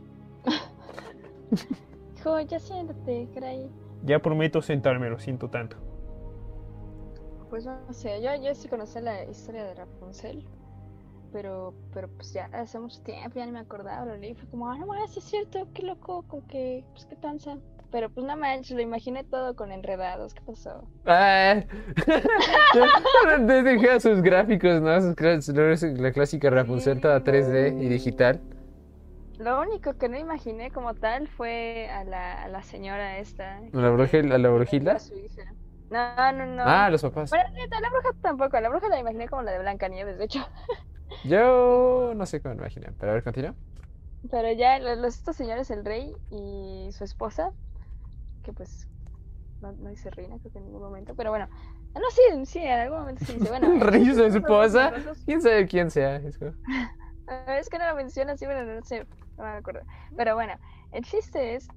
Dijo, 2.15 2.39
ya 2.47 2.59
siéntate, 2.59 3.27
caray. 3.33 3.69
Ya 4.03 4.19
prometo 4.19 4.61
sentarme, 4.61 5.09
lo 5.09 5.17
siento 5.19 5.49
tanto. 5.49 5.77
Pues 7.49 7.65
no 7.65 7.79
sé, 7.91 8.21
yo, 8.21 8.29
yo 8.43 8.53
sí 8.53 8.67
conocí 8.67 8.99
la 8.99 9.23
historia 9.23 9.63
de 9.63 9.73
Rapunzel, 9.73 10.43
pero, 11.31 11.73
pero 11.93 12.07
pues 12.09 12.33
ya 12.33 12.45
hace 12.53 12.79
mucho 12.79 13.01
tiempo, 13.03 13.37
ya 13.37 13.45
ni 13.45 13.51
me 13.51 13.59
acordaba, 13.59 14.05
lo 14.05 14.15
leí, 14.17 14.35
fue 14.35 14.49
como, 14.49 14.69
ah, 14.69 14.77
no 14.77 14.87
más, 14.87 15.11
sí 15.11 15.19
es 15.19 15.25
cierto, 15.25 15.67
qué 15.73 15.83
loco, 15.83 16.23
con 16.27 16.41
que, 16.47 16.83
pues 16.93 17.05
qué 17.05 17.15
tanza. 17.15 17.57
Pero 17.89 18.09
pues 18.09 18.25
no 18.25 18.35
manches, 18.35 18.75
lo 18.75 18.81
imaginé 18.81 19.23
todo 19.23 19.55
con 19.55 19.71
enredados, 19.71 20.33
¿qué 20.33 20.41
pasó? 20.41 20.89
Ah, 21.05 21.63
Deja 23.39 23.99
sus 23.99 24.21
gráficos, 24.21 24.81
¿no? 24.81 24.99
Sus 25.01 25.97
la 25.99 26.11
clásica 26.11 26.49
Rapunzel 26.49 26.99
toda 26.99 27.23
3D 27.23 27.73
y 27.81 27.87
digital. 27.87 28.41
Lo 29.39 29.61
único 29.61 29.93
que 29.93 30.09
no 30.09 30.17
imaginé 30.17 30.71
como 30.71 30.95
tal 30.95 31.27
fue 31.27 31.89
a 31.91 32.03
la, 32.03 32.43
a 32.43 32.47
la 32.49 32.63
señora 32.63 33.19
esta. 33.19 33.57
¿A 33.57 33.77
la 33.77 33.91
bruja- 33.91 34.33
a 34.33 34.37
la 34.37 34.49
brujila? 34.49 34.93
A 34.93 34.99
su 34.99 35.15
hija. 35.15 35.43
No, 35.89 36.31
no, 36.33 36.45
no. 36.45 36.63
Ah, 36.65 36.89
los 36.89 37.01
papás. 37.01 37.29
Bueno, 37.29 37.45
la 37.81 37.89
bruja 37.89 38.09
tampoco, 38.21 38.59
la 38.59 38.69
bruja 38.69 38.89
la 38.89 38.99
imaginé 38.99 39.29
como 39.29 39.43
la 39.43 39.51
de 39.53 39.59
Blancanieves, 39.59 40.17
de 40.17 40.25
hecho. 40.25 40.39
Yo 41.23 42.13
no 42.15 42.25
sé 42.25 42.41
cómo 42.41 42.55
me 42.55 42.61
imaginé, 42.61 42.87
pero 42.99 43.11
a 43.11 43.15
ver, 43.15 43.23
continúa. 43.23 43.53
Pero 44.29 44.51
ya 44.51 44.79
los, 44.79 45.15
estos 45.15 45.35
señores, 45.35 45.69
el 45.71 45.85
rey 45.85 46.13
y 46.31 46.89
su 46.91 47.03
esposa, 47.03 47.51
que 48.43 48.51
pues 48.53 48.87
no, 49.61 49.71
no 49.73 49.89
dice 49.89 50.09
reina, 50.09 50.37
creo 50.39 50.51
que 50.51 50.59
en 50.59 50.65
ningún 50.65 50.81
momento, 50.81 51.15
pero 51.15 51.29
bueno, 51.31 51.47
ah, 51.51 51.99
no, 51.99 52.05
sí, 52.11 52.45
sí, 52.45 52.59
en 52.59 52.79
algún 52.79 52.99
momento 52.99 53.25
sí 53.25 53.33
dice, 53.33 53.49
bueno. 53.49 53.79
Rey 53.85 54.03
y 54.03 54.13
su 54.13 54.23
esposa. 54.23 54.93
¿Quién 55.25 55.41
sabe 55.41 55.67
quién 55.67 55.91
sea? 55.91 56.17
Es 56.17 56.39
Ah, 57.29 57.59
que 57.69 57.77
no 57.77 57.85
lo 57.89 57.95
menciona 57.95 58.33
así, 58.33 58.45
bueno, 58.45 58.63
no 58.63 58.81
sé, 58.83 59.05
no 59.37 59.43
me 59.43 59.49
acuerdo. 59.49 59.81
Pero 60.15 60.35
bueno, 60.35 60.53
el 60.93 61.03
chiste 61.03 61.55
es, 61.55 61.67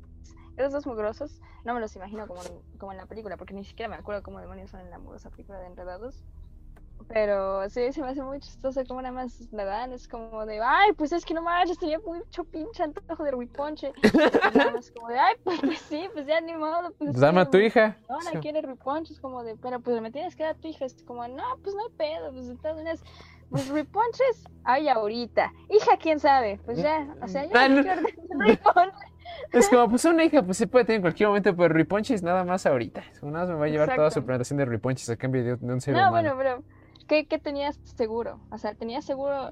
esos 0.57 0.73
dos 0.73 0.87
mugrosos, 0.87 1.41
no 1.65 1.75
me 1.75 1.81
los 1.81 1.97
imagino 1.97 2.29
como, 2.29 2.41
como 2.79 2.93
en 2.93 2.99
la 2.99 3.07
película, 3.07 3.37
porque 3.37 3.55
ni 3.55 3.65
siquiera 3.65 3.89
me 3.89 3.97
acuerdo 3.97 4.23
cómo 4.23 4.41
demonios 4.41 4.71
son 4.71 4.81
en 4.81 4.91
la 4.91 4.99
mugrosa 5.01 5.29
película 5.31 5.59
de 5.59 5.67
Enredados. 5.67 6.23
Pero 7.09 7.69
sí, 7.71 7.93
se 7.93 8.01
me 8.03 8.09
hace 8.09 8.23
muy 8.23 8.39
chistoso 8.41 8.83
como 8.87 9.03
nada 9.03 9.13
más 9.13 9.49
la 9.53 9.65
dan, 9.65 9.93
es 9.93 10.07
como 10.07 10.47
de, 10.47 10.61
ay, 10.63 10.93
pues 10.97 11.13
es 11.13 11.25
que 11.25 11.35
no 11.35 11.43
manches, 11.43 11.79
tenía 11.79 11.99
mucho 11.99 12.45
pinche 12.45 12.83
antojo 12.83 13.25
de 13.25 13.31
ruiponche. 13.33 13.93
Y 14.03 14.57
nada 14.57 14.73
más 14.73 14.91
como 14.93 15.09
de, 15.09 15.19
ay, 15.19 15.35
pues, 15.43 15.61
pues 15.61 15.79
sí, 15.81 16.09
pues 16.13 16.27
ya 16.27 16.41
ni 16.41 16.55
modo. 16.55 16.93
Pues, 16.99 17.11
es 17.11 17.21
Dame 17.21 17.41
a 17.41 17.51
tu 17.51 17.59
hija. 17.59 17.97
Ahora 18.09 18.41
quiere 18.41 18.63
ruiponche, 18.63 19.13
es 19.15 19.21
como 19.21 19.43
de, 19.43 19.57
pero 19.57 19.81
pues 19.81 20.01
me 20.01 20.11
tienes 20.11 20.37
que 20.37 20.45
dar 20.45 20.55
a 20.55 20.59
tu 20.59 20.69
hija, 20.69 20.85
es 20.85 21.03
como, 21.05 21.27
no, 21.29 21.43
pues 21.63 21.75
no 21.75 21.83
hay 21.83 21.95
pedo, 21.97 22.33
pues 22.33 22.49
entonces, 22.49 23.03
pues 23.51 23.69
ruiponches, 23.69 24.45
ay, 24.65 24.89
ahorita. 24.89 25.53
Hija, 25.69 25.97
quién 26.01 26.21
sabe, 26.21 26.61
pues 26.65 26.79
ya, 26.79 27.07
o 27.23 27.27
sea, 27.29 27.45
Ah, 27.55 27.69
no. 27.69 27.77
no 27.77 27.83
quiero 27.83 28.03
ruiponche. 28.31 29.07
Es 29.53 29.69
como, 29.69 29.89
pues 29.89 30.05
una 30.05 30.25
hija, 30.25 30.43
pues 30.43 30.57
se 30.59 30.67
puede 30.67 30.85
tener 30.85 30.97
en 30.97 31.03
cualquier 31.03 31.29
momento, 31.29 31.57
pero 31.57 31.69
Riponchis 31.73 32.23
nada 32.23 32.45
más 32.45 32.67
ahorita. 32.67 33.03
Nada 33.23 33.47
más 33.47 33.49
me 33.49 33.55
va 33.55 33.65
a 33.65 33.69
llevar 33.69 33.95
toda 33.97 34.11
su 34.11 34.25
plantación 34.25 34.59
de 34.59 34.65
Riponchis 34.65 35.09
a 35.11 35.17
cambio 35.17 35.43
de, 35.43 35.57
de 35.57 35.73
un 35.73 35.81
ser 35.81 35.95
No, 35.95 36.09
humano. 36.09 36.35
bueno, 36.37 36.63
pero, 36.63 36.80
¿qué, 37.11 37.27
¿qué 37.27 37.39
tenías 37.41 37.81
seguro? 37.97 38.39
O 38.53 38.59
sea, 38.59 38.75
¿tenías 38.75 39.05
seguro 39.05 39.51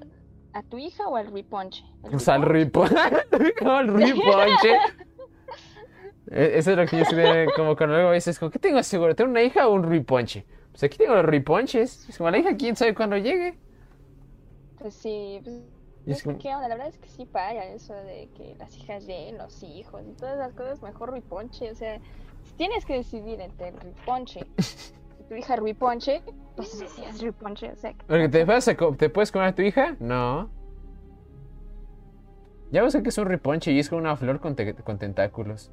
a 0.53 0.63
tu 0.63 0.77
hija 0.77 1.09
o 1.09 1.17
al 1.17 1.27
ruiponche? 1.27 1.83
¿El 2.05 2.11
Pues 2.11 2.29
al? 2.29 2.43
Riponche. 2.43 2.95
el 3.31 3.87
Riponche. 3.93 4.77
E- 6.31 6.57
Eso 6.59 6.71
es 6.71 6.77
lo 6.77 6.85
que 6.85 6.99
yo 6.99 7.05
sé, 7.05 7.47
como 7.55 7.75
cuando 7.75 7.95
luego 7.95 8.11
dices, 8.13 8.39
¿qué 8.39 8.59
tengo 8.59 8.81
seguro? 8.81 9.13
¿Tengo 9.13 9.31
una 9.31 9.41
hija 9.43 9.67
o 9.67 9.73
un 9.73 9.83
Riponche? 9.83 10.45
Pues 10.71 10.83
aquí 10.83 10.97
tengo 10.97 11.15
los 11.15 11.25
Riponches. 11.25 12.07
Es 12.07 12.17
como, 12.17 12.29
la 12.29 12.37
hija, 12.37 12.55
quién 12.55 12.77
sabe 12.77 12.95
cuándo 12.95 13.17
llegue. 13.17 13.57
Pues 14.77 14.93
sí, 14.93 15.41
pues, 15.43 15.55
es 16.05 16.23
que. 16.23 16.49
La 16.49 16.67
verdad 16.69 16.87
es 16.87 16.97
que 16.97 17.09
sí 17.09 17.25
para 17.25 17.65
eso 17.65 17.93
de 17.93 18.29
que 18.37 18.55
las 18.57 18.77
hijas 18.77 19.05
lleguen, 19.05 19.37
los 19.37 19.61
hijos 19.63 20.01
y 20.07 20.13
todas 20.13 20.37
las 20.37 20.53
cosas, 20.53 20.81
mejor 20.81 21.09
ruiponche. 21.09 21.71
O 21.71 21.75
sea, 21.75 21.99
tienes 22.57 22.85
que 22.85 22.93
decidir 22.93 23.41
entre 23.41 23.69
el 23.69 23.79
ruiponche 23.79 24.41
y 24.41 24.61
tu 25.29 25.35
hija 25.35 25.55
ruiponche, 25.55 26.21
pues 26.55 26.77
decías 26.79 27.21
ruiponche. 27.21 27.71
O 27.71 27.75
sea, 27.75 27.93
¿qué 27.93 28.03
Porque 28.07 28.27
te, 28.29 28.39
pasa? 28.45 28.53
vas 28.55 28.67
a 28.67 28.75
co- 28.77 28.95
¿te 28.95 29.09
puedes 29.09 29.31
comer 29.31 29.49
a 29.49 29.55
tu 29.55 29.61
hija? 29.61 29.95
No. 29.99 30.49
Ya 32.71 32.83
ves 32.83 32.95
que 33.01 33.09
es 33.09 33.17
un 33.17 33.25
Riponche 33.27 33.71
y 33.71 33.79
es 33.79 33.89
como 33.89 34.01
una 34.01 34.15
flor 34.15 34.39
con, 34.39 34.55
te- 34.55 34.75
con 34.75 34.99
tentáculos. 34.99 35.71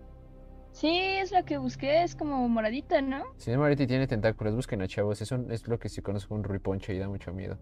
Sí, 0.73 0.97
es 0.99 1.31
lo 1.33 1.45
que 1.45 1.59
busqué, 1.59 2.03
es 2.03 2.15
como 2.15 2.49
moradita, 2.49 3.01
¿no? 3.03 3.25
Si 3.37 3.51
no, 3.51 3.63
ahorita 3.63 3.87
tiene 3.87 4.07
tentáculos, 4.07 4.55
busquen 4.55 4.81
a 4.83 4.89
chavos. 4.89 5.21
Es, 5.21 5.31
un- 5.33 5.51
es 5.51 5.67
lo 5.69 5.79
que 5.79 5.89
sí 5.89 6.01
conozco 6.03 6.35
un 6.35 6.45
Riponche 6.45 6.95
y 6.95 6.99
da 6.99 7.09
mucho 7.09 7.33
miedo. 7.33 7.59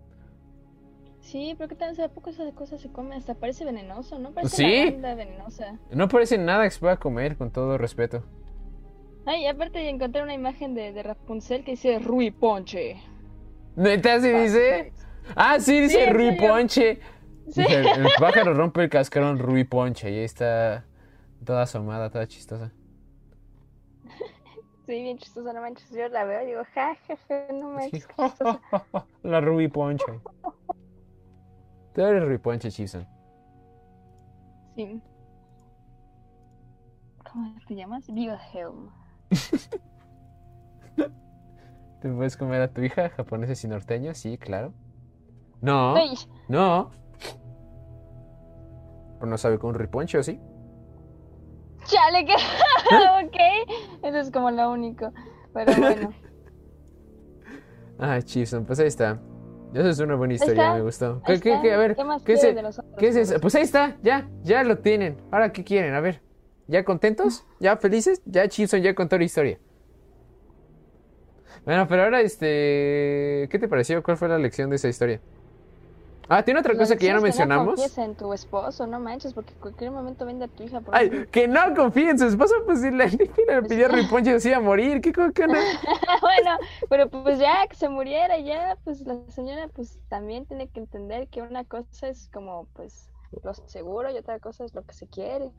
Sí, 1.21 1.55
pero 1.57 1.69
¿qué 1.69 1.75
tal? 1.75 1.99
¿A 2.01 2.09
poco 2.09 2.31
esa 2.31 2.51
cosa 2.53 2.77
se 2.77 2.91
come? 2.93 3.17
Hasta 3.17 3.35
parece 3.35 3.65
venenoso, 3.65 4.19
¿no? 4.19 4.33
Parece 4.33 4.57
Sí. 4.57 4.97
venenosa. 5.01 5.79
No 5.91 6.07
parece 6.09 6.37
nada 6.39 6.65
que 6.65 6.71
se 6.71 6.81
pueda 6.81 6.97
comer, 6.99 7.37
con 7.37 7.51
todo 7.51 7.79
respeto. 7.79 8.23
Ay, 9.27 9.47
aparte 9.47 9.89
encontré 9.89 10.23
una 10.23 10.35
imagen 10.35 10.75
de, 10.75 10.93
de 10.93 11.03
Rapunzel 11.03 11.65
que 11.65 11.73
dice 11.73 11.99
Rui 11.99 12.31
Ponche. 12.31 12.97
¿Neta 13.77 14.21
se 14.21 14.33
dice? 14.43 14.93
Ah, 15.35 15.59
sí, 15.59 15.81
dice 15.81 16.05
Sí, 16.05 16.11
Rui. 16.11 16.37
Ponche. 16.37 17.01
Sí. 17.49 17.63
Dice, 17.63 17.75
el, 17.75 17.87
el 17.87 18.07
pájaro 18.19 18.55
rompe 18.55 18.83
el 18.85 18.91
cascarón 18.91 19.39
Rui 19.39 19.65
Ponche. 19.65 20.11
Y 20.11 20.19
ahí 20.19 20.25
está 20.25 20.85
toda 21.45 21.63
asomada, 21.63 22.11
toda 22.11 22.27
chistosa. 22.27 22.71
Sí, 24.87 24.93
bien 25.03 25.17
chistosa, 25.17 25.55
no 25.55 25.63
manches. 25.63 25.89
Yo 25.93 26.07
la 26.11 26.25
veo 26.25 26.43
y 26.43 26.47
digo, 26.49 26.61
ja, 26.75 26.95
ja, 27.09 27.17
ja, 27.27 27.47
no 27.55 27.71
Sí. 27.71 27.75
manches. 27.75 28.07
chistosa. 28.07 28.61
La 29.23 29.41
Rui 29.41 29.69
Ponche. 29.69 30.05
Tú 31.95 32.03
eres 32.03 32.23
Rui 32.23 32.37
Ponche, 32.37 32.71
Chison. 32.71 33.07
Sí. 34.77 35.01
¿Cómo 37.33 37.55
te 37.67 37.75
llamas? 37.77 38.07
Wilhelm. 38.11 38.91
¿Te 42.01 42.09
puedes 42.11 42.37
comer 42.37 42.63
a 42.63 42.69
tu 42.69 42.83
hija, 42.83 43.09
japoneses 43.11 43.65
y 43.65 43.69
norteños? 43.69 44.19
Sí, 44.19 44.39
claro. 44.39 44.73
No, 45.61 45.97
Ay, 45.97 46.15
no. 46.49 46.91
Pero 49.19 49.31
no 49.31 49.39
sabe 49.39 49.59
con 49.59 49.71
un 49.71 49.77
riponche, 49.77 50.19
¿o 50.19 50.23
sí? 50.23 50.39
chale, 51.85 52.25
que. 52.25 52.33
ok. 53.25 53.37
Eso 54.03 54.19
es 54.19 54.31
como 54.31 54.51
lo 54.51 54.71
único. 54.71 55.13
Pero 55.53 55.73
bueno. 55.77 56.13
Ah, 57.97 58.21
Chipson, 58.21 58.65
pues 58.65 58.81
ahí 58.81 58.89
está. 58.89 59.21
Esa 59.73 59.89
es 59.89 60.01
una 60.01 60.17
buena 60.17 60.35
historia, 60.35 60.65
está, 60.65 60.75
me 60.75 60.83
gustó. 60.83 61.23
¿Qué, 61.25 61.39
qué, 61.39 61.61
qué? 61.63 61.75
A 61.75 61.79
ver, 61.79 61.95
¿Qué 61.95 62.03
más 62.03 62.25
¿qué 62.25 62.35
de 62.35 62.61
los 62.61 62.81
otros 62.81 62.97
¿qué 62.99 63.07
es 63.07 63.15
eso? 63.15 63.41
Pues 63.41 63.55
ahí 63.55 63.63
está, 63.63 63.99
ya, 64.03 64.29
ya 64.43 64.65
lo 64.65 64.79
tienen. 64.79 65.23
Ahora, 65.31 65.53
¿qué 65.53 65.63
quieren? 65.63 65.95
A 65.95 66.01
ver, 66.01 66.21
¿ya 66.67 66.85
contentos? 66.85 67.47
¿Ya 67.61 67.77
felices? 67.77 68.23
Ya 68.25 68.49
Chipson 68.49 68.83
ya 68.83 68.95
contó 68.95 69.19
la 69.19 69.25
historia. 69.25 69.61
Bueno, 71.65 71.87
pero 71.89 72.03
ahora, 72.05 72.21
este... 72.21 73.49
¿Qué 73.51 73.59
te 73.59 73.69
pareció? 73.69 74.03
¿Cuál 74.03 74.17
fue 74.17 74.29
la 74.29 74.39
lección 74.39 74.71
de 74.71 74.77
esa 74.77 74.89
historia? 74.89 75.21
Ah, 76.29 76.43
tiene 76.43 76.61
otra 76.61 76.77
La 76.77 76.79
cosa 76.79 76.97
que 76.97 77.07
ya 77.07 77.15
no 77.15 77.21
lección 77.21 77.39
es 77.39 77.39
No 77.39 77.39
mencionamos. 77.47 77.99
en 77.99 78.17
tu 78.17 78.33
esposo, 78.35 78.87
no 78.87 79.01
manches, 79.01 79.33
porque 79.33 79.53
en 79.55 79.61
cualquier 79.61 79.91
momento 79.93 80.27
vende 80.27 80.45
a 80.45 80.49
tu 80.49 80.63
hija. 80.63 80.81
Por 80.83 80.95
Ay, 80.97 81.11
un- 81.11 81.27
que 81.31 81.49
no 81.49 81.75
confíe 81.75 82.11
en 82.11 82.19
su 82.19 82.27
esposo, 82.27 82.55
pues 82.67 82.81
si 82.81 82.91
le, 82.93 83.07
le 83.49 83.63
pidió 83.65 83.89
riponche 83.89 84.39
se 84.41 84.49
iba 84.51 84.59
a 84.59 84.61
morir. 84.61 85.01
¿Qué 85.01 85.13
co- 85.13 85.33
qué 85.33 85.45
onda? 85.45 85.69
bueno, 86.21 86.59
pero 86.89 87.09
pues 87.11 87.39
ya 87.39 87.67
que 87.69 87.77
se 87.77 87.89
muriera, 87.89 88.39
ya, 88.39 88.77
pues 88.85 89.01
la 89.03 89.17
señora, 89.31 89.69
pues 89.69 89.99
también 90.09 90.47
tiene 90.47 90.69
que 90.69 90.81
entender 90.81 91.29
que 91.29 91.43
una 91.43 91.65
cosa 91.65 92.09
es 92.09 92.29
como, 92.33 92.67
pues, 92.75 93.11
lo 93.43 93.55
seguro 93.55 94.11
y 94.11 94.17
otra 94.19 94.39
cosa 94.41 94.65
es 94.65 94.75
lo 94.75 94.83
que 94.85 94.95
se 94.95 95.07
quiere. 95.09 95.51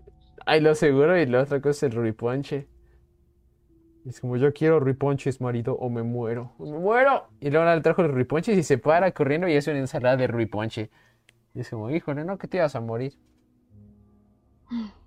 Ay, 0.46 0.62
lo 0.62 0.76
seguro 0.76 1.18
y 1.18 1.26
la 1.26 1.42
otra 1.42 1.62
cosa 1.62 1.86
es 1.88 1.92
el 1.92 2.00
ruiponche. 2.00 2.68
Es 4.06 4.22
como 4.22 4.38
yo 4.38 4.54
quiero 4.54 4.80
ruiponches, 4.80 5.42
marido, 5.42 5.76
o 5.76 5.90
me 5.90 6.04
muero. 6.04 6.54
¡O 6.60 6.66
me 6.66 6.78
muero! 6.78 7.28
Y 7.40 7.50
luego 7.50 7.74
le 7.74 7.82
trajo 7.82 8.04
el 8.04 8.12
ruiponches 8.12 8.58
y 8.58 8.64
se 8.64 8.78
para 8.78 9.12
corriendo 9.12 9.48
y 9.48 9.54
es 9.54 9.68
una 9.68 9.80
ensalada 9.80 10.16
de 10.16 10.28
ruiponche. 10.28 10.92
Y 11.56 11.62
es 11.62 11.70
como, 11.70 11.90
híjole, 11.90 12.24
no, 12.24 12.38
que 12.38 12.48
te 12.48 12.58
ibas 12.58 12.76
a 12.76 12.82
morir. 12.82 13.14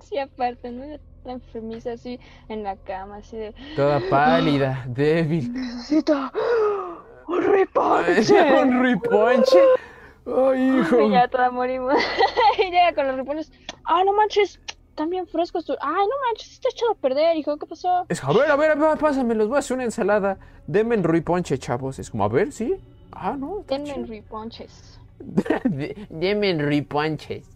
Sí, 0.00 0.18
aparte, 0.18 0.70
¿no? 0.70 0.84
La 1.24 1.32
enfermiza 1.32 1.92
así 1.92 2.20
en 2.48 2.62
la 2.62 2.76
cama, 2.76 3.16
así 3.16 3.38
de... 3.38 3.54
Toda 3.74 4.00
pálida, 4.10 4.84
débil. 4.86 5.50
Necesito 5.50 6.30
un 7.26 7.42
riponche. 7.42 8.54
un 8.62 8.80
ruiponche. 8.80 9.58
Ay, 10.26 10.80
hijo. 10.80 11.00
Y 11.00 11.10
ya 11.10 11.28
toda 11.28 11.50
morimos. 11.50 11.94
y 12.58 12.70
llega 12.70 12.94
con 12.94 13.06
los 13.06 13.16
ripones. 13.16 13.52
Ah, 13.84 14.02
no 14.04 14.12
manches. 14.14 14.60
Bien 15.08 15.26
frescos. 15.26 15.64
tu- 15.66 15.76
Ay, 15.80 15.92
no 16.06 16.14
manches. 16.28 16.52
Está 16.52 16.68
echado 16.70 16.92
a 16.92 16.94
perder, 16.94 17.36
hijo. 17.36 17.56
¿Qué 17.58 17.66
pasó? 17.66 18.06
Es, 18.08 18.22
a 18.24 18.32
ver, 18.32 18.50
a 18.50 18.56
ver, 18.56 18.70
a 18.70 18.74
ver, 18.74 18.98
pásame, 18.98 19.34
los 19.34 19.48
voy 19.48 19.56
a 19.56 19.58
hacer 19.58 19.74
una 19.74 19.84
ensalada. 19.84 20.38
Denme 20.66 20.94
el 20.94 21.02
ruiponche, 21.02 21.58
chavos. 21.58 21.98
Es 21.98 22.10
como, 22.10 22.24
a 22.24 22.28
ver, 22.28 22.52
¿sí? 22.52 22.76
Ah, 23.12 23.36
no. 23.38 23.64
Denme 23.68 23.92
chido. 23.94 24.06
riponches. 24.06 24.98
De- 25.18 26.06
Denme 26.10 26.50
el 26.50 26.60
ruiponches. 26.60 27.46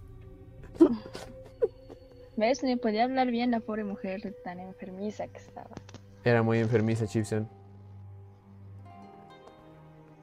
¿Ves? 2.37 2.63
Ni 2.63 2.77
podía 2.77 3.05
hablar 3.05 3.29
bien 3.31 3.51
la 3.51 3.61
pobre 3.61 3.83
mujer 3.85 4.35
tan 4.45 4.61
enfermiza 4.61 5.27
que 5.27 5.39
estaba. 5.39 5.71
Era 6.25 6.43
muy 6.43 6.59
enfermiza, 6.59 7.07
Chipson. 7.07 7.49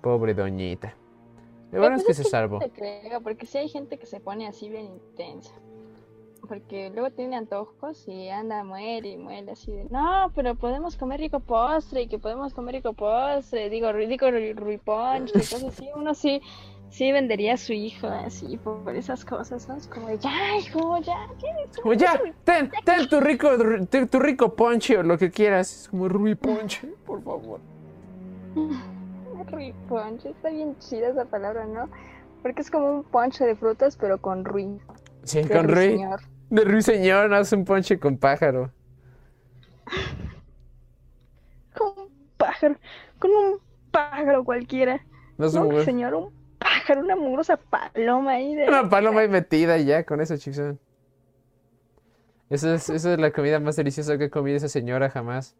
Pobre 0.01 0.33
doñita. 0.33 0.93
Lo 1.71 1.79
bueno 1.79 1.95
es 1.97 2.03
que 2.05 2.13
se 2.13 2.23
salvó. 2.23 2.59
Te 2.59 2.69
creo, 2.69 3.21
porque 3.21 3.45
si 3.45 3.57
hay 3.57 3.69
gente 3.69 3.97
que 3.97 4.05
se 4.05 4.19
pone 4.19 4.47
así 4.47 4.69
bien 4.69 4.85
intensa. 4.85 5.51
Porque 6.47 6.91
luego 6.91 7.09
tiene 7.09 7.35
antojos 7.37 8.07
y 8.07 8.29
anda, 8.29 8.63
muere 8.63 9.09
y 9.09 9.17
muere 9.17 9.51
así 9.51 9.71
de, 9.71 9.85
no, 9.85 10.31
pero 10.35 10.53
podemos 10.53 10.95
comer 10.95 11.19
rico 11.19 11.39
postre 11.39 12.03
y 12.03 12.07
que 12.07 12.19
podemos 12.19 12.53
comer 12.53 12.75
rico 12.75 12.93
postre, 12.93 13.69
digo, 13.71 13.91
digo, 13.93 14.27
ri- 14.27 14.55
ruiponche, 14.55 15.33
y 15.33 15.39
cosas 15.39 15.63
así. 15.63 15.89
Uno 15.95 16.13
sí, 16.13 16.41
sí 16.91 17.11
vendería 17.11 17.55
a 17.55 17.57
su 17.57 17.73
hijo 17.73 18.05
así 18.07 18.57
por, 18.57 18.83
por 18.83 18.95
esas 18.95 19.25
cosas, 19.25 19.67
¿no? 19.67 19.75
Es 19.75 19.87
como, 19.87 20.07
de, 20.07 20.19
ya, 20.19 20.57
hijo, 20.59 20.99
ya, 20.99 21.27
¿qué? 21.39 21.81
Como 21.81 21.93
ya, 21.95 22.21
ten, 22.43 22.71
ten 22.83 23.09
tu 23.09 23.19
rico, 23.21 23.49
tu, 23.89 24.05
tu 24.05 24.19
rico 24.19 24.53
ponche 24.55 24.99
o 24.99 25.03
lo 25.03 25.17
que 25.17 25.31
quieras. 25.31 25.81
Es 25.81 25.89
como 25.89 26.07
ruiponche, 26.07 26.89
por 27.07 27.23
favor. 27.23 27.59
Ruiponche, 29.55 30.29
está 30.31 30.49
bien 30.49 30.77
chida 30.79 31.09
esa 31.09 31.25
palabra, 31.25 31.65
¿no? 31.65 31.89
Porque 32.43 32.61
es 32.61 32.69
como 32.69 32.91
un 32.91 33.03
ponche 33.03 33.45
de 33.45 33.55
frutas, 33.55 33.97
pero 33.97 34.19
con 34.21 34.43
ruin. 34.45 34.81
Sí, 35.23 35.41
de 35.41 35.49
con 35.49 35.67
Rui. 35.67 35.87
ruiseñor. 35.87 36.21
De 36.49 36.63
ruiseñor, 36.63 37.29
no 37.29 37.37
hace 37.37 37.55
un 37.55 37.65
ponche 37.65 37.99
con 37.99 38.17
pájaro. 38.17 38.71
Con 41.73 41.87
un 41.97 42.09
pájaro, 42.37 42.75
con 43.19 43.31
un 43.31 43.59
pájaro 43.91 44.45
cualquiera. 44.45 45.05
No 45.37 45.49
No, 45.49 45.67
un 45.67 45.83
señor, 45.83 46.13
un 46.13 46.33
pájaro, 46.57 47.01
una 47.01 47.17
mugrosa 47.17 47.57
paloma 47.57 48.31
ahí 48.31 48.55
de... 48.55 48.67
Una 48.69 48.87
paloma 48.89 49.19
ahí 49.19 49.27
metida 49.27 49.77
y 49.77 49.85
ya 49.85 50.05
con 50.05 50.21
eso, 50.21 50.37
Chipson. 50.37 50.79
Esa 52.49 52.75
es, 52.75 52.89
esa 52.89 53.13
es 53.13 53.19
la 53.19 53.31
comida 53.31 53.59
más 53.59 53.75
deliciosa 53.75 54.17
que 54.17 54.25
ha 54.25 54.29
comido 54.29 54.55
esa 54.55 54.69
señora 54.69 55.09
jamás. 55.09 55.57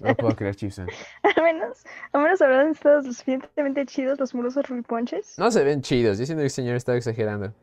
No 0.00 0.14
puedo 0.16 0.34
creer, 0.36 0.56
Chipson. 0.56 0.88
Al 1.22 1.34
menos, 1.42 1.84
al 2.12 2.22
menos 2.22 2.40
habrán 2.42 2.70
estado 2.70 3.02
lo 3.02 3.12
suficientemente 3.12 3.84
chidos 3.86 4.18
los 4.18 4.34
murosos 4.34 4.68
ruiponches. 4.68 5.38
No 5.38 5.50
se 5.50 5.64
ven 5.64 5.82
chidos. 5.82 6.18
Yo 6.18 6.26
siento 6.26 6.40
que 6.40 6.46
el 6.46 6.50
señor 6.50 6.76
estaba 6.76 6.96
exagerando. 6.98 7.54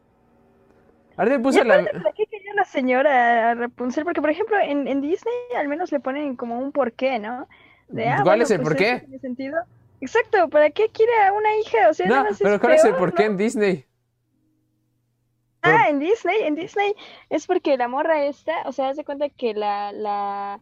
Ahora 1.15 1.31
le 1.31 1.39
puse 1.39 1.63
la... 1.63 1.83
¿Para 1.83 2.13
qué 2.13 2.25
quería 2.27 2.53
la 2.53 2.65
señora 2.65 3.51
a 3.51 3.55
Rapunzel? 3.55 4.03
Porque, 4.03 4.21
por 4.21 4.29
ejemplo, 4.29 4.57
en, 4.59 4.87
en 4.87 5.01
Disney 5.01 5.33
al 5.57 5.67
menos 5.67 5.91
le 5.91 5.99
ponen 5.99 6.35
como 6.35 6.59
un 6.59 6.71
porqué, 6.71 7.17
¿no? 7.19 7.47
De, 7.87 8.07
ah, 8.07 8.19
¿Cuál 8.21 8.39
bueno, 8.39 8.43
es 8.43 8.51
el 8.51 8.61
pues 8.61 8.69
porqué? 8.69 8.99
tiene 8.99 9.19
sentido. 9.19 9.57
Exacto, 9.99 10.49
¿para 10.49 10.69
qué 10.69 10.89
quiere 10.89 11.11
a 11.25 11.33
una 11.33 11.57
hija? 11.57 11.89
O 11.89 11.93
sea, 11.93 12.05
No, 12.05 12.25
pero 12.41 12.55
es 12.55 12.61
¿cuál 12.61 12.73
es 12.73 12.85
el 12.85 12.95
porqué 12.95 13.25
¿no? 13.25 13.31
en 13.31 13.37
Disney? 13.37 13.85
Ah, 15.61 15.89
en 15.89 15.99
Disney, 15.99 16.43
en 16.43 16.55
Disney 16.55 16.93
es 17.29 17.47
porque 17.47 17.77
la 17.77 17.87
morra 17.87 18.23
esta, 18.25 18.61
o 18.65 18.71
sea, 18.71 18.89
haz 18.89 18.97
de 18.97 19.03
cuenta 19.03 19.29
que 19.29 19.53
la, 19.53 19.91
la, 19.91 20.61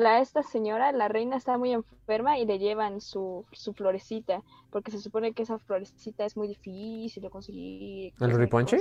la 0.00 0.20
esta 0.20 0.42
señora, 0.42 0.92
la 0.92 1.08
reina 1.08 1.36
está 1.36 1.58
muy 1.58 1.72
enferma 1.72 2.38
y 2.38 2.46
le 2.46 2.58
llevan 2.58 3.00
su, 3.00 3.44
su 3.52 3.72
florecita, 3.72 4.42
porque 4.70 4.90
se 4.90 4.98
supone 4.98 5.32
que 5.32 5.42
esa 5.42 5.58
florecita 5.58 6.24
es 6.24 6.36
muy 6.36 6.48
difícil 6.48 7.22
de 7.22 7.30
conseguir. 7.30 8.12
y 8.18 8.24
riponche? 8.24 8.80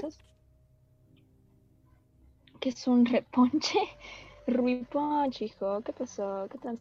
¿Qué 2.60 2.70
es 2.70 2.88
un 2.88 3.06
reponche? 3.06 3.80
Ruiponche, 4.48 5.46
hijo, 5.46 5.82
¿qué 5.82 5.94
pasó? 5.94 6.48
¿Qué 6.52 6.58
tal? 6.58 6.80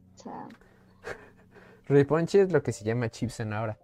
Riponche 1.87 2.41
es 2.41 2.53
lo 2.53 2.63
que 2.63 2.73
se 2.73 2.85
llama 2.85 3.09
Chipson 3.11 3.53
ahora. 3.53 3.79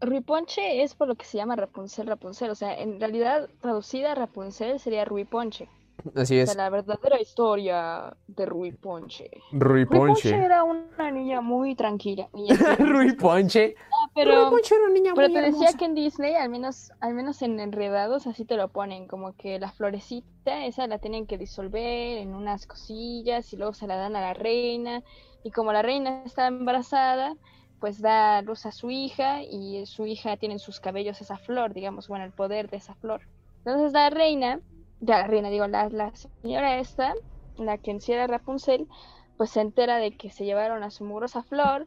Ruiponche 0.00 0.82
es 0.82 0.94
por 0.94 1.08
lo 1.08 1.14
que 1.14 1.24
se 1.24 1.38
llama 1.38 1.56
Rapunzel, 1.56 2.06
Rapunzel, 2.06 2.50
o 2.50 2.54
sea, 2.54 2.78
en 2.78 3.00
realidad 3.00 3.48
traducida 3.60 4.14
Rapunzel 4.14 4.78
sería 4.78 5.04
Ruiponche. 5.04 5.68
Así 6.14 6.38
O 6.38 6.42
es. 6.42 6.50
sea, 6.50 6.54
la 6.54 6.70
verdadera 6.70 7.20
historia 7.20 8.16
de 8.26 8.46
Rui 8.46 8.72
Ponche. 8.72 9.30
Rui 9.50 9.86
Ponche 9.86 10.30
Ruiponche. 10.30 10.34
era 10.44 10.64
una 10.64 11.10
niña 11.10 11.40
muy 11.40 11.74
tranquila. 11.74 12.28
y 12.34 12.52
así, 12.52 12.74
Ruiponche. 12.78 13.74
pero, 14.14 14.50
Ruiponche 14.50 14.74
era 14.74 14.84
una 14.84 14.92
niña 14.94 15.12
pero 15.14 15.28
muy 15.28 15.34
te 15.34 15.40
decía 15.42 15.70
hermosa. 15.70 15.78
que 15.78 15.84
en 15.86 15.94
Disney, 15.94 16.34
al 16.34 16.48
menos, 16.50 16.92
al 17.00 17.14
menos 17.14 17.42
en 17.42 17.58
Enredados, 17.60 18.26
así 18.26 18.44
te 18.44 18.56
lo 18.56 18.68
ponen, 18.68 19.06
como 19.08 19.34
que 19.36 19.58
la 19.58 19.72
florecita, 19.72 20.64
esa 20.66 20.86
la 20.86 20.98
tienen 20.98 21.26
que 21.26 21.38
disolver 21.38 22.18
en 22.18 22.34
unas 22.34 22.66
cosillas 22.66 23.52
y 23.52 23.56
luego 23.56 23.74
se 23.74 23.86
la 23.86 23.96
dan 23.96 24.16
a 24.16 24.20
la 24.20 24.34
reina. 24.34 25.02
Y 25.42 25.50
como 25.50 25.72
la 25.72 25.82
reina 25.82 26.22
está 26.24 26.46
embarazada, 26.48 27.34
pues 27.80 28.00
da 28.00 28.42
luz 28.42 28.66
a 28.66 28.72
su 28.72 28.90
hija 28.90 29.42
y 29.42 29.84
su 29.86 30.06
hija 30.06 30.36
tiene 30.36 30.54
en 30.54 30.58
sus 30.60 30.80
cabellos 30.80 31.20
esa 31.20 31.36
flor, 31.38 31.74
digamos, 31.74 32.08
bueno, 32.08 32.24
el 32.24 32.32
poder 32.32 32.68
de 32.70 32.78
esa 32.78 32.94
flor. 32.94 33.22
Entonces 33.64 33.92
la 33.92 34.10
reina, 34.10 34.60
ya 35.00 35.18
la 35.18 35.26
reina, 35.26 35.50
digo, 35.50 35.66
la, 35.66 35.88
la 35.88 36.12
señora 36.14 36.78
esta, 36.78 37.14
la 37.56 37.78
que 37.78 37.90
encierra 37.90 38.26
Rapunzel, 38.26 38.88
pues 39.36 39.50
se 39.50 39.60
entera 39.60 39.96
de 39.96 40.16
que 40.16 40.30
se 40.30 40.44
llevaron 40.44 40.82
a 40.82 40.90
su 40.90 41.04
mugrosa 41.04 41.42
flor 41.42 41.86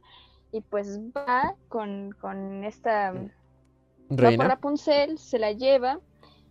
y 0.52 0.62
pues 0.62 1.00
va 1.16 1.56
con, 1.68 2.12
con 2.20 2.64
esta... 2.64 3.14
Va. 3.14 4.44
Rapunzel, 4.44 5.20
se 5.20 5.38
la 5.38 5.52
lleva 5.52 6.00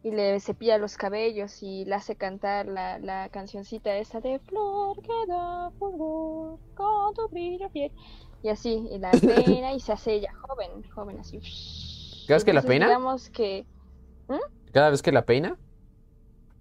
y 0.03 0.13
le 0.13 0.39
cepilla 0.39 0.79
los 0.79 0.97
cabellos 0.97 1.63
y 1.63 1.85
le 1.85 1.97
hace 1.97 2.15
cantar 2.15 2.67
la, 2.67 2.99
la 3.01 3.29
cancioncita 3.31 3.97
esa 3.97 4.21
de 4.21 4.39
Flor 4.39 5.03
que 5.03 5.27
da 5.27 5.71
fulgor 5.79 6.61
con 6.75 7.15
tu 7.15 7.29
brillo 7.31 7.69
fiel. 7.71 7.93
Y 8.43 8.49
así, 8.51 8.87
y 8.91 8.99
la 8.99 9.11
peina 9.21 9.73
y 9.73 9.81
se 9.81 9.93
hace 9.93 10.15
ella 10.15 10.33
joven, 10.35 10.89
joven 10.95 11.19
así. 11.19 11.41
¿Crees 12.27 12.45
que 12.45 12.53
la 12.53 12.63
peina? 12.63 12.87
Digamos 12.87 13.31
que, 13.31 13.67
Cada 14.73 14.91
vez 14.91 15.03
que 15.03 15.11
la 15.11 15.25
peina. 15.25 15.59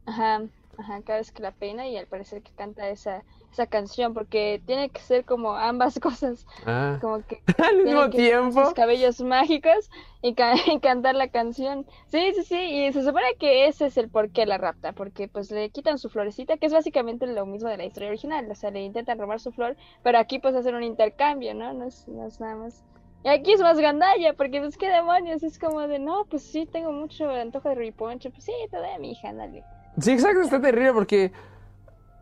Ajá, 0.07 0.49
ajá, 0.77 1.03
cada 1.03 1.19
vez 1.19 1.31
que 1.31 1.43
la 1.43 1.51
peina 1.53 1.87
y 1.87 1.97
al 1.97 2.07
parecer 2.07 2.41
que 2.43 2.51
canta 2.53 2.89
esa, 2.89 3.23
esa 3.51 3.67
canción, 3.67 4.13
porque 4.15 4.63
tiene 4.65 4.89
que 4.91 5.01
ser 5.01 5.25
como 5.25 5.55
ambas 5.55 5.99
cosas, 6.01 6.45
Ah. 6.65 6.97
como 7.01 7.23
que 7.25 7.43
Al 7.57 7.83
mismo 7.83 8.09
que 8.09 8.17
tiempo. 8.17 8.65
sus 8.65 8.73
cabellos 8.73 9.21
mágicos 9.21 9.89
y, 10.21 10.35
ca- 10.35 10.53
y 10.67 10.79
cantar 10.79 11.15
la 11.15 11.29
canción. 11.29 11.85
Sí, 12.07 12.33
sí, 12.35 12.43
sí, 12.43 12.55
y 12.87 12.93
se 12.93 13.03
supone 13.03 13.35
que 13.39 13.67
ese 13.67 13.87
es 13.87 13.97
el 13.97 14.09
por 14.09 14.31
qué 14.31 14.45
la 14.45 14.57
rapta, 14.57 14.93
porque 14.93 15.27
pues 15.27 15.51
le 15.51 15.69
quitan 15.71 15.97
su 15.99 16.09
florecita, 16.09 16.57
que 16.57 16.67
es 16.67 16.73
básicamente 16.73 17.27
lo 17.27 17.45
mismo 17.45 17.69
de 17.69 17.77
la 17.77 17.85
historia 17.85 18.09
original, 18.09 18.49
o 18.51 18.55
sea, 18.55 18.71
le 18.71 18.81
intentan 18.81 19.19
robar 19.19 19.39
su 19.39 19.51
flor, 19.51 19.77
pero 20.03 20.17
aquí 20.19 20.39
pues 20.39 20.55
hacen 20.55 20.75
un 20.75 20.83
intercambio, 20.83 21.53
¿no? 21.53 21.73
No 21.73 21.85
es, 21.87 22.07
no 22.07 22.27
es 22.27 22.39
nada 22.39 22.55
más. 22.55 22.85
Y 23.23 23.29
aquí 23.29 23.51
es 23.53 23.61
más 23.61 23.77
gandalla, 23.79 24.33
porque 24.33 24.59
pues 24.61 24.77
qué 24.77 24.89
demonios, 24.89 25.43
es 25.43 25.59
como 25.59 25.87
de, 25.87 25.99
no, 25.99 26.25
pues 26.29 26.43
sí, 26.49 26.65
tengo 26.67 26.91
mucho 26.91 27.29
antojo 27.29 27.69
de 27.69 27.75
riponche, 27.75 28.31
pues 28.31 28.45
sí, 28.45 28.53
te 28.71 28.77
doy 28.77 28.89
a 28.89 28.99
mi 28.99 29.11
hija, 29.11 29.33
dale. 29.33 29.65
Sí, 29.99 30.11
exacto, 30.11 30.41
está 30.41 30.61
terrible 30.61 30.93
porque 30.93 31.31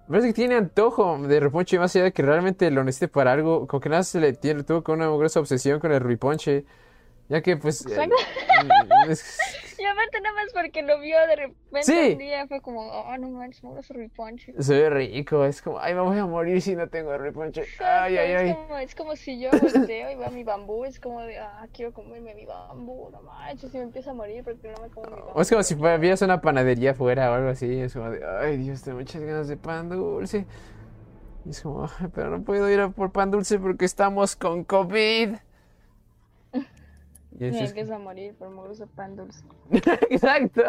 parece 0.08 0.30
que 0.30 0.34
tiene 0.34 0.56
antojo 0.56 1.18
de 1.20 1.40
ruiponche 1.40 1.80
más 1.80 1.96
allá 1.96 2.06
de 2.06 2.14
que 2.14 2.24
realmente 2.24 2.72
lo 2.72 2.84
necesite 2.84 3.10
para 3.10 3.34
algo. 3.34 3.68
Como 3.68 3.82
que 3.82 3.90
nada 3.90 4.04
se 4.04 4.20
le 4.20 4.34
tiene, 4.34 4.64
tuvo 4.64 4.84
con 4.84 5.00
una 5.02 5.10
gruesa 5.10 5.40
obsesión 5.40 5.80
con 5.80 5.92
el 5.92 6.00
ruiponche. 6.02 6.66
Ya 7.28 7.42
que 7.42 7.58
pues... 7.58 7.86
eh, 7.88 8.08
es- 9.10 9.40
Y 9.78 9.84
aparte 9.86 10.22
nada 10.22 10.36
más 10.36 10.54
porque 10.54 10.82
lo 10.84 11.00
vio 11.00 11.18
de 11.28 11.36
repente 11.36 11.84
Sí. 11.84 12.14
un 12.14 12.18
día, 12.20 12.48
fue 12.48 12.62
como, 12.62 12.82
oh, 12.82 13.18
no 13.18 13.30
manches, 13.30 13.62
me 13.64 13.72
gusta 13.72 13.94
riponche. 13.94 14.54
se 14.58 14.74
ve 14.74 14.90
rico, 14.90 15.44
es 15.44 15.62
como, 15.62 15.80
ay, 15.80 15.94
me 15.94 16.02
voy 16.02 16.18
a 16.18 16.26
morir 16.26 16.62
si 16.62 16.76
no 16.76 16.88
tengo 16.88 17.18
ruiponche. 17.18 17.66
Ay, 17.84 18.18
ay, 18.18 18.32
es, 18.32 18.42
ay. 18.42 18.54
Como, 18.54 18.78
es 18.78 18.96
como 18.96 19.16
si 19.18 19.40
yo 19.40 19.50
volteo 19.62 20.12
y 20.12 20.16
veo 20.16 20.32
mi 20.32 20.44
bambú, 20.46 20.86
es 20.86 21.00
como 21.00 21.22
de, 21.22 21.38
ah, 21.40 21.68
quiero 21.74 21.92
comerme 21.94 22.34
mi 22.36 22.46
bambú, 22.46 23.10
no 23.12 23.22
manches, 23.22 23.70
si 23.72 23.78
me 23.78 23.84
empiezo 23.84 24.12
a 24.12 24.14
morir 24.14 24.44
porque 24.44 24.72
no 24.72 24.82
me 24.82 24.90
como 24.90 25.08
mi 25.08 25.22
O 25.22 25.26
bambú. 25.26 25.42
es 25.42 25.50
como 25.50 25.64
si 25.64 25.76
vieras 25.76 26.22
una 26.22 26.40
panadería 26.40 26.92
afuera 26.92 27.32
o 27.32 27.34
algo 27.34 27.50
así. 27.50 27.80
Es 27.82 27.94
como 27.94 28.12
de, 28.12 28.22
ay, 28.26 28.58
Dios, 28.58 28.82
tengo 28.82 29.00
muchas 29.00 29.22
ganas 29.22 29.48
de 29.50 29.58
pan 29.58 29.90
dulce. 29.90 30.46
Y 31.46 31.50
es 31.50 31.62
como, 31.62 31.84
"Ay, 32.00 32.08
pero 32.14 32.30
no 32.30 32.44
puedo 32.44 32.70
ir 32.70 32.80
a 32.80 32.90
por 32.90 33.12
pan 33.12 33.30
dulce 33.30 33.60
porque 33.60 33.84
estamos 33.86 34.36
con 34.38 34.64
COVID. 34.64 35.36
Y 37.40 37.46
Y 37.48 37.60
es- 37.60 37.92
a 37.92 38.00
morir 38.00 38.34
por 38.36 38.50
mugroso 38.50 38.88
pan 38.88 39.16
dulce. 39.16 39.44
Exacto. 40.10 40.62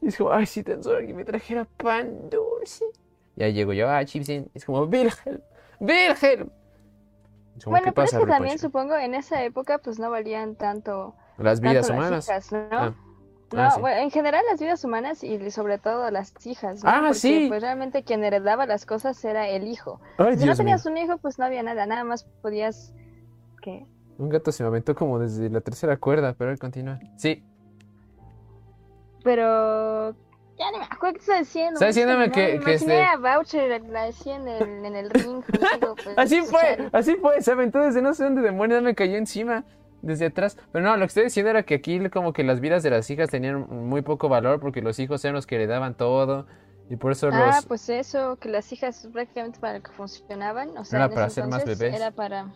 Y 0.00 0.08
es 0.08 0.16
como, 0.16 0.32
ay, 0.32 0.46
si 0.46 0.62
tan 0.62 0.82
solo 0.82 0.98
que 1.06 1.14
me 1.14 1.24
trajera 1.24 1.66
pan 1.76 2.28
dulce. 2.30 2.84
Y 3.36 3.42
ahí 3.44 3.52
llego 3.52 3.72
yo, 3.72 3.88
ah, 3.88 4.04
Chipsen. 4.04 4.50
Es 4.54 4.64
como, 4.64 4.82
Wilhelm, 4.82 5.40
Wilhelm. 5.78 6.50
Como, 7.62 7.72
Bueno, 7.74 7.86
¿qué 7.86 7.92
pero 7.92 8.04
es 8.06 8.10
que 8.16 8.26
también 8.26 8.58
supongo 8.58 8.96
en 8.96 9.14
esa 9.14 9.42
época 9.44 9.78
pues 9.78 9.98
no 9.98 10.10
valían 10.10 10.54
tanto, 10.56 11.14
Las 11.38 11.60
tanto 11.60 11.70
vidas 11.70 11.88
las 11.88 11.96
humanas. 11.98 12.28
hijas, 12.28 12.52
¿no? 12.52 12.58
Ah. 12.70 12.94
No, 13.52 13.62
Ah, 13.62 13.70
sí. 13.72 13.80
bueno, 13.80 14.00
en 14.00 14.10
general 14.12 14.44
las 14.48 14.60
vidas 14.60 14.84
humanas 14.84 15.24
y 15.24 15.50
sobre 15.50 15.78
todo 15.78 16.08
las 16.12 16.32
hijas, 16.46 16.84
¿no? 16.84 16.90
Ah, 16.90 16.98
Porque, 17.00 17.14
sí. 17.14 17.46
pues 17.48 17.60
realmente 17.62 18.04
quien 18.04 18.22
heredaba 18.22 18.64
las 18.64 18.86
cosas 18.86 19.22
era 19.24 19.48
el 19.48 19.66
hijo. 19.66 20.00
Ay, 20.18 20.34
Si 20.34 20.40
no 20.40 20.52
mío. 20.52 20.56
tenías 20.56 20.86
un 20.86 20.96
hijo, 20.96 21.18
pues 21.18 21.38
no 21.40 21.46
había 21.46 21.62
nada, 21.64 21.84
nada 21.84 22.04
más 22.04 22.22
podías 22.42 22.94
que 23.60 23.86
Un 24.20 24.28
gato 24.28 24.52
se 24.52 24.62
me 24.62 24.68
aventó 24.68 24.94
como 24.94 25.18
desde 25.18 25.48
la 25.50 25.60
tercera 25.60 25.96
cuerda, 25.96 26.34
pero 26.36 26.50
él 26.50 26.58
continúa. 26.58 26.98
Sí, 27.16 27.42
Pero 29.22 30.14
ya 30.58 30.70
no 30.72 30.78
me 30.78 30.84
acuerdo 30.84 31.14
qué 31.14 31.20
estaba 31.20 31.38
diciendo. 31.40 31.72
Está 31.74 31.86
diciéndome 31.86 32.26
no, 32.28 32.32
que- 32.32 32.58
me 32.58 32.64
que 32.64 32.74
este- 32.74 33.02
a 33.02 33.16
Boucher 33.16 33.82
la 33.88 34.04
decía 34.04 34.36
en 34.36 34.48
el, 34.48 34.84
en 34.84 34.96
el 34.96 35.10
ring. 35.10 35.42
digo, 35.80 35.94
pues, 36.02 36.08
así 36.18 36.42
fue, 36.42 36.60
chale. 36.60 36.90
así 36.92 37.16
fue. 37.16 37.42
Se 37.42 37.52
aventó 37.52 37.80
desde 37.80 38.02
no 38.02 38.14
sé 38.14 38.24
dónde 38.24 38.42
demonios 38.42 38.82
me 38.82 38.94
cayó 38.94 39.16
encima. 39.16 39.64
Desde 40.02 40.26
atrás. 40.26 40.56
Pero 40.72 40.82
no, 40.86 40.94
lo 40.96 41.00
que 41.00 41.06
estoy 41.08 41.24
diciendo 41.24 41.50
era 41.50 41.62
que 41.62 41.74
aquí 41.74 42.08
como 42.08 42.32
que 42.32 42.42
las 42.42 42.60
vidas 42.60 42.82
de 42.82 42.88
las 42.88 43.10
hijas 43.10 43.28
tenían 43.28 43.66
muy 43.68 44.00
poco 44.00 44.30
valor 44.30 44.58
porque 44.58 44.80
los 44.80 44.98
hijos 44.98 45.22
eran 45.26 45.34
los 45.34 45.46
que 45.46 45.56
heredaban 45.56 45.94
todo. 45.94 46.46
Y 46.88 46.96
por 46.96 47.12
eso 47.12 47.28
Ah, 47.30 47.52
los... 47.56 47.66
pues 47.66 47.86
eso, 47.90 48.36
que 48.36 48.48
las 48.48 48.72
hijas 48.72 49.06
prácticamente 49.12 49.60
para 49.60 49.74
lo 49.78 49.82
que 49.82 49.92
funcionaban, 49.92 50.76
o 50.78 50.84
sea, 50.86 51.00
Era 51.00 51.08
para 51.10 51.26
hacer 51.26 51.46
más 51.48 51.66
bebés. 51.66 51.94
Era 51.94 52.10
para... 52.12 52.46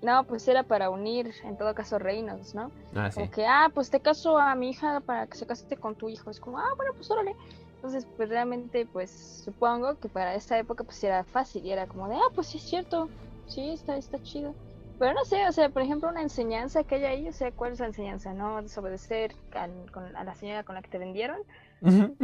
No, 0.00 0.24
pues 0.24 0.46
era 0.46 0.62
para 0.62 0.90
unir, 0.90 1.34
en 1.44 1.56
todo 1.56 1.74
caso, 1.74 1.98
reinos, 1.98 2.54
¿no? 2.54 2.70
Ah, 2.94 3.10
sí. 3.10 3.20
Como 3.20 3.30
que, 3.32 3.46
ah, 3.46 3.68
pues 3.74 3.90
te 3.90 4.00
caso 4.00 4.38
a 4.38 4.54
mi 4.54 4.70
hija 4.70 5.00
para 5.00 5.26
que 5.26 5.36
se 5.36 5.46
case 5.46 5.76
con 5.76 5.96
tu 5.96 6.08
hijo. 6.08 6.30
Es 6.30 6.38
como, 6.38 6.58
ah, 6.58 6.68
bueno, 6.76 6.92
pues 6.94 7.10
órale. 7.10 7.34
Entonces, 7.76 8.06
pues 8.16 8.28
realmente, 8.28 8.86
pues 8.92 9.10
supongo 9.44 9.96
que 9.98 10.08
para 10.08 10.34
esta 10.34 10.58
época, 10.58 10.84
pues 10.84 11.02
era 11.02 11.24
fácil 11.24 11.64
y 11.64 11.72
era 11.72 11.86
como 11.86 12.08
de, 12.08 12.14
ah, 12.16 12.30
pues 12.34 12.46
sí 12.48 12.58
es 12.58 12.64
cierto, 12.64 13.08
sí, 13.46 13.70
está, 13.70 13.96
está 13.96 14.22
chido. 14.22 14.54
Pero 14.98 15.14
no 15.14 15.24
sé, 15.24 15.46
o 15.46 15.52
sea, 15.52 15.68
por 15.68 15.82
ejemplo, 15.82 16.08
una 16.08 16.22
enseñanza 16.22 16.82
que 16.82 16.96
hay 16.96 17.04
ahí, 17.04 17.28
o 17.28 17.32
sea, 17.32 17.52
¿cuál 17.52 17.72
es 17.72 17.78
la 17.80 17.86
enseñanza? 17.86 18.32
¿No? 18.34 18.60
Desobedecer 18.62 19.32
al- 19.52 19.90
con- 19.92 20.16
a 20.16 20.24
la 20.24 20.34
señora 20.34 20.64
con 20.64 20.74
la 20.74 20.82
que 20.82 20.88
te 20.90 20.98
vendieron. 20.98 21.38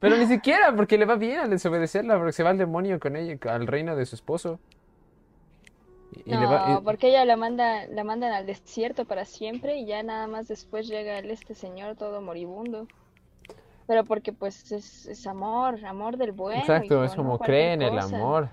Pero 0.00 0.16
ni 0.16 0.26
siquiera, 0.26 0.74
porque 0.74 0.98
le 0.98 1.04
va 1.06 1.16
bien 1.16 1.40
al 1.40 1.50
desobedecerla, 1.50 2.16
porque 2.16 2.32
se 2.32 2.42
va 2.42 2.50
al 2.50 2.58
demonio 2.58 3.00
con 3.00 3.16
ella, 3.16 3.36
al 3.50 3.66
reino 3.66 3.96
de 3.96 4.06
su 4.06 4.14
esposo. 4.14 4.60
Y, 6.24 6.30
no, 6.32 6.40
le 6.40 6.46
va, 6.46 6.78
y- 6.80 6.84
porque 6.84 7.08
ella 7.08 7.24
la 7.24 7.36
manda, 7.36 7.86
la 7.86 8.04
mandan 8.04 8.32
al 8.32 8.46
desierto 8.46 9.04
para 9.04 9.24
siempre 9.24 9.76
y 9.78 9.86
ya 9.86 10.02
nada 10.02 10.26
más 10.26 10.48
después 10.48 10.88
llega 10.88 11.18
el, 11.18 11.30
este 11.30 11.54
señor 11.54 11.96
todo 11.96 12.20
moribundo. 12.20 12.86
Pero 13.86 14.04
porque 14.04 14.32
pues 14.32 14.70
es, 14.70 15.06
es 15.06 15.26
amor, 15.26 15.82
amor 15.86 16.18
del 16.18 16.32
bueno. 16.32 16.60
Exacto, 16.60 17.04
es 17.04 17.14
como 17.14 17.38
cree 17.38 17.72
en 17.72 17.82
el 17.82 17.98
amor. 17.98 18.50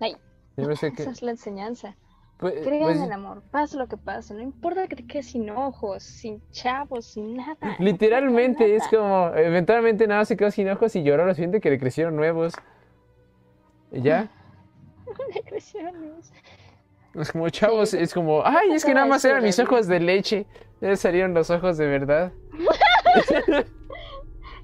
Ay, 0.00 0.16
que... 0.56 0.62
Esa 0.62 1.10
es 1.10 1.22
la 1.22 1.32
enseñanza. 1.32 1.94
pues- 2.38 2.54
Crea 2.64 2.82
pues, 2.84 2.96
en 2.96 3.02
el 3.04 3.12
amor, 3.12 3.42
pase 3.50 3.76
lo 3.76 3.86
que 3.86 3.96
pase, 3.98 4.32
no 4.32 4.40
importa 4.40 4.86
que 4.88 4.96
te 4.96 5.06
quedes 5.06 5.26
sin 5.26 5.50
ojos, 5.50 6.02
sin 6.02 6.40
chavos, 6.50 7.04
sin 7.06 7.36
nada. 7.36 7.56
no 7.60 7.74
literalmente 7.78 8.74
es 8.74 8.90
nada. 8.92 9.30
como, 9.30 9.36
eventualmente 9.36 10.06
nada 10.06 10.24
se 10.24 10.36
quedó 10.38 10.50
sin 10.50 10.70
ojos 10.70 10.96
y 10.96 11.02
lloró 11.02 11.26
lo 11.26 11.34
siguiente 11.34 11.60
que 11.60 11.68
le 11.70 11.78
crecieron 11.78 12.16
nuevos. 12.16 12.54
Ya, 13.90 14.30
Los- 17.14 17.24
es 17.26 17.32
como 17.32 17.48
chavos, 17.48 17.90
Sí. 17.90 17.98
es 18.00 18.12
como, 18.12 18.42
ay, 18.44 18.72
es 18.72 18.84
que 18.84 18.92
nada 18.92 19.06
más 19.06 19.24
eran 19.24 19.42
mis 19.42 19.58
ojos 19.60 19.86
de 19.86 20.00
leche. 20.00 20.46
Ya 20.80 20.96
salieron 20.96 21.32
los 21.32 21.48
ojos 21.50 21.76
de 21.78 21.86
verdad. 21.86 22.32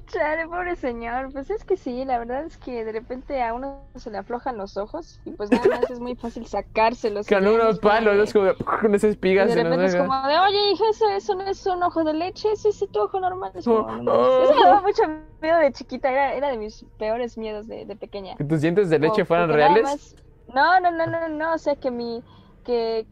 Chale, 0.08 0.48
pobre 0.48 0.74
señor. 0.74 1.30
Pues 1.32 1.48
es 1.50 1.64
que 1.64 1.76
sí, 1.76 2.04
la 2.04 2.18
verdad 2.18 2.44
es 2.44 2.56
que 2.56 2.84
de 2.84 2.90
repente 2.90 3.40
a 3.40 3.54
uno 3.54 3.84
se 3.94 4.10
le 4.10 4.18
aflojan 4.18 4.56
los 4.58 4.76
ojos 4.76 5.20
y 5.24 5.30
pues 5.30 5.52
nada 5.52 5.64
más 5.68 5.88
es 5.88 6.00
muy 6.00 6.16
fácil 6.16 6.44
sacárselos. 6.46 7.30
y 7.30 7.34
Con 7.34 7.46
unos 7.46 7.78
palos, 7.78 8.32
de- 8.32 8.54
como 8.56 8.80
con 8.80 8.92
esas 8.96 9.10
y 9.10 9.12
espigas 9.12 9.54
de 9.54 9.60
en 9.60 9.70
las 9.70 9.78
repente 9.78 9.96
es 9.96 10.02
como 10.02 10.26
de, 10.26 10.38
oye, 10.40 10.72
hija, 10.72 10.84
eso, 10.90 11.08
eso 11.10 11.34
no 11.36 11.42
es 11.46 11.64
un 11.64 11.80
ojo 11.84 12.02
de 12.02 12.14
leche, 12.14 12.50
ese 12.50 12.70
es 12.70 12.84
tu 12.90 13.00
ojo 13.00 13.20
normal. 13.20 13.52
Es 13.54 13.64
como, 13.64 13.78
Oh, 13.78 13.82
mames. 13.86 14.50
Eso 14.50 14.54
me 14.58 14.64
daba 14.64 14.78
oh. 14.80 14.82
mucho 14.82 15.02
miedo 15.40 15.58
de 15.58 15.72
chiquita, 15.72 16.10
era, 16.10 16.34
era 16.34 16.48
de 16.48 16.58
mis 16.58 16.84
peores 16.98 17.38
miedos 17.38 17.68
de, 17.68 17.84
de 17.86 17.94
pequeña. 17.94 18.34
¿Que 18.36 18.42
tus 18.44 18.60
dientes 18.62 18.90
de 18.90 18.98
leche 18.98 19.22
O 19.22 19.26
fueran 19.26 19.48
reales? 19.48 20.16
No, 20.54 20.80
no, 20.80 20.90
no, 20.90 21.06
no, 21.06 21.28
no, 21.28 21.54
o 21.54 21.58
sea, 21.58 21.76
que 21.76 21.90
mi, 21.90 22.22
que, 22.64 23.06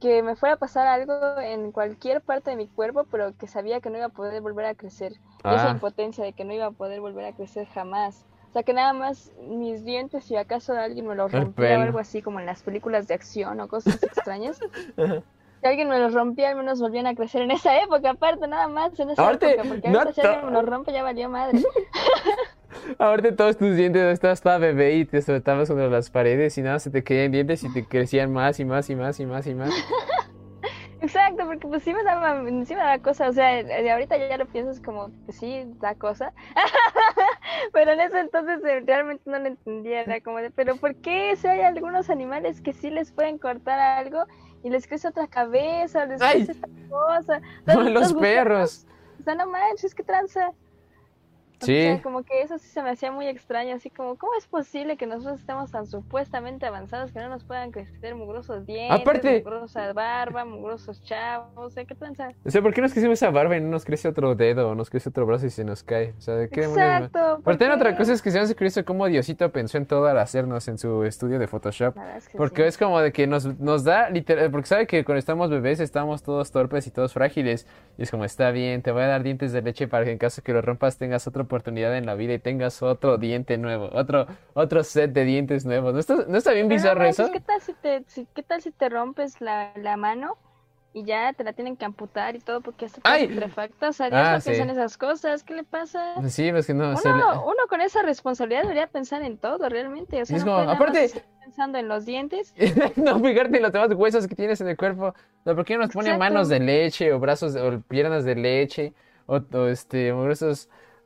que 0.00 0.22
me 0.22 0.36
fuera 0.36 0.54
a 0.56 0.58
pasar 0.58 0.86
algo 0.86 1.14
en 1.40 1.72
cualquier 1.72 2.22
parte 2.22 2.50
de 2.50 2.56
mi 2.56 2.68
cuerpo, 2.68 3.04
pero 3.10 3.36
que 3.36 3.46
sabía 3.46 3.80
que 3.80 3.90
no 3.90 3.96
iba 3.98 4.06
a 4.06 4.10
poder 4.10 4.40
volver 4.42 4.66
a 4.66 4.74
crecer. 4.74 5.14
Esa 5.50 5.70
Ah, 5.70 5.70
impotencia 5.70 6.24
de 6.24 6.32
que 6.32 6.44
no 6.44 6.52
iba 6.52 6.66
a 6.66 6.70
poder 6.72 7.00
volver 7.00 7.24
a 7.26 7.32
crecer 7.34 7.66
jamás. 7.68 8.24
O 8.50 8.52
sea, 8.52 8.62
que 8.64 8.74
nada 8.74 8.92
más 8.92 9.32
mis 9.48 9.84
dientes, 9.84 10.24
si 10.24 10.36
acaso 10.36 10.74
alguien 10.74 11.06
me 11.06 11.14
los 11.14 11.32
rompía 11.32 11.78
o 11.78 11.82
algo 11.82 11.98
así 11.98 12.20
como 12.22 12.40
en 12.40 12.46
las 12.46 12.62
películas 12.62 13.08
de 13.08 13.14
acción 13.14 13.60
o 13.60 13.68
cosas 13.68 14.02
extrañas, 14.02 14.58
si 15.60 15.66
alguien 15.66 15.88
me 15.88 15.98
los 15.98 16.12
rompía, 16.12 16.50
al 16.50 16.56
menos 16.56 16.80
volvían 16.80 17.06
a 17.06 17.14
crecer 17.14 17.42
en 17.42 17.50
esa 17.52 17.80
época, 17.80 18.10
aparte, 18.10 18.46
nada 18.48 18.68
más 18.68 18.98
en 19.00 19.10
esa 19.10 19.32
época, 19.32 19.64
porque 19.68 19.88
no 19.88 19.98
ahorita 20.00 20.12
si 20.12 20.20
alguien 20.20 20.44
me 20.46 20.52
los 20.52 20.66
rompe 20.66 20.92
ya 20.92 21.02
valió 21.02 21.28
madre. 21.30 21.62
Ahorita 22.98 23.34
todos 23.36 23.56
tus 23.56 23.76
dientes, 23.76 24.02
estabas 24.12 24.40
toda 24.40 24.58
bebé 24.58 24.96
y 24.96 25.04
te 25.04 25.20
soltabas 25.22 25.68
contra 25.68 25.88
las 25.88 26.10
paredes 26.10 26.56
y 26.58 26.62
nada, 26.62 26.78
se 26.78 26.90
te 26.90 27.02
caían 27.02 27.32
dientes 27.32 27.62
y 27.64 27.72
te 27.72 27.84
crecían 27.84 28.32
más 28.32 28.60
y 28.60 28.64
más 28.64 28.88
y 28.90 28.96
más 28.96 29.18
y 29.20 29.26
más 29.26 29.46
y 29.46 29.54
más. 29.54 29.70
Exacto, 31.02 31.44
porque 31.46 31.66
pues 31.66 31.82
sí 31.82 31.92
me 31.92 32.04
daba, 32.04 32.44
sí 32.64 32.74
me 32.74 32.80
daba 32.80 32.98
cosa, 33.00 33.28
o 33.28 33.32
sea, 33.32 33.60
de 33.64 33.90
ahorita 33.90 34.16
ya 34.16 34.36
lo 34.36 34.46
piensas 34.46 34.80
como, 34.80 35.10
pues 35.24 35.36
sí, 35.36 35.64
da 35.80 35.96
cosa, 35.96 36.32
pero 37.72 37.90
en 37.90 38.00
ese 38.00 38.20
entonces 38.20 38.60
eh, 38.64 38.84
realmente 38.86 39.28
no 39.28 39.40
lo 39.40 39.46
entendía, 39.46 40.02
era 40.02 40.20
como 40.20 40.38
de, 40.38 40.52
pero 40.52 40.76
¿por 40.76 40.94
qué 40.94 41.34
si 41.34 41.48
hay 41.48 41.62
algunos 41.62 42.08
animales 42.08 42.60
que 42.60 42.72
sí 42.72 42.88
les 42.88 43.10
pueden 43.10 43.38
cortar 43.38 43.80
algo 43.80 44.26
y 44.62 44.70
les 44.70 44.86
crece 44.86 45.08
otra 45.08 45.26
cabeza, 45.26 46.04
o 46.04 46.06
les 46.06 46.22
crece 46.22 46.52
esta 46.52 46.68
cosa? 46.88 47.40
O 47.62 47.64
sea, 47.64 47.74
Los 47.90 48.14
perros. 48.14 48.86
O 49.20 49.24
sea, 49.24 49.34
no 49.34 49.48
manches, 49.48 49.96
qué 49.96 50.04
tranza. 50.04 50.52
O 51.62 51.66
Sí. 51.66 51.82
sea, 51.82 52.02
como 52.02 52.22
que 52.24 52.42
eso 52.42 52.58
sí 52.58 52.66
se 52.68 52.82
me 52.82 52.90
hacía 52.90 53.12
muy 53.12 53.26
extraño, 53.28 53.74
así 53.74 53.88
como, 53.90 54.16
¿cómo 54.16 54.32
es 54.36 54.46
posible 54.46 54.96
que 54.96 55.06
nosotros 55.06 55.40
estemos 55.40 55.70
tan 55.70 55.86
supuestamente 55.86 56.66
avanzados 56.66 57.12
que 57.12 57.20
no 57.20 57.28
nos 57.28 57.44
puedan 57.44 57.70
crecer 57.70 58.14
mugrosos 58.14 58.66
dientes, 58.66 59.00
Aparte- 59.00 59.38
mugrosa 59.44 59.92
barba, 59.92 60.44
mugrosos 60.44 61.02
chavos? 61.02 61.50
O 61.56 61.70
sea, 61.70 61.84
¿qué 61.84 61.94
tranza? 61.94 62.30
O 62.44 62.50
sea, 62.50 62.60
¿por 62.62 62.74
qué 62.74 62.80
nos 62.82 62.92
crecemos 62.92 63.18
esa 63.18 63.30
barba 63.30 63.56
y 63.56 63.60
no 63.60 63.68
nos 63.68 63.84
crece 63.84 64.08
otro 64.08 64.34
dedo 64.34 64.70
o 64.70 64.74
nos 64.74 64.90
crece 64.90 65.08
otro 65.08 65.24
brazo 65.26 65.46
y 65.46 65.50
se 65.50 65.64
nos 65.64 65.82
cae? 65.82 66.14
O 66.18 66.20
sea, 66.20 66.34
¿de 66.34 66.48
qué? 66.48 66.64
Exacto. 66.64 67.40
¿por 67.44 67.54
Aparte, 67.54 67.70
otra 67.70 67.96
cosa 67.96 68.12
es 68.12 68.22
que 68.22 68.30
se 68.30 68.38
me 68.38 68.44
hace 68.44 68.54
curioso 68.54 68.84
cómo 68.84 69.06
Diosito 69.06 69.50
pensó 69.52 69.78
en 69.78 69.86
todo 69.86 70.06
al 70.06 70.18
hacernos 70.18 70.66
en 70.68 70.78
su 70.78 71.04
estudio 71.04 71.38
de 71.38 71.46
Photoshop. 71.46 71.96
Es 72.16 72.28
que 72.28 72.36
Porque 72.36 72.62
sí. 72.62 72.68
es 72.68 72.78
como 72.78 73.00
de 73.00 73.12
que 73.12 73.26
nos, 73.26 73.58
nos 73.60 73.84
da 73.84 74.10
literal, 74.10 74.50
porque 74.50 74.66
sabe 74.66 74.86
que 74.86 75.04
cuando 75.04 75.18
estamos 75.18 75.50
bebés 75.50 75.80
estamos 75.80 76.22
todos 76.22 76.50
torpes 76.50 76.86
y 76.86 76.90
todos 76.90 77.12
frágiles. 77.12 77.66
Y 77.98 78.02
es 78.02 78.10
como, 78.10 78.24
está 78.24 78.50
bien, 78.50 78.82
te 78.82 78.90
voy 78.90 79.02
a 79.02 79.06
dar 79.06 79.22
dientes 79.22 79.52
de 79.52 79.62
leche 79.62 79.86
para 79.88 80.04
que 80.04 80.12
en 80.12 80.18
caso 80.18 80.42
que 80.42 80.52
lo 80.52 80.62
rompas 80.62 80.96
tengas 80.98 81.26
otra 81.26 81.44
oportunidad 81.52 81.94
en 81.96 82.06
la 82.06 82.14
vida 82.14 82.32
y 82.32 82.38
tengas 82.38 82.82
otro 82.82 83.18
diente 83.18 83.58
nuevo, 83.58 83.90
otro, 83.92 84.26
otro 84.54 84.82
set 84.84 85.12
de 85.12 85.24
dientes 85.24 85.66
nuevos. 85.66 85.92
¿No 85.92 86.00
está, 86.00 86.24
no 86.26 86.38
está 86.38 86.52
bien 86.52 86.66
no 86.68 86.74
bizarro 86.74 87.04
eso? 87.04 87.30
¿Qué 87.30 87.40
tal 87.40 87.60
si 87.60 87.74
te, 87.74 88.02
si- 88.06 88.26
qué 88.34 88.42
tal 88.42 88.62
si 88.62 88.70
te 88.70 88.88
rompes 88.88 89.40
la, 89.42 89.72
la 89.76 89.98
mano 89.98 90.38
y 90.94 91.04
ya 91.04 91.32
te 91.34 91.44
la 91.44 91.52
tienen 91.52 91.76
que 91.76 91.84
amputar 91.84 92.36
y 92.36 92.38
todo 92.38 92.62
porque 92.62 92.86
está 92.86 93.00
putrefacta? 93.02 93.90
O 93.90 93.92
sea, 93.92 94.08
Dios 94.08 94.18
Ah, 94.18 94.32
no 94.38 94.42
piensa 94.42 94.54
sí. 94.54 94.60
en 94.62 94.70
esas 94.70 94.96
cosas. 94.96 95.44
¿Qué 95.44 95.54
le 95.54 95.64
pasa? 95.64 96.14
Sí, 96.28 96.48
es 96.48 96.66
que 96.66 96.72
no, 96.74 96.90
Uno, 96.90 97.16
le- 97.16 97.38
uno 97.38 97.66
con 97.68 97.82
esa 97.82 98.00
responsabilidad 98.02 98.62
debería 98.62 98.86
pensar 98.86 99.20
en 99.22 99.36
todo, 99.36 99.68
realmente. 99.68 100.22
O 100.22 100.24
sea, 100.24 100.36
Es 100.38 100.46
no 100.46 100.56
como, 100.56 100.70
aparte- 100.70 101.22
pensando 101.44 101.76
en 101.78 101.88
los 101.88 102.06
dientes. 102.06 102.54
no 102.96 103.20
fijarte 103.20 103.56
en 103.58 103.62
los 103.62 103.72
demás 103.72 103.90
huesos 103.94 104.26
que 104.26 104.34
tienes 104.34 104.60
en 104.62 104.68
el 104.68 104.76
cuerpo. 104.78 105.14
No, 105.44 105.54
¿por 105.54 105.64
qué 105.66 105.74
no 105.74 105.80
nos 105.84 105.92
pone 105.92 106.08
Exacto. 106.08 106.24
manos 106.24 106.48
de 106.48 106.60
leche 106.60 107.12
o 107.12 107.18
brazos 107.20 107.52
de- 107.52 107.60
o 107.60 107.80
piernas 107.82 108.24
de 108.24 108.36
leche 108.36 108.94
o, 109.26 109.36
o, 109.52 109.66
este 109.68 110.12
o 110.12 110.24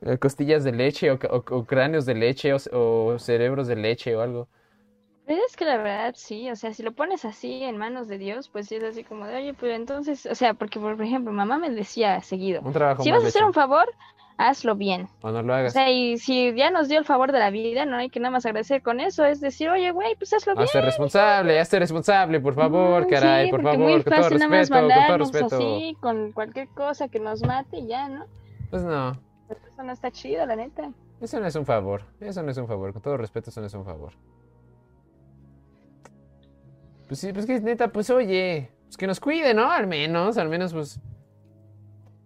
eh, 0.03 0.19
costillas 0.19 0.65
de 0.65 0.73
leche 0.73 1.11
o, 1.11 1.15
o- 1.31 1.45
o 1.59 1.67
cráneos 1.67 2.07
de 2.07 2.15
leche 2.15 2.53
o, 2.55 2.59
o 2.73 3.19
cerebros 3.19 3.67
de 3.69 3.77
leche 3.77 4.15
o 4.17 4.21
algo? 4.23 4.49
Pero 5.27 5.43
es 5.45 5.57
que 5.57 5.65
la 5.65 5.77
verdad 5.77 6.15
sí, 6.17 6.51
o 6.51 6.57
sea, 6.57 6.73
si 6.73 6.83
lo 6.83 6.93
pones 6.93 7.25
así 7.25 7.63
en 7.65 7.77
manos 7.77 8.07
de 8.09 8.17
Dios, 8.19 8.49
pues 8.49 8.67
sí 8.69 8.77
es 8.77 8.85
así 8.85 9.03
como 9.05 9.27
de, 9.27 9.37
oye, 9.37 9.55
pero 9.55 9.75
entonces, 9.75 10.25
o 10.27 10.35
sea, 10.37 10.55
porque 10.55 10.79
por 10.79 11.01
ejemplo, 11.03 11.33
mamá 11.33 11.59
me 11.59 11.71
decía 11.71 12.21
seguido, 12.23 12.63
Un 12.63 12.73
trabajo 12.73 13.03
si 13.03 13.11
vas 13.11 13.25
a 13.25 13.27
hacer 13.29 13.45
un 13.45 13.53
favor, 13.53 13.89
hazlo 14.39 14.77
bien. 14.77 15.09
O 15.23 15.31
no 15.31 15.43
lo 15.43 15.53
O 15.53 15.59
hagas. 15.59 15.73
sea, 15.73 15.91
y 15.91 16.19
si 16.19 16.55
ya 16.55 16.71
nos 16.71 16.89
dio 16.89 16.99
el 17.01 17.05
favor 17.05 17.33
de 17.33 17.41
la 17.41 17.51
vida, 17.51 17.87
no 17.87 17.97
hay 17.97 18.09
que 18.09 18.21
nada 18.21 18.31
más 18.33 18.47
agradecer 18.47 18.83
con 18.83 19.01
eso, 19.01 19.25
es 19.25 19.41
decir, 19.41 19.69
oye, 19.69 19.91
güey, 19.91 20.15
pues 20.17 20.33
hazlo 20.33 20.55
bien. 20.55 20.69
Hazte 20.69 20.81
responsable, 20.81 21.61
hazte 21.61 21.79
responsable, 21.79 22.41
por 22.41 22.55
favor, 22.55 23.03
Mm, 23.03 23.07
caray, 23.07 23.47
sí, 23.47 23.49
por 23.49 23.63
favor, 23.63 23.79
muy 23.79 24.05
con 24.05 24.13
todo 24.15 24.29
fácil 24.29 24.39
nada 24.39 24.49
más 24.51 24.71
respeto, 24.71 24.77
con 25.05 25.07
todo 25.09 25.19
respeto. 25.19 25.47
así, 25.47 25.97
con 26.01 26.33
cualquier 26.33 26.69
cosa 26.71 27.09
que 27.09 27.21
nos 27.21 27.43
mate 27.43 27.87
ya, 27.87 28.09
¿no? 28.09 28.27
Pues 28.71 28.83
no, 28.85 29.13
Eso 29.49 29.83
no 29.83 29.93
está 29.93 30.11
chido, 30.11 30.45
la 30.47 30.57
neta. 30.57 30.91
eso 31.21 31.41
no 31.41 31.47
es 31.47 31.55
un 31.55 31.67
favor, 31.67 32.03
eso 32.21 32.43
no 32.43 32.51
es 32.51 32.57
un 32.57 32.67
favor, 32.67 32.93
con 32.93 33.03
todo 33.03 33.17
respeto, 33.17 33.51
eso 33.51 33.61
no 33.61 33.67
es 33.67 33.75
un 33.75 33.85
favor. 33.85 34.13
Pues 37.07 37.21
sí, 37.21 37.33
pues 37.33 37.47
que 37.47 37.61
neta, 37.61 37.89
pues 37.89 38.11
oye, 38.11 38.71
pues 38.85 38.97
que 38.97 39.07
nos 39.07 39.21
cuide, 39.21 39.55
¿no? 39.55 39.71
Al 39.71 39.87
menos, 39.87 40.39
al 40.39 40.49
menos, 40.49 40.73
pues. 40.73 41.01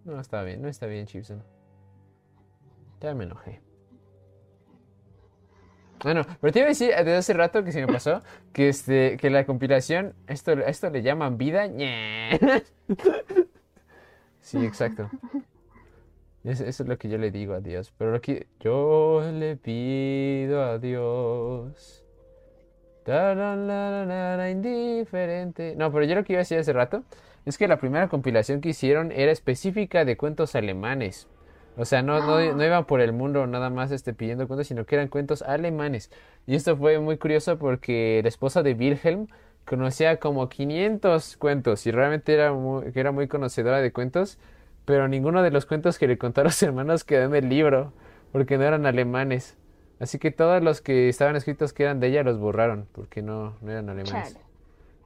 No 0.05 0.19
está 0.19 0.41
bien, 0.41 0.61
no 0.61 0.67
está 0.67 0.87
bien, 0.87 1.05
Chipson. 1.05 1.43
Ya 2.99 3.13
me 3.13 3.25
enojé. 3.25 3.61
Bueno, 6.03 6.23
pero 6.39 6.51
te 6.51 6.59
iba 6.59 6.65
a 6.65 6.69
decir 6.69 6.89
desde 6.89 7.15
hace 7.15 7.33
rato 7.33 7.63
que 7.63 7.71
se 7.71 7.85
me 7.85 7.91
pasó 7.91 8.21
que 8.53 8.69
este 8.69 9.17
que 9.17 9.29
la 9.29 9.45
compilación 9.45 10.15
esto 10.25 10.53
esto 10.53 10.89
le 10.89 11.01
llaman 11.01 11.37
vida. 11.37 11.67
Sí, 14.43 14.65
exacto. 14.65 15.07
Eso, 16.43 16.65
es 16.65 16.79
lo 16.79 16.97
que 16.97 17.09
yo 17.09 17.17
le 17.17 17.31
digo 17.31 17.53
a 17.53 17.59
Dios. 17.59 17.93
Pero 17.97 18.11
lo 18.11 18.21
que 18.21 18.47
yo 18.59 19.21
le 19.33 19.57
pido 19.57 20.63
a 20.63 20.79
Dios. 20.79 22.03
Tarararara, 23.03 24.49
indiferente. 24.49 25.75
No, 25.75 25.91
pero 25.91 26.05
yo 26.05 26.15
lo 26.15 26.23
que 26.23 26.33
iba 26.33 26.39
a 26.39 26.41
decir 26.41 26.57
hace 26.57 26.73
rato 26.73 27.03
es 27.45 27.57
que 27.57 27.67
la 27.67 27.77
primera 27.77 28.07
compilación 28.07 28.61
que 28.61 28.69
hicieron 28.69 29.11
era 29.11 29.31
específica 29.31 30.05
de 30.05 30.17
cuentos 30.17 30.55
alemanes. 30.55 31.27
O 31.77 31.85
sea, 31.85 32.01
no, 32.01 32.19
no, 32.19 32.53
no 32.53 32.65
iban 32.65 32.85
por 32.85 33.01
el 33.01 33.13
mundo 33.13 33.47
nada 33.47 33.69
más 33.69 33.91
este, 33.91 34.13
pidiendo 34.13 34.47
cuentos, 34.47 34.67
sino 34.67 34.85
que 34.85 34.95
eran 34.95 35.07
cuentos 35.07 35.41
alemanes. 35.41 36.11
Y 36.45 36.55
esto 36.55 36.75
fue 36.75 36.99
muy 36.99 37.17
curioso 37.17 37.57
porque 37.57 38.19
la 38.23 38.29
esposa 38.29 38.61
de 38.61 38.73
Wilhelm 38.73 39.27
conocía 39.65 40.19
como 40.19 40.49
500 40.49 41.37
cuentos 41.37 41.85
y 41.87 41.91
realmente 41.91 42.33
era 42.33 42.51
muy, 42.53 42.85
era 42.93 43.11
muy 43.11 43.27
conocedora 43.27 43.79
de 43.81 43.91
cuentos, 43.91 44.37
pero 44.85 45.07
ninguno 45.07 45.43
de 45.43 45.51
los 45.51 45.65
cuentos 45.65 45.97
que 45.97 46.07
le 46.07 46.17
contó 46.17 46.41
a 46.41 46.43
los 46.45 46.61
hermanos 46.63 47.03
quedó 47.03 47.23
en 47.25 47.35
el 47.35 47.49
libro 47.49 47.93
porque 48.31 48.57
no 48.57 48.63
eran 48.63 48.85
alemanes. 48.85 49.57
Así 49.99 50.17
que 50.17 50.31
todos 50.31 50.63
los 50.63 50.81
que 50.81 51.09
estaban 51.09 51.35
escritos 51.35 51.73
que 51.73 51.83
eran 51.83 51.99
de 51.99 52.07
ella 52.07 52.23
los 52.23 52.39
borraron 52.39 52.87
porque 52.91 53.21
no, 53.21 53.55
no 53.61 53.71
eran 53.71 53.89
alemanes. 53.89 54.33
Chale. 54.33 54.45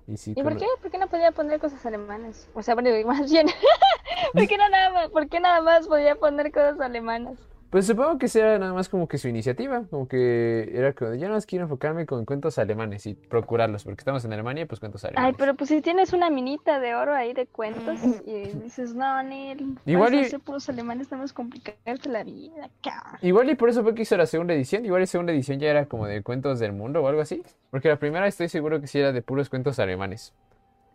Y 0.08 0.18
sí, 0.18 0.34
¿Y 0.36 0.44
por 0.44 0.56
qué? 0.56 0.66
¿Por 0.82 0.92
qué 0.92 0.98
no 0.98 1.08
podía 1.08 1.32
poner 1.32 1.60
cosas 1.60 1.86
alemanas? 1.86 2.48
O 2.54 2.62
sea, 2.62 2.76
bueno, 2.76 2.90
más 3.08 3.30
bien, 3.32 3.48
¿por 4.34 4.48
qué 4.48 4.58
no 4.58 4.70
nada 4.70 4.90
más? 4.92 5.10
¿Por 5.10 5.28
qué 5.28 5.40
nada 5.40 5.62
más 5.62 5.88
podía 5.88 6.16
poner 6.16 6.52
cosas 6.52 6.80
alemanas? 6.80 7.38
Pues 7.76 7.88
supongo 7.88 8.18
que 8.18 8.30
sea 8.30 8.58
nada 8.58 8.72
más 8.72 8.88
como 8.88 9.10
que 9.10 9.18
su 9.18 9.28
iniciativa, 9.28 9.84
como 9.90 10.08
que 10.08 10.72
era 10.74 10.94
como 10.94 11.14
yo 11.14 11.24
nada 11.24 11.34
más 11.34 11.46
quiero 11.46 11.66
enfocarme 11.66 12.06
con 12.06 12.24
cuentos 12.24 12.58
alemanes 12.58 13.06
y 13.06 13.16
procurarlos, 13.16 13.84
porque 13.84 14.00
estamos 14.00 14.24
en 14.24 14.32
Alemania, 14.32 14.66
pues 14.66 14.80
cuentos 14.80 15.04
Ay, 15.04 15.10
alemanes. 15.10 15.36
pero 15.38 15.56
pues 15.56 15.68
si 15.72 15.82
tienes 15.82 16.14
una 16.14 16.30
minita 16.30 16.80
de 16.80 16.96
oro 16.96 17.14
ahí 17.14 17.34
de 17.34 17.48
cuentos 17.48 18.00
y 18.26 18.48
dices, 18.64 18.96
no, 18.96 19.22
Neil, 19.24 19.78
Igual 19.86 20.14
y- 20.14 20.20
hacer 20.20 20.40
puros 20.40 20.70
alemanes, 20.70 21.08
estamos 21.08 21.34
complicarte 21.34 22.08
la 22.08 22.24
vida, 22.24 22.70
cabrón. 22.82 23.20
Igual 23.22 23.50
y 23.50 23.56
por 23.56 23.68
eso 23.68 23.84
fue 23.84 23.94
que 23.94 24.04
hizo 24.04 24.16
la 24.16 24.26
segunda 24.26 24.54
edición, 24.54 24.86
igual 24.86 25.02
la 25.02 25.08
segunda 25.08 25.34
edición 25.34 25.60
ya 25.60 25.70
era 25.70 25.86
como 25.86 26.08
de 26.08 26.24
cuentos 26.24 26.60
del 26.60 26.72
mundo 26.72 27.04
o 27.04 27.10
algo 27.10 27.20
así, 27.20 27.44
porque 27.72 27.90
la 27.90 28.00
primera 28.00 28.26
estoy 28.26 28.48
seguro 28.48 28.80
que 28.80 28.88
sí 28.88 29.00
era 29.00 29.12
de 29.12 29.22
puros 29.22 29.50
cuentos 29.50 29.80
alemanes. 29.80 30.34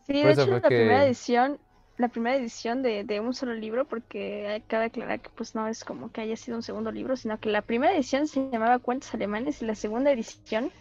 Sí, 0.06 0.14
Por 0.22 0.34
de 0.34 0.42
hecho, 0.42 0.50
la 0.50 0.60
primera 0.62 1.04
edición, 1.04 1.58
la 2.00 2.08
primera 2.08 2.36
edición 2.36 2.82
de, 2.82 3.04
de 3.04 3.20
un 3.20 3.34
solo 3.34 3.54
libro, 3.54 3.84
porque 3.84 4.62
cabe 4.66 4.86
aclarar 4.86 5.20
que 5.20 5.30
pues 5.34 5.54
no 5.54 5.68
es 5.68 5.84
como 5.84 6.10
que 6.10 6.22
haya 6.22 6.36
sido 6.36 6.56
un 6.56 6.62
segundo 6.62 6.90
libro, 6.90 7.16
sino 7.16 7.38
que 7.38 7.50
la 7.50 7.62
primera 7.62 7.92
edición 7.94 8.26
se 8.26 8.48
llamaba 8.50 8.78
Cuentos 8.78 9.12
Alemanes 9.14 9.60
y 9.62 9.66
la 9.66 9.74
segunda 9.74 10.10
edición 10.10 10.72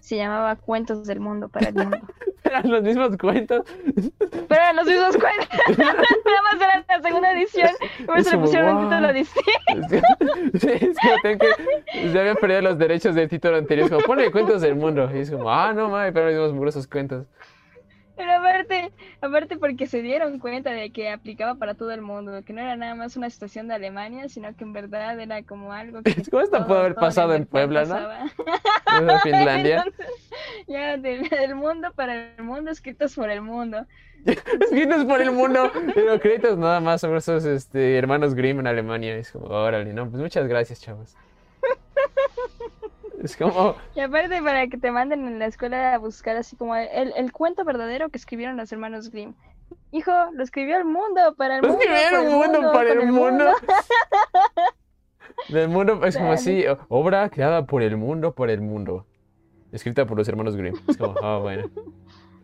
se 0.00 0.16
llamaba 0.16 0.56
Cuentos 0.56 1.06
del 1.06 1.20
Mundo 1.20 1.48
para 1.48 1.68
el 1.68 1.74
Mundo. 1.74 1.98
Eran 2.44 2.70
los 2.70 2.82
mismos 2.82 3.16
cuentos. 3.16 3.62
Pero 3.94 4.60
eran 4.60 4.76
los 4.76 4.86
mismos 4.86 5.16
cuentos, 5.16 5.48
nada 5.78 5.94
más 6.42 6.60
era 6.60 6.84
la 6.88 7.02
segunda 7.02 7.32
edición, 7.32 7.70
y 8.00 8.02
por 8.02 8.18
Es 8.18 8.26
eso 8.26 8.36
le 8.36 8.42
pusieron 8.42 8.76
un 8.76 8.84
"What?". 8.84 8.90
título 8.90 9.12
distinto. 9.12 10.58
Sí, 10.58 10.68
es 10.70 10.96
tengo 11.22 11.38
que, 11.38 12.12
ya 12.12 12.20
habían 12.20 12.36
perdido 12.36 12.62
los 12.62 12.78
derechos 12.78 13.14
del 13.14 13.28
título 13.28 13.56
anterior, 13.56 13.86
es 13.86 13.92
como 13.92 14.04
ponle 14.04 14.30
cuentos 14.30 14.60
del 14.60 14.74
mundo, 14.74 15.08
y 15.14 15.20
es 15.20 15.30
como, 15.30 15.50
ah, 15.50 15.72
no 15.72 15.88
mames, 15.88 16.12
pero 16.12 16.26
los 16.26 16.34
mismos 16.34 16.52
mugrosos 16.54 16.86
cuentos. 16.88 17.26
Pero 18.16 18.32
aparte, 18.32 18.92
aparte 19.20 19.56
porque 19.56 19.86
se 19.86 20.02
dieron 20.02 20.38
cuenta 20.38 20.70
de 20.70 20.90
que 20.90 21.10
aplicaba 21.10 21.54
para 21.54 21.74
todo 21.74 21.90
el 21.92 22.02
mundo, 22.02 22.42
que 22.44 22.52
no 22.52 22.60
era 22.60 22.76
nada 22.76 22.94
más 22.94 23.16
una 23.16 23.30
situación 23.30 23.68
de 23.68 23.74
Alemania, 23.74 24.28
sino 24.28 24.54
que 24.54 24.64
en 24.64 24.72
verdad 24.72 25.18
era 25.18 25.42
como 25.42 25.72
algo 25.72 26.02
que 26.02 26.14
¿Cómo 26.30 26.42
esto 26.42 26.58
todo- 26.58 26.66
pudo 26.66 26.78
haber 26.78 26.94
pasado 26.94 27.34
en 27.34 27.46
Puebla, 27.46 27.84
no? 27.84 27.96
En 29.12 29.20
Finlandia. 29.20 29.84
Entonces, 29.86 30.30
ya 30.68 30.96
del, 30.98 31.28
del 31.28 31.54
mundo 31.54 31.88
para 31.94 32.34
el 32.36 32.42
mundo, 32.44 32.70
escritos 32.70 33.14
por 33.14 33.30
el 33.30 33.40
mundo. 33.40 33.86
Escritos 34.24 35.04
por 35.06 35.20
el 35.20 35.32
mundo, 35.32 35.72
pero 35.94 36.20
créditos 36.20 36.56
nada 36.58 36.78
más 36.80 37.00
sobre 37.00 37.18
esos 37.18 37.44
este, 37.44 37.96
hermanos 37.98 38.34
Grimm 38.34 38.60
en 38.60 38.66
Alemania. 38.68 39.16
Es 39.16 39.32
como, 39.32 39.46
órale, 39.46 39.92
no, 39.92 40.08
pues 40.08 40.22
muchas 40.22 40.46
gracias, 40.46 40.80
chavos. 40.80 41.16
Es 43.22 43.36
como, 43.36 43.76
Y 43.94 44.00
aparte 44.00 44.42
para 44.42 44.66
que 44.66 44.78
te 44.78 44.90
manden 44.90 45.26
en 45.26 45.38
la 45.38 45.46
escuela 45.46 45.94
a 45.94 45.98
buscar 45.98 46.36
así 46.36 46.56
como 46.56 46.74
el, 46.74 47.12
el 47.16 47.32
cuento 47.32 47.64
verdadero 47.64 48.08
que 48.08 48.18
escribieron 48.18 48.56
los 48.56 48.72
hermanos 48.72 49.10
Grimm. 49.10 49.34
Hijo, 49.92 50.10
lo 50.32 50.42
escribió 50.42 50.76
el 50.76 50.84
mundo 50.84 51.34
para 51.36 51.56
el 51.56 51.62
Lo 51.62 51.68
mundo. 51.68 51.82
escribieron 51.84 52.24
por 52.24 52.24
el 52.24 52.52
mundo 52.52 52.72
para 52.72 52.92
el 52.92 53.12
mundo. 53.12 53.44
Del 55.48 55.68
mundo, 55.68 56.04
es 56.04 56.16
como 56.16 56.32
así, 56.32 56.64
obra 56.88 57.28
creada 57.30 57.66
por 57.66 57.82
el 57.82 57.96
mundo, 57.96 58.34
por 58.34 58.50
el 58.50 58.60
mundo. 58.60 59.06
Escrita 59.70 60.06
por 60.06 60.18
los 60.18 60.28
hermanos 60.28 60.56
Grimm. 60.56 60.74
Es 60.88 60.96
como, 60.96 61.14
ah, 61.22 61.38
bueno. 61.38 61.68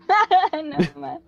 no, 0.64 0.76
ma. 1.00 1.18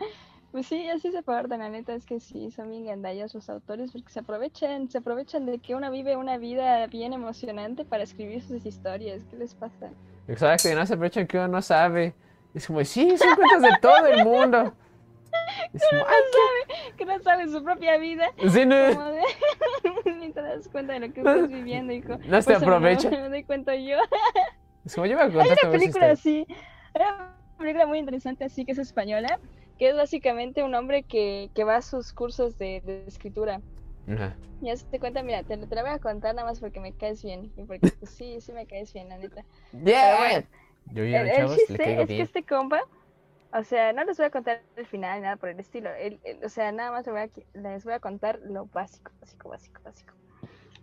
Pues 0.53 0.67
sí, 0.67 0.89
así 0.89 1.13
se 1.13 1.23
portan, 1.23 1.61
la 1.61 1.69
neta 1.69 1.95
es 1.95 2.05
que 2.05 2.19
sí, 2.19 2.51
son 2.51 2.71
bien 2.71 2.85
gandallas 2.85 3.33
los 3.35 3.49
autores 3.49 3.93
porque 3.93 4.11
se 4.13 4.19
aprovechan, 4.19 4.91
se 4.91 4.99
aprovechan 4.99 5.47
de 5.47 5.61
que 5.61 5.77
uno 5.77 5.91
vive 5.93 6.17
una 6.17 6.39
vida 6.39 6.85
bien 6.89 7.13
emocionante 7.13 7.85
para 7.85 8.03
escribir 8.03 8.43
sus 8.43 8.67
historias. 8.67 9.23
¿Qué 9.31 9.37
les 9.37 9.55
pasa? 9.55 9.91
Exacto, 10.27 10.69
y 10.69 10.75
no 10.75 10.85
se 10.87 10.95
aprovechan 10.95 11.29
que 11.29 11.37
uno 11.39 11.47
no 11.49 11.63
sabe. 11.63 12.15
Es 12.53 12.67
como, 12.67 12.83
sí, 12.85 13.17
son 13.17 13.37
cuentos 13.37 13.63
de 13.63 13.69
todo 13.81 14.07
el 14.07 14.25
mundo. 14.25 14.73
Es 15.73 15.83
como, 15.89 16.03
"Ay, 16.09 16.95
Que 16.97 17.05
no 17.05 17.19
sabe 17.21 17.47
su 17.47 17.63
propia 17.63 17.97
vida. 17.99 18.27
qué-". 18.37 18.51
Sí, 18.51 18.67
no, 18.67 18.77
de... 18.77 19.21
Ni 20.19 20.33
te 20.33 20.43
das 20.43 20.69
cuenta 20.69 20.95
de 20.95 21.01
lo 21.01 21.13
que 21.13 21.21
estás 21.21 21.49
viviendo, 21.49 21.93
hijo. 21.93 22.19
No 22.27 22.43
se 22.43 22.55
aprovecha. 22.55 23.09
Me 23.11 23.29
doy 23.29 23.45
cuenta 23.45 23.77
yo. 23.77 23.99
es 24.85 24.95
como, 24.95 25.07
yo 25.07 25.19
a 25.21 25.23
Hay 25.23 25.31
una 25.37 25.71
película 25.71 26.11
así, 26.11 26.45
una 26.95 27.37
película 27.59 27.87
muy 27.87 27.99
interesante 28.01 28.45
así 28.45 28.65
que 28.65 28.73
es 28.73 28.79
española, 28.79 29.39
que 29.81 29.89
es 29.89 29.97
básicamente 29.97 30.63
un 30.63 30.75
hombre 30.75 31.05
que, 31.05 31.49
que 31.55 31.65
va 31.65 31.77
a 31.77 31.81
sus 31.83 32.13
cursos 32.13 32.59
de, 32.59 32.83
de 32.85 33.03
escritura. 33.07 33.63
Ajá. 34.07 34.37
Ya 34.61 34.77
se 34.77 34.85
te 34.85 35.01
cuenta, 35.01 35.23
mira, 35.23 35.43
te, 35.43 35.57
te 35.57 35.75
la 35.75 35.81
voy 35.81 35.91
a 35.93 35.99
contar 35.99 36.35
nada 36.35 36.47
más 36.47 36.61
porque 36.61 36.81
me 36.81 36.93
caes 36.93 37.25
bien. 37.25 37.51
Y 37.57 37.63
porque 37.65 37.91
pues, 37.99 38.11
sí, 38.11 38.43
sí 38.43 38.53
me 38.53 38.67
caes 38.67 38.93
bien, 38.93 39.09
la 39.09 39.17
neta. 39.17 39.43
Yeah. 39.73 40.19
bueno, 40.19 40.47
Yo 40.93 41.03
El, 41.03 41.11
ya, 41.11 41.23
el 41.23 41.31
chavos, 41.35 41.53
le 41.53 41.57
chiste 41.57 41.77
caigo 41.79 42.03
es 42.03 42.09
que 42.09 42.21
este 42.21 42.45
compa, 42.45 42.83
o 43.55 43.65
sea, 43.65 43.95
no 43.95 44.05
les 44.05 44.19
voy 44.19 44.27
a 44.27 44.31
contar 44.31 44.63
el 44.77 44.85
final 44.87 45.17
ni 45.17 45.23
nada 45.23 45.37
por 45.37 45.49
el 45.49 45.59
estilo. 45.59 45.89
el- 45.95 46.21
el- 46.25 46.45
o 46.45 46.51
sea, 46.51 46.71
nada 46.73 46.91
más 46.93 47.07
les 47.07 47.15
voy, 47.15 47.23
a, 47.23 47.59
les 47.59 47.85
voy 47.87 47.95
a 47.95 48.01
contar 48.01 48.39
lo 48.45 48.67
básico, 48.67 49.11
básico, 49.19 49.49
básico, 49.49 49.81
básico. 49.83 50.13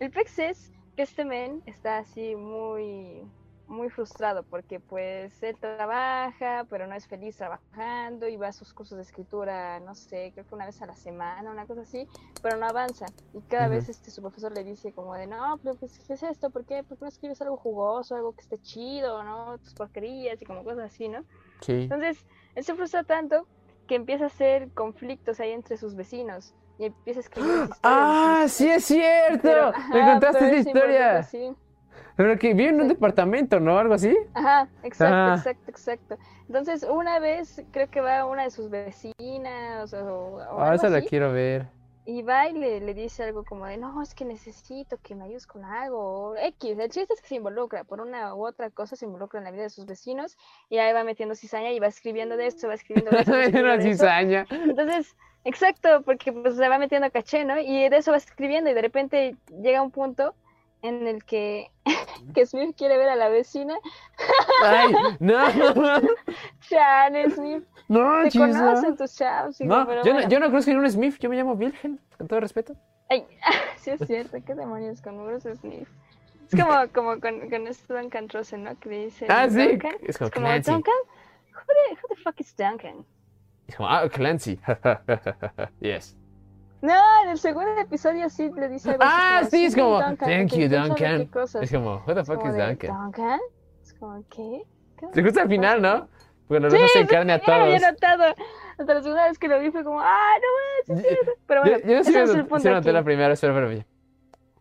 El 0.00 0.10
pex 0.10 0.40
es 0.40 0.72
que 0.96 1.02
este 1.02 1.24
men 1.24 1.62
está 1.66 1.98
así 1.98 2.34
muy, 2.34 3.22
muy 3.68 3.90
frustrado 3.90 4.42
porque 4.44 4.80
pues 4.80 5.42
él 5.42 5.56
trabaja, 5.60 6.66
pero 6.70 6.86
no 6.86 6.94
es 6.94 7.06
feliz 7.06 7.36
trabajando 7.36 8.26
y 8.26 8.36
va 8.36 8.48
a 8.48 8.52
sus 8.52 8.72
cursos 8.72 8.96
de 8.96 9.02
escritura, 9.02 9.78
no 9.80 9.94
sé, 9.94 10.30
creo 10.34 10.46
que 10.46 10.54
una 10.54 10.66
vez 10.66 10.80
a 10.82 10.86
la 10.86 10.96
semana, 10.96 11.50
una 11.50 11.66
cosa 11.66 11.82
así, 11.82 12.06
pero 12.42 12.56
no 12.56 12.66
avanza. 12.66 13.06
Y 13.34 13.40
cada 13.42 13.68
vez 13.68 13.88
este, 13.88 14.10
su 14.10 14.22
profesor 14.22 14.52
le 14.52 14.64
dice 14.64 14.92
como 14.92 15.14
de, 15.14 15.26
no, 15.26 15.58
pero 15.62 15.74
pues, 15.76 15.98
¿qué 16.06 16.14
es 16.14 16.22
esto? 16.22 16.50
¿Por 16.50 16.64
qué? 16.64 16.82
¿Por 16.82 16.96
qué 16.98 17.04
no 17.04 17.08
escribes 17.08 17.40
algo 17.42 17.56
jugoso, 17.56 18.16
algo 18.16 18.32
que 18.32 18.40
esté 18.42 18.58
chido, 18.58 19.22
no? 19.22 19.58
Tus 19.58 19.74
porquerías 19.74 20.40
y 20.40 20.44
como 20.46 20.64
cosas 20.64 20.86
así, 20.92 21.08
¿no? 21.08 21.24
Sí. 21.60 21.82
Entonces, 21.82 22.24
él 22.54 22.64
se 22.64 22.74
frustra 22.74 23.04
tanto 23.04 23.46
que 23.86 23.94
empieza 23.94 24.24
a 24.24 24.28
hacer 24.28 24.70
conflictos 24.72 25.40
ahí 25.40 25.50
entre 25.52 25.76
sus 25.76 25.94
vecinos 25.94 26.54
y 26.78 26.86
empieza 26.86 27.20
a 27.20 27.22
escribir. 27.22 27.68
Ah, 27.82 28.44
sí 28.48 28.68
es 28.68 28.84
cierto. 28.84 29.40
pero- 29.42 29.72
Me 29.92 30.00
ajá, 30.00 30.12
contaste 30.12 30.46
esa 30.46 30.68
historia. 30.68 31.22
sí. 31.22 31.54
Pero 32.18 32.36
que 32.36 32.52
vive 32.52 32.70
en 32.70 32.80
un 32.80 32.88
departamento, 32.88 33.60
¿no? 33.60 33.78
Algo 33.78 33.94
así. 33.94 34.14
Ajá, 34.34 34.68
exacto, 34.82 35.14
Ah. 35.14 35.34
exacto, 35.38 35.70
exacto. 35.70 36.18
Entonces, 36.48 36.82
una 36.82 37.20
vez 37.20 37.62
creo 37.70 37.88
que 37.88 38.00
va 38.00 38.26
una 38.26 38.42
de 38.42 38.50
sus 38.50 38.68
vecinas 38.70 39.94
o, 39.94 40.36
o 40.50 40.60
Ah, 40.60 40.74
esa 40.74 40.88
la 40.88 41.00
quiero 41.00 41.32
ver. 41.32 41.66
y 42.04 42.22
va 42.22 42.48
y 42.48 42.54
le, 42.54 42.80
le 42.80 42.92
dice 42.94 43.22
algo 43.22 43.44
como 43.44 43.66
de, 43.66 43.76
no, 43.76 44.02
es 44.02 44.14
que 44.14 44.24
necesito 44.24 44.96
que 45.02 45.14
me 45.14 45.24
ayudes 45.26 45.46
con 45.46 45.64
algo, 45.64 45.98
o 46.30 46.36
X. 46.36 46.76
El 46.78 46.90
chiste 46.90 47.14
es 47.14 47.20
que 47.20 47.28
se 47.28 47.34
involucra, 47.36 47.84
por 47.84 48.00
una 48.00 48.34
u 48.34 48.46
otra 48.46 48.70
cosa 48.70 48.96
se 48.96 49.04
involucra 49.06 49.38
en 49.38 49.44
la 49.44 49.50
vida 49.52 49.62
de 49.64 49.70
sus 49.70 49.86
vecinos, 49.86 50.36
y 50.70 50.78
ahí 50.78 50.92
va 50.92 51.04
metiendo 51.04 51.34
cizaña 51.36 51.70
y 51.70 51.78
va 51.78 51.86
escribiendo 51.86 52.36
de 52.36 52.46
esto, 52.46 52.66
va 52.66 52.74
escribiendo 52.74 53.10
de 53.12 53.18
esto, 53.20 53.32
va 53.32 53.38
escribiendo 53.44 53.72
de 53.84 53.90
eso. 53.90 54.02
cizaña. 54.04 54.46
Entonces, 54.50 55.14
exacto, 55.44 56.02
porque 56.02 56.32
pues 56.32 56.56
se 56.56 56.68
va 56.68 56.78
metiendo 56.78 57.08
caché, 57.12 57.44
¿no? 57.44 57.60
Y 57.60 57.88
de 57.90 57.96
eso 57.98 58.10
va 58.10 58.16
escribiendo 58.16 58.70
y 58.70 58.74
de 58.74 58.82
repente 58.82 59.36
llega 59.62 59.82
un 59.82 59.90
punto 59.92 60.34
en 60.82 61.06
el 61.06 61.24
que, 61.24 61.70
que 62.34 62.46
Smith 62.46 62.74
quiere 62.76 62.96
ver 62.98 63.08
a 63.08 63.16
la 63.16 63.28
vecina. 63.28 63.76
Ay, 64.64 64.92
no. 65.20 65.36
Chale, 66.68 67.30
Smith, 67.30 67.64
No, 67.88 68.22
te 68.24 68.30
chisa. 68.30 68.46
conocen 68.48 68.96
tus 68.96 69.14
chavos, 69.16 69.60
No, 69.60 69.86
pero 69.86 70.02
yo 70.04 70.10
no, 70.10 70.14
bueno. 70.14 70.28
yo 70.28 70.40
no 70.40 70.46
conozco 70.46 70.70
ningún 70.70 70.90
Smith, 70.90 71.16
yo 71.18 71.28
me 71.30 71.36
llamo 71.36 71.56
Virgen, 71.56 72.00
con 72.16 72.28
todo 72.28 72.40
respeto. 72.40 72.74
Ay, 73.10 73.26
sí 73.78 73.90
es 73.90 74.00
cierto, 74.06 74.36
qué 74.44 74.54
demonios 74.54 75.00
con 75.00 75.24
Bruce 75.24 75.54
Smith. 75.56 75.88
Es 76.50 76.58
como, 76.60 76.74
como 76.94 77.20
con, 77.20 77.50
con 77.50 77.66
este 77.66 77.92
Duncan 77.92 78.26
Trussell, 78.26 78.62
¿no? 78.62 78.78
Que 78.80 78.88
dice 78.88 79.26
Ah, 79.28 79.48
sí, 79.50 79.66
Duncan. 79.68 79.96
es 80.02 80.16
como 80.16 80.30
como 80.30 80.46
Clancy. 80.46 80.70
Duncan. 80.70 80.94
Who 81.54 81.60
the, 81.66 81.94
who 81.94 82.08
the 82.14 82.22
fuck 82.22 82.40
is 82.40 82.56
Duncan? 82.56 83.04
Y 83.66 83.72
como, 83.72 83.88
ah, 83.88 84.08
Clancy. 84.08 84.58
yes. 85.80 86.16
No, 86.80 86.94
en 87.24 87.30
el 87.30 87.38
segundo 87.38 87.76
episodio 87.80 88.28
sí 88.30 88.50
le 88.54 88.68
dice 88.68 88.90
algo 88.90 89.02
así 89.02 89.12
Ah, 89.14 89.44
sí, 89.50 89.64
es 89.66 89.74
como, 89.74 90.00
Duncan, 90.00 90.16
thank 90.16 90.52
you, 90.54 90.68
Duncan. 90.68 91.28
Es 91.62 91.72
como, 91.72 91.96
what 92.06 92.14
the 92.14 92.20
Es 92.20 92.26
fuck 92.26 92.36
como 92.38 92.50
is 92.50 92.56
Duncan? 92.56 92.90
¿Duncan? 93.02 93.40
Es 93.82 93.94
como, 93.94 94.22
¿qué? 94.30 94.62
¿Qué? 94.98 95.06
Te 95.12 95.22
gusta 95.22 95.42
al 95.42 95.48
final, 95.48 95.82
¿no? 95.82 96.08
Cuando 96.46 96.68
nos 96.68 96.78
Sí, 96.78 96.84
hacen 96.84 97.02
sí, 97.08 97.14
carne 97.14 97.32
a 97.34 97.40
todos. 97.40 97.80
notado. 97.82 98.34
Hasta 98.78 98.94
la 98.94 99.02
segunda 99.02 99.26
vez 99.28 99.38
que 99.38 99.48
lo 99.48 99.58
vi 99.60 99.70
fue 99.70 99.82
como, 99.84 100.00
ah, 100.00 100.32
no 100.88 100.94
manches, 100.96 101.08
sí, 101.10 101.16
sí". 101.24 101.30
Pero 101.46 101.64
Yo, 101.64 101.70
bueno, 101.72 101.86
yo 101.86 102.04
sí 102.04 102.10
ese 102.10 102.22
es 102.22 102.30
el 102.30 102.36
sí 102.36 102.42
punto 102.44 102.70
noté 102.70 102.92
la 102.92 103.02
primera, 103.02 103.32
espera, 103.34 103.52
espera. 103.52 103.70
espera. 103.72 103.86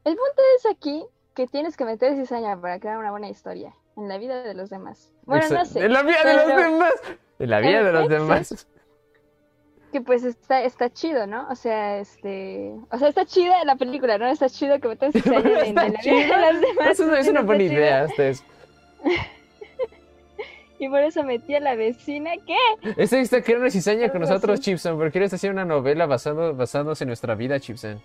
El 0.03 0.15
punto 0.15 0.41
es 0.57 0.65
aquí 0.65 1.06
que 1.35 1.48
tienes 1.48 1.77
que 1.77 1.85
meter 1.85 2.15
cizaña 2.15 2.60
para 2.60 2.80
crear 2.80 2.98
una 2.98 3.11
buena 3.11 3.30
historia 3.30 3.73
en 3.95 4.07
la 4.10 4.18
vida 4.18 4.41
de 4.41 4.53
los 4.56 4.69
demás. 4.72 5.14
Bueno, 5.23 5.45
no 5.49 5.56
Exa- 5.60 5.65
sé. 5.65 5.85
En 5.85 5.94
la 5.94 6.02
vida 6.03 6.23
de 6.23 6.34
los 6.34 6.44
pero- 6.45 6.61
demás. 6.72 6.94
En 7.39 7.49
la 7.52 7.60
vida 7.60 7.84
de 7.84 7.91
los 7.94 8.10
demás. 8.10 8.68
Que 9.98 10.03
pues 10.03 10.24
está, 10.24 10.61
está 10.61 10.91
chido, 10.91 11.26
¿no? 11.26 11.48
O 11.49 11.56
sea, 11.56 11.98
este. 11.98 12.72
O 12.91 12.99
sea, 12.99 13.07
está 13.07 13.26
chida 13.26 13.65
la 13.65 13.78
película, 13.78 14.19
¿no? 14.19 14.28
Está 14.28 14.48
chido 14.48 14.80
que 14.80 14.95
cizaña 15.11 15.61
en, 15.65 15.69
en 15.69 15.94
la 15.94 16.02
vida 16.03 16.38
de 16.38 16.53
los 16.53 16.61
demás. 16.61 16.88
Es 16.91 16.99
una, 16.99 17.19
es 17.19 17.45
buena 17.45 17.64
idea. 17.64 18.03
Este 18.03 18.30
es. 18.30 18.44
Y 20.80 20.88
por 20.90 20.99
eso 20.99 21.24
metí 21.24 21.56
a 21.56 21.60
la 21.60 21.74
vecina, 21.74 22.34
¿qué? 22.45 22.94
Este 22.98 23.19
está 23.19 23.41
creando 23.41 23.64
una 23.64 23.72
cizaña 23.72 24.11
con 24.11 24.22
nosotros. 24.22 24.60
Chipson, 24.60 24.95
porque 24.95 25.14
quieres 25.14 25.34
hacer 25.34 25.49
una 25.49 25.65
novela 25.65 26.06
basado, 26.06 26.53
basándose 26.53 27.03
en 27.03 27.07
nuestra 27.07 27.34
vida, 27.34 27.60
Chipson. 27.60 27.99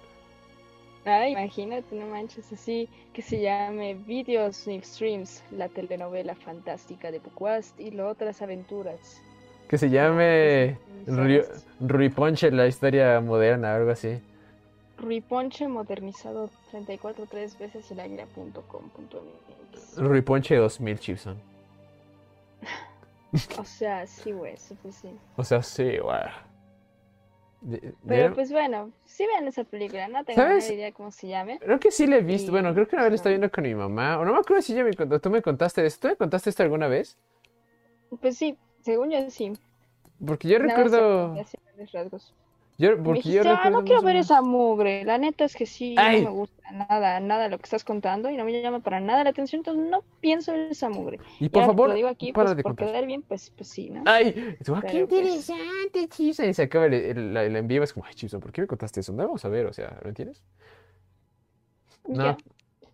Ay, 1.05 1.33
imagínate, 1.33 1.95
no 1.95 2.07
manches, 2.07 2.51
así 2.51 2.89
que 3.13 3.21
se 3.21 3.43
llame 3.43 3.93
Videos 3.93 4.67
Streams, 4.67 5.45
la 5.51 5.69
telenovela 5.69 6.35
fantástica 6.35 7.11
de 7.11 7.19
Bukwast 7.19 7.79
y 7.79 7.91
las 7.91 8.07
otras 8.07 8.41
aventuras. 8.41 9.21
Que 9.73 9.79
se 9.79 9.89
llame 9.89 10.77
Ru- 11.07 11.47
Ruiponche, 11.81 12.51
la 12.51 12.67
historia 12.67 13.19
moderna, 13.23 13.75
algo 13.75 13.91
así. 13.93 14.21
Ruiponche 14.99 15.67
modernizado 15.67 16.51
34 16.71 17.25
tres 17.25 17.59
veces 17.59 17.91
el 17.91 18.01
águila.com.mx. 18.01 19.97
Ruiponche 19.97 20.57
2000, 20.57 20.99
Chipson. 21.01 21.39
O 23.59 23.65
sea, 23.65 24.07
sí, 24.07 24.31
güey, 24.33 24.57
pues 24.83 24.95
sí. 24.97 25.09
O 25.37 25.43
sea, 25.43 25.63
sí. 25.63 25.85
De- 27.63 27.95
Pero 28.07 28.29
de- 28.29 28.31
pues 28.35 28.53
bueno, 28.53 28.91
sí 29.07 29.25
vean 29.27 29.49
esa 29.49 29.65
película, 29.65 30.07
no 30.09 30.23
tengo 30.23 30.43
ni 30.47 30.67
idea 30.75 30.93
cómo 30.93 31.11
se 31.11 31.29
llame. 31.29 31.59
Creo 31.61 31.81
que 31.81 31.91
sí 31.91 32.07
la 32.07 32.17
he 32.17 32.21
visto. 32.21 32.49
Y- 32.49 32.51
Bueno, 32.51 32.75
creo 32.75 32.87
que 32.87 32.95
una 32.97 33.05
vez 33.05 33.13
la 33.13 33.17
estaba 33.17 33.31
viendo 33.31 33.51
con 33.51 33.65
mi 33.65 33.75
mamá. 33.75 34.19
O 34.19 34.27
no 34.27 34.35
me 34.35 34.39
acuerdo 34.41 34.61
si 34.61 34.75
ella 34.75 34.85
me. 34.85 34.93
Tú 35.19 35.31
me 35.31 35.41
contaste 35.41 35.87
esto. 35.87 36.09
¿Tú 36.09 36.09
me 36.09 36.17
contaste 36.17 36.51
esto 36.51 36.63
alguna 36.63 36.89
vez? 36.89 37.17
Pues 38.21 38.37
sí, 38.37 38.59
según 38.83 39.11
yo 39.11 39.31
sí. 39.31 39.53
Porque 40.25 40.49
yo 40.49 40.59
Nada 40.59 40.75
recuerdo. 40.77 41.35
rasgos. 41.93 42.35
Yo, 42.79 42.97
Me 42.97 43.03
porque 43.03 43.21
yo 43.23 43.29
dijiste, 43.43 43.49
ah, 43.49 43.55
recuerdo 43.57 43.79
no 43.81 43.85
quiero 43.85 44.03
ver 44.03 44.17
esa 44.17 44.41
mugre. 44.41 45.05
La 45.05 45.19
neta 45.19 45.45
es 45.45 45.55
que 45.55 45.67
sí, 45.67 45.95
Ay. 45.99 46.23
no 46.23 46.31
me 46.31 46.37
gusta 46.37 46.71
nada, 46.73 47.21
nada 47.21 47.49
lo 47.49 47.59
que 47.59 47.65
estás 47.65 47.85
contando 47.85 48.31
y 48.31 48.37
no 48.37 48.45
me 48.45 48.61
llama 48.63 48.81
para 48.81 48.99
nada 48.99 49.23
la 49.25 49.31
atención, 49.31 49.61
entonces 49.61 49.85
no 49.91 50.03
pienso 50.21 50.53
ver 50.53 50.71
esa 50.73 50.89
mugre. 50.89 51.19
Y 51.39 51.49
por 51.51 51.63
que 51.63 51.67
favor, 51.67 51.89
lo 51.91 51.95
digo 51.95 52.09
aquí, 52.09 52.33
para 52.33 52.47
pues, 52.47 52.57
de 52.57 52.63
por 52.63 52.71
contar. 52.73 52.89
quedar 52.89 53.07
bien, 53.07 53.23
pues, 53.23 53.51
pues 53.51 53.69
sí, 53.69 53.91
¿no? 53.91 54.03
Ay, 54.07 54.57
como, 54.65 54.79
"Ah, 54.79 54.83
qué 54.83 55.07
pues- 55.07 55.21
interesante, 55.21 56.09
Chipson. 56.09 56.49
Y 56.49 56.55
se 56.55 56.63
acaba 56.63 56.87
el, 56.87 56.95
el, 56.95 57.37
el 57.37 57.57
en 57.57 57.69
vivo. 57.69 57.85
Es 57.85 57.93
como, 57.93 58.07
ay, 58.07 58.15
Chipson, 58.15 58.41
¿por 58.41 58.51
qué 58.53 58.63
me 58.63 58.67
contaste 58.67 59.01
eso? 59.01 59.13
No 59.13 59.25
vamos 59.25 59.45
a 59.45 59.49
ver, 59.49 59.67
o 59.67 59.73
sea, 59.73 59.99
¿lo 60.03 60.09
entiendes? 60.09 60.43
No. 62.09 62.25
Ya. 62.25 62.37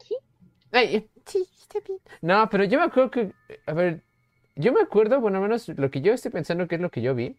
Sí. 0.05 0.16
Ay, 0.73 1.09
sí, 1.24 1.47
está 1.62 1.78
bien. 1.86 2.01
No, 2.20 2.48
pero 2.51 2.65
yo 2.65 2.78
me 2.78 2.85
acuerdo 2.85 3.10
que, 3.10 3.32
a 3.65 3.73
ver, 3.73 4.02
yo 4.59 4.72
me 4.72 4.80
acuerdo, 4.82 5.20
bueno, 5.20 5.39
al 5.39 5.44
menos 5.44 5.68
lo 5.68 5.90
que 5.90 6.01
yo 6.02 6.12
estoy 6.12 6.30
pensando 6.32 6.68
que 6.68 6.74
es 6.74 6.80
lo 6.80 6.90
que 6.90 7.01
yo 7.01 7.14
vi, 7.14 7.36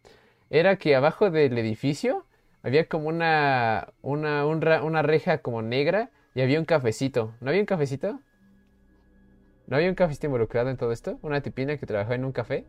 era 0.49 0.77
que 0.77 0.95
abajo 0.95 1.29
del 1.29 1.57
edificio 1.57 2.25
había 2.63 2.87
como 2.87 3.09
una, 3.09 3.89
una, 4.01 4.45
una 4.45 5.01
reja 5.03 5.39
como 5.39 5.61
negra 5.61 6.11
y 6.33 6.41
había 6.41 6.59
un 6.59 6.65
cafecito. 6.65 7.35
¿No 7.41 7.49
había 7.49 7.61
un 7.61 7.65
cafecito? 7.67 8.19
¿No 9.67 9.77
había 9.77 9.89
un 9.89 9.95
cafecito 9.95 10.27
involucrado 10.27 10.69
en 10.69 10.77
todo 10.77 10.91
esto? 10.91 11.19
¿Una 11.21 11.41
tipina 11.41 11.77
que 11.77 11.85
trabajaba 11.85 12.15
en 12.15 12.25
un 12.25 12.31
café? 12.33 12.65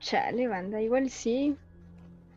Chale, 0.00 0.48
banda, 0.48 0.80
igual 0.80 1.10
sí. 1.10 1.56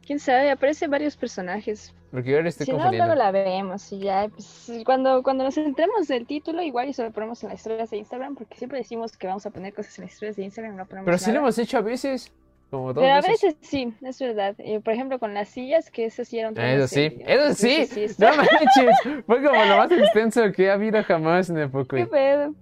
Quién 0.05 0.19
sabe, 0.19 0.51
aparecen 0.51 0.91
varios 0.91 1.17
personajes. 1.17 1.95
Porque 2.11 2.31
yo 2.31 2.37
ahora 2.37 2.49
estoy 2.49 2.65
Si 2.65 2.71
no, 2.73 2.91
luego 2.91 3.13
la 3.15 3.31
vemos 3.31 3.91
y 3.93 3.99
ya, 3.99 4.27
pues, 4.29 4.71
cuando, 4.83 5.21
cuando 5.21 5.43
nos 5.43 5.53
centremos 5.55 6.07
del 6.07 6.25
título, 6.25 6.61
igual 6.63 6.89
y 6.89 6.93
se 6.93 7.03
lo 7.03 7.11
ponemos 7.11 7.43
en 7.43 7.49
las 7.49 7.59
historias 7.59 7.89
de 7.91 7.97
Instagram, 7.97 8.35
porque 8.35 8.55
siempre 8.55 8.79
decimos 8.79 9.15
que 9.15 9.27
vamos 9.27 9.45
a 9.45 9.51
poner 9.51 9.73
cosas 9.73 9.97
en 9.99 10.05
las 10.05 10.13
historias 10.13 10.35
de 10.37 10.43
Instagram 10.45 10.75
no 10.75 10.85
ponemos 10.87 11.05
Pero 11.05 11.17
sí 11.19 11.25
lo 11.27 11.33
nada. 11.33 11.39
hemos 11.45 11.59
hecho 11.59 11.77
a 11.77 11.81
veces, 11.81 12.31
como 12.71 12.93
dos 12.93 13.03
Pero 13.03 13.13
a 13.13 13.21
veces. 13.21 13.41
veces 13.43 13.57
sí, 13.61 13.93
es 14.01 14.19
verdad. 14.19 14.55
Eh, 14.57 14.79
por 14.79 14.93
ejemplo, 14.93 15.19
con 15.19 15.35
las 15.35 15.49
sillas, 15.49 15.91
que 15.91 16.05
eso 16.05 16.25
sí 16.25 16.39
era 16.39 16.49
un 16.49 16.55
tema 16.55 16.71
Eso 16.71 16.87
sí, 16.87 16.95
serio. 16.95 17.25
eso 17.27 17.53
sí. 17.53 18.01
está- 18.03 18.31
No 18.31 18.37
manches, 18.37 19.23
fue 19.27 19.43
como 19.43 19.63
lo 19.65 19.77
más 19.77 19.91
extenso 19.91 20.51
que 20.51 20.71
ha 20.71 20.73
habido 20.73 21.03
jamás 21.03 21.49
en 21.51 21.57
el 21.59 21.67
¿Qué 21.67 21.71
Pocoy. 21.71 22.05
pedo? 22.07 22.55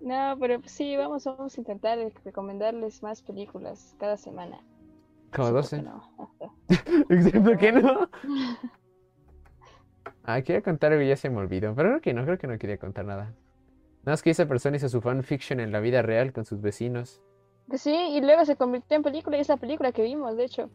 No, 0.00 0.36
pero 0.38 0.60
pues 0.60 0.70
sí, 0.70 0.96
vamos, 0.96 1.24
vamos 1.24 1.56
a 1.56 1.60
intentar 1.60 1.98
recomendarles 2.24 3.02
más 3.02 3.22
películas 3.22 3.94
cada 3.98 4.16
semana. 4.16 4.60
Como 5.34 5.62
Sí, 5.62 5.76
12. 5.76 5.84
¿por 7.08 7.18
qué 7.22 7.40
no? 7.40 7.58
Que 7.58 7.72
no. 7.72 8.10
Ah, 10.22 10.40
quería 10.42 10.62
contar 10.62 10.92
algo 10.92 11.04
y 11.04 11.08
ya 11.08 11.16
se 11.16 11.28
me 11.28 11.38
olvidó. 11.38 11.74
Pero 11.74 11.90
creo 11.90 12.00
que 12.00 12.14
no, 12.14 12.24
creo 12.24 12.38
que 12.38 12.46
no 12.46 12.58
quería 12.58 12.78
contar 12.78 13.04
nada. 13.04 13.24
Nada 13.24 14.12
más 14.12 14.22
que 14.22 14.30
esa 14.30 14.46
persona 14.46 14.76
hizo 14.76 14.88
su 14.88 15.00
fanfiction 15.00 15.60
en 15.60 15.72
la 15.72 15.80
vida 15.80 16.02
real 16.02 16.32
con 16.32 16.44
sus 16.44 16.60
vecinos. 16.60 17.22
Pues 17.66 17.82
sí, 17.82 17.94
y 17.94 18.20
luego 18.20 18.44
se 18.44 18.56
convirtió 18.56 18.96
en 18.96 19.02
película 19.02 19.36
y 19.36 19.40
es 19.40 19.48
la 19.48 19.56
película 19.56 19.92
que 19.92 20.02
vimos, 20.02 20.36
de 20.36 20.44
hecho. 20.44 20.70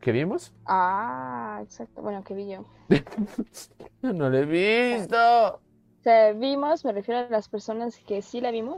¿Qué 0.00 0.12
vimos? 0.12 0.54
Ah, 0.66 1.60
exacto. 1.62 2.02
Bueno, 2.02 2.22
que 2.24 2.34
vi 2.34 2.48
yo. 2.48 2.64
No 4.02 4.28
lo 4.28 4.36
he 4.36 4.44
visto. 4.44 5.16
O 5.16 6.02
sea, 6.02 6.32
vimos, 6.32 6.84
me 6.84 6.92
refiero 6.92 7.20
a 7.20 7.30
las 7.30 7.48
personas 7.48 7.98
que 8.06 8.20
sí 8.20 8.40
la 8.42 8.50
vimos. 8.50 8.76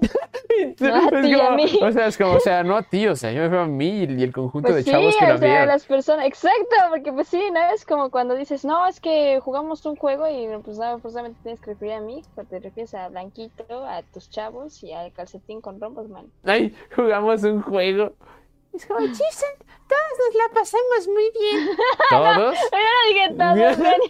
No, 0.78 0.94
a 0.94 1.10
ti 1.22 1.32
a 1.40 1.50
mí. 1.50 1.78
O 1.82 1.92
sea, 1.92 2.06
es 2.06 2.16
como, 2.16 2.32
o 2.34 2.40
sea, 2.40 2.62
no 2.64 2.76
a 2.76 2.82
ti, 2.82 3.06
o 3.08 3.16
sea, 3.16 3.30
yo 3.30 3.38
me 3.38 3.44
refiero 3.44 3.64
a 3.64 3.66
mí 3.66 4.04
y 4.04 4.22
el 4.22 4.32
conjunto 4.32 4.72
Pues 4.72 4.76
de 4.76 4.82
sí, 4.84 4.90
chavos 4.90 5.16
que 5.16 5.24
o 5.24 5.28
la 5.28 5.38
sea, 5.38 5.48
vieron. 5.48 5.68
las 5.68 5.84
personas, 5.86 6.26
exacto, 6.26 6.76
porque 6.90 7.12
pues 7.12 7.28
sí, 7.28 7.42
¿no? 7.52 7.60
Es 7.74 7.84
como 7.84 8.10
cuando 8.10 8.34
dices, 8.34 8.64
no, 8.64 8.86
es 8.86 9.00
que 9.00 9.40
jugamos 9.40 9.84
un 9.86 9.96
juego 9.96 10.26
y 10.28 10.48
pues 10.64 10.78
no, 10.78 10.98
forzosamente 10.98 11.38
tienes 11.42 11.60
que 11.60 11.72
referir 11.72 11.94
a 11.94 12.00
mí, 12.00 12.22
pero 12.34 12.48
te 12.48 12.60
refieres 12.60 12.94
a 12.94 13.08
Blanquito, 13.08 13.84
a 13.86 14.02
tus 14.02 14.30
chavos 14.30 14.82
y 14.82 14.92
al 14.92 15.12
calcetín 15.12 15.60
con 15.60 15.80
rombos, 15.80 16.08
man. 16.08 16.26
Ay, 16.44 16.74
jugamos 16.94 17.42
un 17.44 17.62
juego. 17.62 18.12
Es 18.72 18.86
como, 18.86 19.00
Chipson, 19.06 19.50
todos 19.88 20.14
nos 20.26 20.34
la 20.34 20.54
pasamos 20.54 21.08
muy 21.08 21.30
bien. 21.40 21.76
¿Todos? 22.10 22.56
Yo 22.72 22.78
no 22.78 23.08
dije 23.08 23.74
todo, 23.74 23.82
man. 23.84 24.00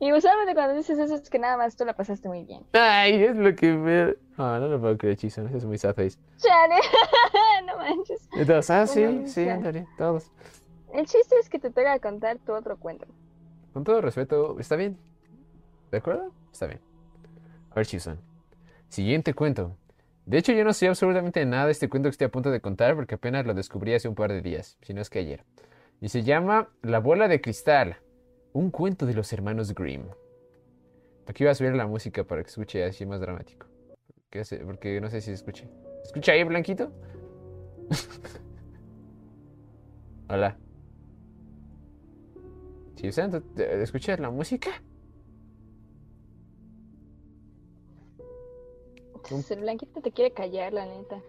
Y 0.00 0.12
usualmente 0.12 0.54
cuando 0.54 0.74
dices 0.74 0.98
eso 0.98 1.16
es 1.16 1.28
que 1.28 1.38
nada 1.38 1.56
más 1.56 1.76
tú 1.76 1.84
la 1.84 1.94
pasaste 1.94 2.28
muy 2.28 2.44
bien. 2.44 2.64
Ay, 2.72 3.24
es 3.24 3.36
lo 3.36 3.54
que 3.56 3.72
me... 3.72 4.14
Ah, 4.36 4.58
no 4.60 4.68
lo 4.68 4.80
puedo 4.80 4.96
creer, 4.96 5.16
Chipson, 5.16 5.48
eso 5.48 5.56
es 5.56 5.64
muy 5.64 5.76
sad 5.76 5.94
face. 5.96 6.18
Chale, 6.36 6.76
no 7.66 7.76
manches. 7.78 8.28
Y 8.40 8.44
todos, 8.44 8.70
ah, 8.70 8.86
sí, 8.86 9.02
Bueno, 9.02 9.26
sí. 9.26 9.48
Antonio, 9.48 9.86
todos. 9.96 10.30
El 10.92 11.06
chiste 11.06 11.36
es 11.40 11.48
que 11.48 11.58
te 11.58 11.70
toca 11.70 11.98
contar 11.98 12.38
tu 12.38 12.52
otro 12.52 12.76
cuento. 12.76 13.06
Con 13.72 13.82
todo 13.82 14.00
respeto, 14.00 14.58
¿está 14.60 14.76
bien? 14.76 14.96
¿De 15.90 15.98
acuerdo? 15.98 16.32
Está 16.52 16.66
bien. 16.66 16.80
A 17.70 17.74
ver, 17.74 17.86
Chipson. 17.86 18.20
Siguiente 18.88 19.34
cuento. 19.34 19.76
De 20.26 20.38
hecho, 20.38 20.52
yo 20.52 20.62
no 20.62 20.72
sé 20.74 20.86
absolutamente 20.88 21.44
nada 21.44 21.66
de 21.66 21.72
este 21.72 21.88
cuento 21.88 22.08
que 22.08 22.12
estoy 22.12 22.26
a 22.26 22.30
punto 22.30 22.50
de 22.50 22.60
contar 22.60 22.94
porque 22.94 23.16
apenas 23.16 23.46
lo 23.46 23.54
descubrí 23.54 23.94
hace 23.94 24.08
un 24.08 24.14
par 24.14 24.30
de 24.30 24.42
días, 24.42 24.78
si 24.82 24.94
no 24.94 25.00
es 25.00 25.10
que 25.10 25.18
ayer. 25.18 25.44
Y 26.00 26.10
se 26.10 26.22
llama 26.22 26.68
La 26.82 27.00
bola 27.00 27.28
de 27.28 27.40
cristal, 27.40 27.96
un 28.52 28.70
cuento 28.70 29.06
de 29.06 29.14
los 29.14 29.32
hermanos 29.32 29.74
Grimm. 29.74 30.04
Aquí 31.26 31.44
voy 31.44 31.50
a 31.50 31.54
subir 31.54 31.74
la 31.74 31.86
música 31.86 32.24
para 32.24 32.42
que 32.42 32.48
escuche 32.48 32.84
así 32.84 33.04
más 33.06 33.20
dramático. 33.20 33.66
¿Qué 34.30 34.40
hace? 34.40 34.58
Porque 34.58 35.00
no 35.00 35.10
sé 35.10 35.20
si 35.20 35.32
escuche. 35.32 35.68
¿Escucha 36.02 36.32
ahí, 36.32 36.44
Blanquito? 36.44 36.90
Hola. 40.30 40.56
Chipson, 42.96 43.30
¿tú- 43.30 43.40
te- 43.54 43.82
¿escuchas 43.82 44.18
la 44.20 44.30
música? 44.30 44.70
El 49.50 49.60
Blanquito 49.60 50.00
te 50.00 50.10
quiere 50.10 50.32
callar, 50.32 50.72
la 50.72 50.86
neta. 50.86 51.20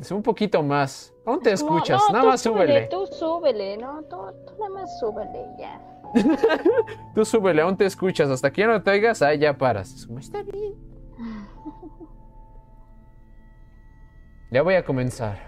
Es 0.00 0.10
un 0.10 0.22
poquito 0.22 0.62
más. 0.62 1.14
Aún 1.24 1.40
te 1.40 1.52
escuchas, 1.52 2.02
no, 2.08 2.12
nada 2.12 2.24
más 2.24 2.40
súbele. 2.40 2.88
Tú 2.88 3.06
súbele, 3.06 3.76
¿no? 3.76 4.02
Tú, 4.02 4.16
tú 4.46 4.52
nada 4.58 4.70
más 4.74 4.98
súbele 4.98 5.46
ya. 5.58 5.80
Tú 7.14 7.24
súbele, 7.24 7.62
aún 7.62 7.76
te 7.76 7.86
escuchas. 7.86 8.30
Hasta 8.30 8.50
que 8.50 8.62
ya 8.62 8.66
no 8.68 8.82
te 8.82 8.90
oigas, 8.90 9.22
ahí 9.22 9.38
ya 9.38 9.56
paras. 9.56 10.08
Está 10.18 10.42
bien. 10.42 10.74
Ya 14.50 14.62
voy 14.62 14.74
a 14.74 14.84
comenzar. 14.84 15.38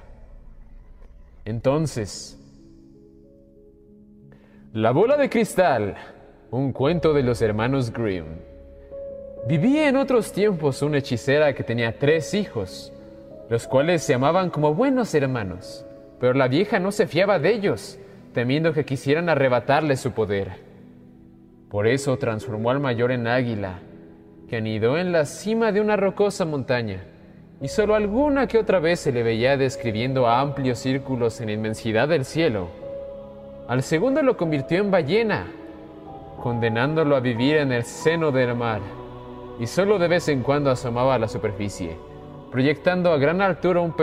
Entonces. 1.45 2.37
La 4.73 4.91
bola 4.93 5.17
de 5.17 5.29
cristal. 5.31 5.97
Un 6.51 6.73
cuento 6.73 7.13
de 7.13 7.23
los 7.23 7.41
hermanos 7.43 7.93
Grimm. 7.93 8.27
Vivía 9.47 9.89
en 9.89 9.97
otros 9.97 10.33
tiempos 10.33 10.83
una 10.83 10.99
hechicera 10.99 11.55
que 11.55 11.65
tenía 11.65 11.99
tres 11.99 12.35
hijos, 12.35 12.93
los 13.49 13.67
cuales 13.67 14.03
se 14.03 14.13
amaban 14.15 14.51
como 14.51 14.75
buenos 14.75 15.15
hermanos. 15.15 15.87
pero 16.21 16.35
la 16.35 16.47
vieja 16.49 16.79
no 16.79 16.93
se 16.93 17.07
fiaba 17.07 17.39
de 17.39 17.55
ellos, 17.55 17.99
temiendo 18.33 18.73
que 18.73 18.85
quisieran 18.85 19.29
arrebatarle 19.29 19.97
su 19.97 20.13
poder. 20.13 20.53
Por 21.69 21.87
eso 21.87 22.17
transformó 22.17 22.71
al 22.71 22.81
mayor 22.81 23.13
en 23.13 23.27
águila, 23.27 23.81
que 24.49 24.57
anidó 24.57 24.99
en 24.99 25.13
la 25.13 25.25
cima 25.25 25.73
de 25.73 25.81
una 25.81 25.97
rocosa 25.97 26.45
montaña, 26.45 27.05
y 27.61 27.69
solo 27.69 27.95
alguna 27.95 28.47
que 28.47 28.59
otra 28.59 28.81
vez 28.81 29.01
se 29.01 29.13
le 29.13 29.23
veía 29.23 29.57
describiendo 29.57 30.27
amplios 30.27 30.79
círculos 30.79 31.41
en 31.41 31.47
la 31.47 31.53
inmensidad 31.53 32.09
del 32.09 32.25
cielo. 32.25 32.69
Al 33.69 33.83
segundo 33.83 34.23
lo 34.23 34.37
convirtió 34.37 34.79
en 34.79 34.91
ballena, 34.91 35.47
condenándolo 36.43 37.17
a 37.17 37.21
vivir 37.21 37.59
en 37.59 37.71
el 37.71 37.85
seno 37.85 38.33
del 38.33 38.57
mar, 38.57 38.81
y 39.61 39.67
solo 39.67 39.99
de 39.99 40.09
vez 40.09 40.29
en 40.29 40.43
cuando 40.43 40.71
asomaba 40.71 41.15
a 41.15 41.19
la 41.19 41.29
superficie, 41.29 41.97
proyectando 42.51 43.13
a 43.13 43.19
gran 43.19 43.43
altura 43.43 43.81
un, 43.81 43.95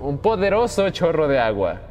un 0.00 0.18
poderoso 0.18 0.88
chorro 0.90 1.28
de 1.28 1.38
agua. 1.38 1.89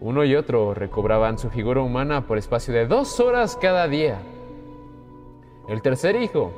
Uno 0.00 0.24
y 0.24 0.34
otro 0.34 0.74
recobraban 0.74 1.38
su 1.38 1.48
figura 1.48 1.80
humana 1.80 2.26
por 2.26 2.36
espacio 2.36 2.74
de 2.74 2.86
dos 2.86 3.18
horas 3.18 3.56
cada 3.56 3.88
día. 3.88 4.18
El 5.68 5.80
tercer 5.80 6.16
hijo, 6.16 6.52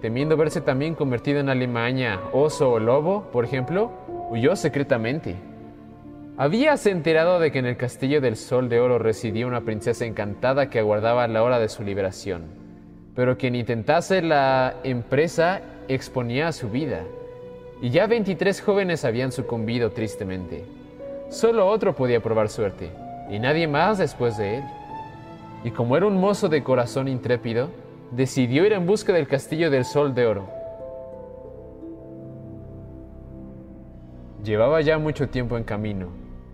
temiendo 0.00 0.36
verse 0.36 0.60
también 0.60 0.94
convertido 0.94 1.38
en 1.38 1.48
alimaña, 1.48 2.20
oso 2.32 2.72
o 2.72 2.78
lobo, 2.80 3.30
por 3.32 3.44
ejemplo, 3.44 3.92
huyó 4.30 4.56
secretamente. 4.56 5.36
Habíase 6.36 6.90
enterado 6.90 7.38
de 7.38 7.52
que 7.52 7.60
en 7.60 7.66
el 7.66 7.76
castillo 7.76 8.20
del 8.20 8.34
Sol 8.34 8.68
de 8.68 8.80
Oro 8.80 8.98
residía 8.98 9.46
una 9.46 9.60
princesa 9.60 10.04
encantada 10.04 10.68
que 10.68 10.80
aguardaba 10.80 11.28
la 11.28 11.44
hora 11.44 11.60
de 11.60 11.68
su 11.68 11.84
liberación, 11.84 12.42
pero 13.14 13.38
quien 13.38 13.54
intentase 13.54 14.20
la 14.20 14.74
empresa 14.82 15.62
exponía 15.86 16.50
su 16.50 16.70
vida, 16.70 17.04
y 17.80 17.90
ya 17.90 18.08
23 18.08 18.60
jóvenes 18.62 19.04
habían 19.04 19.30
sucumbido 19.30 19.92
tristemente. 19.92 20.64
Solo 21.28 21.66
otro 21.66 21.94
podía 21.94 22.22
probar 22.22 22.48
suerte, 22.48 22.90
y 23.30 23.38
nadie 23.38 23.66
más 23.66 23.98
después 23.98 24.36
de 24.36 24.58
él. 24.58 24.64
Y 25.64 25.70
como 25.70 25.96
era 25.96 26.06
un 26.06 26.20
mozo 26.20 26.48
de 26.48 26.62
corazón 26.62 27.08
intrépido, 27.08 27.70
decidió 28.10 28.64
ir 28.66 28.72
en 28.72 28.86
busca 28.86 29.12
del 29.12 29.26
castillo 29.26 29.70
del 29.70 29.84
Sol 29.84 30.14
de 30.14 30.26
Oro. 30.26 30.48
Llevaba 34.44 34.82
ya 34.82 34.98
mucho 34.98 35.28
tiempo 35.28 35.56
en 35.56 35.64
camino, 35.64 36.08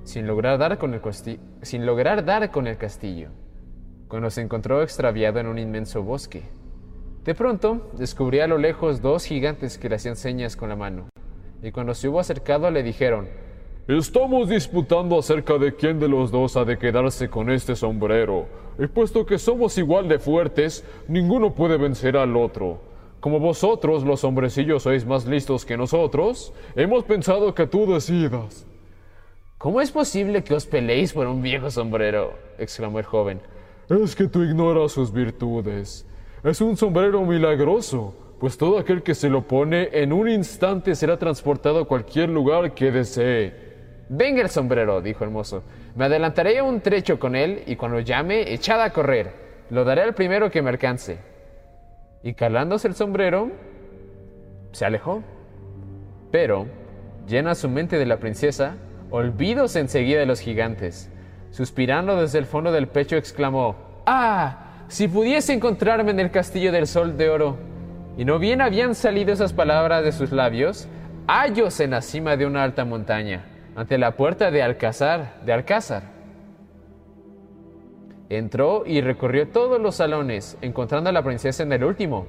sin 0.05 0.27
lograr 0.27 0.59
dar 0.59 0.79
con 0.79 0.95
el, 0.95 1.01
sin 1.63 1.85
lograr 1.85 2.25
dar 2.25 2.51
con 2.51 2.69
el 2.69 2.77
castillo, 2.77 3.31
cuando 4.07 4.31
se 4.31 4.43
encontró 4.43 4.83
extraviado 4.83 5.41
en 5.41 5.49
un 5.49 5.59
inmenso 5.59 6.03
bosque. 6.03 6.45
De 7.25 7.35
pronto, 7.35 7.91
descubrió 7.99 8.45
a 8.45 8.47
lo 8.47 8.59
lejos 8.59 9.03
dos 9.03 9.25
gigantes 9.25 9.77
que 9.77 9.89
le 9.89 9.97
hacían 9.97 10.17
señas 10.17 10.57
con 10.57 10.69
la 10.69 10.77
mano, 10.77 11.09
y 11.63 11.73
cuando 11.73 11.95
se 11.95 12.09
hubo 12.09 12.21
acercado 12.21 12.71
le 12.71 12.85
dijeron, 12.85 13.29
Estamos 13.89 14.49
disputando 14.49 15.19
acerca 15.19 15.59
de 15.59 15.75
quién 15.75 15.99
de 15.99 16.07
los 16.07 16.31
dos 16.31 16.57
ha 16.57 16.65
de 16.65 16.79
quedarse 16.79 17.29
con 17.29 17.51
este 17.51 17.75
sombrero, 17.75 18.47
y 18.79 18.87
puesto 18.87 19.27
que 19.27 19.39
somos 19.39 19.77
igual 19.79 20.07
de 20.09 20.19
fuertes, 20.19 20.85
ninguno 21.09 21.55
puede 21.55 21.77
vencer 21.77 22.17
al 22.17 22.37
otro. 22.37 22.79
Como 23.21 23.41
vosotros, 23.41 24.05
los 24.05 24.23
hombrecillos, 24.23 24.85
sois 24.85 25.05
más 25.05 25.27
listos 25.27 25.65
que 25.65 25.77
nosotros, 25.77 26.53
hemos 26.77 27.05
pensado 27.05 27.55
que 27.55 27.67
tú 27.67 27.93
decidas. 27.93 28.67
¿Cómo 29.59 29.81
es 29.81 29.91
posible 29.91 30.45
que 30.45 30.55
os 30.55 30.67
peleéis 30.67 31.13
por 31.13 31.27
un 31.27 31.43
viejo 31.43 31.71
sombrero? 31.71 32.35
exclamó 32.59 32.99
el 32.99 33.05
joven. 33.05 33.41
Es 33.89 34.15
que 34.15 34.29
tú 34.29 34.43
ignoras 34.43 34.93
sus 34.93 35.13
virtudes. 35.13 36.07
Es 36.45 36.61
un 36.61 36.77
sombrero 36.77 37.23
milagroso, 37.23 38.15
pues 38.39 38.57
todo 38.57 38.79
aquel 38.79 39.03
que 39.03 39.15
se 39.15 39.29
lo 39.29 39.43
pone 39.43 39.89
en 39.93 40.13
un 40.13 40.29
instante 40.29 40.95
será 40.95 41.19
transportado 41.19 41.81
a 41.81 41.89
cualquier 41.89 42.29
lugar 42.29 42.73
que 42.73 42.91
desee. 42.91 43.70
Venga 44.13 44.43
el 44.43 44.51
sombrero, 44.51 45.01
dijo 45.01 45.23
el 45.23 45.31
mozo. 45.31 45.63
Me 45.95 46.07
adelantaré 46.07 46.61
un 46.63 46.81
trecho 46.81 47.21
con 47.21 47.37
él 47.37 47.63
y 47.67 47.77
cuando 47.77 48.01
llame, 48.01 48.53
echad 48.53 48.83
a 48.83 48.91
correr. 48.91 49.33
Lo 49.71 49.85
daré 49.85 50.03
al 50.03 50.15
primero 50.15 50.51
que 50.51 50.63
me 50.63 50.71
alcance. 50.71 51.19
Y 52.25 52.35
calándose 52.35 52.89
el 52.89 52.97
sombrero, 52.97 53.53
se 54.73 54.85
alejó. 54.85 55.23
Pero, 56.33 56.67
llena 57.29 57.55
su 57.55 57.69
mente 57.69 57.99
de 57.99 58.07
la 58.07 58.19
princesa, 58.19 58.75
olvídose 59.11 59.79
enseguida 59.79 60.19
de 60.19 60.27
los 60.27 60.41
gigantes. 60.41 61.09
Suspirando 61.53 62.21
desde 62.21 62.41
el 62.41 62.47
fondo 62.47 62.73
del 62.73 62.89
pecho, 62.89 63.17
exclamó, 63.17 63.77
¡Ah! 64.07 64.87
Si 64.89 65.07
pudiese 65.07 65.53
encontrarme 65.53 66.11
en 66.11 66.19
el 66.19 66.33
castillo 66.33 66.73
del 66.73 66.89
sol 66.89 67.17
de 67.17 67.31
oro. 67.31 67.59
Y 68.19 68.25
no 68.25 68.41
bien 68.41 68.61
habían 68.61 68.97
salido 68.97 69.33
esas 69.33 69.53
palabras 69.53 70.03
de 70.03 70.11
sus 70.11 70.33
labios, 70.33 70.89
hallos 71.29 71.79
en 71.79 71.93
la 71.93 72.03
cima 72.03 72.37
de 72.37 72.45
una 72.45 72.65
alta 72.65 72.85
montaña, 72.85 73.45
ante 73.75 73.99
la 73.99 74.17
puerta 74.17 74.51
de 74.51 74.63
Alcázar, 74.63 75.41
de 75.45 75.53
Alcázar. 75.53 76.03
Entró 78.29 78.85
y 78.87 79.01
recorrió 79.01 79.49
todos 79.49 79.81
los 79.81 79.97
salones, 79.97 80.57
encontrando 80.61 81.11
a 81.11 81.13
la 81.13 81.23
princesa 81.23 81.63
en 81.63 81.73
el 81.73 81.85
último. 81.85 82.27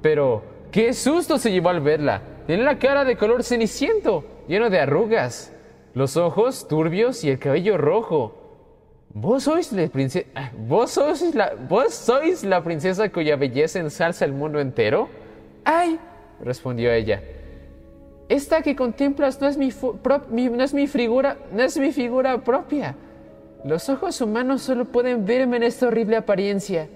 Pero, 0.00 0.42
qué 0.70 0.92
susto 0.92 1.38
se 1.38 1.50
llevó 1.50 1.70
al 1.70 1.80
verla. 1.80 2.22
Tiene 2.46 2.62
la 2.62 2.78
cara 2.78 3.04
de 3.04 3.16
color 3.16 3.42
ceniciento, 3.42 4.24
lleno 4.46 4.70
de 4.70 4.80
arrugas, 4.80 5.52
los 5.94 6.16
ojos 6.16 6.68
turbios 6.68 7.24
y 7.24 7.30
el 7.30 7.38
cabello 7.38 7.78
rojo. 7.78 8.36
¿Vos 9.12 9.42
sois 9.44 9.72
la 9.72 9.88
princesa, 9.88 10.28
vos 10.56 10.92
sois 10.92 11.34
la, 11.34 11.54
vos 11.68 11.92
sois 11.92 12.44
la 12.44 12.62
princesa 12.62 13.08
cuya 13.08 13.34
belleza 13.34 13.80
ensalza 13.80 14.24
el 14.24 14.32
mundo 14.32 14.60
entero? 14.60 15.08
¡Ay! 15.64 15.98
respondió 16.40 16.92
ella. 16.92 17.20
Esta 18.30 18.62
que 18.62 18.76
contemplas 18.76 19.40
no 19.40 19.48
es 19.48 19.58
mi, 19.58 19.70
no 20.48 20.62
es 20.62 20.72
mi 20.72 20.86
figura, 20.86 21.36
no 21.52 21.64
es 21.64 21.76
mi 21.76 21.90
figura 21.90 22.44
propia. 22.44 22.94
Los 23.64 23.88
ojos 23.88 24.20
humanos 24.20 24.62
solo 24.62 24.84
pueden 24.84 25.26
verme 25.26 25.56
en 25.56 25.64
esta 25.64 25.88
horrible 25.88 26.16
apariencia. 26.16 26.88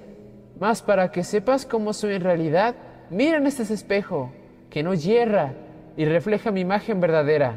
Mas 0.60 0.80
para 0.80 1.10
que 1.10 1.24
sepas 1.24 1.66
cómo 1.66 1.92
soy 1.92 2.14
en 2.14 2.22
realidad, 2.22 2.76
mira 3.10 3.38
en 3.38 3.48
este 3.48 3.64
espejo, 3.64 4.30
que 4.70 4.84
no 4.84 4.94
hierra 4.94 5.54
y 5.96 6.04
refleja 6.04 6.52
mi 6.52 6.60
imagen 6.60 7.00
verdadera. 7.00 7.56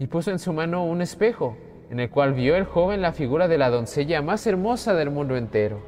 Y 0.00 0.08
puso 0.08 0.32
en 0.32 0.40
su 0.40 0.52
mano 0.52 0.84
un 0.84 1.00
espejo, 1.00 1.56
en 1.90 2.00
el 2.00 2.10
cual 2.10 2.34
vio 2.34 2.56
el 2.56 2.64
joven 2.64 3.02
la 3.02 3.12
figura 3.12 3.46
de 3.46 3.56
la 3.56 3.70
doncella 3.70 4.20
más 4.20 4.44
hermosa 4.48 4.94
del 4.94 5.10
mundo 5.10 5.36
entero. 5.36 5.78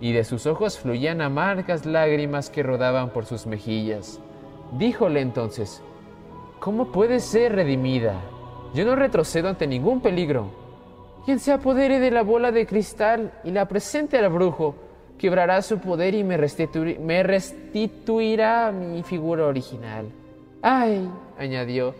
Y 0.00 0.12
de 0.12 0.24
sus 0.24 0.46
ojos 0.46 0.78
fluían 0.78 1.20
amargas 1.20 1.84
lágrimas 1.84 2.48
que 2.48 2.62
rodaban 2.62 3.10
por 3.10 3.26
sus 3.26 3.46
mejillas. 3.46 4.18
Díjole 4.78 5.20
entonces, 5.20 5.82
¿Cómo 6.64 6.86
puede 6.86 7.20
ser 7.20 7.56
redimida? 7.56 8.14
Yo 8.72 8.86
no 8.86 8.96
retrocedo 8.96 9.50
ante 9.50 9.66
ningún 9.66 10.00
peligro. 10.00 10.48
Quien 11.26 11.38
se 11.38 11.52
apodere 11.52 12.00
de 12.00 12.10
la 12.10 12.22
bola 12.22 12.52
de 12.52 12.64
cristal 12.64 13.32
y 13.44 13.50
la 13.50 13.68
presente 13.68 14.16
al 14.16 14.30
brujo, 14.30 14.74
quebrará 15.18 15.60
su 15.60 15.78
poder 15.78 16.14
y 16.14 16.24
me, 16.24 16.38
me 17.00 17.22
restituirá 17.22 18.72
mi 18.72 19.02
figura 19.02 19.44
original. 19.44 20.06
Ay, 20.62 21.06
añadió, 21.38 21.94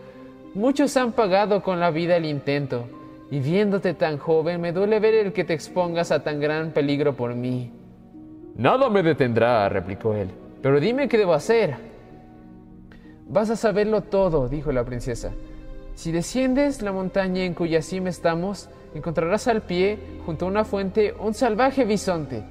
muchos 0.55 0.97
han 0.97 1.11
pagado 1.11 1.61
con 1.61 1.79
la 1.79 1.91
vida 1.91 2.15
el 2.15 2.25
intento, 2.25 2.87
y 3.29 3.41
viéndote 3.41 3.93
tan 3.93 4.17
joven 4.17 4.61
me 4.61 4.71
duele 4.71 4.99
ver 4.99 5.13
el 5.13 5.31
que 5.31 5.43
te 5.43 5.53
expongas 5.53 6.11
a 6.11 6.23
tan 6.23 6.39
gran 6.39 6.71
peligro 6.71 7.15
por 7.15 7.35
mí. 7.35 7.71
Nada 8.55 8.89
me 8.89 9.03
detendrá, 9.03 9.69
replicó 9.69 10.15
él, 10.15 10.31
pero 10.63 10.79
dime 10.79 11.07
qué 11.07 11.19
debo 11.19 11.35
hacer. 11.35 11.94
Vas 13.27 13.49
a 13.49 13.55
saberlo 13.55 14.01
todo, 14.01 14.47
dijo 14.47 14.71
la 14.71 14.85
princesa. 14.85 15.31
Si 15.95 16.11
desciendes 16.11 16.83
la 16.83 16.91
montaña 16.91 17.43
en 17.43 17.55
cuya 17.55 17.81
cima 17.81 18.09
estamos, 18.09 18.69
encontrarás 18.93 19.47
al 19.47 19.63
pie, 19.63 19.97
junto 20.25 20.45
a 20.45 20.49
una 20.49 20.63
fuente, 20.63 21.15
un 21.19 21.33
salvaje 21.33 21.85
bisonte, 21.85 22.43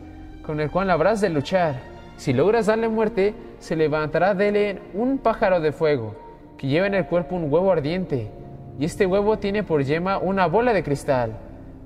con 0.45 0.61
el 0.61 0.73
cual 0.73 0.91
habrás 0.91 1.21
de 1.21 1.31
luchar. 1.31 1.81
Si 2.17 2.33
logras 2.33 2.67
darle 2.67 2.89
muerte, 2.89 3.35
se 3.61 3.77
levantará 3.77 4.35
de 4.35 4.49
él 4.49 4.81
un 4.95 5.19
pájaro 5.19 5.61
de 5.61 5.71
fuego, 5.71 6.17
que 6.59 6.67
lleva 6.67 6.89
en 6.89 6.95
el 6.95 7.07
cuerpo 7.07 7.37
un 7.37 7.53
huevo 7.53 7.71
ardiente, 7.71 8.33
y 8.77 8.85
este 8.85 9.07
huevo 9.07 9.39
tiene 9.39 9.63
por 9.63 9.85
yema 9.85 10.19
una 10.19 10.47
bola 10.47 10.73
de 10.73 10.83
cristal. 10.83 11.37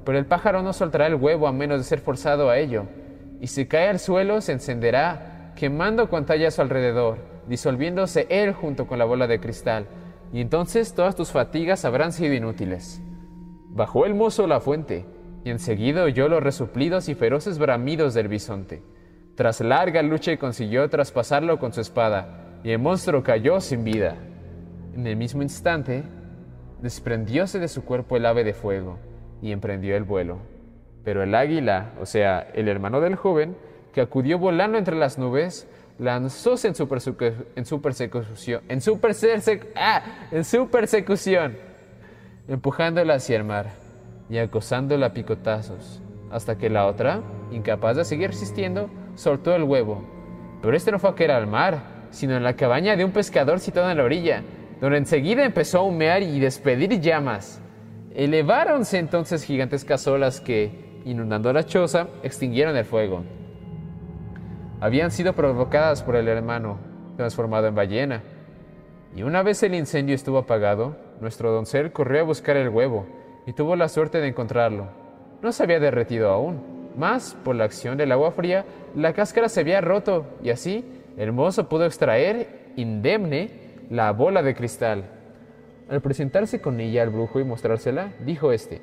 Pero 0.04 0.16
el 0.16 0.24
pájaro 0.24 0.62
no 0.62 0.72
soltará 0.72 1.08
el 1.08 1.16
huevo 1.16 1.46
a 1.46 1.52
menos 1.52 1.78
de 1.78 1.84
ser 1.84 2.00
forzado 2.00 2.48
a 2.48 2.56
ello, 2.56 2.84
y 3.38 3.48
si 3.48 3.66
cae 3.66 3.88
al 3.88 3.98
suelo 3.98 4.40
se 4.40 4.52
encenderá, 4.52 5.52
quemando 5.56 6.08
cuanta 6.08 6.32
haya 6.32 6.48
a 6.48 6.50
su 6.50 6.62
alrededor, 6.62 7.18
disolviéndose 7.48 8.26
él 8.30 8.52
junto 8.52 8.86
con 8.86 8.98
la 8.98 9.04
bola 9.04 9.26
de 9.26 9.40
cristal, 9.40 9.86
y 10.32 10.40
entonces 10.40 10.94
todas 10.94 11.16
tus 11.16 11.30
fatigas 11.30 11.84
habrán 11.84 12.12
sido 12.12 12.34
inútiles. 12.34 13.00
Bajó 13.70 14.06
el 14.06 14.14
mozo 14.14 14.46
la 14.46 14.60
fuente, 14.60 15.06
y 15.44 15.50
enseguida 15.50 16.02
oyó 16.02 16.28
los 16.28 16.42
resuplidos 16.42 17.08
y 17.08 17.14
feroces 17.14 17.58
bramidos 17.58 18.14
del 18.14 18.28
bisonte. 18.28 18.82
Tras 19.34 19.60
larga 19.60 20.02
lucha 20.02 20.36
consiguió 20.36 20.88
traspasarlo 20.90 21.58
con 21.58 21.72
su 21.72 21.80
espada, 21.80 22.58
y 22.64 22.70
el 22.72 22.78
monstruo 22.80 23.22
cayó 23.22 23.60
sin 23.60 23.84
vida. 23.84 24.16
En 24.94 25.06
el 25.06 25.16
mismo 25.16 25.42
instante, 25.42 26.02
desprendióse 26.82 27.58
de 27.58 27.68
su 27.68 27.84
cuerpo 27.84 28.16
el 28.16 28.26
ave 28.26 28.44
de 28.44 28.52
fuego, 28.52 28.98
y 29.40 29.52
emprendió 29.52 29.96
el 29.96 30.04
vuelo. 30.04 30.38
Pero 31.04 31.22
el 31.22 31.34
águila, 31.34 31.92
o 32.00 32.06
sea, 32.06 32.40
el 32.52 32.68
hermano 32.68 33.00
del 33.00 33.14
joven, 33.14 33.56
que 33.92 34.00
acudió 34.00 34.38
volando 34.38 34.76
entre 34.76 34.96
las 34.96 35.18
nubes, 35.18 35.68
lanzóse 35.98 36.68
en 36.68 36.74
su, 36.74 36.84
en 37.54 37.82
persecución, 37.82 38.62
en 38.68 38.80
ah, 39.76 40.02
en 40.30 41.56
empujándola 42.48 43.14
hacia 43.14 43.36
el 43.36 43.44
mar 43.44 43.70
y 44.30 44.38
acosándola 44.38 45.06
a 45.06 45.12
picotazos, 45.12 46.00
hasta 46.30 46.56
que 46.56 46.70
la 46.70 46.86
otra, 46.86 47.20
incapaz 47.50 47.96
de 47.96 48.04
seguir 48.04 48.30
resistiendo, 48.30 48.90
soltó 49.14 49.54
el 49.54 49.64
huevo. 49.64 50.04
Pero 50.62 50.76
este 50.76 50.92
no 50.92 50.98
fue 50.98 51.10
a 51.10 51.14
caer 51.14 51.32
al 51.32 51.46
mar, 51.46 51.80
sino 52.10 52.36
en 52.36 52.42
la 52.42 52.56
cabaña 52.56 52.96
de 52.96 53.04
un 53.04 53.12
pescador 53.12 53.60
situado 53.60 53.90
en 53.90 53.98
la 53.98 54.04
orilla, 54.04 54.42
donde 54.80 54.98
enseguida 54.98 55.44
empezó 55.44 55.78
a 55.78 55.82
humear 55.82 56.22
y 56.22 56.38
despedir 56.40 57.00
llamas. 57.00 57.60
Eleváronse 58.14 58.98
entonces 58.98 59.44
gigantescas 59.44 60.06
olas 60.06 60.40
que, 60.40 61.00
inundando 61.04 61.52
la 61.52 61.64
choza, 61.64 62.08
extinguieron 62.22 62.76
el 62.76 62.84
fuego. 62.84 63.24
Habían 64.80 65.10
sido 65.10 65.32
provocadas 65.32 66.04
por 66.04 66.14
el 66.14 66.28
hermano, 66.28 66.78
transformado 67.16 67.66
en 67.66 67.74
ballena. 67.74 68.22
Y 69.16 69.24
una 69.24 69.42
vez 69.42 69.60
el 69.64 69.74
incendio 69.74 70.14
estuvo 70.14 70.38
apagado, 70.38 70.96
nuestro 71.20 71.50
doncel 71.50 71.90
corrió 71.90 72.20
a 72.20 72.24
buscar 72.24 72.56
el 72.56 72.68
huevo 72.68 73.04
y 73.44 73.52
tuvo 73.54 73.74
la 73.74 73.88
suerte 73.88 74.20
de 74.20 74.28
encontrarlo. 74.28 74.86
No 75.42 75.50
se 75.50 75.64
había 75.64 75.80
derretido 75.80 76.30
aún, 76.30 76.92
mas 76.96 77.36
por 77.44 77.56
la 77.56 77.64
acción 77.64 77.98
del 77.98 78.12
agua 78.12 78.30
fría, 78.30 78.64
la 78.94 79.12
cáscara 79.14 79.48
se 79.48 79.60
había 79.60 79.80
roto 79.80 80.26
y 80.44 80.50
así 80.50 80.84
el 81.16 81.32
mozo 81.32 81.68
pudo 81.68 81.84
extraer, 81.84 82.72
indemne, 82.76 83.50
la 83.90 84.12
bola 84.12 84.42
de 84.42 84.54
cristal. 84.54 85.06
Al 85.90 86.00
presentarse 86.00 86.60
con 86.60 86.78
ella 86.78 87.02
al 87.02 87.10
brujo 87.10 87.40
y 87.40 87.44
mostrársela, 87.44 88.12
dijo 88.24 88.52
este, 88.52 88.80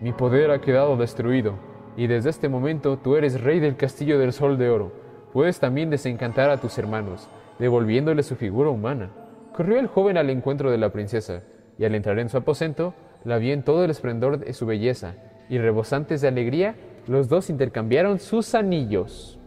Mi 0.00 0.12
poder 0.12 0.50
ha 0.50 0.60
quedado 0.60 0.96
destruido, 0.96 1.54
y 1.96 2.08
desde 2.08 2.30
este 2.30 2.48
momento 2.48 2.98
tú 2.98 3.14
eres 3.14 3.40
rey 3.40 3.60
del 3.60 3.76
castillo 3.76 4.18
del 4.18 4.32
sol 4.32 4.58
de 4.58 4.70
oro. 4.70 5.05
Puedes 5.36 5.60
también 5.60 5.90
desencantar 5.90 6.48
a 6.48 6.56
tus 6.56 6.78
hermanos, 6.78 7.28
devolviéndole 7.58 8.22
su 8.22 8.36
figura 8.36 8.70
humana. 8.70 9.10
Corrió 9.54 9.78
el 9.78 9.86
joven 9.86 10.16
al 10.16 10.30
encuentro 10.30 10.70
de 10.70 10.78
la 10.78 10.88
princesa, 10.88 11.42
y 11.76 11.84
al 11.84 11.94
entrar 11.94 12.18
en 12.20 12.30
su 12.30 12.38
aposento, 12.38 12.94
la 13.22 13.36
vio 13.36 13.52
en 13.52 13.62
todo 13.62 13.84
el 13.84 13.90
esplendor 13.90 14.38
de 14.38 14.54
su 14.54 14.64
belleza, 14.64 15.16
y 15.50 15.58
rebosantes 15.58 16.22
de 16.22 16.28
alegría, 16.28 16.74
los 17.06 17.28
dos 17.28 17.50
intercambiaron 17.50 18.18
sus 18.18 18.54
anillos. 18.54 19.38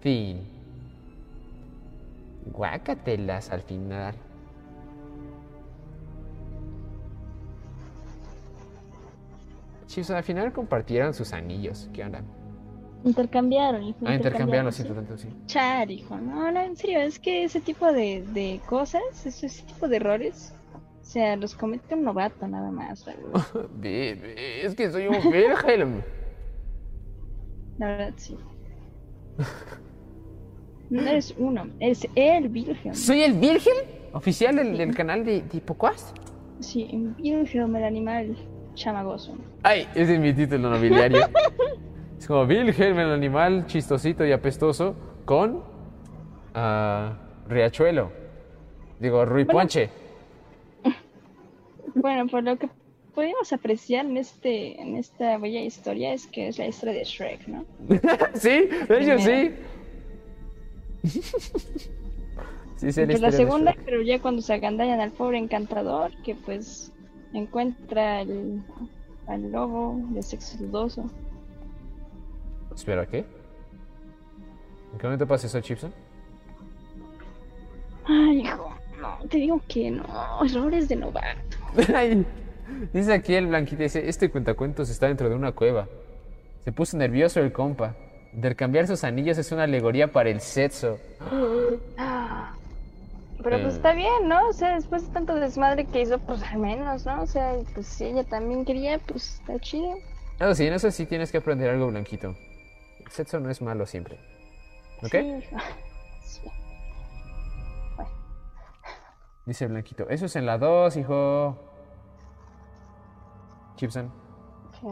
Fin. 0.00 0.40
Guácatelas 2.46 3.50
al 3.50 3.60
final. 3.60 4.14
Chicos, 9.88 10.08
al 10.08 10.22
final 10.22 10.54
compartieron 10.54 11.12
sus 11.12 11.34
anillos. 11.34 11.90
¿Qué 11.92 12.02
onda? 12.02 12.22
Intercambiaron. 13.04 13.82
hijo, 13.82 13.98
Ah, 14.06 14.14
intercambiaron, 14.14 14.72
sí. 14.72 14.82
tanto, 14.84 15.18
sí. 15.18 15.28
Char, 15.46 15.90
hijo. 15.90 16.16
No, 16.18 16.50
no, 16.50 16.60
en 16.60 16.74
serio, 16.76 17.00
es 17.00 17.18
que 17.18 17.44
ese 17.44 17.60
tipo 17.60 17.92
de, 17.92 18.24
de 18.32 18.60
cosas, 18.66 19.02
ese, 19.26 19.46
ese 19.46 19.62
tipo 19.64 19.88
de 19.88 19.96
errores, 19.96 20.54
o 21.02 21.04
sea, 21.04 21.36
los 21.36 21.54
comete 21.54 21.94
un 21.94 22.02
novato 22.04 22.48
nada 22.48 22.70
más. 22.70 23.04
es 23.82 24.74
que 24.74 24.90
soy 24.90 25.06
un 25.06 25.16
Wilhelm. 25.26 26.02
La 27.78 27.86
verdad, 27.88 28.12
sí. 28.16 28.36
No 30.90 31.02
eres 31.02 31.34
uno, 31.38 31.66
eres 31.80 32.06
el 32.14 32.48
Wilhelm. 32.50 32.94
¿Soy 32.94 33.22
el 33.22 33.34
Virgen? 33.34 33.74
¿Oficial 34.12 34.56
del, 34.56 34.76
del 34.78 34.94
canal 34.94 35.24
de, 35.24 35.42
de 35.42 35.58
Hipocuas? 35.58 36.14
Sí, 36.60 36.88
Wilhelm, 37.18 37.76
el 37.76 37.84
animal 37.84 38.36
chamagoso. 38.74 39.36
Ay, 39.62 39.86
ese 39.94 40.14
es 40.14 40.20
mi 40.20 40.32
título 40.32 40.70
nobiliario. 40.70 41.20
es 42.18 42.26
como 42.26 42.42
Wilhelm, 42.42 42.98
el 42.98 43.10
animal 43.10 43.66
chistosito 43.66 44.24
y 44.24 44.32
apestoso, 44.32 44.94
con 45.24 45.62
ah, 46.54 47.16
Riachuelo. 47.48 48.10
Digo, 49.00 49.24
Rui 49.24 49.44
Bueno. 49.44 49.60
Ponche. 49.60 49.90
Bueno, 51.94 52.26
por 52.26 52.42
lo 52.42 52.56
que 52.56 52.68
pudimos 53.14 53.52
apreciar 53.52 54.04
en 54.04 54.16
este 54.16 54.80
en 54.80 54.96
esta 54.96 55.38
bella 55.38 55.60
historia 55.60 56.12
es 56.12 56.26
que 56.26 56.48
es 56.48 56.58
la 56.58 56.66
historia 56.66 56.94
de 56.94 57.04
Shrek, 57.04 57.46
¿no? 57.46 57.64
sí, 58.34 58.68
de 58.88 59.00
hecho 59.00 59.18
sí. 59.18 59.52
Sí, 62.76 62.90
sé 62.92 63.06
Pues 63.06 63.20
la 63.20 63.30
de 63.30 63.36
segunda, 63.36 63.74
pero 63.84 64.02
ya 64.02 64.20
cuando 64.20 64.42
se 64.42 64.52
agandallan 64.52 65.00
al 65.00 65.12
pobre 65.12 65.38
encantador, 65.38 66.10
que 66.22 66.34
pues 66.34 66.92
encuentra 67.32 68.22
el, 68.22 68.62
al 69.26 69.52
lobo 69.52 69.96
de 70.10 70.22
sexo 70.22 70.58
dudoso. 70.58 71.08
Espera, 72.74 73.06
¿qué? 73.06 73.18
¿En 74.92 74.98
qué 74.98 75.06
momento 75.06 75.26
pasa 75.26 75.46
eso, 75.46 75.60
Chipson? 75.60 75.92
Ay, 78.06 78.40
hijo, 78.40 78.74
no, 79.00 79.18
te 79.28 79.38
digo 79.38 79.60
que 79.68 79.90
no, 79.90 80.04
errores 80.44 80.88
de 80.88 80.96
novato. 80.96 81.56
Dice 82.92 83.12
aquí 83.12 83.34
el 83.34 83.46
blanquito, 83.46 83.82
dice, 83.82 84.08
este 84.08 84.30
cuentacuentos 84.30 84.88
está 84.90 85.06
dentro 85.06 85.28
de 85.28 85.34
una 85.34 85.52
cueva. 85.52 85.86
Se 86.64 86.72
puso 86.72 86.96
nervioso 86.96 87.40
el 87.40 87.52
compa. 87.52 87.94
Intercambiar 88.32 88.86
sus 88.86 89.04
anillos 89.04 89.36
es 89.38 89.52
una 89.52 89.64
alegoría 89.64 90.10
para 90.10 90.30
el 90.30 90.40
sexo. 90.40 90.98
Ah, 91.98 92.52
Pero 93.42 93.56
Eh. 93.56 93.62
pues 93.62 93.74
está 93.74 93.92
bien, 93.92 94.26
¿no? 94.28 94.48
O 94.48 94.52
sea, 94.54 94.74
después 94.76 95.06
de 95.06 95.12
tanto 95.12 95.34
desmadre 95.34 95.84
que 95.84 96.00
hizo, 96.00 96.18
pues 96.18 96.42
al 96.42 96.58
menos, 96.58 97.04
¿no? 97.04 97.22
O 97.22 97.26
sea, 97.26 97.54
pues 97.74 97.86
si 97.86 98.04
ella 98.06 98.24
también 98.24 98.64
quería, 98.64 98.98
pues 98.98 99.34
está 99.34 99.58
chido. 99.60 99.96
Eso 100.40 100.54
sí, 100.54 100.66
en 100.66 100.72
eso 100.72 100.90
sí 100.90 101.04
tienes 101.06 101.30
que 101.30 101.38
aprender 101.38 101.68
algo, 101.70 101.88
blanquito. 101.88 102.34
Sexo 103.10 103.40
no 103.40 103.50
es 103.50 103.62
malo 103.62 103.86
siempre. 103.86 104.18
¿Ok? 105.02 105.14
Sí. 106.22 106.40
Dice 109.46 109.66
blanquito, 109.66 110.08
eso 110.08 110.26
es 110.26 110.36
en 110.36 110.46
la 110.46 110.56
2, 110.56 110.96
hijo. 110.96 111.58
Chipson. 113.76 114.10
Sí. 114.80 114.86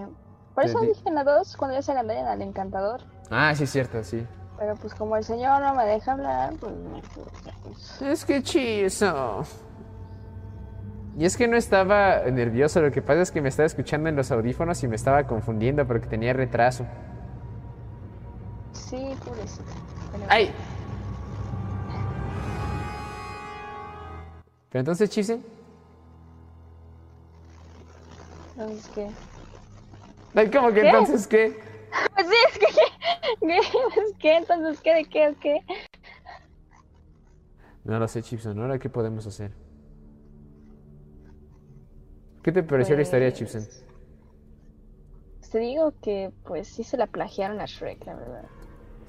Por 0.54 0.64
eso 0.64 0.80
dije 0.80 1.00
en 1.06 1.14
la 1.14 1.24
2, 1.24 1.56
cuando 1.56 1.76
ya 1.76 1.82
se 1.82 1.92
agandallan 1.92 2.26
al 2.26 2.42
encantador. 2.42 3.00
Ah, 3.30 3.54
sí, 3.54 3.64
es 3.64 3.70
cierto, 3.70 4.04
sí. 4.04 4.26
Pero 4.58 4.74
pues 4.76 4.94
como 4.94 5.16
el 5.16 5.24
señor 5.24 5.62
no 5.62 5.74
me 5.74 5.86
deja 5.86 6.12
hablar, 6.12 6.52
pues... 6.60 6.74
pues, 7.62 8.02
Es 8.02 8.24
que 8.26 8.42
chiso. 8.42 9.44
Y 11.16 11.24
es 11.24 11.36
que 11.36 11.48
no 11.48 11.56
estaba 11.56 12.20
nervioso, 12.30 12.80
lo 12.80 12.90
que 12.90 13.00
pasa 13.00 13.22
es 13.22 13.30
que 13.30 13.40
me 13.40 13.48
estaba 13.48 13.66
escuchando 13.66 14.08
en 14.08 14.16
los 14.16 14.30
audífonos 14.30 14.82
y 14.82 14.88
me 14.88 14.96
estaba 14.96 15.26
confundiendo 15.26 15.86
porque 15.86 16.06
tenía 16.06 16.32
retraso. 16.34 16.86
Sí, 18.72 19.14
pobrecito. 19.24 19.64
Pero- 20.12 20.24
¡Ay! 20.28 20.52
Pero 24.70 24.80
entonces, 24.80 25.10
Chise, 25.10 25.40
Entonces, 28.56 28.88
¿qué? 28.94 29.08
Ay, 30.34 30.50
¿cómo 30.50 30.68
que 30.68 30.80
¿Qué? 30.82 30.88
entonces 30.88 31.26
qué? 31.26 31.62
Pues 32.14 32.26
sí, 32.26 32.34
es 32.48 32.58
que... 32.58 32.66
¿Qué? 32.66 33.60
¿Qué? 33.94 34.18
¿Qué? 34.18 34.36
Entonces, 34.38 34.80
¿qué? 34.80 34.94
¿De 34.94 35.04
qué? 35.04 35.28
¿O 35.28 35.38
qué? 35.38 35.60
No 37.84 37.98
lo 37.98 38.08
sé, 38.08 38.22
Chipson, 38.22 38.58
¿ahora 38.60 38.78
qué 38.78 38.88
podemos 38.88 39.26
hacer? 39.26 39.52
¿Qué 42.42 42.50
te 42.52 42.62
pareció 42.62 42.96
la 42.96 43.02
historia, 43.02 43.28
Pues, 43.28 43.38
Chipson? 43.38 43.66
Te 45.50 45.58
digo 45.58 45.92
que 46.00 46.32
pues 46.44 46.66
sí 46.68 46.82
se 46.82 46.96
la 46.96 47.06
plagiaron 47.06 47.60
a 47.60 47.66
Shrek, 47.66 48.06
la 48.06 48.14
verdad. 48.14 48.44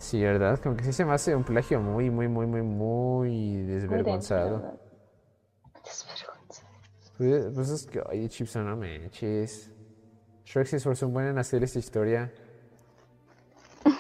Sí, 0.04 0.22
¿verdad? 0.22 0.60
Como 0.60 0.76
que 0.76 0.84
sí 0.84 0.92
se 0.92 1.06
me 1.06 1.14
hace 1.14 1.34
un 1.34 1.46
plagio 1.46 1.80
muy, 1.80 2.10
muy, 2.10 2.28
muy, 2.28 2.46
muy, 2.46 2.62
muy 2.62 3.62
desvergonzado. 3.64 4.78
Desvergonzado. 5.82 6.70
Pues, 7.18 7.46
pues 7.56 7.70
es 7.70 7.86
que, 7.86 8.02
oye, 8.02 8.28
Chipson, 8.28 8.66
no 8.66 8.76
manches. 8.76 9.72
Shrek 10.44 10.68
se 10.68 10.76
esforzó 10.76 11.08
un 11.08 11.14
buen 11.14 11.28
en 11.28 11.38
hacer 11.38 11.64
esta 11.64 11.80
historia. 11.80 12.30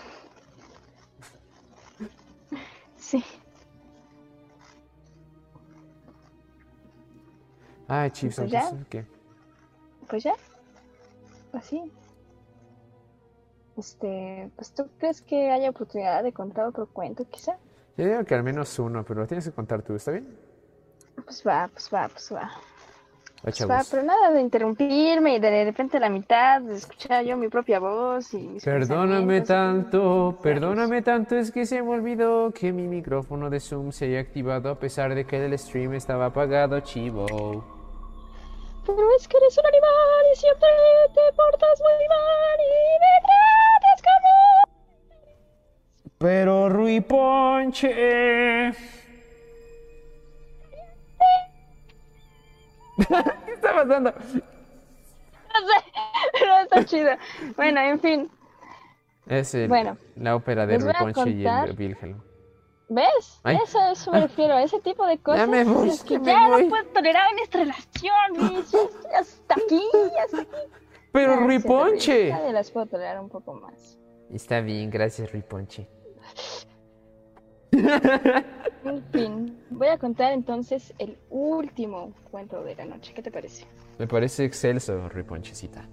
Sí. 2.97 3.23
Ay, 7.87 8.11
Chipson, 8.11 8.49
pues, 8.49 8.73
¿qué? 8.89 9.05
Pues 10.09 10.23
ya. 10.23 10.33
Así. 11.53 11.81
Este, 13.77 14.49
pues 14.55 14.71
tú 14.71 14.87
crees 14.99 15.21
que 15.21 15.51
haya 15.51 15.69
oportunidad 15.69 16.23
de 16.23 16.31
contar 16.31 16.65
otro 16.65 16.85
cuento, 16.87 17.25
quizá? 17.29 17.57
Yo 17.97 18.05
digo 18.05 18.23
que 18.23 18.35
al 18.35 18.43
menos 18.43 18.77
uno, 18.79 19.03
pero 19.03 19.21
lo 19.21 19.27
tienes 19.27 19.45
que 19.45 19.51
contar 19.51 19.81
tú, 19.81 19.95
¿está 19.95 20.11
bien? 20.11 20.37
Pues 21.25 21.43
va, 21.45 21.69
pues 21.71 21.89
va, 21.93 22.07
pues 22.07 22.33
va. 22.33 22.51
Pues 23.43 23.69
va, 23.69 23.81
pero 23.91 24.03
nada 24.03 24.31
de 24.31 24.39
interrumpirme 24.39 25.35
y 25.35 25.39
de 25.39 25.65
repente 25.65 25.97
a 25.97 25.99
la 25.99 26.07
mitad 26.07 26.61
de 26.61 26.75
escuchar 26.75 27.25
yo 27.25 27.35
mi 27.35 27.49
propia 27.49 27.77
voz 27.77 28.33
y 28.33 28.57
Perdóname 28.63 29.41
tanto, 29.41 30.37
perdóname 30.41 31.01
tanto, 31.01 31.35
es 31.35 31.51
que 31.51 31.65
se 31.65 31.81
me 31.81 31.89
olvidó 31.89 32.51
que 32.51 32.71
mi 32.71 32.87
micrófono 32.87 33.49
de 33.49 33.59
Zoom 33.59 33.91
se 33.91 34.05
haya 34.05 34.21
activado 34.21 34.69
a 34.69 34.79
pesar 34.79 35.13
de 35.13 35.25
que 35.25 35.43
el 35.43 35.59
stream 35.59 35.93
estaba 35.93 36.27
apagado, 36.27 36.79
chivo. 36.79 37.65
Pero 38.85 39.15
es 39.17 39.27
que 39.27 39.37
eres 39.37 39.57
un 39.57 39.65
animal 39.65 40.25
y 40.31 40.37
siempre 40.37 40.69
te 41.13 41.35
portas 41.35 41.81
muy 41.81 42.07
mal 42.07 42.59
y 42.59 42.99
me. 42.99 43.52
Pero 46.23 46.69
Rui 46.69 47.01
Ponche. 47.01 48.69
Está 52.97 53.19
está 53.45 53.73
pasando? 53.73 54.13
No 54.13 54.21
sé, 54.39 55.83
pero 56.31 56.57
está 56.61 56.85
chido. 56.85 57.09
Bueno, 57.57 57.81
en 57.81 57.99
fin. 57.99 58.31
Es 59.27 59.53
el- 59.53 59.67
Bueno, 59.67 59.97
la 60.15 60.37
ópera 60.37 60.65
de 60.65 60.75
a 60.75 60.77
Ruponchi 60.77 61.31
y 61.31 61.45
el 61.45 61.75
Wilhelm. 61.77 62.21
¿Ves? 62.87 63.41
Ay. 63.43 63.57
Eso, 63.61 63.79
a 63.79 63.91
eso 63.91 64.09
me 64.13 64.21
refiero, 64.21 64.53
a 64.53 64.63
ese 64.63 64.79
tipo 64.79 65.05
de 65.05 65.17
cosas. 65.17 65.49
me 65.49 65.65
voy, 65.65 65.89
es 65.89 66.03
que 66.03 66.13
que 66.13 66.19
me 66.19 66.27
ya 66.31 66.47
voy. 66.47 66.63
no 66.63 66.69
puedo 66.69 66.85
tolerar 66.85 67.33
en 67.33 67.39
esta 67.39 67.57
relación. 67.59 68.13
Ya 69.11 69.19
hasta 69.19 69.55
aquí, 69.55 69.81
ya 70.15 70.23
hasta 70.23 70.41
aquí. 70.41 70.71
Pero 71.11 71.33
Ah, 71.33 71.37
sí, 71.49 71.57
Ruponche. 71.57 72.29
Cada 72.29 72.51
las 72.53 72.71
puedo 72.71 72.85
tolerar 72.85 73.19
un 73.19 73.27
poco 73.27 73.55
más. 73.55 73.99
Está 74.31 74.61
bien, 74.61 74.89
gracias 74.89 75.29
Ruponche. 75.33 75.89
En 77.71 79.03
fin, 79.11 79.57
voy 79.69 79.87
a 79.87 79.97
contar 79.97 80.33
entonces 80.33 80.93
el 80.99 81.17
último 81.29 82.13
cuento 82.29 82.63
de 82.63 82.75
la 82.75 82.85
noche. 82.85 83.13
¿Qué 83.13 83.23
te 83.23 83.31
parece? 83.31 83.65
Me 83.97 84.07
parece 84.07 84.45
excelso, 84.45 85.09
Ruponchecita. 85.09 85.87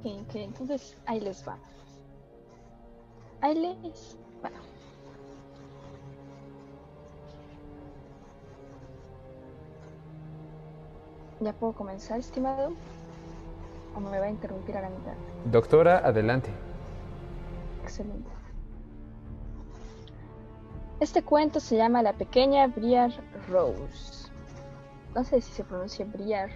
Ok, 0.00 0.12
ok, 0.22 0.34
entonces 0.36 0.96
ahí 1.06 1.20
les 1.20 1.46
va. 1.46 1.58
Ahí 3.40 3.54
les 3.54 4.18
va. 4.44 4.50
¿Ya 11.40 11.52
puedo 11.52 11.72
comenzar, 11.72 12.18
estimado? 12.18 12.72
¿O 13.94 14.00
me 14.00 14.18
va 14.18 14.26
a 14.26 14.30
interrumpir 14.30 14.76
a 14.76 14.82
la 14.82 14.90
mitad? 14.90 15.14
Doctora, 15.50 15.98
adelante. 15.98 16.50
Excelente. 17.82 18.35
Este 20.98 21.22
cuento 21.22 21.60
se 21.60 21.76
llama 21.76 22.02
La 22.02 22.14
pequeña 22.14 22.66
Briar 22.68 23.12
Rose. 23.48 24.30
No 25.14 25.24
sé 25.24 25.42
si 25.42 25.52
se 25.52 25.62
pronuncia 25.62 26.06
Briar 26.06 26.48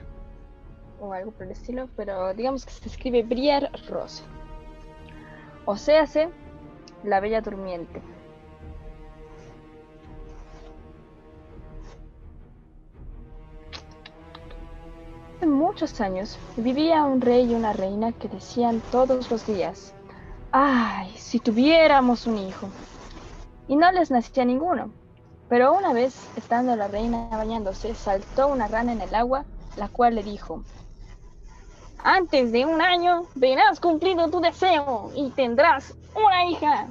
o 0.99 1.13
algo 1.13 1.31
por 1.31 1.43
el 1.43 1.53
estilo, 1.53 1.91
pero 1.95 2.33
digamos 2.33 2.65
que 2.65 2.73
se 2.73 2.89
escribe 2.89 3.23
Briar 3.23 3.71
Rose. 3.89 4.23
O 5.67 5.77
sea, 5.77 6.07
la 7.05 7.21
Bella 7.21 7.43
Durmiente. 7.43 8.01
Hace 15.37 15.47
muchos 15.47 16.01
años 16.01 16.39
vivía 16.57 17.05
un 17.05 17.21
rey 17.21 17.51
y 17.51 17.55
una 17.55 17.75
reina 17.75 18.13
que 18.13 18.29
decían 18.29 18.81
todos 18.91 19.31
los 19.31 19.47
días, 19.47 19.95
Ay, 20.53 21.13
si 21.17 21.39
tuviéramos 21.39 22.27
un 22.27 22.39
hijo. 22.39 22.69
Y 23.71 23.77
no 23.77 23.93
les 23.93 24.11
nacía 24.11 24.45
ninguno. 24.45 24.91
Pero 25.49 25.73
una 25.73 25.93
vez, 25.93 26.29
estando 26.37 26.75
la 26.75 26.89
reina 26.89 27.29
bañándose, 27.31 27.95
saltó 27.95 28.49
una 28.49 28.67
rana 28.67 28.91
en 28.91 29.01
el 29.01 29.15
agua, 29.15 29.45
la 29.77 29.87
cual 29.87 30.17
le 30.17 30.25
dijo, 30.25 30.65
Antes 32.03 32.51
de 32.51 32.67
un 32.67 32.83
año 32.83 33.27
verás 33.37 33.79
cumplido 33.79 34.29
tu 34.29 34.41
deseo 34.41 35.13
y 35.15 35.31
tendrás 35.31 35.95
una 36.17 36.51
hija. 36.51 36.89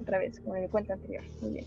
Otra 0.00 0.16
vez, 0.18 0.40
como 0.40 0.56
en 0.56 0.62
el 0.62 0.70
cuento 0.70 0.94
anterior. 0.94 1.24
Muy 1.42 1.50
bien. 1.50 1.66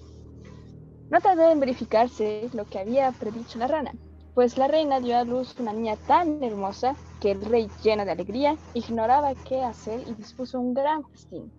No 1.11 1.21
tardó 1.21 1.51
en 1.51 1.59
verificarse 1.59 2.49
lo 2.53 2.65
que 2.65 2.79
había 2.79 3.11
predicho 3.11 3.59
la 3.59 3.67
rana, 3.67 3.91
pues 4.34 4.57
la 4.57 4.67
reina 4.67 4.99
dio 4.99 5.19
a 5.19 5.23
luz 5.23 5.55
una 5.59 5.71
niña 5.71 5.97
tan 6.07 6.43
hermosa 6.43 6.95
que 7.21 7.29
el 7.29 7.45
rey, 7.45 7.69
lleno 7.84 8.05
de 8.05 8.11
alegría, 8.11 8.57
ignoraba 8.73 9.35
qué 9.47 9.61
hacer 9.61 10.01
y 10.07 10.15
dispuso 10.15 10.59
un 10.59 10.73
gran 10.73 11.07
festín, 11.09 11.51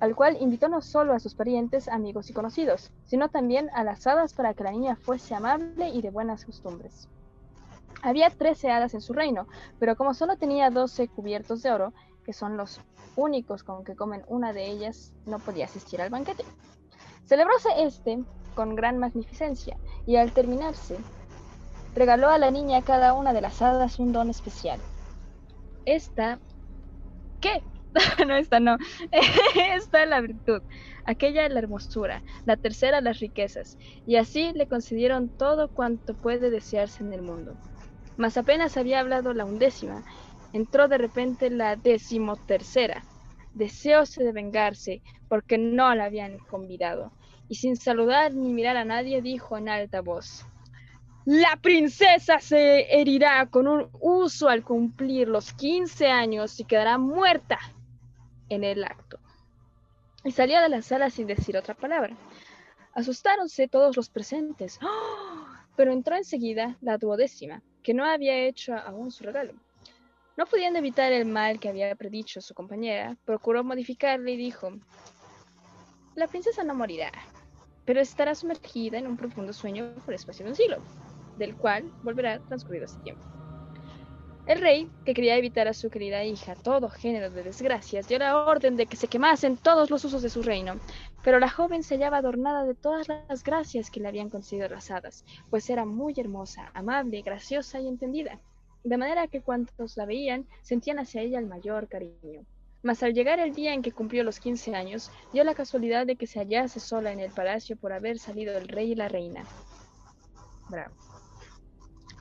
al 0.00 0.14
cual 0.14 0.36
invitó 0.40 0.68
no 0.68 0.82
solo 0.82 1.14
a 1.14 1.20
sus 1.20 1.34
parientes, 1.34 1.88
amigos 1.88 2.28
y 2.30 2.32
conocidos, 2.32 2.90
sino 3.04 3.28
también 3.28 3.70
a 3.74 3.84
las 3.84 4.06
hadas 4.06 4.34
para 4.34 4.54
que 4.54 4.64
la 4.64 4.72
niña 4.72 4.96
fuese 4.96 5.34
amable 5.34 5.88
y 5.88 6.02
de 6.02 6.10
buenas 6.10 6.44
costumbres. 6.44 7.08
Había 8.02 8.30
trece 8.30 8.70
hadas 8.70 8.94
en 8.94 9.00
su 9.00 9.14
reino, 9.14 9.46
pero 9.78 9.96
como 9.96 10.14
solo 10.14 10.36
tenía 10.36 10.70
doce 10.70 11.08
cubiertos 11.08 11.62
de 11.62 11.72
oro, 11.72 11.92
que 12.24 12.32
son 12.32 12.56
los 12.56 12.80
únicos 13.16 13.62
con 13.62 13.84
que 13.84 13.96
comen 13.96 14.24
una 14.28 14.52
de 14.52 14.66
ellas, 14.70 15.12
no 15.24 15.38
podía 15.38 15.64
asistir 15.64 16.00
al 16.02 16.10
banquete. 16.10 16.44
Celebróse 17.24 17.68
este 17.78 18.22
con 18.54 18.74
gran 18.74 18.98
magnificencia, 18.98 19.76
y 20.06 20.16
al 20.16 20.32
terminarse, 20.32 20.96
regaló 21.94 22.28
a 22.28 22.38
la 22.38 22.50
niña 22.50 22.82
cada 22.82 23.14
una 23.14 23.32
de 23.32 23.40
las 23.40 23.60
hadas 23.62 23.98
un 23.98 24.12
don 24.12 24.30
especial. 24.30 24.78
Esta... 25.84 26.38
¿Qué? 27.40 27.62
no, 28.26 28.36
esta 28.36 28.60
no. 28.60 28.76
esta 29.74 30.06
la 30.06 30.20
virtud, 30.20 30.62
aquella 31.04 31.48
la 31.48 31.58
hermosura, 31.58 32.22
la 32.44 32.56
tercera 32.56 33.00
las 33.00 33.18
riquezas, 33.20 33.76
y 34.04 34.16
así 34.16 34.52
le 34.54 34.66
concedieron 34.66 35.30
todo 35.36 35.72
cuanto 35.72 36.14
puede 36.14 36.50
desearse 36.50 37.02
en 37.02 37.12
el 37.12 37.22
mundo. 37.22 37.58
Mas 38.16 38.36
apenas 38.36 38.76
había 38.76 39.00
hablado 39.00 39.34
la 39.34 39.44
undécima, 39.44 40.04
entró 40.52 40.88
de 40.88 40.98
repente 40.98 41.50
la 41.50 41.76
decimotercera, 41.76 43.04
deseóse 43.52 44.24
de 44.24 44.32
vengarse, 44.32 45.02
porque 45.28 45.58
no 45.58 45.94
la 45.94 46.04
habían 46.04 46.38
convidado, 46.38 47.12
y 47.48 47.56
sin 47.56 47.76
saludar 47.76 48.34
ni 48.34 48.52
mirar 48.52 48.76
a 48.76 48.84
nadie 48.84 49.22
dijo 49.22 49.56
en 49.56 49.68
alta 49.68 50.00
voz, 50.00 50.46
la 51.24 51.58
princesa 51.60 52.38
se 52.38 53.00
herirá 53.00 53.46
con 53.46 53.66
un 53.66 53.88
uso 54.00 54.48
al 54.48 54.62
cumplir 54.62 55.26
los 55.26 55.52
15 55.54 56.06
años 56.06 56.60
y 56.60 56.64
quedará 56.64 56.98
muerta 56.98 57.58
en 58.48 58.64
el 58.64 58.84
acto. 58.84 59.18
Y 60.24 60.32
salió 60.32 60.60
de 60.60 60.68
la 60.68 60.82
sala 60.82 61.10
sin 61.10 61.26
decir 61.26 61.56
otra 61.56 61.74
palabra. 61.74 62.16
Asustáronse 62.94 63.68
todos 63.68 63.96
los 63.96 64.10
presentes, 64.10 64.78
¡Oh! 64.82 65.46
pero 65.76 65.92
entró 65.92 66.16
enseguida 66.16 66.76
la 66.80 66.98
duodécima, 66.98 67.62
que 67.82 67.94
no 67.94 68.04
había 68.04 68.36
hecho 68.38 68.74
aún 68.74 69.10
su 69.10 69.24
regalo. 69.24 69.52
No 70.36 70.46
pudiendo 70.46 70.78
evitar 70.78 71.12
el 71.12 71.26
mal 71.26 71.60
que 71.60 71.68
había 71.68 71.94
predicho 71.94 72.40
su 72.40 72.54
compañera, 72.54 73.16
procuró 73.24 73.64
modificarle 73.64 74.32
y 74.32 74.36
dijo, 74.36 74.70
la 76.14 76.26
princesa 76.26 76.64
no 76.64 76.74
morirá, 76.74 77.12
pero 77.84 78.00
estará 78.00 78.34
sumergida 78.34 78.98
en 78.98 79.06
un 79.06 79.16
profundo 79.16 79.52
sueño 79.52 79.94
por 80.04 80.14
espacio 80.14 80.44
de 80.44 80.50
un 80.50 80.56
siglo 80.56 80.82
del 81.36 81.56
cual 81.56 81.90
volverá 82.02 82.40
transcurrido 82.40 82.86
ese 82.86 82.98
tiempo. 83.00 83.24
El 84.46 84.60
rey, 84.60 84.88
que 85.04 85.12
quería 85.12 85.36
evitar 85.36 85.66
a 85.66 85.74
su 85.74 85.90
querida 85.90 86.22
hija 86.22 86.54
todo 86.54 86.88
género 86.88 87.30
de 87.30 87.42
desgracias, 87.42 88.06
dio 88.06 88.20
la 88.20 88.38
orden 88.46 88.76
de 88.76 88.86
que 88.86 88.96
se 88.96 89.08
quemasen 89.08 89.56
todos 89.56 89.90
los 89.90 90.04
usos 90.04 90.22
de 90.22 90.30
su 90.30 90.40
reino, 90.40 90.76
pero 91.24 91.40
la 91.40 91.50
joven 91.50 91.82
se 91.82 91.96
hallaba 91.96 92.18
adornada 92.18 92.64
de 92.64 92.76
todas 92.76 93.08
las 93.08 93.42
gracias 93.42 93.90
que 93.90 93.98
le 93.98 94.06
habían 94.06 94.30
concedido 94.30 94.68
las 94.68 94.88
hadas, 94.92 95.24
pues 95.50 95.68
era 95.68 95.84
muy 95.84 96.14
hermosa, 96.16 96.70
amable, 96.74 97.22
graciosa 97.22 97.80
y 97.80 97.88
entendida, 97.88 98.38
de 98.84 98.96
manera 98.96 99.26
que 99.26 99.42
cuantos 99.42 99.96
la 99.96 100.06
veían 100.06 100.46
sentían 100.62 101.00
hacia 101.00 101.22
ella 101.22 101.40
el 101.40 101.46
mayor 101.46 101.88
cariño. 101.88 102.46
Mas 102.84 103.02
al 103.02 103.14
llegar 103.14 103.40
el 103.40 103.52
día 103.52 103.74
en 103.74 103.82
que 103.82 103.90
cumplió 103.90 104.22
los 104.22 104.38
15 104.38 104.76
años, 104.76 105.10
dio 105.32 105.42
la 105.42 105.56
casualidad 105.56 106.06
de 106.06 106.14
que 106.14 106.28
se 106.28 106.38
hallase 106.38 106.78
sola 106.78 107.10
en 107.10 107.18
el 107.18 107.32
palacio 107.32 107.76
por 107.76 107.92
haber 107.92 108.20
salido 108.20 108.56
el 108.56 108.68
rey 108.68 108.92
y 108.92 108.94
la 108.94 109.08
reina. 109.08 109.44
Bravo. 110.68 110.94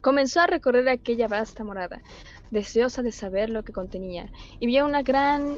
Comenzó 0.06 0.42
a 0.42 0.46
recorrer 0.46 0.88
aquella 0.88 1.28
vasta 1.28 1.64
morada, 1.64 2.00
deseosa 2.52 3.02
de 3.02 3.12
saber 3.12 3.50
lo 3.50 3.64
que 3.64 3.74
contenía, 3.74 4.30
y 4.60 4.68
vio 4.68 4.86
una 4.86 5.02
gran... 5.02 5.58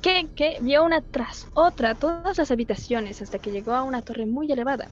¿Qué? 0.00 0.26
¿Qué? 0.34 0.56
Vio 0.62 0.82
una 0.86 1.02
tras 1.02 1.48
otra 1.52 1.94
todas 1.94 2.38
las 2.38 2.50
habitaciones 2.50 3.20
hasta 3.20 3.38
que 3.38 3.50
llegó 3.50 3.72
a 3.72 3.82
una 3.82 4.00
torre 4.00 4.24
muy 4.24 4.50
elevada. 4.50 4.90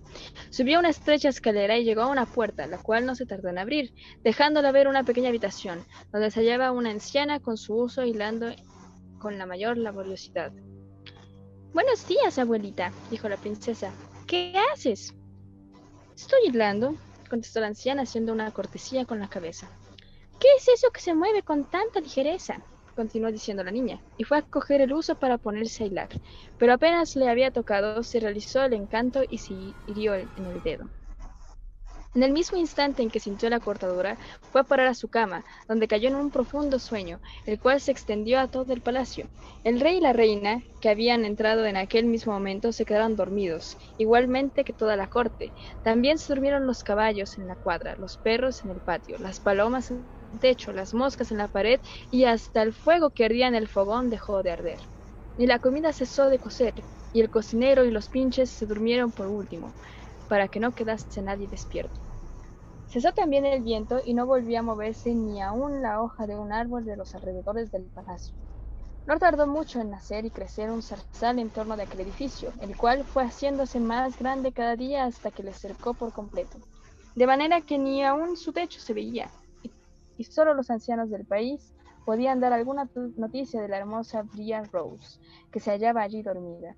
Subió 0.50 0.78
una 0.78 0.90
estrecha 0.90 1.30
escalera 1.30 1.78
y 1.78 1.84
llegó 1.84 2.02
a 2.02 2.08
una 2.08 2.26
puerta, 2.26 2.66
la 2.66 2.76
cual 2.76 3.06
no 3.06 3.14
se 3.14 3.24
tardó 3.24 3.48
en 3.48 3.56
abrir, 3.56 3.94
dejándola 4.24 4.72
ver 4.72 4.88
una 4.88 5.04
pequeña 5.04 5.30
habitación, 5.30 5.82
donde 6.12 6.30
se 6.30 6.40
hallaba 6.40 6.70
una 6.70 6.90
anciana 6.90 7.40
con 7.40 7.56
su 7.56 7.74
uso 7.74 8.04
hilando 8.04 8.50
con 9.18 9.38
la 9.38 9.46
mayor 9.46 9.78
laboriosidad. 9.78 10.52
Buenos 11.72 12.06
días, 12.06 12.38
abuelita, 12.38 12.92
dijo 13.10 13.26
la 13.30 13.38
princesa. 13.38 13.90
¿Qué 14.26 14.54
haces? 14.74 15.14
Estoy 16.14 16.40
hilando, 16.48 16.94
contestó 17.32 17.60
la 17.60 17.68
anciana 17.68 18.02
haciendo 18.02 18.34
una 18.34 18.50
cortesía 18.50 19.06
con 19.06 19.18
la 19.18 19.26
cabeza. 19.26 19.66
¿Qué 20.38 20.48
es 20.58 20.68
eso 20.68 20.90
que 20.92 21.00
se 21.00 21.14
mueve 21.14 21.42
con 21.42 21.64
tanta 21.64 21.98
ligereza? 22.00 22.62
continuó 22.94 23.32
diciendo 23.32 23.64
la 23.64 23.70
niña, 23.70 24.02
y 24.18 24.24
fue 24.24 24.36
a 24.36 24.42
coger 24.42 24.82
el 24.82 24.92
uso 24.92 25.14
para 25.14 25.38
ponerse 25.38 25.84
a 25.84 25.86
hilar, 25.86 26.08
pero 26.58 26.74
apenas 26.74 27.16
le 27.16 27.30
había 27.30 27.50
tocado, 27.50 28.02
se 28.02 28.20
realizó 28.20 28.62
el 28.66 28.74
encanto 28.74 29.22
y 29.26 29.38
se 29.38 29.54
hirió 29.86 30.12
en 30.14 30.44
el 30.44 30.60
dedo. 30.62 30.90
En 32.14 32.22
el 32.22 32.32
mismo 32.32 32.58
instante 32.58 33.02
en 33.02 33.10
que 33.10 33.20
sintió 33.20 33.48
la 33.50 33.60
cortadura, 33.60 34.18
fue 34.50 34.60
a 34.62 34.64
parar 34.64 34.86
a 34.86 34.94
su 34.94 35.08
cama, 35.08 35.44
donde 35.68 35.88
cayó 35.88 36.08
en 36.08 36.14
un 36.16 36.30
profundo 36.30 36.78
sueño, 36.78 37.20
el 37.46 37.58
cual 37.58 37.80
se 37.80 37.90
extendió 37.90 38.38
a 38.40 38.48
todo 38.48 38.72
el 38.72 38.82
palacio. 38.82 39.30
El 39.62 39.80
rey 39.80 39.96
y 39.98 40.00
la 40.00 40.12
reina, 40.12 40.62
que 40.80 40.88
habían 40.90 41.24
entrado 41.24 41.64
en 41.66 41.76
aquel 41.76 42.06
mismo 42.06 42.32
momento, 42.32 42.72
se 42.72 42.84
quedaron 42.84 43.16
dormidos, 43.16 43.76
igualmente 43.98 44.64
que 44.64 44.72
toda 44.74 44.96
la 44.96 45.06
corte. 45.08 45.54
También 45.82 46.18
se 46.18 46.32
durmieron 46.32 46.66
los 46.66 46.82
caballos 46.82 47.38
en 47.38 47.46
la 47.46 47.56
cuadra, 47.56 47.94
los 47.96 48.18
perros 48.18 48.64
en 48.64 48.70
el 48.70 48.80
patio, 48.80 49.18
las 49.18 49.40
palomas 49.40 49.90
en 49.90 50.10
el 50.32 50.38
techo, 50.40 50.72
las 50.72 50.92
moscas 50.94 51.30
en 51.30 51.38
la 51.38 51.48
pared, 51.48 51.80
y 52.10 52.24
hasta 52.24 52.62
el 52.62 52.72
fuego 52.74 53.10
que 53.10 53.24
ardía 53.24 53.48
en 53.48 53.54
el 53.54 53.68
fogón 53.68 54.10
dejó 54.10 54.42
de 54.42 54.50
arder. 54.50 54.80
Y 55.36 55.46
la 55.46 55.58
comida 55.58 55.92
cesó 55.92 56.28
de 56.28 56.38
cocer, 56.38 56.74
y 57.12 57.20
el 57.20 57.30
cocinero 57.30 57.84
y 57.84 57.90
los 57.90 58.08
pinches 58.08 58.50
se 58.50 58.66
durmieron 58.66 59.12
por 59.12 59.28
último, 59.28 59.74
para 60.28 60.48
que 60.48 60.60
no 60.60 60.72
quedase 60.72 61.22
nadie 61.22 61.48
despierto. 61.48 62.00
Cesó 62.86 63.12
también 63.12 63.46
el 63.46 63.62
viento 63.62 64.00
y 64.04 64.12
no 64.12 64.26
volvió 64.26 64.58
a 64.58 64.62
moverse 64.62 65.14
ni 65.14 65.40
aún 65.40 65.80
la 65.80 66.02
hoja 66.02 66.26
de 66.26 66.36
un 66.36 66.52
árbol 66.52 66.84
de 66.84 66.96
los 66.96 67.14
alrededores 67.14 67.70
del 67.70 67.84
palacio. 67.90 68.34
No 69.06 69.18
tardó 69.18 69.46
mucho 69.46 69.80
en 69.80 69.90
nacer 69.90 70.26
y 70.26 70.30
crecer 70.30 70.70
un 70.70 70.82
zarzal 70.82 71.38
en 71.38 71.50
torno 71.50 71.76
de 71.76 71.84
aquel 71.84 72.00
edificio, 72.00 72.52
el 72.60 72.76
cual 72.76 73.04
fue 73.04 73.24
haciéndose 73.24 73.80
más 73.80 74.16
grande 74.18 74.52
cada 74.52 74.76
día 74.76 75.04
hasta 75.04 75.30
que 75.30 75.42
le 75.42 75.52
cercó 75.52 75.94
por 75.94 76.12
completo, 76.12 76.58
de 77.14 77.26
manera 77.26 77.62
que 77.62 77.78
ni 77.78 78.04
aún 78.04 78.36
su 78.36 78.52
techo 78.52 78.78
se 78.80 78.94
veía, 78.94 79.30
y, 80.16 80.24
solo 80.24 80.54
los 80.54 80.70
ancianos 80.70 81.10
del 81.10 81.26
país 81.26 81.74
podían 82.04 82.40
dar 82.40 82.52
alguna 82.52 82.88
noticia 83.16 83.60
de 83.60 83.68
la 83.68 83.78
hermosa 83.78 84.22
Bria 84.22 84.62
Rose, 84.70 85.18
que 85.50 85.60
se 85.60 85.70
hallaba 85.70 86.02
allí 86.02 86.22
dormida. 86.22 86.76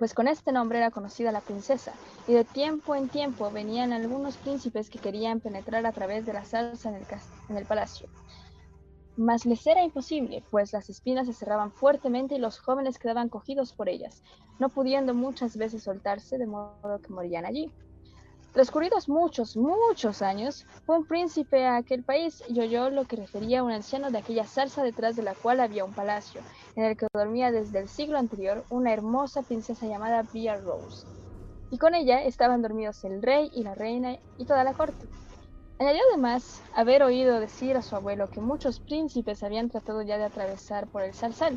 Pues 0.00 0.14
con 0.14 0.28
este 0.28 0.50
nombre 0.50 0.78
era 0.78 0.90
conocida 0.90 1.30
la 1.30 1.42
princesa, 1.42 1.92
y 2.26 2.32
de 2.32 2.44
tiempo 2.44 2.96
en 2.96 3.10
tiempo 3.10 3.50
venían 3.50 3.92
algunos 3.92 4.38
príncipes 4.38 4.88
que 4.88 4.98
querían 4.98 5.40
penetrar 5.40 5.84
a 5.84 5.92
través 5.92 6.24
de 6.24 6.32
la 6.32 6.42
salsa 6.42 6.88
en 6.88 6.94
el, 6.94 7.06
en 7.50 7.58
el 7.58 7.66
palacio. 7.66 8.08
Mas 9.18 9.44
les 9.44 9.66
era 9.66 9.84
imposible, 9.84 10.42
pues 10.50 10.72
las 10.72 10.88
espinas 10.88 11.26
se 11.26 11.34
cerraban 11.34 11.70
fuertemente 11.70 12.34
y 12.34 12.38
los 12.38 12.58
jóvenes 12.58 12.98
quedaban 12.98 13.28
cogidos 13.28 13.74
por 13.74 13.90
ellas, 13.90 14.22
no 14.58 14.70
pudiendo 14.70 15.12
muchas 15.12 15.58
veces 15.58 15.82
soltarse, 15.82 16.38
de 16.38 16.46
modo 16.46 16.98
que 17.02 17.12
morían 17.12 17.44
allí. 17.44 17.70
Transcurridos 18.52 19.08
muchos, 19.08 19.56
muchos 19.56 20.22
años, 20.22 20.66
fue 20.84 20.98
un 20.98 21.06
príncipe 21.06 21.66
a 21.66 21.76
aquel 21.76 22.02
país 22.02 22.42
y 22.48 22.60
oyó 22.60 22.90
lo 22.90 23.04
que 23.04 23.14
refería 23.14 23.62
un 23.62 23.70
anciano 23.70 24.10
de 24.10 24.18
aquella 24.18 24.44
salsa 24.44 24.82
detrás 24.82 25.14
de 25.14 25.22
la 25.22 25.36
cual 25.36 25.60
había 25.60 25.84
un 25.84 25.92
palacio, 25.92 26.40
en 26.74 26.84
el 26.84 26.96
que 26.96 27.06
dormía 27.14 27.52
desde 27.52 27.78
el 27.78 27.88
siglo 27.88 28.18
anterior 28.18 28.64
una 28.68 28.92
hermosa 28.92 29.42
princesa 29.42 29.86
llamada 29.86 30.22
Bria 30.22 30.56
Rose. 30.56 31.06
Y 31.70 31.78
con 31.78 31.94
ella 31.94 32.24
estaban 32.24 32.60
dormidos 32.60 33.04
el 33.04 33.22
rey 33.22 33.52
y 33.54 33.62
la 33.62 33.76
reina 33.76 34.18
y 34.36 34.46
toda 34.46 34.64
la 34.64 34.74
corte. 34.74 35.06
Añadió 35.78 36.00
además 36.08 36.60
haber 36.74 37.04
oído 37.04 37.38
decir 37.38 37.76
a 37.76 37.82
su 37.82 37.94
abuelo 37.94 38.28
que 38.30 38.40
muchos 38.40 38.80
príncipes 38.80 39.44
habían 39.44 39.70
tratado 39.70 40.02
ya 40.02 40.18
de 40.18 40.24
atravesar 40.24 40.88
por 40.88 41.02
el 41.02 41.14
zarzal, 41.14 41.56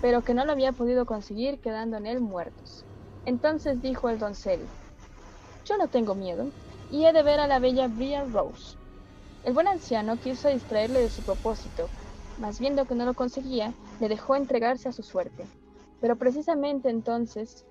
pero 0.00 0.22
que 0.22 0.34
no 0.34 0.44
lo 0.44 0.52
había 0.52 0.70
podido 0.70 1.04
conseguir 1.04 1.60
quedando 1.60 1.96
en 1.96 2.06
él 2.06 2.20
muertos. 2.20 2.84
Entonces 3.26 3.82
dijo 3.82 4.08
el 4.08 4.20
doncel, 4.20 4.60
yo 5.68 5.76
no 5.76 5.88
tengo 5.88 6.14
miedo, 6.14 6.50
y 6.90 7.04
he 7.04 7.12
de 7.12 7.22
ver 7.22 7.40
a 7.40 7.46
la 7.46 7.58
bella 7.58 7.88
Bria 7.88 8.24
Rose. 8.24 8.78
El 9.44 9.52
buen 9.52 9.68
anciano 9.68 10.16
quiso 10.16 10.48
distraerle 10.48 11.00
de 11.00 11.10
su 11.10 11.22
propósito, 11.22 11.90
mas 12.38 12.58
viendo 12.58 12.86
que 12.86 12.94
no 12.94 13.04
lo 13.04 13.12
conseguía, 13.14 13.74
le 14.00 14.08
dejó 14.08 14.34
entregarse 14.34 14.88
a 14.88 14.92
su 14.92 15.02
suerte. 15.02 15.46
Pero 16.00 16.16
precisamente 16.16 16.88
entonces 16.88 17.66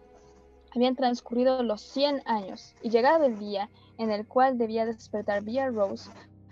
habían 0.76 0.96
transcurrido 0.96 1.64
los 1.64 1.82
cien 1.82 2.22
años, 2.26 2.76
y 2.84 2.90
llegado 2.92 3.26
el 3.26 3.40
día 3.40 3.70
en 3.98 4.12
el 4.12 4.28
cual 4.28 4.60
debía 4.60 4.86
despertar 4.86 5.42
Bria 5.42 5.70
Rose, 5.70 6.12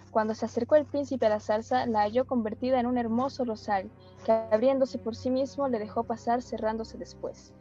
cuando 0.09 0.33
se 0.33 0.45
acercó 0.45 0.77
el 0.77 0.85
príncipe 0.85 1.27
a 1.27 1.29
la 1.29 1.39
zarza, 1.39 1.85
la 1.85 2.01
halló 2.01 2.25
convertida 2.25 2.79
en 2.79 2.87
un 2.87 2.97
hermoso 2.97 3.45
rosal, 3.45 3.91
que 4.23 4.31
abriéndose 4.31 4.97
por 4.97 5.15
sí 5.15 5.29
mismo 5.29 5.67
le 5.67 5.77
dejó 5.77 6.05
pasar 6.05 6.41
cerrándose 6.41 6.97
después. 6.97 7.53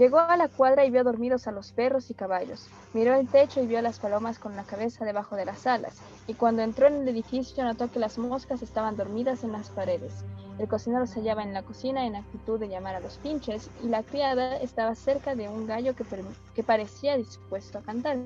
Llegó 0.00 0.18
a 0.18 0.38
la 0.38 0.48
cuadra 0.48 0.86
y 0.86 0.90
vio 0.90 1.04
dormidos 1.04 1.46
a 1.46 1.52
los 1.52 1.72
perros 1.72 2.10
y 2.10 2.14
caballos. 2.14 2.68
Miró 2.94 3.14
el 3.16 3.28
techo 3.28 3.60
y 3.60 3.66
vio 3.66 3.80
a 3.80 3.82
las 3.82 3.98
palomas 3.98 4.38
con 4.38 4.56
la 4.56 4.64
cabeza 4.64 5.04
debajo 5.04 5.36
de 5.36 5.44
las 5.44 5.66
alas, 5.66 6.00
y 6.26 6.32
cuando 6.32 6.62
entró 6.62 6.86
en 6.86 7.02
el 7.02 7.08
edificio 7.08 7.62
notó 7.64 7.90
que 7.90 7.98
las 7.98 8.16
moscas 8.16 8.62
estaban 8.62 8.96
dormidas 8.96 9.44
en 9.44 9.52
las 9.52 9.68
paredes. 9.68 10.24
El 10.58 10.68
cocinero 10.68 11.06
se 11.06 11.20
hallaba 11.20 11.42
en 11.42 11.52
la 11.52 11.64
cocina 11.64 12.06
en 12.06 12.16
actitud 12.16 12.58
de 12.58 12.70
llamar 12.70 12.94
a 12.94 13.00
los 13.00 13.18
pinches, 13.18 13.68
y 13.84 13.88
la 13.88 14.02
criada 14.02 14.56
estaba 14.56 14.94
cerca 14.94 15.34
de 15.34 15.50
un 15.50 15.66
gallo 15.66 15.94
que, 15.94 16.62
parecía 16.62 17.18
dispuesto 17.18 17.76
a 17.76 17.82
cantar. 17.82 18.16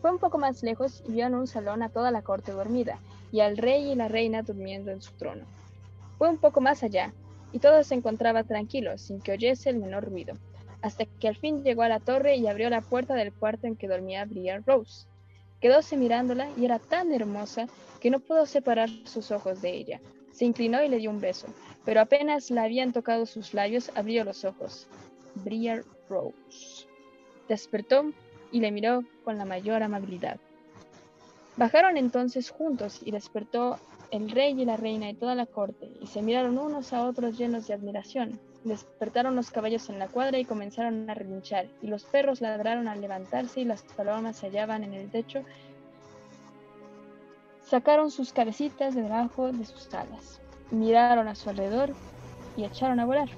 Fue 0.00 0.10
un 0.10 0.18
poco 0.18 0.38
más 0.38 0.62
lejos 0.62 1.02
y 1.06 1.12
vio 1.12 1.26
en 1.26 1.34
un 1.34 1.46
salón 1.46 1.82
a 1.82 1.90
toda 1.90 2.10
la 2.10 2.22
corte 2.22 2.52
dormida, 2.52 2.96
y 3.32 3.40
al 3.40 3.58
rey 3.58 3.92
y 3.92 3.96
la 3.96 4.08
reina 4.08 4.40
durmiendo 4.40 4.92
en 4.92 5.02
su 5.02 5.12
trono. 5.12 5.44
Fue 6.16 6.30
un 6.30 6.38
poco 6.38 6.62
más 6.62 6.82
allá, 6.82 7.12
y 7.52 7.58
todo 7.58 7.84
se 7.84 7.96
encontraba 7.96 8.44
tranquilo, 8.44 8.96
sin 8.96 9.20
que 9.20 9.32
oyese 9.32 9.68
el 9.68 9.76
menor 9.76 10.08
ruido 10.08 10.36
hasta 10.82 11.04
que 11.04 11.28
al 11.28 11.36
fin 11.36 11.62
llegó 11.62 11.82
a 11.82 11.88
la 11.88 12.00
torre 12.00 12.36
y 12.36 12.46
abrió 12.46 12.70
la 12.70 12.80
puerta 12.80 13.14
del 13.14 13.32
cuarto 13.32 13.66
en 13.66 13.76
que 13.76 13.88
dormía 13.88 14.24
Bria 14.24 14.62
Rose. 14.66 15.06
Quedóse 15.60 15.96
mirándola 15.96 16.48
y 16.56 16.64
era 16.64 16.78
tan 16.78 17.12
hermosa 17.12 17.66
que 18.00 18.10
no 18.10 18.20
pudo 18.20 18.46
separar 18.46 18.88
sus 19.04 19.30
ojos 19.30 19.60
de 19.60 19.74
ella. 19.74 20.00
Se 20.32 20.44
inclinó 20.44 20.82
y 20.82 20.88
le 20.88 20.96
dio 20.96 21.10
un 21.10 21.20
beso, 21.20 21.48
pero 21.84 22.00
apenas 22.00 22.50
la 22.50 22.62
habían 22.62 22.92
tocado 22.92 23.26
sus 23.26 23.52
labios, 23.52 23.90
abrió 23.94 24.24
los 24.24 24.44
ojos. 24.44 24.86
Bria 25.34 25.82
Rose. 26.08 26.86
Despertó 27.48 28.12
y 28.52 28.60
le 28.60 28.70
miró 28.70 29.04
con 29.24 29.36
la 29.36 29.44
mayor 29.44 29.82
amabilidad. 29.82 30.38
Bajaron 31.56 31.96
entonces 31.96 32.50
juntos 32.50 33.00
y 33.04 33.10
despertó 33.10 33.78
el 34.10 34.30
rey 34.30 34.58
y 34.58 34.64
la 34.64 34.76
reina 34.76 35.10
y 35.10 35.14
toda 35.14 35.34
la 35.34 35.46
corte, 35.46 35.90
y 36.00 36.06
se 36.06 36.22
miraron 36.22 36.58
unos 36.58 36.92
a 36.92 37.04
otros 37.04 37.36
llenos 37.36 37.66
de 37.66 37.74
admiración. 37.74 38.40
Despertaron 38.64 39.36
los 39.36 39.50
caballos 39.50 39.88
en 39.88 39.98
la 39.98 40.08
cuadra 40.08 40.38
y 40.38 40.44
comenzaron 40.44 41.08
a 41.08 41.14
relinchar, 41.14 41.66
y 41.80 41.86
los 41.86 42.04
perros 42.04 42.42
ladraron 42.42 42.88
al 42.88 43.00
levantarse 43.00 43.60
y 43.60 43.64
las 43.64 43.82
palomas 43.82 44.36
se 44.36 44.46
hallaban 44.46 44.84
en 44.84 44.92
el 44.92 45.10
techo. 45.10 45.42
Sacaron 47.64 48.10
sus 48.10 48.32
cabecitas 48.32 48.94
de 48.94 49.02
debajo 49.02 49.50
de 49.50 49.64
sus 49.64 49.92
alas, 49.94 50.42
miraron 50.70 51.26
a 51.28 51.34
su 51.34 51.48
alrededor 51.48 51.94
y 52.56 52.64
echaron 52.64 53.00
a 53.00 53.06
volar. 53.06 53.28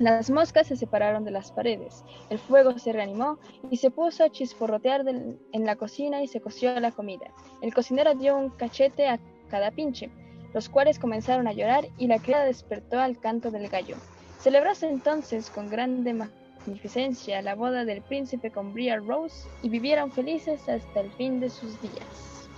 Las 0.00 0.30
moscas 0.30 0.66
se 0.66 0.76
separaron 0.76 1.24
de 1.24 1.30
las 1.30 1.52
paredes, 1.52 2.02
el 2.28 2.38
fuego 2.38 2.76
se 2.78 2.92
reanimó 2.92 3.38
y 3.70 3.76
se 3.76 3.90
puso 3.90 4.24
a 4.24 4.30
chisporrotear 4.30 5.06
en 5.06 5.66
la 5.66 5.76
cocina 5.76 6.22
y 6.22 6.26
se 6.26 6.40
coció 6.40 6.80
la 6.80 6.90
comida. 6.90 7.26
El 7.60 7.72
cocinero 7.72 8.14
dio 8.14 8.36
un 8.36 8.50
cachete 8.50 9.06
a 9.06 9.20
cada 9.48 9.70
pinche, 9.70 10.10
los 10.52 10.68
cuales 10.68 10.98
comenzaron 10.98 11.46
a 11.46 11.52
llorar 11.52 11.86
y 11.98 12.08
la 12.08 12.18
criada 12.18 12.44
despertó 12.44 12.98
al 12.98 13.20
canto 13.20 13.52
del 13.52 13.68
gallo. 13.68 13.96
Celebróse 14.42 14.88
entonces 14.88 15.50
con 15.50 15.70
grande 15.70 16.14
magnificencia 16.14 17.40
la 17.42 17.54
boda 17.54 17.84
del 17.84 18.02
príncipe 18.02 18.50
con 18.50 18.74
Bria 18.74 18.96
Rose 18.96 19.48
y 19.62 19.68
vivieron 19.68 20.10
felices 20.10 20.68
hasta 20.68 21.00
el 21.00 21.10
fin 21.12 21.38
de 21.40 21.48
sus 21.48 21.80
días. 21.80 22.48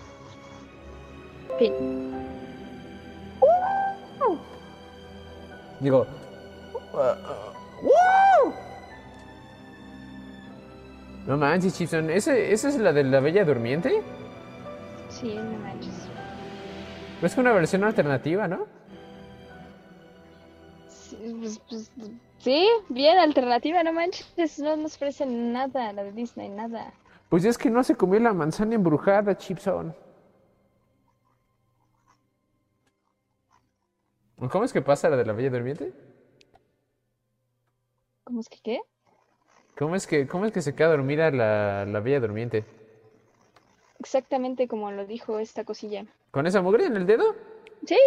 Fin. 1.59 2.12
Digo. 5.81 6.06
"Uh, 6.93 6.97
uh, 6.97 7.82
¡Woo! 7.82 8.55
No 11.27 11.36
manches, 11.36 11.77
Chipson. 11.77 12.09
¿Ese, 12.11 12.52
¿Esa 12.52 12.69
es 12.69 12.77
la 12.78 12.93
de 12.93 13.05
la 13.05 13.20
Bella 13.20 13.44
Durmiente? 13.44 14.02
Sí, 15.11 15.35
no 15.35 15.59
manches. 15.59 15.93
Es 17.23 17.36
una 17.36 17.52
versión 17.52 17.85
alternativa, 17.85 18.48
¿no? 18.48 18.66
Sí, 21.24 21.34
pues, 21.40 21.59
pues, 21.70 21.90
sí, 22.36 22.68
bien, 22.90 23.18
alternativa, 23.18 23.82
no 23.82 23.94
manches. 23.94 24.59
No 24.59 24.76
nos 24.76 24.98
parece 24.98 25.24
nada 25.24 25.90
la 25.94 26.05
de 26.05 26.12
Disney, 26.12 26.51
nada. 26.51 26.92
Pues 27.30 27.46
es 27.46 27.56
que 27.56 27.70
no 27.70 27.82
se 27.82 27.94
comió 27.94 28.20
la 28.20 28.34
manzana 28.34 28.74
embrujada, 28.74 29.34
Chipson. 29.34 29.96
¿Cómo 34.51 34.64
es 34.64 34.72
que 34.74 34.82
pasa 34.82 35.09
la 35.09 35.16
de 35.16 35.24
la 35.24 35.32
Bella 35.32 35.48
Durmiente? 35.48 35.94
¿Cómo 38.24 38.40
es 38.40 38.48
que 38.51 38.59
qué? 38.62 38.80
¿Cómo 39.78 39.96
es 39.96 40.06
que, 40.06 40.26
cómo 40.26 40.44
es 40.44 40.52
que 40.52 40.60
se 40.60 40.74
queda 40.74 40.88
dormida 40.88 41.30
la, 41.30 41.86
la 41.86 42.01
Bella 42.01 42.20
Durmiente? 42.20 42.66
Exactamente 43.98 44.68
como 44.68 44.92
lo 44.92 45.06
dijo 45.06 45.38
esta 45.38 45.64
cosilla. 45.64 46.05
¿Con 46.30 46.46
esa 46.46 46.60
mugre 46.60 46.84
en 46.84 46.96
el 46.96 47.06
dedo? 47.06 47.34
Sí, 47.86 47.98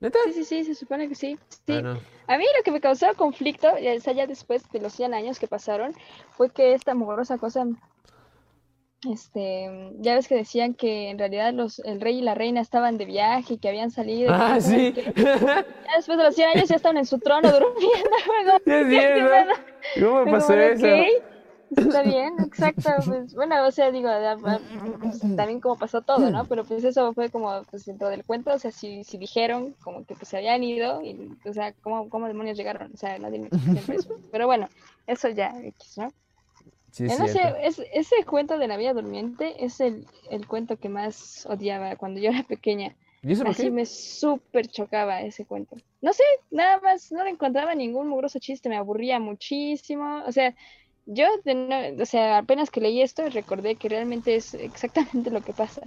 ¿Neta? 0.00 0.18
sí, 0.26 0.32
sí, 0.32 0.44
sí, 0.44 0.64
se 0.64 0.74
supone 0.74 1.08
que 1.08 1.14
sí. 1.14 1.38
Sí. 1.48 1.72
Ah, 1.72 1.80
no. 1.82 2.00
A 2.28 2.38
mí 2.38 2.44
lo 2.56 2.62
que 2.64 2.70
me 2.70 2.80
causó 2.80 3.06
conflicto, 3.16 3.68
ya 3.78 3.98
sea 4.00 4.12
ya 4.12 4.26
después 4.26 4.68
de 4.70 4.80
los 4.80 4.92
100 4.92 5.14
años 5.14 5.38
que 5.38 5.48
pasaron, 5.48 5.94
fue 6.32 6.50
que 6.50 6.74
esta 6.74 6.94
mugrosa 6.94 7.38
cosa, 7.38 7.64
este, 9.10 9.92
ya 9.98 10.14
ves 10.16 10.26
que 10.28 10.34
decían 10.34 10.74
que 10.74 11.10
en 11.10 11.18
realidad 11.18 11.52
los, 11.52 11.78
el 11.80 12.00
rey 12.00 12.18
y 12.18 12.22
la 12.22 12.34
reina 12.34 12.60
estaban 12.60 12.98
de 12.98 13.04
viaje 13.04 13.54
y 13.54 13.58
que 13.58 13.68
habían 13.68 13.90
salido. 13.90 14.32
Ah, 14.34 14.60
sí. 14.60 14.92
que- 14.92 15.12
Ya 15.14 15.64
después 15.96 16.18
de 16.18 16.24
los 16.24 16.34
100 16.34 16.48
años 16.50 16.68
ya 16.68 16.76
estaban 16.76 16.96
en 16.96 17.06
su 17.06 17.18
trono 17.20 17.48
durmiendo. 17.50 18.10
luego, 18.64 18.88
Sí, 18.90 18.96
es. 18.96 19.48
¿Cómo 20.02 20.22
Fue 20.24 20.32
pasó 20.32 20.52
eso? 20.54 20.86
"Ok, 20.86 21.35
Está 21.74 22.02
bien, 22.02 22.34
exacto. 22.40 22.90
Pues, 23.04 23.34
bueno, 23.34 23.66
o 23.66 23.70
sea, 23.70 23.90
digo, 23.90 24.08
pues, 25.00 25.20
también 25.36 25.60
como 25.60 25.76
pasó 25.76 26.02
todo, 26.02 26.30
¿no? 26.30 26.44
Pero 26.44 26.64
pues 26.64 26.84
eso 26.84 27.12
fue 27.12 27.30
como 27.30 27.62
pues, 27.70 27.84
dentro 27.84 28.08
del 28.08 28.24
cuento, 28.24 28.52
o 28.52 28.58
sea, 28.58 28.70
si, 28.70 29.04
si 29.04 29.18
dijeron 29.18 29.74
como 29.82 30.04
que 30.04 30.14
pues 30.14 30.28
se 30.28 30.36
habían 30.36 30.62
ido, 30.62 31.02
y, 31.02 31.36
o 31.44 31.52
sea, 31.52 31.72
¿cómo, 31.82 32.08
¿cómo 32.08 32.28
demonios 32.28 32.56
llegaron? 32.56 32.92
O 32.92 32.96
sea, 32.96 33.18
nadie 33.18 33.40
me. 33.40 33.48
Pero 34.32 34.46
bueno, 34.46 34.68
eso 35.06 35.28
ya, 35.28 35.52
¿no? 35.96 36.12
Sí, 36.92 37.04
no 37.04 37.28
sé, 37.28 37.40
es, 37.62 37.82
ese 37.92 38.24
cuento 38.24 38.58
de 38.58 38.68
la 38.68 38.78
Bella 38.78 38.94
Durmiente 38.94 39.62
es 39.62 39.80
el, 39.80 40.06
el 40.30 40.46
cuento 40.46 40.78
que 40.78 40.88
más 40.88 41.44
odiaba 41.46 41.96
cuando 41.96 42.20
yo 42.20 42.30
era 42.30 42.42
pequeña. 42.42 42.96
¿Y 43.22 43.32
eso 43.32 43.46
Así 43.46 43.64
qué? 43.64 43.70
me 43.70 43.84
súper 43.84 44.68
chocaba 44.68 45.20
ese 45.20 45.44
cuento. 45.44 45.76
No 46.00 46.12
sé, 46.12 46.22
nada 46.50 46.80
más, 46.80 47.10
no 47.12 47.24
le 47.24 47.30
encontraba 47.30 47.74
ningún 47.74 48.08
mugroso 48.08 48.38
chiste, 48.38 48.68
me 48.68 48.76
aburría 48.76 49.18
muchísimo. 49.18 50.22
O 50.26 50.32
sea, 50.32 50.54
yo, 51.06 51.26
de 51.44 51.96
o 52.00 52.06
sea, 52.06 52.38
apenas 52.38 52.70
que 52.70 52.80
leí 52.80 53.00
esto, 53.02 53.28
recordé 53.30 53.76
que 53.76 53.88
realmente 53.88 54.34
es 54.36 54.54
exactamente 54.54 55.30
lo 55.30 55.40
que 55.40 55.52
pasa. 55.52 55.82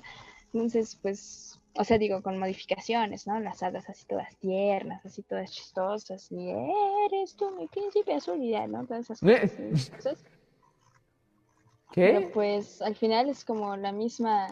Entonces, 0.53 0.97
pues, 1.01 1.59
o 1.75 1.83
sea, 1.83 1.97
digo, 1.97 2.21
con 2.23 2.39
modificaciones, 2.39 3.27
¿no? 3.27 3.39
Las 3.39 3.61
hadas 3.61 3.87
así 3.89 4.05
todas 4.05 4.35
tiernas, 4.37 5.05
así 5.05 5.21
todas 5.21 5.51
chistosas, 5.51 6.31
y 6.31 6.49
eres 6.49 7.35
tú 7.35 7.51
mi 7.51 7.67
príncipe 7.67 8.13
azul, 8.13 8.41
y 8.41 8.51
ya, 8.51 8.65
¿no? 8.67 8.85
Todas 8.85 9.09
esas 9.09 9.19
cosas. 9.19 9.51
chistosas. 9.73 10.25
Pero 11.93 12.19
¿Qué? 12.21 12.27
pues 12.33 12.81
al 12.81 12.95
final 12.95 13.29
es 13.29 13.43
como 13.43 13.75
la 13.75 13.91
misma, 13.91 14.47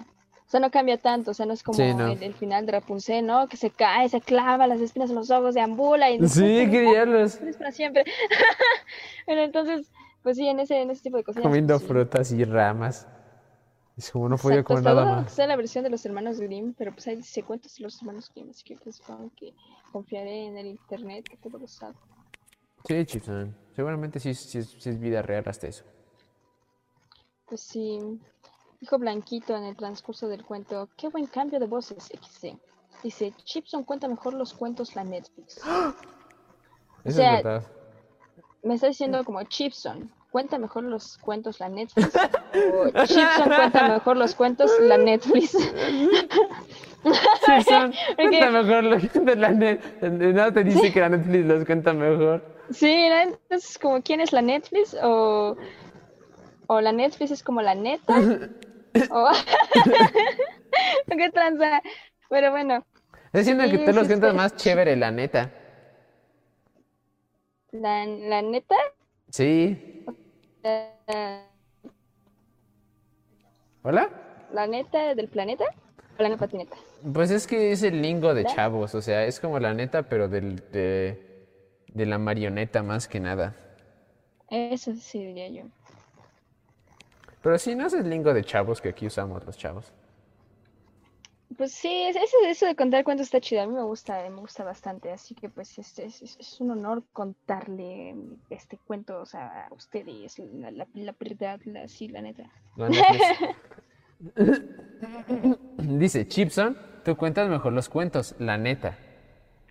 o 0.47 0.49
sea, 0.49 0.59
no 0.59 0.71
cambia 0.71 0.97
tanto, 0.97 1.31
o 1.31 1.33
sea, 1.33 1.45
no 1.45 1.53
es 1.53 1.61
como 1.63 1.77
Sí, 1.77 1.93
no. 1.93 2.07
el, 2.11 2.21
el 2.23 2.33
final 2.33 2.65
de 2.65 2.71
Rapunzel, 2.73 3.25
¿no? 3.25 3.47
Que 3.47 3.57
se 3.57 3.69
cae, 3.69 4.09
se 4.09 4.21
clava 4.21 4.65
las 4.67 4.81
espinas 4.81 5.09
en 5.11 5.17
los 5.17 5.29
ojos, 5.29 5.53
deambula 5.55 6.09
y 6.09 6.27
Sí, 6.27 6.41
qué 6.71 6.81
diablos. 6.81 7.35
es 7.41 7.57
para 7.57 7.71
siempre. 7.71 8.05
bueno, 9.27 9.43
entonces, 9.43 9.91
pues 10.27 10.35
sí, 10.35 10.45
en 10.45 10.59
ese, 10.59 10.81
en 10.81 10.89
ese 10.89 11.03
tipo 11.03 11.15
de 11.15 11.23
cosas. 11.23 11.41
Comiendo 11.41 11.77
pues, 11.77 11.87
frutas 11.87 12.33
y 12.33 12.43
ramas. 12.43 13.07
Es 13.95 14.11
como 14.11 14.27
no 14.27 14.35
podía 14.35 14.61
comer 14.61 14.83
nada 14.83 15.05
más. 15.05 15.31
sea 15.31 15.47
la 15.47 15.55
versión 15.55 15.85
de 15.85 15.89
los 15.89 16.05
hermanos 16.05 16.41
Grimm, 16.41 16.73
pero 16.73 16.91
pues 16.91 17.05
dice 17.05 17.43
cuentos 17.43 17.75
de 17.77 17.83
los 17.83 18.01
hermanos 18.01 18.29
Grimm, 18.35 18.49
así 18.49 18.61
que 18.65 18.75
pues 18.75 18.97
supongo 18.97 19.31
que 19.37 19.53
confiaré 19.89 20.47
en 20.47 20.57
el 20.57 20.67
internet 20.67 21.29
que 21.29 21.37
todo 21.37 21.57
lo 21.59 21.65
sabe. 21.65 21.95
Sí, 22.83 23.05
Chipson. 23.05 23.55
Seguramente 23.73 24.19
sí, 24.19 24.33
sí 24.33 24.61
sí 24.63 24.89
es 24.89 24.99
vida 24.99 25.21
real 25.21 25.45
hasta 25.47 25.67
eso. 25.67 25.85
Pues 27.45 27.61
sí, 27.61 28.19
dijo 28.81 28.99
Blanquito 28.99 29.55
en 29.55 29.63
el 29.63 29.77
transcurso 29.77 30.27
del 30.27 30.43
cuento, 30.43 30.89
qué 30.97 31.07
buen 31.07 31.27
cambio 31.27 31.57
de 31.57 31.67
voces, 31.67 32.11
XD. 32.13 32.47
Dice, 33.01 33.31
Chipson 33.45 33.85
cuenta 33.85 34.09
mejor 34.09 34.33
los 34.33 34.53
cuentos 34.53 34.93
la 34.93 35.05
Netflix. 35.05 35.61
Eso 37.05 37.15
sea, 37.15 37.37
es 37.37 37.43
verdad. 37.45 37.67
Me 38.63 38.73
está 38.73 38.87
diciendo 38.87 39.23
como 39.23 39.41
Chipson, 39.43 40.11
cuenta 40.37 40.59
mejor 40.59 40.83
los 40.83 41.17
cuentos 41.17 41.59
la 41.59 41.67
Netflix. 41.67 42.15
o 42.15 43.05
Chipson 43.05 43.45
cuenta 43.47 43.87
mejor 43.87 44.17
los 44.17 44.35
cuentos 44.35 44.71
la 44.81 44.95
Netflix. 44.95 45.51
Chipson, 47.43 47.91
Porque- 48.15 48.15
cuenta 48.15 48.51
mejor 48.51 48.83
lo 48.83 48.97
que 48.99 49.19
de 49.19 49.35
la 49.35 49.49
net. 49.49 49.79
No 50.03 50.53
te 50.53 50.63
dice 50.63 50.93
que 50.93 50.99
la 50.99 51.09
Netflix 51.09 51.45
los 51.47 51.65
cuenta 51.65 51.91
mejor. 51.93 52.43
Sí, 52.69 53.09
¿no? 53.09 53.15
entonces 53.21 53.79
como 53.79 53.99
quién 54.03 54.21
es 54.21 54.31
la 54.31 54.43
Netflix 54.43 54.95
o, 55.01 55.57
o 56.67 56.81
la 56.81 56.91
Netflix 56.91 57.31
es 57.31 57.41
como 57.41 57.63
la 57.63 57.73
neta. 57.73 58.15
o... 59.09 59.29
¿Qué 61.07 61.29
tranza? 61.31 61.81
Pero 62.29 62.51
bueno, 62.51 62.85
Estoy 63.33 63.39
diciendo 63.41 63.63
que 63.63 63.77
Sí, 63.79 63.85
tú 63.85 63.91
los 63.91 64.03
sí, 64.03 64.07
cuentas 64.09 64.31
sí. 64.31 64.37
más 64.37 64.55
chévere, 64.55 64.95
la 64.97 65.09
neta. 65.09 65.51
la, 67.71 68.05
la 68.05 68.41
neta... 68.43 68.75
Sí. 69.29 70.05
¿Hola? 73.83 74.09
la 74.53 74.67
neta 74.67 75.15
del 75.15 75.27
planeta 75.27 75.65
o 76.17 76.23
la 76.23 76.29
neta 76.29 76.39
patineta. 76.39 76.75
Pues 77.13 77.31
es 77.31 77.47
que 77.47 77.71
es 77.71 77.83
el 77.83 78.01
lingo 78.01 78.33
de 78.33 78.45
chavos, 78.45 78.95
o 78.95 79.01
sea, 79.01 79.25
es 79.25 79.39
como 79.39 79.59
la 79.59 79.73
neta, 79.73 80.03
pero 80.03 80.27
del, 80.27 80.57
de, 80.71 81.47
de 81.93 82.05
la 82.05 82.17
marioneta 82.17 82.83
más 82.83 83.07
que 83.07 83.19
nada. 83.19 83.55
Eso 84.49 84.93
sí 84.93 85.25
diría 85.25 85.49
yo. 85.49 85.63
Pero 87.41 87.57
sí, 87.59 87.75
no 87.75 87.85
es 87.85 87.93
el 87.93 88.09
lingo 88.09 88.33
de 88.33 88.43
chavos 88.43 88.81
que 88.81 88.89
aquí 88.89 89.07
usamos 89.07 89.45
los 89.45 89.57
chavos. 89.57 89.91
Pues 91.57 91.71
sí, 91.71 92.03
es- 92.03 92.15
eso, 92.15 92.37
eso 92.45 92.65
de 92.67 92.75
contar 92.75 93.03
cuentos 93.03 93.25
está 93.27 93.39
chido, 93.41 93.63
a 93.63 93.67
mí 93.67 93.73
me 93.73 93.81
gusta, 93.83 94.21
me 94.29 94.39
gusta 94.41 94.63
bastante, 94.63 95.11
así 95.11 95.33
que 95.33 95.49
pues 95.49 95.75
es, 95.79 95.97
es, 95.97 96.21
es- 96.21 96.61
un 96.61 96.69
honor 96.71 97.03
contarle 97.13 98.13
este 98.51 98.77
cuento, 98.85 99.19
o 99.21 99.25
sea, 99.25 99.65
a 99.67 99.73
ustedes, 99.73 100.37
la, 100.37 100.69
la, 100.71 100.87
la 100.93 101.15
verdad, 101.19 101.59
la, 101.65 101.87
sí, 101.87 102.09
la 102.09 102.21
neta. 102.21 102.43
Dice 105.77 106.27
Chipson, 106.27 106.77
tú 107.03 107.15
cuentas 107.15 107.49
mejor 107.49 107.73
los 107.73 107.89
cuentos, 107.89 108.35
la 108.39 108.57
neta. 108.57 108.97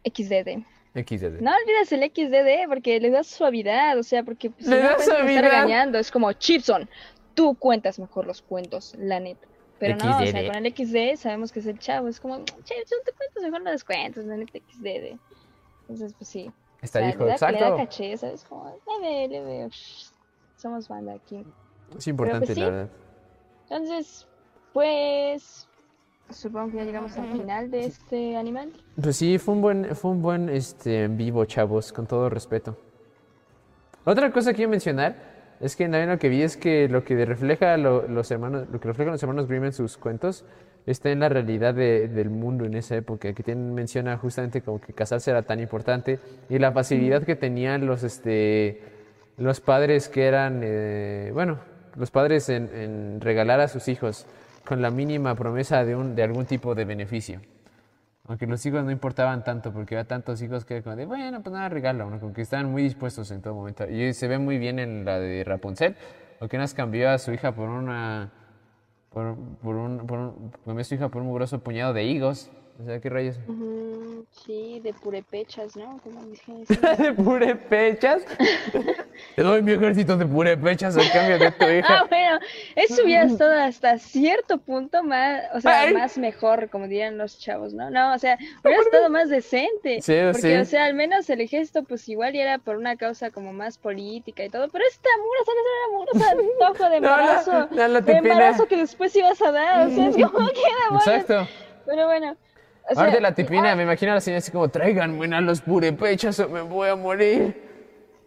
XDD. 0.04 0.64
XD. 0.94 1.40
No 1.40 1.50
olvides 1.52 1.92
el 1.92 2.04
XDD 2.10 2.68
porque 2.68 3.00
le 3.00 3.10
das 3.10 3.26
suavidad, 3.26 3.98
o 3.98 4.02
sea, 4.02 4.22
porque 4.22 4.50
pues, 4.50 4.66
Le 4.66 4.80
está 4.82 5.02
suavidad. 5.02 5.42
regañando, 5.42 5.98
es 5.98 6.10
como 6.10 6.32
Chipson, 6.32 6.88
tú 7.34 7.54
cuentas 7.56 7.98
mejor 7.98 8.26
los 8.26 8.40
cuentos, 8.42 8.94
la 8.98 9.20
neta. 9.20 9.46
Pero 9.78 9.96
no, 9.96 10.16
o 10.16 10.18
sea, 10.26 10.26
XDD. 10.42 10.46
con 10.46 10.66
el 10.66 10.74
XD 10.74 11.20
sabemos 11.22 11.52
que 11.52 11.60
es 11.60 11.66
el 11.66 11.78
chavo, 11.78 12.08
es 12.08 12.18
como, 12.20 12.38
Chipson, 12.38 12.98
tú 13.04 13.12
cuentas 13.16 13.42
mejor 13.42 13.60
los 13.62 13.84
cuentos, 13.84 14.24
la 14.24 14.36
neta 14.36 14.58
XDD. 14.58 15.18
Entonces, 15.82 16.14
pues 16.14 16.28
sí. 16.28 16.50
Está 16.82 16.98
O 17.00 17.02
sea, 17.02 17.10
dijo, 17.10 17.24
le 17.24 17.30
da- 17.30 17.50
le 17.50 17.58
da 17.58 17.66
exacto. 17.68 17.76
caché, 17.76 18.16
¿sabes? 18.16 18.44
Como, 18.44 18.80
leve, 19.02 19.28
leve, 19.28 19.68
shh, 19.70 20.10
somos 20.56 20.88
banda 20.88 21.14
aquí. 21.14 21.44
Es 21.96 22.06
importante, 22.06 22.46
pues, 22.46 22.58
la 22.58 22.64
sí. 22.64 22.70
verdad. 22.70 22.88
Entonces, 23.68 24.26
pues, 24.72 25.68
supongo 26.30 26.70
que 26.70 26.76
ya 26.78 26.84
llegamos 26.84 27.16
al 27.18 27.30
final 27.32 27.70
de 27.70 27.84
este 27.84 28.36
animal. 28.36 28.72
Pues 29.00 29.16
sí, 29.16 29.38
fue 29.38 29.54
un 29.54 29.62
buen, 29.62 29.94
fue 29.96 30.10
un 30.10 30.22
buen 30.22 30.48
este, 30.48 31.04
en 31.04 31.16
vivo, 31.16 31.44
chavos, 31.44 31.92
con 31.92 32.06
todo 32.06 32.28
respeto. 32.30 32.76
Otra 34.04 34.30
cosa 34.32 34.50
que 34.52 34.56
quiero 34.56 34.70
mencionar 34.70 35.35
es 35.60 35.76
que 35.76 35.84
también 35.84 36.08
lo 36.10 36.18
que 36.18 36.28
vi 36.28 36.42
es 36.42 36.56
que 36.56 36.88
lo 36.88 37.04
que 37.04 37.24
refleja 37.24 37.76
lo- 37.76 38.06
los 38.08 38.30
hermanos, 38.30 38.66
lo 38.70 38.80
que 38.80 38.88
reflejan 38.88 39.12
los 39.12 39.22
hermanos 39.22 39.46
Grimm 39.48 39.64
en 39.64 39.72
sus 39.72 39.96
cuentos 39.96 40.44
está 40.86 41.10
en 41.10 41.20
la 41.20 41.28
realidad 41.28 41.74
de- 41.74 42.08
del 42.08 42.30
mundo 42.30 42.64
en 42.64 42.74
esa 42.74 42.94
época, 42.96 43.32
que 43.32 43.42
tienen, 43.42 43.74
menciona 43.74 44.16
justamente 44.18 44.60
como 44.62 44.80
que 44.80 44.92
casarse 44.92 45.30
era 45.30 45.42
tan 45.42 45.58
importante 45.60 46.18
y 46.48 46.58
la 46.58 46.72
facilidad 46.72 47.22
que 47.24 47.36
tenían 47.36 47.86
los 47.86 48.02
este 48.02 48.80
los 49.38 49.60
padres 49.60 50.08
que 50.08 50.26
eran 50.26 50.60
eh, 50.62 51.30
bueno, 51.34 51.58
los 51.96 52.10
padres 52.10 52.48
en, 52.48 52.70
en 52.74 53.20
regalar 53.20 53.60
a 53.60 53.68
sus 53.68 53.88
hijos 53.88 54.26
con 54.64 54.80
la 54.82 54.90
mínima 54.90 55.34
promesa 55.34 55.84
de 55.84 55.94
un 55.96 56.14
de 56.14 56.22
algún 56.22 56.46
tipo 56.46 56.74
de 56.74 56.84
beneficio. 56.84 57.40
Aunque 58.28 58.46
los 58.46 58.64
hijos 58.66 58.84
no 58.84 58.90
importaban 58.90 59.44
tanto, 59.44 59.72
porque 59.72 59.94
había 59.94 60.08
tantos 60.08 60.42
hijos 60.42 60.64
que 60.64 60.82
como 60.82 60.96
de, 60.96 61.06
bueno, 61.06 61.42
pues 61.42 61.52
nada, 61.52 61.68
regalo, 61.68 62.10
¿no? 62.10 62.18
Como 62.18 62.32
que 62.32 62.42
estaban 62.42 62.70
muy 62.70 62.82
dispuestos 62.82 63.30
en 63.30 63.40
todo 63.40 63.54
momento. 63.54 63.88
Y 63.88 64.12
se 64.14 64.26
ve 64.26 64.38
muy 64.38 64.58
bien 64.58 64.78
en 64.78 65.04
la 65.04 65.20
de 65.20 65.44
Rapunzel, 65.44 65.96
porque 66.40 66.58
nos 66.58 66.74
cambió 66.74 67.10
a 67.10 67.18
su 67.18 67.32
hija 67.32 67.52
por 67.52 67.68
una, 67.68 68.32
por, 69.10 69.36
por 69.62 69.76
un, 69.76 70.06
por 70.06 70.18
un, 70.18 70.52
cambió 70.64 70.80
a 70.80 70.84
su 70.84 70.94
hija 70.96 71.08
por 71.08 71.22
un 71.22 71.28
mugroso 71.28 71.60
puñado 71.60 71.92
de 71.92 72.04
higos. 72.04 72.50
O 72.78 72.84
sea, 72.84 73.00
¿qué 73.00 73.08
rayos? 73.10 73.36
Sí, 74.44 74.80
de 74.82 74.92
purepechas, 74.92 75.76
¿no? 75.76 75.98
Como. 76.02 76.20
¿De 76.98 77.12
purépechas? 77.14 78.22
Te 79.36 79.42
doy 79.42 79.62
mi 79.62 79.72
ejército 79.72 80.16
de 80.16 80.26
purépechas 80.26 80.96
al 80.96 81.10
cambio 81.10 81.38
de 81.38 81.50
tu 81.52 81.64
Ah, 81.64 81.74
hija. 81.74 82.04
bueno, 82.08 82.38
eso 82.74 83.02
hubiera 83.04 83.24
estado 83.24 83.52
hasta 83.58 83.98
cierto 83.98 84.58
punto 84.58 85.02
más, 85.02 85.42
o 85.54 85.60
sea, 85.60 85.80
Ay. 85.82 85.94
más 85.94 86.18
mejor, 86.18 86.68
como 86.70 86.86
dirían 86.86 87.18
los 87.18 87.38
chavos, 87.38 87.72
¿no? 87.72 87.90
No, 87.90 88.14
o 88.14 88.18
sea, 88.18 88.36
hubiera 88.62 88.82
estado 88.82 89.08
más 89.10 89.28
decente. 89.30 90.00
Sí, 90.02 90.14
porque, 90.32 90.40
sí. 90.40 90.54
o 90.54 90.64
sea, 90.64 90.84
al 90.86 90.94
menos 90.94 91.28
el 91.30 91.46
gesto, 91.48 91.82
pues 91.84 92.08
igual 92.08 92.36
era 92.36 92.58
por 92.58 92.76
una 92.76 92.96
causa 92.96 93.30
como 93.30 93.52
más 93.52 93.78
política 93.78 94.44
y 94.44 94.50
todo, 94.50 94.68
pero 94.68 94.84
esta 94.88 95.08
mura, 95.18 95.40
¿sabes? 95.46 95.62
Era 95.66 95.98
mura, 95.98 96.10
o 96.12 96.74
sea, 96.74 96.88
de 96.88 97.00
No, 97.00 97.10
no, 97.10 97.16
embarazo. 97.16 97.68
no, 97.70 97.88
la 97.88 98.00
de 98.00 98.12
embarazo 98.12 98.66
que 98.66 98.76
después 98.76 99.14
ibas 99.16 99.40
a 99.42 99.50
dar, 99.52 99.86
o 99.88 99.90
sea, 99.90 100.08
es 100.08 100.16
como 100.16 100.48
que. 100.48 100.60
Exacto. 100.96 101.46
Pero 101.86 102.06
bueno. 102.06 102.36
O 102.88 102.94
sea, 102.94 103.04
Ahorita 103.04 103.20
la 103.20 103.34
tipina, 103.34 103.74
me 103.74 103.82
imagino 103.82 104.12
a 104.12 104.14
la 104.16 104.20
señora 104.20 104.38
así 104.38 104.52
como, 104.52 104.68
traigan 104.68 105.32
a 105.32 105.40
los 105.40 105.60
purépechas 105.60 106.38
o 106.40 106.48
me 106.48 106.62
voy 106.62 106.88
a 106.88 106.96
morir. 106.96 107.62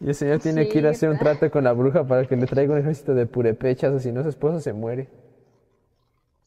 Y 0.02 0.08
el 0.08 0.16
señor 0.16 0.40
tiene 0.40 0.68
que 0.68 0.80
ir 0.80 0.88
a 0.88 0.92
hacer 0.92 1.10
un 1.10 1.18
trato 1.18 1.50
con 1.52 1.64
la 1.64 1.74
bruja 1.74 2.06
para 2.06 2.26
que 2.26 2.36
le 2.36 2.46
traiga 2.46 2.74
un 2.74 2.80
ejército 2.80 3.14
de 3.14 3.26
purépechas 3.26 3.94
o 3.94 4.00
si 4.00 4.12
no 4.12 4.24
su 4.24 4.30
esposo 4.30 4.60
se 4.60 4.74
muere. 4.74 5.10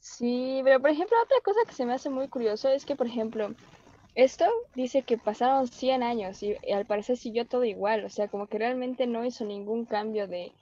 Sí, 0.00 0.60
pero 0.64 0.80
por 0.80 0.90
ejemplo, 0.90 1.16
otra 1.22 1.36
cosa 1.44 1.60
que 1.66 1.74
se 1.74 1.86
me 1.86 1.94
hace 1.94 2.10
muy 2.10 2.28
curioso 2.28 2.68
es 2.68 2.84
que, 2.84 2.96
por 2.96 3.06
ejemplo, 3.06 3.54
esto 4.14 4.44
dice 4.74 5.02
que 5.02 5.16
pasaron 5.16 5.68
100 5.68 6.02
años 6.02 6.42
y, 6.42 6.56
y 6.62 6.72
al 6.72 6.86
parecer 6.86 7.16
siguió 7.16 7.46
todo 7.46 7.64
igual, 7.64 8.04
o 8.04 8.08
sea, 8.08 8.28
como 8.28 8.46
que 8.46 8.58
realmente 8.58 9.06
no 9.06 9.24
hizo 9.24 9.44
ningún 9.44 9.84
cambio 9.84 10.26
de, 10.26 10.52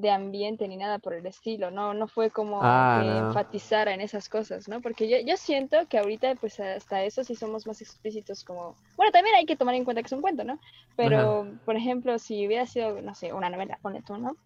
de 0.00 0.10
ambiente 0.10 0.68
ni 0.68 0.76
nada 0.76 0.98
por 0.98 1.14
el 1.14 1.26
estilo, 1.26 1.70
no, 1.70 1.92
no 1.92 2.06
fue 2.06 2.30
como 2.30 2.60
Ah, 2.62 3.02
que 3.02 3.18
no. 3.20 3.28
enfatizara 3.28 3.92
en 3.94 4.00
esas 4.00 4.28
cosas, 4.28 4.68
¿no? 4.68 4.80
Porque 4.80 5.08
yo, 5.08 5.18
yo 5.26 5.36
siento 5.36 5.86
que 5.88 5.98
ahorita, 5.98 6.36
pues 6.36 6.60
hasta 6.60 7.02
eso 7.04 7.24
sí 7.24 7.34
somos 7.34 7.66
más 7.66 7.80
explícitos 7.80 8.44
como, 8.44 8.76
bueno, 8.96 9.10
también 9.12 9.34
hay 9.36 9.46
que 9.46 9.56
tomar 9.56 9.74
en 9.74 9.84
cuenta 9.84 10.02
que 10.02 10.06
es 10.06 10.12
un 10.12 10.22
cuento, 10.22 10.44
¿no? 10.44 10.60
Pero, 10.96 11.46
por 11.64 11.76
ejemplo, 11.76 12.18
si 12.18 12.46
hubiera 12.46 12.66
sido, 12.66 13.00
no 13.02 13.14
sé, 13.14 13.32
una 13.32 13.50
novela, 13.50 13.78
ponle 13.82 14.02
tú, 14.02 14.16
¿no? 14.18 14.36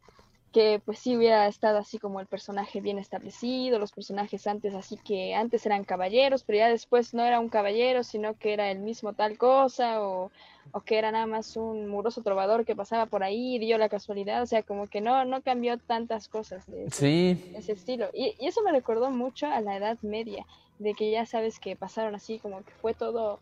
que 0.53 0.83
pues 0.85 0.99
sí 0.99 1.17
hubiera 1.17 1.47
estado 1.47 1.79
así 1.79 1.99
como 1.99 2.21
el 2.21 2.27
personaje 2.27 2.83
bien 2.83 2.99
establecido, 2.99 3.79
los 3.79 3.93
personajes 3.93 4.47
antes 4.47 4.75
así 4.75 4.99
que 4.99 5.35
antes 5.35 5.65
eran 5.65 5.85
caballeros, 5.85 6.45
pero 6.45 6.59
ya 6.59 6.69
después 6.69 7.15
no 7.15 7.25
era 7.25 7.41
un 7.41 7.49
caballero, 7.49 8.03
sino 8.05 8.37
que 8.37 8.53
era 8.53 8.71
el 8.71 8.81
mismo 8.81 9.15
tal 9.15 9.39
cosa, 9.39 10.03
o, 10.03 10.31
o 10.71 10.81
que 10.81 10.99
era 10.99 11.11
nada 11.11 11.27
más 11.27 11.57
un 11.57 11.89
muroso 11.89 12.23
trovador 12.23 12.65
que 12.65 12.77
pasaba 12.77 13.07
por 13.07 13.23
ahí 13.23 13.57
y 13.57 13.59
dio 13.59 13.79
la 13.79 13.89
casualidad, 13.89 14.43
o 14.43 14.47
sea, 14.47 14.63
como 14.63 14.87
que 14.87 15.01
no, 15.01 15.25
no 15.25 15.43
cambió 15.43 15.79
tantas 15.79 16.29
cosas 16.29 16.67
de 16.67 16.85
ese, 16.85 16.97
Sí, 16.97 17.53
ese 17.57 17.73
estilo. 17.73 18.09
Y, 18.15 18.35
y 18.39 18.47
eso 18.47 18.63
me 18.63 18.73
recordó 18.73 19.11
mucho 19.11 19.47
a 19.47 19.61
la 19.61 19.77
Edad 19.77 19.99
Media, 20.03 20.47
de 20.79 20.95
que 20.95 21.11
ya 21.11 21.27
sabes 21.27 21.59
que 21.59 21.77
pasaron 21.77 22.15
así, 22.15 22.39
como 22.39 22.63
que 22.63 22.73
fue 22.73 22.95
todo 22.95 23.41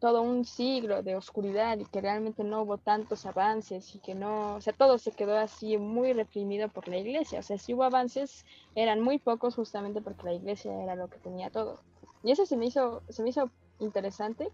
todo 0.00 0.22
un 0.22 0.46
siglo 0.46 1.02
de 1.02 1.14
oscuridad 1.14 1.78
y 1.78 1.84
que 1.84 2.00
realmente 2.00 2.42
no 2.42 2.62
hubo 2.62 2.78
tantos 2.78 3.26
avances 3.26 3.94
y 3.94 3.98
que 3.98 4.14
no, 4.14 4.54
o 4.54 4.60
sea, 4.62 4.72
todo 4.72 4.96
se 4.96 5.12
quedó 5.12 5.36
así 5.36 5.76
muy 5.76 6.14
reprimido 6.14 6.68
por 6.68 6.88
la 6.88 6.96
iglesia. 6.96 7.38
O 7.38 7.42
sea, 7.42 7.58
si 7.58 7.74
hubo 7.74 7.84
avances, 7.84 8.46
eran 8.74 9.02
muy 9.02 9.18
pocos 9.18 9.54
justamente 9.54 10.00
porque 10.00 10.24
la 10.24 10.32
iglesia 10.32 10.72
era 10.82 10.94
lo 10.96 11.08
que 11.08 11.18
tenía 11.18 11.50
todo. 11.50 11.80
Y 12.24 12.32
eso 12.32 12.46
se 12.46 12.56
me 12.56 12.66
hizo, 12.66 13.02
se 13.10 13.22
me 13.22 13.28
hizo 13.28 13.50
interesante 13.78 14.50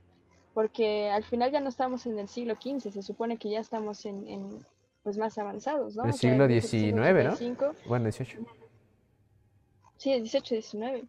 porque 0.56 1.10
al 1.10 1.22
final 1.22 1.52
ya 1.52 1.60
no 1.60 1.68
estamos 1.68 2.06
en 2.06 2.18
el 2.18 2.28
siglo 2.28 2.54
XV, 2.54 2.90
se 2.90 3.02
supone 3.02 3.36
que 3.36 3.50
ya 3.50 3.60
estamos 3.60 4.06
en, 4.06 4.26
en 4.26 4.58
pues 5.02 5.18
más 5.18 5.36
avanzados, 5.36 5.96
¿no? 5.96 6.04
El 6.04 6.08
O 6.08 6.12
sea, 6.14 6.30
siglo 6.30 6.48
XIX, 6.48 6.94
¿no? 6.94 7.02
1785, 7.02 7.74
Bueno, 7.86 8.04
18. 8.04 8.38
Sí, 9.98 10.12
el 10.14 10.22
18, 10.22 10.54
19. 10.54 11.04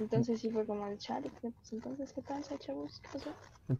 Entonces 0.00 0.40
sí 0.40 0.48
fue 0.48 0.64
como 0.64 0.86
el 0.86 0.96
chale, 0.96 1.30
pues 1.42 1.52
entonces, 1.72 2.14
¿qué 2.14 2.22
pasa, 2.22 2.56
chavos? 2.56 2.98
¿Qué 3.00 3.08
pasó? 3.12 3.30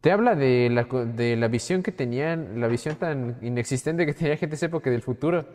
Te 0.03 0.13
habla 0.13 0.35
de 0.35 0.69
la, 0.69 0.85
de 1.07 1.37
la 1.37 1.49
visión 1.49 1.83
que 1.83 1.93
tenían, 1.93 2.61
la 2.61 2.69
visión 2.69 2.97
tan 2.97 3.39
inexistente 3.41 4.05
que 4.05 4.13
tenía 4.13 4.37
gente 4.37 4.51
de 4.51 4.57
esa 4.57 4.67
época 4.67 4.91
del 4.91 5.01
futuro. 5.01 5.47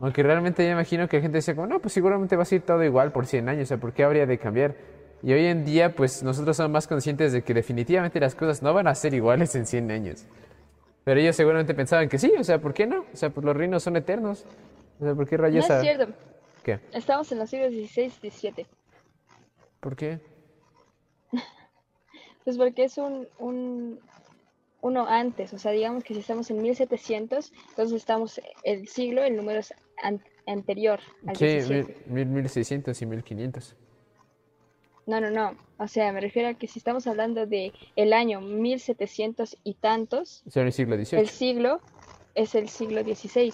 Aunque 0.00 0.24
realmente 0.24 0.64
yo 0.64 0.72
imagino 0.72 1.08
que 1.08 1.18
la 1.18 1.22
gente 1.22 1.38
decía 1.38 1.54
como, 1.54 1.68
no, 1.68 1.78
pues 1.78 1.92
seguramente 1.94 2.34
va 2.34 2.42
a 2.42 2.46
ser 2.46 2.62
todo 2.62 2.82
igual 2.82 3.12
por 3.12 3.26
100 3.26 3.48
años, 3.48 3.62
o 3.62 3.66
sea, 3.66 3.76
¿por 3.76 3.92
qué 3.92 4.02
habría 4.02 4.26
de 4.26 4.38
cambiar? 4.40 4.97
Y 5.22 5.32
hoy 5.32 5.46
en 5.46 5.64
día, 5.64 5.94
pues 5.94 6.22
nosotros 6.22 6.56
somos 6.56 6.70
más 6.70 6.86
conscientes 6.86 7.32
de 7.32 7.42
que 7.42 7.52
definitivamente 7.54 8.20
las 8.20 8.34
cosas 8.34 8.62
no 8.62 8.72
van 8.72 8.86
a 8.86 8.94
ser 8.94 9.14
iguales 9.14 9.54
en 9.56 9.66
100 9.66 9.90
años. 9.90 10.26
Pero 11.04 11.20
ellos 11.20 11.34
seguramente 11.36 11.74
pensaban 11.74 12.08
que 12.08 12.18
sí, 12.18 12.32
o 12.38 12.44
sea, 12.44 12.60
¿por 12.60 12.72
qué 12.74 12.86
no? 12.86 13.00
O 13.12 13.16
sea, 13.16 13.30
pues 13.30 13.44
los 13.44 13.56
reinos 13.56 13.82
son 13.82 13.96
eternos. 13.96 14.44
O 15.00 15.04
sea, 15.04 15.14
¿por 15.14 15.28
qué 15.28 15.36
No 15.36 15.42
rayos 15.44 15.64
es 15.64 15.70
a- 15.70 15.80
cierto, 15.80 16.12
¿Qué? 16.62 16.78
estamos 16.92 17.30
en 17.32 17.38
los 17.38 17.50
siglos 17.50 17.72
XVI, 17.72 18.10
XVII. 18.30 18.66
¿Por 19.80 19.96
qué? 19.96 20.20
Pues 22.44 22.56
porque 22.56 22.84
es 22.84 22.96
un, 22.96 23.28
un 23.38 24.00
uno 24.80 25.06
antes, 25.06 25.52
o 25.52 25.58
sea, 25.58 25.72
digamos 25.72 26.02
que 26.04 26.14
si 26.14 26.20
estamos 26.20 26.50
en 26.50 26.62
1700, 26.62 27.52
entonces 27.70 27.96
estamos 27.96 28.40
el 28.64 28.88
siglo, 28.88 29.22
el 29.22 29.36
número 29.36 29.58
es 29.60 29.74
an- 30.02 30.22
anterior 30.46 30.98
al 31.26 31.36
Sí, 31.36 31.44
17. 31.46 31.96
mil, 32.06 32.24
mil, 32.26 32.34
1600 32.36 33.02
y 33.02 33.06
1500. 33.06 33.76
No, 35.08 35.22
no, 35.22 35.30
no. 35.30 35.56
O 35.78 35.88
sea, 35.88 36.12
me 36.12 36.20
refiero 36.20 36.48
a 36.50 36.54
que 36.54 36.66
si 36.68 36.78
estamos 36.78 37.06
hablando 37.06 37.46
de 37.46 37.72
el 37.96 38.12
año 38.12 38.42
1700 38.42 39.56
y 39.64 39.72
tantos, 39.74 40.42
el 40.54 40.70
siglo 40.70 40.96
el 40.96 41.06
XVIII. 41.06 41.26
siglo 41.26 41.80
es 42.34 42.54
el 42.54 42.68
siglo 42.68 43.02
XVI. 43.02 43.52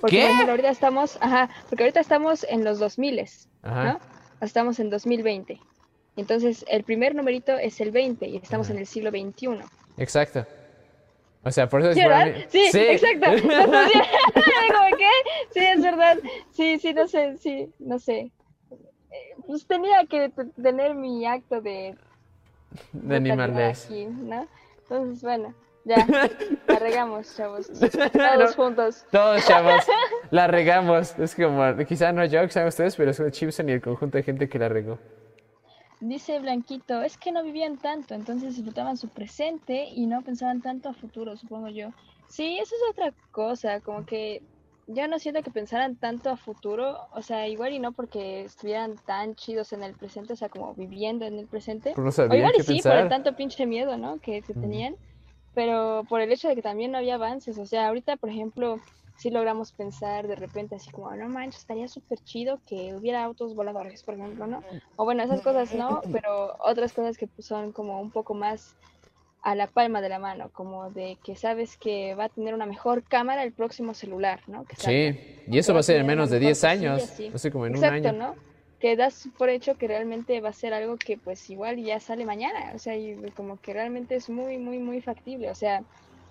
Porque 0.00 0.16
¿Qué? 0.16 0.22
por 0.22 0.30
ejemplo, 0.30 0.50
ahorita 0.52 0.70
estamos, 0.70 1.18
ajá, 1.20 1.50
porque 1.68 1.84
ahorita 1.84 2.00
estamos 2.00 2.44
en 2.48 2.64
los 2.64 2.78
2000, 2.78 3.20
Ajá. 3.62 3.84
¿no? 3.84 4.00
Estamos 4.40 4.80
en 4.80 4.88
2020. 4.88 5.60
Entonces, 6.16 6.64
el 6.68 6.84
primer 6.84 7.14
numerito 7.14 7.52
es 7.58 7.78
el 7.82 7.90
20 7.90 8.26
y 8.28 8.36
estamos 8.38 8.68
Ajá. 8.68 8.74
en 8.74 8.80
el 8.80 8.86
siglo 8.86 9.10
XXI. 9.10 9.58
Exacto. 9.98 10.46
O 11.44 11.50
sea, 11.50 11.68
por 11.68 11.80
eso 11.82 11.90
es 11.90 11.96
¿Sí, 11.96 12.02
verdad? 12.02 12.26
mí- 12.34 12.44
Sí, 12.48 12.70
exacto. 12.78 13.26
Sí, 13.36 13.42
como 13.42 14.96
que, 14.96 15.10
sí, 15.52 15.60
es 15.60 15.82
verdad. 15.82 16.18
Sí, 16.52 16.78
sí, 16.78 16.94
no 16.94 17.06
sé, 17.08 17.36
sí, 17.36 17.68
no 17.78 17.98
sé. 17.98 18.32
Eh, 19.12 19.34
Pues 19.46 19.66
tenía 19.66 20.04
que 20.06 20.32
tener 20.60 20.94
mi 20.94 21.26
acto 21.26 21.60
de 21.60 21.96
De 22.92 23.16
aquí, 23.16 24.06
¿no? 24.06 24.46
Entonces, 24.82 25.22
bueno, 25.22 25.54
ya, 25.84 26.06
la 26.68 26.78
regamos, 26.78 27.34
chavos. 27.36 27.68
Todos 28.12 28.56
juntos. 28.56 29.04
Todos, 29.10 29.46
chavos, 29.46 29.84
la 30.30 30.46
regamos. 30.46 31.18
Es 31.18 31.34
como, 31.34 31.76
quizá 31.86 32.12
no 32.12 32.24
yo, 32.24 32.48
saben 32.48 32.68
ustedes, 32.68 32.96
pero 32.96 33.10
es 33.10 33.22
Chipson 33.32 33.68
y 33.68 33.72
el 33.72 33.82
conjunto 33.82 34.18
de 34.18 34.22
gente 34.22 34.48
que 34.48 34.58
la 34.58 34.68
regó. 34.68 34.98
Dice 36.00 36.38
Blanquito, 36.40 37.02
es 37.02 37.16
que 37.16 37.30
no 37.30 37.44
vivían 37.44 37.78
tanto, 37.78 38.14
entonces 38.14 38.56
disfrutaban 38.56 38.96
su 38.96 39.08
presente 39.08 39.84
y 39.84 40.06
no 40.06 40.22
pensaban 40.22 40.60
tanto 40.60 40.88
a 40.88 40.94
futuro, 40.94 41.36
supongo 41.36 41.68
yo. 41.68 41.90
Sí, 42.28 42.58
eso 42.58 42.74
es 42.74 42.90
otra 42.90 43.12
cosa, 43.30 43.80
como 43.80 44.04
que 44.04 44.42
yo 44.86 45.06
no 45.08 45.18
siento 45.18 45.42
que 45.42 45.50
pensaran 45.50 45.96
tanto 45.96 46.30
a 46.30 46.36
futuro, 46.36 46.98
o 47.12 47.22
sea, 47.22 47.46
igual 47.48 47.72
y 47.72 47.78
no 47.78 47.92
porque 47.92 48.42
estuvieran 48.42 48.96
tan 49.06 49.34
chidos 49.34 49.72
en 49.72 49.82
el 49.82 49.94
presente, 49.94 50.32
o 50.32 50.36
sea, 50.36 50.48
como 50.48 50.74
viviendo 50.74 51.24
en 51.24 51.38
el 51.38 51.46
presente. 51.46 51.94
No 51.96 52.08
O 52.08 52.34
igual 52.34 52.52
y 52.58 52.62
sí, 52.62 52.80
por 52.82 52.92
el 52.92 53.08
tanto 53.08 53.34
pinche 53.36 53.64
miedo, 53.66 53.96
¿no? 53.96 54.18
Que, 54.18 54.42
tenían, 54.42 54.96
pero 55.54 56.04
por 56.08 56.20
el 56.20 56.32
hecho 56.32 56.48
de 56.48 56.56
que 56.56 56.62
también 56.62 56.90
no 56.90 56.98
había 56.98 57.14
avances, 57.14 57.58
o 57.58 57.66
sea, 57.66 57.88
ahorita, 57.88 58.16
por 58.16 58.30
ejemplo, 58.30 58.80
sí 59.16 59.30
logramos 59.30 59.72
pensar 59.72 60.26
de 60.26 60.34
repente 60.34 60.74
así 60.74 60.90
como, 60.90 61.14
no 61.14 61.28
manches, 61.28 61.60
estaría 61.60 61.86
súper 61.86 62.18
chido 62.20 62.58
que 62.66 62.94
hubiera 62.94 63.22
autos 63.22 63.54
voladores, 63.54 64.02
por 64.02 64.14
ejemplo, 64.14 64.46
¿no? 64.46 64.62
O 64.96 65.04
bueno, 65.04 65.22
esas 65.22 65.42
cosas 65.42 65.74
no, 65.74 66.00
pero 66.12 66.56
otras 66.58 66.92
cosas 66.92 67.16
que 67.16 67.28
pues, 67.28 67.46
son 67.46 67.72
como 67.72 68.00
un 68.00 68.10
poco 68.10 68.34
más 68.34 68.74
a 69.42 69.54
la 69.56 69.66
palma 69.66 70.00
de 70.00 70.08
la 70.08 70.18
mano, 70.18 70.50
como 70.52 70.90
de 70.90 71.18
que 71.24 71.34
sabes 71.34 71.76
que 71.76 72.14
va 72.14 72.24
a 72.24 72.28
tener 72.28 72.54
una 72.54 72.66
mejor 72.66 73.02
cámara 73.02 73.42
el 73.42 73.52
próximo 73.52 73.92
celular, 73.92 74.40
¿no? 74.46 74.64
Que. 74.64 74.76
Sí, 74.76 75.42
y 75.48 75.58
eso 75.58 75.74
va 75.74 75.80
a 75.80 75.82
ser 75.82 75.96
en 75.96 76.06
menos 76.06 76.30
de 76.30 76.38
mejor 76.38 76.46
10 76.54 76.60
cosilla, 76.60 76.92
años. 76.92 77.02
sí. 77.02 77.28
No 77.28 77.38
sé, 77.38 77.50
como 77.50 77.66
en 77.66 77.76
un 77.76 77.84
año. 77.84 78.12
¿no? 78.12 78.34
Que 78.78 78.96
das 78.96 79.28
por 79.36 79.48
hecho 79.48 79.76
que 79.76 79.88
realmente 79.88 80.40
va 80.40 80.50
a 80.50 80.52
ser 80.52 80.72
algo 80.72 80.96
que 80.96 81.16
pues 81.16 81.50
igual 81.50 81.76
ya 81.82 81.98
sale 82.00 82.24
mañana, 82.24 82.72
o 82.74 82.78
sea, 82.78 82.96
y 82.96 83.16
como 83.36 83.60
que 83.60 83.72
realmente 83.72 84.14
es 84.14 84.30
muy, 84.30 84.58
muy, 84.58 84.78
muy 84.78 85.00
factible, 85.00 85.50
o 85.50 85.54
sea, 85.54 85.82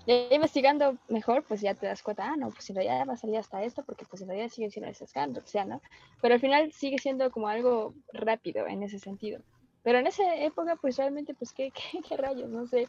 ya 0.07 0.15
investigando 0.31 0.97
mejor, 1.09 1.43
pues 1.43 1.61
ya 1.61 1.75
te 1.75 1.85
das 1.85 2.01
cuenta, 2.01 2.31
ah, 2.31 2.35
no, 2.37 2.49
pues 2.49 2.69
en 2.69 2.77
realidad 2.77 3.05
va 3.07 3.13
a 3.13 3.17
salir 3.17 3.37
hasta 3.37 3.63
esto, 3.63 3.83
porque 3.83 4.05
pues 4.05 4.21
en 4.21 4.29
realidad 4.29 4.49
siguen 4.49 4.71
siendo 4.71 4.89
esas 4.89 5.11
o 5.15 5.47
sea, 5.47 5.65
¿no? 5.65 5.81
Pero 6.21 6.33
al 6.33 6.39
final 6.39 6.71
sigue 6.71 6.97
siendo 6.97 7.29
como 7.31 7.47
algo 7.47 7.93
rápido 8.13 8.67
en 8.67 8.83
ese 8.83 8.99
sentido. 8.99 9.41
Pero 9.83 9.99
en 9.99 10.07
esa 10.07 10.35
época, 10.35 10.75
pues 10.79 10.97
realmente, 10.97 11.33
pues 11.33 11.53
qué, 11.53 11.71
qué, 11.91 11.99
qué 12.07 12.17
rayos, 12.17 12.49
no 12.49 12.67
sé, 12.67 12.87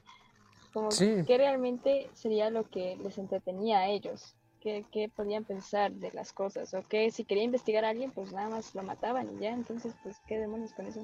como 0.72 0.90
Sí. 0.90 1.22
qué 1.26 1.38
realmente 1.38 2.10
sería 2.14 2.50
lo 2.50 2.64
que 2.64 2.96
les 3.02 3.18
entretenía 3.18 3.80
a 3.80 3.88
ellos, 3.88 4.34
qué, 4.60 4.84
qué 4.92 5.08
podían 5.14 5.44
pensar 5.44 5.92
de 5.92 6.10
las 6.12 6.32
cosas, 6.32 6.72
o 6.74 6.82
que 6.88 7.10
si 7.10 7.24
quería 7.24 7.44
investigar 7.44 7.84
a 7.84 7.90
alguien, 7.90 8.10
pues 8.10 8.32
nada 8.32 8.48
más 8.48 8.74
lo 8.74 8.82
mataban 8.82 9.28
y 9.36 9.42
ya, 9.42 9.50
entonces, 9.50 9.94
pues 10.02 10.16
qué 10.26 10.38
demonios 10.38 10.72
con 10.72 10.86
eso. 10.86 11.00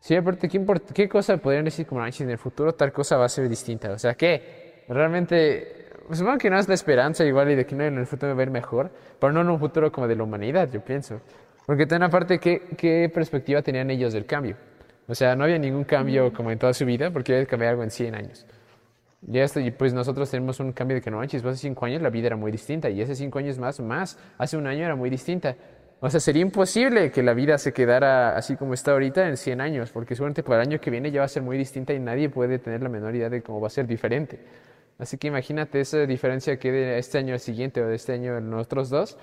Sí, 0.00 0.16
aparte, 0.16 0.48
¿qué, 0.48 0.64
qué 0.94 1.08
cosa 1.08 1.36
podrían 1.36 1.64
decir 1.66 1.86
como, 1.86 2.02
"Ay, 2.02 2.12
si 2.12 2.22
en 2.22 2.30
el 2.30 2.38
futuro 2.38 2.74
tal 2.74 2.90
cosa 2.92 3.18
va 3.18 3.26
a 3.26 3.28
ser 3.28 3.48
distinta? 3.48 3.90
O 3.92 3.98
sea, 3.98 4.14
¿qué? 4.14 4.82
Realmente, 4.88 5.88
pues, 6.06 6.18
supongo 6.18 6.38
que 6.38 6.48
no 6.48 6.58
es 6.58 6.66
la 6.68 6.74
esperanza 6.74 7.24
igual 7.24 7.50
y 7.50 7.54
de 7.54 7.66
que 7.66 7.74
no 7.74 7.84
en 7.84 7.98
el 7.98 8.06
futuro 8.06 8.34
va 8.34 8.40
a 8.40 8.44
ir 8.44 8.50
mejor, 8.50 8.90
pero 9.20 9.32
no 9.32 9.42
en 9.42 9.50
un 9.50 9.58
futuro 9.58 9.92
como 9.92 10.08
de 10.08 10.16
la 10.16 10.22
humanidad, 10.22 10.70
yo 10.72 10.80
pienso. 10.80 11.20
Porque 11.66 11.84
también 11.86 12.08
aparte, 12.08 12.38
¿qué, 12.38 12.62
qué 12.78 13.10
perspectiva 13.12 13.60
tenían 13.60 13.90
ellos 13.90 14.12
del 14.14 14.24
cambio? 14.24 14.56
O 15.10 15.14
sea, 15.16 15.34
no 15.34 15.42
había 15.42 15.58
ningún 15.58 15.82
cambio 15.82 16.32
como 16.32 16.52
en 16.52 16.58
toda 16.58 16.72
su 16.72 16.86
vida, 16.86 17.10
porque 17.10 17.32
había 17.34 17.44
cambiar 17.44 17.70
algo 17.72 17.82
en 17.82 17.90
100 17.90 18.14
años. 18.14 18.46
Y 19.26 19.70
pues 19.72 19.92
nosotros 19.92 20.30
tenemos 20.30 20.60
un 20.60 20.72
cambio 20.72 20.94
de 20.94 21.00
que 21.02 21.10
no 21.10 21.16
manches, 21.16 21.42
pues 21.42 21.54
hace 21.54 21.62
cinco 21.62 21.84
años 21.84 22.00
la 22.00 22.10
vida 22.10 22.28
era 22.28 22.36
muy 22.36 22.52
distinta, 22.52 22.88
y 22.88 23.02
hace 23.02 23.16
cinco 23.16 23.40
años 23.40 23.58
más, 23.58 23.80
más, 23.80 24.16
hace 24.38 24.56
un 24.56 24.68
año 24.68 24.84
era 24.84 24.94
muy 24.94 25.10
distinta. 25.10 25.56
O 25.98 26.08
sea, 26.08 26.20
sería 26.20 26.42
imposible 26.42 27.10
que 27.10 27.24
la 27.24 27.34
vida 27.34 27.58
se 27.58 27.72
quedara 27.72 28.36
así 28.36 28.54
como 28.54 28.72
está 28.72 28.92
ahorita 28.92 29.28
en 29.28 29.36
100 29.36 29.60
años, 29.60 29.90
porque 29.90 30.14
seguramente 30.14 30.44
para 30.44 30.62
el 30.62 30.68
año 30.68 30.80
que 30.80 30.90
viene 30.90 31.10
ya 31.10 31.20
va 31.20 31.26
a 31.26 31.28
ser 31.28 31.42
muy 31.42 31.58
distinta 31.58 31.92
y 31.92 31.98
nadie 31.98 32.30
puede 32.30 32.60
tener 32.60 32.80
la 32.80 32.88
menor 32.88 33.14
idea 33.16 33.28
de 33.28 33.42
cómo 33.42 33.60
va 33.60 33.66
a 33.66 33.70
ser 33.70 33.88
diferente. 33.88 34.38
Así 34.98 35.18
que 35.18 35.26
imagínate 35.26 35.80
esa 35.80 36.06
diferencia 36.06 36.56
que 36.56 36.70
de 36.70 36.98
este 36.98 37.18
año 37.18 37.34
al 37.34 37.40
siguiente 37.40 37.82
o 37.82 37.88
de 37.88 37.96
este 37.96 38.12
año 38.12 38.38
en 38.38 38.48
nosotros 38.48 38.90
dos, 38.90 39.18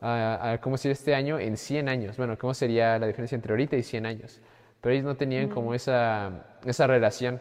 a, 0.00 0.52
a 0.52 0.60
cómo 0.60 0.78
sería 0.78 0.92
este 0.92 1.16
año 1.16 1.38
en 1.40 1.56
100 1.56 1.88
años. 1.88 2.16
Bueno, 2.16 2.38
cómo 2.38 2.54
sería 2.54 2.98
la 2.98 3.08
diferencia 3.08 3.34
entre 3.34 3.52
ahorita 3.52 3.76
y 3.76 3.82
100 3.82 4.06
años. 4.06 4.40
Pero 4.82 4.94
ellos 4.94 5.06
no 5.06 5.14
tenían 5.14 5.48
como 5.48 5.74
esa, 5.74 6.58
esa 6.66 6.86
relación 6.86 7.40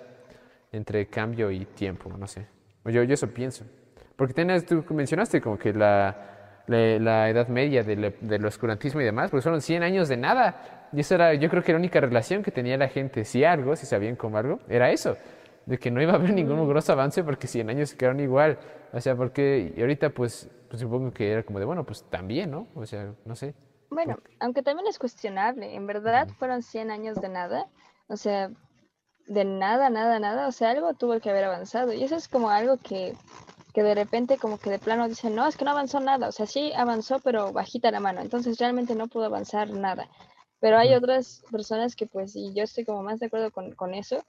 entre 0.72 1.08
cambio 1.08 1.52
y 1.52 1.66
tiempo, 1.66 2.16
no 2.18 2.28
sé. 2.28 2.46
Yo, 2.86 3.04
yo 3.04 3.14
eso 3.14 3.28
pienso. 3.28 3.66
Porque 4.16 4.34
tienes, 4.34 4.66
tú 4.66 4.86
mencionaste 4.92 5.42
como 5.42 5.58
que 5.58 5.74
la, 5.74 6.62
la, 6.68 7.00
la 7.00 7.30
edad 7.30 7.48
media 7.48 7.84
del, 7.84 8.16
del 8.22 8.46
oscurantismo 8.46 9.02
y 9.02 9.06
demás, 9.06 9.32
pues 9.32 9.44
fueron 9.44 9.60
100 9.60 9.82
años 9.82 10.08
de 10.08 10.18
nada. 10.18 10.88
Y 10.94 11.00
eso 11.00 11.16
era, 11.16 11.34
yo 11.34 11.50
creo 11.50 11.64
que 11.64 11.72
la 11.72 11.80
única 11.80 12.00
relación 12.00 12.44
que 12.44 12.52
tenía 12.52 12.78
la 12.78 12.88
gente, 12.88 13.26
si 13.26 13.44
algo, 13.44 13.76
si 13.76 13.88
sabían 13.88 14.16
como 14.16 14.38
algo, 14.38 14.60
era 14.70 14.92
eso. 14.92 15.18
De 15.66 15.80
que 15.80 15.90
no 15.90 16.00
iba 16.00 16.14
a 16.14 16.16
haber 16.16 16.34
ningún 16.34 16.68
grosso 16.68 16.94
avance 16.94 17.24
porque 17.24 17.48
100 17.48 17.72
años 17.72 17.90
se 17.90 17.98
quedaron 17.98 18.20
igual. 18.20 18.60
O 18.94 19.02
sea, 19.02 19.16
porque 19.16 19.74
y 19.76 19.82
ahorita 19.82 20.12
pues, 20.12 20.48
pues 20.70 20.80
supongo 20.80 21.12
que 21.12 21.32
era 21.32 21.44
como 21.44 21.58
de, 21.58 21.66
bueno, 21.66 21.84
pues 21.84 22.04
también, 22.04 22.52
¿no? 22.52 22.68
O 22.76 22.86
sea, 22.86 23.12
no 23.26 23.36
sé. 23.36 23.56
Bueno, 23.92 24.18
aunque 24.40 24.64
también 24.64 24.88
es 24.88 24.98
cuestionable, 24.98 25.76
en 25.76 25.86
verdad 25.86 26.30
fueron 26.40 26.64
100 26.64 26.92
años 26.92 27.20
de 27.20 27.28
nada, 27.28 27.68
o 28.08 28.16
sea, 28.16 28.50
de 29.28 29.44
nada, 29.44 29.90
nada, 29.90 30.18
nada, 30.18 30.48
o 30.48 30.52
sea, 30.54 30.70
algo 30.70 30.94
tuvo 30.94 31.20
que 31.20 31.30
haber 31.30 31.44
avanzado 31.44 31.92
y 31.92 32.02
eso 32.02 32.16
es 32.16 32.30
como 32.30 32.50
algo 32.50 32.78
que, 32.78 33.14
que 33.74 33.84
de 33.84 33.94
repente 33.94 34.38
como 34.38 34.58
que 34.58 34.70
de 34.70 34.80
plano 34.80 35.10
dicen, 35.10 35.36
no, 35.36 35.46
es 35.46 35.58
que 35.58 35.66
no 35.66 35.72
avanzó 35.72 36.00
nada, 36.00 36.30
o 36.30 36.32
sea, 36.32 36.46
sí 36.46 36.72
avanzó, 36.74 37.20
pero 37.20 37.52
bajita 37.52 37.92
la 37.92 38.00
mano, 38.00 38.22
entonces 38.22 38.58
realmente 38.58 38.96
no 38.96 39.08
pudo 39.08 39.26
avanzar 39.26 39.70
nada. 39.72 40.08
Pero 40.62 40.78
hay 40.78 40.94
otras 40.94 41.44
personas 41.52 41.98
que 41.98 42.06
pues, 42.06 42.36
y 42.38 42.54
yo 42.54 42.64
estoy 42.64 42.86
como 42.86 43.04
más 43.04 43.20
de 43.20 43.26
acuerdo 43.26 43.52
con, 43.52 43.74
con 43.74 43.94
eso, 43.94 44.24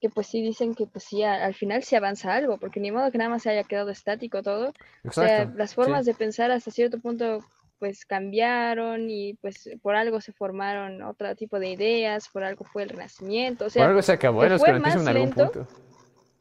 que 0.00 0.08
pues 0.08 0.26
sí 0.26 0.40
dicen 0.40 0.74
que 0.74 0.86
pues 0.86 1.04
sí, 1.04 1.22
al 1.22 1.52
final 1.54 1.82
sí 1.82 1.96
avanza 1.96 2.32
algo, 2.32 2.56
porque 2.56 2.80
ni 2.80 2.90
modo 2.90 3.10
que 3.10 3.18
nada 3.18 3.28
más 3.28 3.42
se 3.42 3.50
haya 3.50 3.64
quedado 3.64 3.90
estático 3.90 4.42
todo, 4.42 4.72
o 5.04 5.12
sea, 5.12 5.42
Exacto. 5.42 5.58
las 5.58 5.70
sí. 5.70 5.76
formas 5.76 6.06
de 6.06 6.14
pensar 6.14 6.50
hasta 6.50 6.70
cierto 6.70 6.98
punto 6.98 7.40
pues 7.82 8.06
cambiaron 8.06 9.10
y 9.10 9.34
pues 9.40 9.68
por 9.82 9.96
algo 9.96 10.20
se 10.20 10.30
formaron 10.32 11.02
otro 11.02 11.34
tipo 11.34 11.58
de 11.58 11.70
ideas, 11.70 12.28
por 12.28 12.44
algo 12.44 12.64
fue 12.64 12.84
el 12.84 12.90
renacimiento, 12.90 13.64
o 13.64 13.70
sea, 13.70 13.82
Por 13.82 13.90
algo 13.90 14.02
se 14.02 14.12
acabó 14.12 14.44
el 14.44 14.50
fue 14.50 14.54
oscurantismo 14.70 15.00
en 15.00 15.04
más 15.04 15.16
algún 15.16 15.28
lento. 15.34 15.50
punto. 15.50 15.68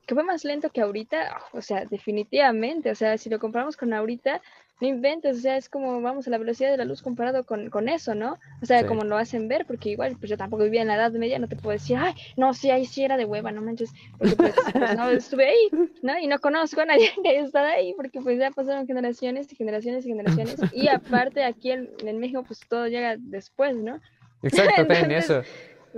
que 0.06 0.14
fue 0.14 0.24
más 0.24 0.46
lento 0.46 0.70
que 0.70 0.82
ahorita, 0.82 1.42
o 1.54 1.62
sea, 1.64 1.86
definitivamente, 1.86 2.92
o 2.92 2.96
sea, 2.96 3.18
si 3.18 3.28
lo 3.32 3.40
comparamos 3.40 3.76
con 3.76 3.92
ahorita, 3.92 4.40
no 4.82 4.88
inventes, 4.88 5.38
o 5.38 5.40
sea, 5.40 5.58
es 5.58 5.70
como 5.70 6.02
vamos 6.02 6.28
a 6.28 6.32
la 6.32 6.40
velocidad 6.40 6.72
de 6.72 6.78
la 6.78 6.86
luz 6.86 7.02
comparado 7.04 7.46
con, 7.46 7.70
con 7.70 7.88
eso, 7.88 8.16
¿no? 8.16 8.40
O 8.62 8.66
sea, 8.66 8.82
Sí. 8.82 8.86
como 8.88 9.04
lo 9.04 9.16
hacen 9.16 9.48
ver, 9.48 9.66
porque 9.68 9.90
igual, 9.90 10.18
pues 10.20 10.30
yo 10.30 10.38
tampoco 10.38 10.64
vivía 10.64 10.82
en 10.82 10.88
la 10.88 10.96
Edad 10.96 11.12
Media, 11.12 11.38
no 11.38 11.48
te 11.48 11.56
puedo 11.56 11.74
decir, 11.74 11.98
ay, 11.98 12.14
no, 12.36 12.54
sí, 12.54 12.72
ahí 12.72 12.86
sí 12.86 13.04
era 13.04 13.16
de 13.16 13.26
hueva, 13.26 13.52
no 13.52 13.62
manches, 13.62 13.92
porque 14.18 14.36
pues, 14.36 14.54
pues, 14.74 14.98
no 14.98 15.10
estuve 15.12 15.48
ahí, 15.48 15.70
¿no? 16.02 16.18
Y 16.18 16.28
no 16.28 16.40
conozco 16.40 16.82
a 16.82 16.86
nadie 16.86 17.12
que 17.24 17.30
haya 17.30 17.42
estado 17.42 17.68
ahí, 17.68 17.94
porque 17.96 18.20
pues 18.22 18.40
ya 18.40 18.50
pasaron 18.50 18.88
generaciones 18.88 19.52
y 19.54 19.56
generaciones 19.56 20.06
y 20.06 20.10
generaciones, 20.10 20.56
y 20.74 20.88
aparte 20.88 21.44
aquí 21.44 21.72
en, 21.72 21.90
en 22.04 22.20
México, 22.20 22.44
pues 22.44 22.60
todo 22.68 22.88
llega 22.88 23.16
después, 23.20 23.76
¿no? 23.76 24.00
Exacto, 24.42 24.76
también 24.88 25.12
eso. 25.12 25.44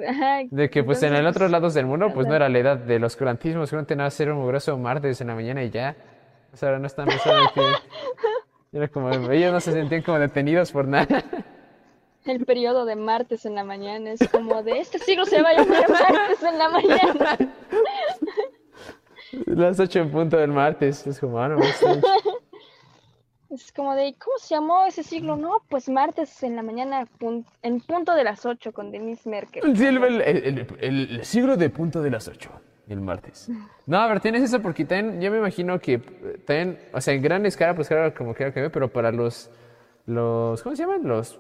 Ajá, 0.08 0.42
De 0.50 0.70
que 0.72 0.84
pues 0.84 1.04
en 1.04 1.14
el 1.14 1.26
otro 1.28 1.42
pues, 1.42 1.52
lado 1.52 1.70
del 1.70 1.86
mundo 1.86 2.12
pues 2.14 2.26
no 2.28 2.36
era 2.36 2.50
la 2.50 2.58
edad 2.58 2.78
del 2.78 3.04
oscurantismo, 3.04 3.66
seguramente 3.68 3.96
nada 3.96 4.10
ser 4.10 4.32
un 4.32 4.40
mugroso 4.40 4.76
martes 4.78 5.22
en 5.22 5.28
la 5.28 5.36
mañana 5.36 5.64
y 5.64 5.70
ya. 5.70 5.96
O 6.52 6.58
sea, 6.58 6.78
no 6.80 6.88
están 6.88 7.06
pensando 7.08 7.52
que... 7.54 7.62
Era 8.74 8.88
como, 8.88 9.10
ellos 9.32 9.52
no 9.54 9.60
se 9.60 9.72
sentían 9.72 10.02
como 10.02 10.18
detenidos 10.20 10.72
por 10.72 10.88
nada. 10.88 11.24
El 12.26 12.46
periodo 12.46 12.86
de 12.86 12.96
martes 12.96 13.46
en 13.46 13.54
la 13.56 13.64
mañana 13.64 14.12
es 14.12 14.28
como 14.30 14.64
de 14.64 14.80
este 14.80 14.98
siglo 14.98 15.26
se 15.26 15.42
va 15.42 15.50
a 15.50 15.54
llamar 15.54 15.90
martes 15.90 16.42
en 16.44 16.58
la 16.58 16.70
mañana. 16.70 17.38
Las 19.48 19.80
ocho 19.80 20.00
en 20.00 20.12
punto 20.12 20.38
del 20.38 20.52
martes. 20.52 21.06
Es 21.08 21.20
como, 21.20 21.40
ah, 21.40 21.50
no, 21.50 21.60
Es 23.50 23.72
como 23.72 23.94
de 23.96 24.16
¿cómo 24.24 24.38
se 24.40 24.56
llamó 24.56 24.86
ese 24.86 25.04
siglo? 25.04 25.36
No, 25.36 25.62
pues 25.70 25.90
martes 25.90 26.42
en 26.44 26.56
la 26.56 26.64
mañana 26.64 27.08
pun- 27.20 27.46
en 27.62 27.82
punto 27.82 28.14
de 28.16 28.24
las 28.24 28.46
8 28.46 28.72
con 28.72 28.92
Denise 28.92 29.28
Merkel. 29.30 29.76
Sí, 29.78 29.86
el, 29.86 30.04
el- 30.04 30.22
el- 30.22 30.68
el 30.80 31.26
siglo 31.26 31.58
de 31.58 31.70
punto 31.70 32.02
de 32.02 32.10
las 32.12 32.28
8, 32.28 32.50
el 32.88 33.02
martes. 33.02 33.50
No, 33.86 33.98
a 34.00 34.08
ver, 34.08 34.20
tienes 34.20 34.44
eso 34.44 34.62
porque 34.62 34.86
también, 34.86 35.22
yo 35.22 35.32
me 35.32 35.38
imagino 35.38 35.80
que 35.80 36.00
también, 36.46 36.80
o 36.94 37.00
sea, 37.02 37.14
en 37.14 37.22
gran 37.22 37.46
escala, 37.46 37.76
pues 37.76 37.88
claro, 37.88 38.14
como 38.14 38.34
quiera 38.34 38.54
que 38.54 38.62
ve, 38.62 38.70
pero 38.70 38.92
para 38.92 39.12
los, 39.12 39.50
los, 40.06 40.62
¿cómo 40.64 40.76
se 40.76 40.84
llaman? 40.84 41.02
Los, 41.08 41.40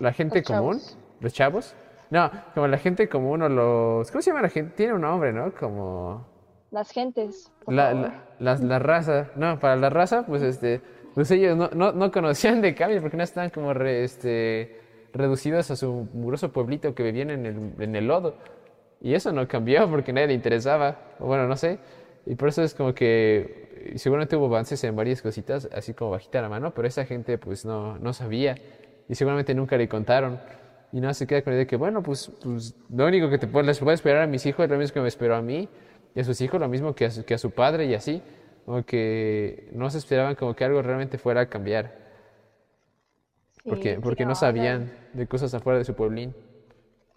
la 0.00 0.12
gente 0.12 0.38
Los 0.40 0.46
común, 0.46 0.72
chavos. 0.78 0.98
los 1.20 1.32
chavos. 1.32 1.76
No, 2.10 2.30
como 2.54 2.68
la 2.68 2.78
gente 2.78 3.08
común 3.08 3.42
o 3.42 3.48
los, 3.48 4.10
¿cómo 4.10 4.22
se 4.22 4.30
llama 4.30 4.42
la 4.42 4.48
gente? 4.48 4.74
Tiene 4.76 4.94
un 4.94 5.00
nombre, 5.02 5.32
¿no? 5.32 5.52
Como... 5.52 6.24
Las 6.70 6.90
gentes. 6.90 7.52
La, 7.66 7.92
la, 7.94 8.24
la- 8.38 8.54
la 8.58 8.78
raza, 8.78 9.28
no, 9.36 9.58
para 9.58 9.76
la 9.76 9.90
raza, 9.90 10.24
pues 10.26 10.42
este, 10.42 10.80
pues 11.14 11.30
ellos 11.30 11.56
no, 11.56 11.68
no, 11.74 11.92
no 11.92 12.10
conocían 12.10 12.60
de 12.60 12.74
cambio 12.74 13.00
porque 13.00 13.16
no 13.16 13.22
estaban 13.24 13.50
como 13.50 13.72
re- 13.74 14.04
este, 14.04 14.80
reducidos 15.12 15.70
a 15.70 15.76
su 15.76 16.08
mugroso 16.12 16.52
pueblito 16.52 16.94
que 16.94 17.02
vivían 17.02 17.30
en 17.30 17.46
el, 17.46 17.72
en 17.82 17.96
el 17.96 18.06
lodo. 18.06 18.36
Y 19.00 19.14
eso 19.14 19.32
no 19.32 19.46
cambió 19.46 19.88
porque 19.90 20.10
a 20.10 20.14
nadie 20.14 20.28
le 20.28 20.34
interesaba, 20.34 21.14
o 21.18 21.26
bueno, 21.26 21.46
no 21.46 21.56
sé. 21.56 21.78
Y 22.24 22.34
por 22.34 22.48
eso 22.48 22.62
es 22.62 22.74
como 22.74 22.94
que 22.94 23.92
seguramente 23.96 24.36
hubo 24.36 24.46
avances 24.46 24.82
en 24.84 24.96
varias 24.96 25.22
cositas, 25.22 25.68
así 25.72 25.94
como 25.94 26.10
bajita 26.12 26.42
la 26.42 26.48
mano, 26.48 26.74
pero 26.74 26.88
esa 26.88 27.04
gente 27.04 27.38
pues 27.38 27.64
no, 27.64 27.98
no 27.98 28.12
sabía 28.12 28.56
y 29.08 29.14
seguramente 29.14 29.54
nunca 29.54 29.76
le 29.76 29.88
contaron. 29.88 30.40
Y 30.92 31.00
nada, 31.00 31.14
se 31.14 31.26
queda 31.26 31.42
con 31.42 31.52
la 31.52 31.56
idea 31.56 31.64
de 31.64 31.66
que, 31.66 31.76
bueno, 31.76 32.02
pues, 32.02 32.30
pues 32.42 32.74
lo 32.90 33.06
único 33.06 33.28
que 33.28 33.38
te 33.38 33.46
puedo, 33.46 33.66
les 33.66 33.78
puedo 33.78 33.92
esperar 33.92 34.22
a 34.22 34.26
mis 34.26 34.46
hijos 34.46 34.64
es 34.64 34.70
lo 34.70 34.78
mismo 34.78 34.94
que 34.94 35.00
me 35.00 35.08
esperó 35.08 35.36
a 35.36 35.42
mí 35.42 35.68
y 36.14 36.20
a 36.20 36.24
sus 36.24 36.40
hijos 36.40 36.60
lo 36.60 36.68
mismo 36.68 36.94
que 36.94 37.06
a 37.06 37.10
su, 37.10 37.24
que 37.24 37.34
a 37.34 37.38
su 37.38 37.50
padre 37.50 37.86
y 37.86 37.94
así. 37.94 38.22
Como 38.64 38.84
que 38.84 39.68
no 39.72 39.90
se 39.90 39.98
esperaban 39.98 40.34
como 40.34 40.56
que 40.56 40.64
algo 40.64 40.82
realmente 40.82 41.18
fuera 41.18 41.42
a 41.42 41.46
cambiar. 41.46 42.06
Porque, 43.64 43.94
Sí, 43.94 44.00
porque 44.02 44.24
no 44.24 44.34
sabían 44.34 44.92
de 45.12 45.26
cosas 45.26 45.52
afuera 45.54 45.78
de 45.78 45.84
su 45.84 45.94
pueblín. 45.94 46.34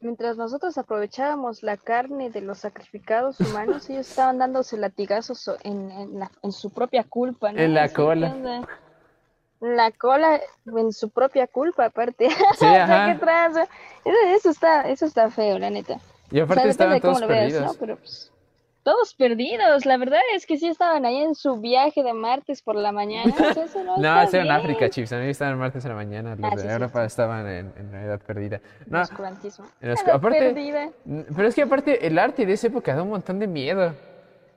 Mientras 0.02 0.38
nosotros 0.38 0.78
aprovechábamos 0.78 1.62
la 1.62 1.76
carne 1.76 2.30
de 2.30 2.40
los 2.42 2.60
sacrificados 2.60 3.40
humanos, 3.42 3.90
ellos 3.90 4.10
estaban 4.10 4.38
dándose 4.38 4.78
latigazos 4.78 5.46
o- 5.50 5.58
en, 5.64 5.92
en, 5.92 6.20
la- 6.20 6.32
en 6.42 6.52
su 6.54 6.70
propia 6.70 7.04
culpa, 7.04 7.52
¿no? 7.52 7.60
En 7.60 7.74
la 7.74 7.84
Así, 7.84 7.96
¿qué 7.96 8.02
cola. 8.02 8.28
onda? 8.34 8.68
La 9.60 9.92
cola 9.92 10.40
en 10.66 10.94
su 10.94 11.10
propia 11.10 11.48
culpa, 11.48 11.86
aparte. 11.86 12.28
Sí, 12.56 12.66
O 12.66 12.70
sea, 12.70 12.84
ajá. 12.86 13.06
qué. 13.20 13.62
Eso, 14.06 14.18
eso 14.36 14.50
está, 14.52 14.82
eso 14.90 15.06
está 15.06 15.30
feo, 15.32 15.60
la 15.60 15.70
neta. 15.70 16.00
Y 16.32 16.40
O 16.40 16.44
aparte 16.44 16.62
sea, 16.64 16.72
depende 16.72 16.72
estaban 16.72 17.02
todos 17.02 17.20
veas, 17.28 17.52
perdidos. 17.54 17.74
¿no? 17.74 17.80
Pero 17.80 17.98
pues, 17.98 18.32
todos 18.90 19.14
perdidos. 19.14 19.86
La 19.86 19.98
verdad 19.98 20.20
es 20.34 20.46
que 20.46 20.58
sí 20.58 20.68
estaban 20.68 21.06
ahí 21.06 21.18
en 21.18 21.36
su 21.36 21.60
viaje 21.60 22.04
de 22.04 22.14
martes 22.14 22.62
por 22.62 22.76
la 22.76 22.92
mañana. 22.92 23.34
eso 23.38 23.84
no, 23.84 23.98
No, 24.02 24.22
eso 24.22 24.38
en. 24.38 24.50
África, 24.52 24.90
chips. 24.90 25.10
También 25.10 25.30
estaban 25.32 25.58
martes 25.58 25.84
en 25.86 25.90
la 25.90 25.96
mañana. 25.96 26.36
Los 26.36 26.44
Ah, 26.52 26.56
de 26.56 26.62
sí, 26.62 26.68
sí, 26.68 26.74
Europa 26.74 27.06
estaban 27.06 27.48
en, 27.48 27.74
en 27.78 27.92
la 27.92 28.04
edad 28.04 28.20
perdida. 28.22 28.62
No, 28.88 29.02
Oscurantismo. 29.02 29.66
en 29.82 29.90
Edad 29.92 30.10
aparte, 30.12 30.40
perdida. 30.40 30.90
pero 31.36 31.48
es 31.48 31.56
que 31.56 31.62
aparte 31.62 32.08
el 32.08 32.18
arte 32.18 32.46
de 32.46 32.54
esa 32.54 32.68
época 32.68 32.96
da 32.96 33.04
un 33.04 33.10
montón 33.10 33.40
de 33.40 33.48
miedo. 33.48 33.94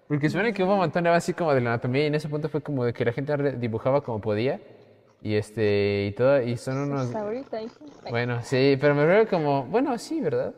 Porque 0.09 0.29
suena 0.29 0.53
que 0.53 0.63
hubo 0.63 0.73
un 0.73 0.79
montón 0.81 1.05
de 1.05 1.11
así 1.11 1.33
como 1.33 1.55
de 1.55 1.61
la 1.61 1.71
anatomía 1.71 2.05
y 2.05 2.07
en 2.07 2.15
ese 2.15 2.29
punto 2.29 2.49
fue 2.49 2.61
como 2.61 2.85
de 2.85 2.93
que 2.93 3.05
la 3.05 3.13
gente 3.13 3.35
dibujaba 3.53 4.03
como 4.03 4.21
podía. 4.21 4.61
Y 5.23 5.37
este, 5.37 6.07
y 6.09 6.13
todo, 6.13 6.43
y 6.43 6.57
son 6.57 6.79
unos... 6.79 7.15
Ahorita, 7.15 7.63
hijo. 7.63 7.77
Bueno, 8.11 8.43
sí, 8.43 8.77
pero 8.81 8.95
me 8.95 9.07
veo 9.07 9.29
como, 9.29 9.63
bueno, 9.65 9.97
sí, 9.97 10.21
¿verdad? 10.21 10.53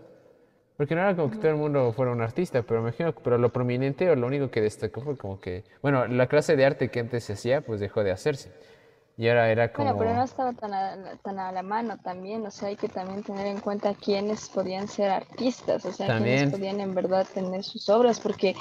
Porque 0.77 0.95
no 0.95 1.03
era 1.03 1.15
como 1.15 1.31
que 1.31 1.37
todo 1.37 1.51
el 1.51 1.57
mundo 1.57 1.93
fuera 1.93 2.11
un 2.11 2.21
artista, 2.21 2.63
pero 2.63 2.83
me 2.83 2.89
imagino, 2.89 3.13
pero 3.13 3.39
lo 3.39 3.53
prominente 3.53 4.11
o 4.11 4.17
lo 4.17 4.27
único 4.27 4.51
que 4.51 4.61
destacó 4.61 5.03
fue 5.03 5.17
como 5.17 5.41
que, 5.41 5.65
bueno, 5.83 6.07
la 6.09 6.27
clase 6.27 6.57
de 6.57 6.65
arte 6.65 6.91
que 6.91 6.99
antes 7.01 7.25
se 7.25 7.35
hacía, 7.35 7.61
pues 7.61 7.79
dejó 7.79 8.03
de 8.03 8.11
hacerse. 8.11 8.53
Y 9.17 9.29
ahora 9.29 9.49
era 9.49 9.73
como... 9.73 9.95
Bueno, 9.95 9.99
pero 10.01 10.15
no 10.17 10.25
estaba 10.25 10.53
tan 10.55 10.75
a, 10.75 11.17
tan 11.23 11.39
a 11.39 11.53
la 11.53 11.63
mano 11.63 11.99
también, 11.99 12.45
o 12.45 12.51
sea, 12.51 12.69
hay 12.69 12.77
que 12.77 12.89
también 12.89 13.23
tener 13.23 13.47
en 13.47 13.61
cuenta 13.61 13.95
quiénes 13.95 14.49
podían 14.49 14.89
ser 14.89 15.11
artistas, 15.11 15.85
o 15.85 15.93
sea, 15.93 16.09
También. 16.09 16.39
quiénes 16.39 16.55
podían 16.55 16.81
en 16.81 16.95
verdad 16.97 17.25
tener 17.33 17.63
sus 17.63 17.89
obras, 17.89 18.19
porque 18.19 18.57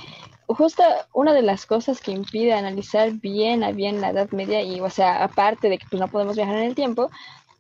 justo 0.45 0.84
una 1.14 1.34
de 1.34 1.41
las 1.41 1.65
cosas 1.65 1.99
que 1.99 2.11
impide 2.11 2.53
analizar 2.53 3.11
bien 3.14 3.64
a 3.64 3.72
bien 3.72 3.99
la 3.99 4.11
Edad 4.11 4.30
Media, 4.30 4.61
y 4.61 4.80
o 4.80 4.90
sea, 4.91 5.23
aparte 5.23 5.69
de 5.69 5.80
que 5.80 5.88
pues, 5.90 5.99
no 5.99 6.07
podemos 6.07 6.35
viajar 6.35 6.57
en 6.57 6.65
el 6.65 6.76
tiempo, 6.76 7.10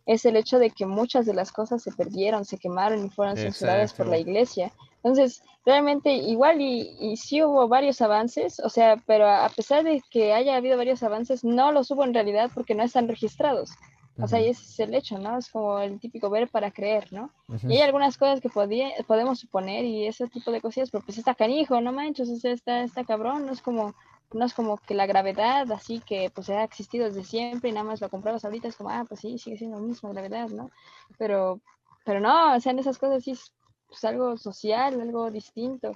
es 0.05 0.25
el 0.25 0.35
hecho 0.35 0.59
de 0.59 0.69
que 0.71 0.85
muchas 0.85 1.25
de 1.25 1.33
las 1.33 1.51
cosas 1.51 1.81
se 1.83 1.91
perdieron, 1.91 2.45
se 2.45 2.57
quemaron 2.57 3.05
y 3.05 3.09
fueron 3.09 3.35
censuradas 3.43 3.93
por 3.93 4.07
la 4.07 4.17
iglesia. 4.17 4.71
Entonces, 5.03 5.41
realmente 5.65 6.13
igual 6.13 6.61
y, 6.61 6.95
y 6.99 7.17
sí 7.17 7.41
hubo 7.43 7.67
varios 7.67 8.01
avances, 8.01 8.59
o 8.59 8.69
sea, 8.69 9.01
pero 9.05 9.27
a 9.29 9.49
pesar 9.49 9.83
de 9.83 10.01
que 10.09 10.33
haya 10.33 10.55
habido 10.55 10.77
varios 10.77 11.03
avances, 11.03 11.43
no 11.43 11.71
los 11.71 11.89
hubo 11.91 12.03
en 12.03 12.13
realidad 12.13 12.51
porque 12.53 12.75
no 12.75 12.83
están 12.83 13.07
registrados. 13.07 13.71
O 14.21 14.27
sea, 14.27 14.39
y 14.41 14.49
ese 14.49 14.61
es 14.61 14.79
el 14.79 14.93
hecho, 14.93 15.17
¿no? 15.17 15.39
Es 15.39 15.49
como 15.49 15.79
el 15.79 15.99
típico 15.99 16.29
ver 16.29 16.47
para 16.47 16.69
creer, 16.69 17.11
¿no? 17.11 17.31
Y 17.71 17.77
hay 17.77 17.81
algunas 17.81 18.15
cosas 18.17 18.41
que 18.41 18.49
podía- 18.49 18.91
podemos 19.07 19.39
suponer 19.39 19.85
y 19.85 20.05
ese 20.05 20.27
tipo 20.27 20.51
de 20.51 20.61
cosillas, 20.61 20.91
pero 20.91 21.03
pues 21.03 21.17
está 21.17 21.33
canijo, 21.33 21.81
no 21.81 21.91
manches, 21.91 22.29
o 22.29 22.35
sea, 22.35 22.51
está, 22.51 22.83
está 22.83 23.03
cabrón, 23.05 23.47
no 23.47 23.51
es 23.53 23.61
como, 23.61 23.95
no 24.33 24.45
es 24.45 24.53
como 24.53 24.77
que 24.77 24.93
la 24.93 25.05
gravedad 25.05 25.71
así 25.71 25.99
que 25.99 26.31
pues 26.33 26.49
ha 26.49 26.63
existido 26.63 27.05
desde 27.05 27.23
siempre 27.23 27.69
y 27.69 27.73
nada 27.73 27.85
más 27.85 28.01
lo 28.01 28.09
comprabas 28.09 28.45
ahorita, 28.45 28.67
es 28.67 28.75
como, 28.75 28.89
ah, 28.89 29.05
pues 29.07 29.21
sí, 29.21 29.37
sigue 29.37 29.57
siendo 29.57 29.79
lo 29.79 29.85
mismo, 29.85 30.11
gravedad, 30.11 30.49
¿no? 30.49 30.69
Pero, 31.17 31.59
pero 32.05 32.19
no, 32.19 32.55
o 32.55 32.59
sea, 32.59 32.71
en 32.71 32.79
esas 32.79 32.97
cosas 32.97 33.23
sí 33.23 33.31
es 33.31 33.53
pues, 33.87 34.03
algo 34.03 34.37
social, 34.37 34.99
algo 34.99 35.31
distinto, 35.31 35.93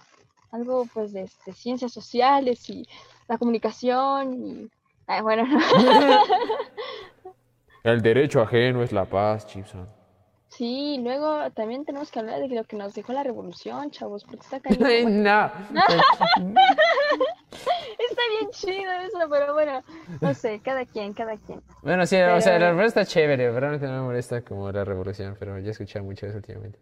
algo 0.51 0.85
pues 0.93 1.13
de, 1.13 1.29
de 1.45 1.53
ciencias 1.53 1.91
sociales 1.91 2.69
y 2.69 2.87
la 3.27 3.37
comunicación 3.37 4.33
y, 4.33 4.69
ah, 5.07 5.21
bueno, 5.21 5.43
El 7.83 8.01
derecho 8.01 8.41
ajeno 8.41 8.83
es 8.83 8.91
la 8.91 9.05
paz, 9.05 9.47
Chipson. 9.47 9.87
Sí, 10.49 10.99
luego 11.01 11.51
también 11.51 11.85
tenemos 11.85 12.11
que 12.11 12.19
hablar 12.19 12.39
de 12.41 12.49
lo 12.49 12.63
que 12.65 12.75
nos 12.75 12.93
dejó 12.93 13.13
la 13.13 13.23
revolución, 13.23 13.91
chavos, 13.91 14.25
porque 14.25 14.43
está. 14.43 14.59
Ay, 14.85 15.03
Bueno, 15.03 15.51
no. 15.71 15.83
está 18.17 18.39
bien 18.39 18.51
chido 18.51 18.91
eso, 19.05 19.29
pero 19.29 19.53
bueno, 19.53 19.83
no 20.21 20.33
sé, 20.33 20.59
cada 20.63 20.85
quien, 20.85 21.13
cada 21.13 21.37
quien. 21.37 21.61
Bueno, 21.83 22.05
sí, 22.05 22.15
o 22.15 22.41
sea, 22.41 22.53
la 22.53 22.59
Pero- 22.59 22.65
revolución 22.71 22.85
está 22.87 23.05
chévere, 23.05 23.51
realmente 23.51 23.85
no 23.87 23.93
me 23.93 24.01
molesta 24.01 24.41
como 24.41 24.71
la 24.71 24.83
revolución, 24.83 25.35
pero 25.39 25.59
ya 25.59 25.67
he 25.67 25.71
escuchado 25.71 26.03
mucho 26.05 26.25
eso 26.25 26.37
últimamente. 26.37 26.79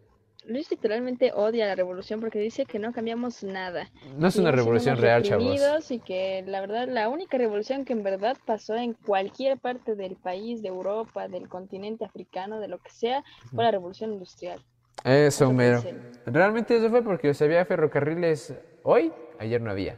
Luis 0.48 0.70
literalmente 0.70 1.32
odia 1.34 1.66
la 1.66 1.74
revolución 1.74 2.20
porque 2.20 2.38
dice 2.38 2.68
que 2.68 2.78
no 2.78 2.94
cambiamos 2.94 3.44
nada. 3.44 3.90
No 4.16 4.28
es 4.28 4.36
una 4.36 4.52
revolución 4.52 4.96
real, 4.98 5.24
chavos. 5.24 5.90
Y 5.90 6.00
que 6.00 6.44
la 6.46 6.62
verdad, 6.62 6.88
la 6.88 7.10
única 7.10 7.40
revolución 7.40 7.84
que 7.84 7.94
en 7.94 8.04
verdad 8.04 8.38
pasó 8.46 8.76
en 8.76 8.94
cualquier 8.94 9.58
parte 9.58 9.96
del 9.96 10.16
país, 10.16 10.62
de 10.62 10.68
Europa, 10.68 11.28
del 11.28 11.50
continente 11.50 12.06
africano, 12.06 12.60
de 12.60 12.68
lo 12.68 12.78
que 12.78 12.92
sea, 12.92 13.24
fue 13.56 13.64
la 13.64 13.72
revolución 13.72 14.14
industrial. 14.14 14.60
Eso, 15.04 15.46
Eso 15.46 15.52
mero. 15.52 15.84
Realmente 16.28 16.78
eso 16.78 16.92
fue 16.92 17.04
porque 17.04 17.34
se 17.34 17.46
había 17.46 17.66
ferrocarriles 17.66 18.54
hoy, 18.84 19.12
ayer 19.40 19.60
no 19.62 19.72
había. 19.72 19.98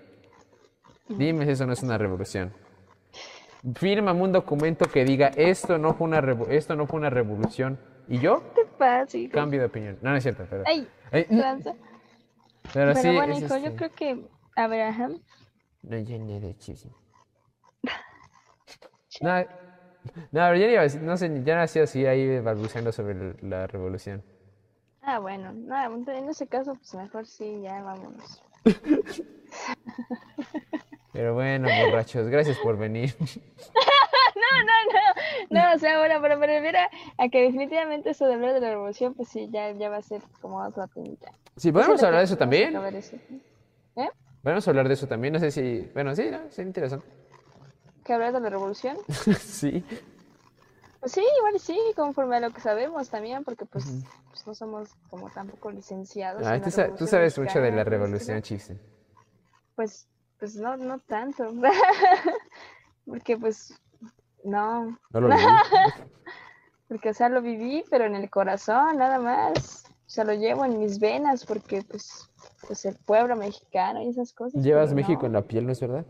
Dime 1.09 1.45
si 1.45 1.51
eso 1.51 1.65
no 1.65 1.73
es 1.73 1.83
una 1.83 1.97
revolución. 1.97 2.53
Fírmame 3.75 4.21
un 4.21 4.31
documento 4.31 4.85
que 4.85 5.03
diga 5.03 5.27
esto 5.35 5.77
no 5.77 5.93
fue 5.93 6.07
una 6.07 6.21
revo- 6.21 6.47
esto 6.49 6.75
no 6.75 6.87
fue 6.87 6.99
una 6.99 7.09
revolución 7.09 7.79
y 8.07 8.19
yo 8.19 8.43
fácil. 8.77 9.29
cambio 9.31 9.59
de 9.61 9.65
opinión. 9.65 9.97
No, 10.01 10.11
no 10.11 10.17
es 10.17 10.23
cierto, 10.23 10.45
pero, 10.49 10.63
Ay, 10.65 10.87
Ay, 11.11 11.25
tranza. 11.25 11.73
pero 12.73 12.93
Pero 12.93 12.95
sí 12.95 13.15
bueno, 13.15 13.37
hijo, 13.37 13.47
yo 13.57 13.67
este- 13.67 13.75
creo 13.75 13.91
que 13.93 14.25
Abraham 14.55 15.21
No, 15.81 15.97
ya 15.97 16.17
ni 16.17 16.39
de 16.39 16.55
chiste. 16.57 16.89
No, 19.21 19.45
No, 20.31 20.53
ni 20.53 20.59
iba 20.61 20.81
a 20.81 20.83
decir- 20.83 21.01
no 21.01 21.17
sé, 21.17 21.43
ya 21.43 21.55
nací 21.57 21.79
así 21.79 22.05
ahí 22.05 22.39
balbuceando 22.39 22.91
sobre 22.91 23.35
la 23.41 23.67
revolución. 23.67 24.23
Ah, 25.01 25.19
bueno, 25.19 25.51
nada, 25.53 25.85
en 26.17 26.29
ese 26.29 26.47
caso, 26.47 26.75
pues 26.75 26.93
mejor 26.93 27.25
sí, 27.25 27.61
ya 27.61 27.81
vámonos. 27.81 28.43
Pero 31.17 31.33
bueno, 31.33 31.67
borrachos, 31.67 32.27
gracias 32.29 32.57
por 32.59 32.77
venir. 32.77 33.15
No, 35.49 35.61
o 35.73 35.79
sea, 35.79 35.97
bueno, 35.99 36.15
pero 36.21 36.37
me 36.37 36.47
refiero 36.47 36.79
a 37.17 37.29
que 37.29 37.41
definitivamente 37.41 38.09
eso 38.11 38.25
de 38.27 38.33
hablar 38.35 38.53
de 38.53 38.59
la 38.59 38.69
revolución, 38.69 39.13
pues 39.13 39.29
sí, 39.29 39.47
ya, 39.51 39.71
ya 39.71 39.89
va 39.89 39.97
a 39.97 40.01
ser 40.01 40.21
como 40.41 40.57
otra 40.63 40.87
temita. 40.87 41.31
Sí, 41.55 41.71
podemos 41.71 42.01
hablar 42.03 42.19
de 42.19 42.25
eso 42.25 42.37
también. 42.37 42.75
eso. 42.95 43.15
¿Eh? 43.95 44.09
Podemos 44.43 44.67
hablar 44.67 44.87
de 44.87 44.93
eso 44.93 45.07
también. 45.07 45.33
No 45.33 45.39
sé 45.39 45.51
si. 45.51 45.89
Bueno, 45.93 46.15
sí, 46.15 46.29
¿no? 46.29 46.39
Sería 46.51 46.67
interesante. 46.67 47.05
¿Que 48.03 48.13
hablar 48.13 48.33
de 48.33 48.39
la 48.39 48.49
revolución? 48.49 48.97
sí. 49.39 49.83
Pues 50.99 51.11
sí, 51.11 51.23
igual 51.39 51.59
sí, 51.59 51.77
conforme 51.95 52.37
a 52.37 52.39
lo 52.39 52.51
que 52.51 52.61
sabemos 52.61 53.09
también, 53.09 53.43
porque 53.43 53.65
pues, 53.65 53.85
pues 54.29 54.47
no 54.47 54.53
somos 54.55 54.89
como 55.09 55.29
tampoco 55.29 55.71
licenciados. 55.71 56.45
Ah, 56.45 56.55
en 56.55 56.61
la 56.61 56.65
tú, 56.65 56.71
sa- 56.71 56.75
tú 56.75 56.81
Revolución 57.05 57.07
sabes 57.09 57.37
mucho 57.39 57.61
de 57.61 57.71
la 57.71 57.83
revolución, 57.83 58.35
¿no? 58.37 58.41
chiste. 58.41 58.77
Pues, 59.75 60.07
pues 60.39 60.55
no, 60.55 60.77
no 60.77 60.99
tanto. 60.99 61.51
porque 63.05 63.37
pues, 63.37 63.73
no. 64.43 64.97
No 65.11 65.21
lo 65.21 65.27
viví. 65.29 65.41
Porque, 66.87 67.09
o 67.09 67.13
sea, 67.13 67.27
lo 67.27 67.41
viví, 67.41 67.83
pero 67.89 68.05
en 68.05 68.15
el 68.15 68.29
corazón, 68.29 68.97
nada 68.97 69.19
más. 69.19 69.83
O 69.89 70.09
sea, 70.09 70.23
lo 70.23 70.33
llevo 70.33 70.63
en 70.63 70.79
mis 70.79 70.99
venas, 70.99 71.45
porque 71.45 71.81
pues, 71.81 72.29
pues 72.65 72.85
el 72.85 72.95
pueblo 72.95 73.35
mexicano 73.35 74.01
y 74.01 74.07
esas 74.07 74.31
cosas. 74.31 74.63
Llevas 74.63 74.93
México 74.93 75.23
no. 75.23 75.27
en 75.27 75.33
la 75.33 75.41
piel, 75.41 75.65
¿no 75.65 75.73
es 75.73 75.81
verdad? 75.81 76.05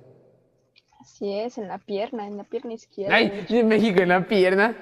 Así 1.00 1.34
es, 1.34 1.58
en 1.58 1.68
la 1.68 1.80
pierna, 1.80 2.28
en 2.28 2.38
la 2.38 2.44
pierna 2.44 2.74
izquierda. 2.74 3.16
¡Ay! 3.16 3.64
México 3.64 4.02
en 4.02 4.10
la 4.10 4.28
pierna! 4.28 4.78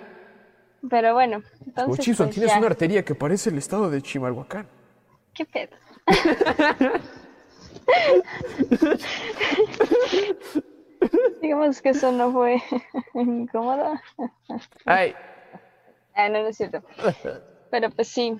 Pero 0.90 1.14
bueno, 1.14 1.42
entonces. 1.66 2.04
Chipson, 2.04 2.28
pues, 2.28 2.36
tienes 2.36 2.52
ya. 2.52 2.58
una 2.58 2.68
arteria 2.68 3.06
que 3.06 3.16
parece 3.16 3.50
el 3.50 3.58
estado 3.58 3.90
de 3.90 4.02
Chimalhuacán. 4.02 4.68
¿Qué 5.34 5.46
pedo? 5.46 5.78
Digamos 11.42 11.82
que 11.82 11.90
eso 11.90 12.12
no 12.12 12.32
fue 12.32 12.62
incómodo. 13.14 13.94
¡Ay! 14.86 15.16
Ah, 16.14 16.30
no, 16.30 16.42
no 16.42 16.48
es 16.48 16.58
cierto. 16.58 16.84
Pero 17.70 17.90
pues 17.92 18.08
sí. 18.08 18.38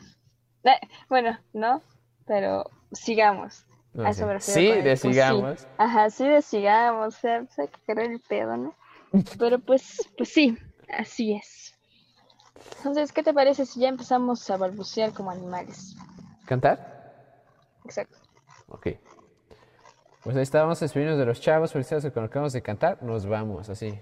Eh, 0.64 0.80
bueno, 1.10 1.38
no, 1.54 1.84
pero 2.26 2.70
sigamos. 2.92 3.66
A 4.04 4.10
eso 4.10 4.26
me 4.26 4.40
Sí, 4.42 4.68
de 4.68 4.98
pues 4.98 5.02
sí. 5.02 5.68
Ajá, 5.78 6.10
sí, 6.10 6.28
de 6.28 6.42
sigamos. 6.42 7.16
O 7.16 7.20
sea, 7.20 7.44
pues 7.44 7.60
hay 7.60 7.68
que 7.68 7.80
querer 7.86 8.12
el 8.12 8.20
pedo, 8.22 8.58
¿no? 8.58 8.76
Pero 9.40 9.60
pues, 9.60 10.10
pues 10.18 10.30
sí, 10.30 10.58
así 10.90 11.34
es. 11.34 11.76
Entonces, 12.78 13.14
¿qué 13.14 13.24
te 13.24 13.34
parece 13.34 13.66
si 13.66 13.80
ya 13.80 13.90
empezamos 13.90 14.50
a 14.50 14.58
balbucear 14.58 15.14
como 15.14 15.32
animales? 15.32 15.96
¿Cantar? 16.46 17.24
Exacto. 17.86 18.18
Ok. 18.68 18.88
Pues 20.26 20.36
ahí 20.36 20.42
estábamos 20.42 20.82
a 20.82 20.86
despedirnos 20.86 21.20
de 21.20 21.26
los 21.28 21.40
chavos, 21.40 21.72
porque 21.72 21.82
estamos 21.82 22.02
cuando 22.12 22.26
acabamos 22.26 22.52
de 22.52 22.64
cantar, 22.64 23.04
nos 23.04 23.28
vamos, 23.28 23.70
así. 23.70 23.94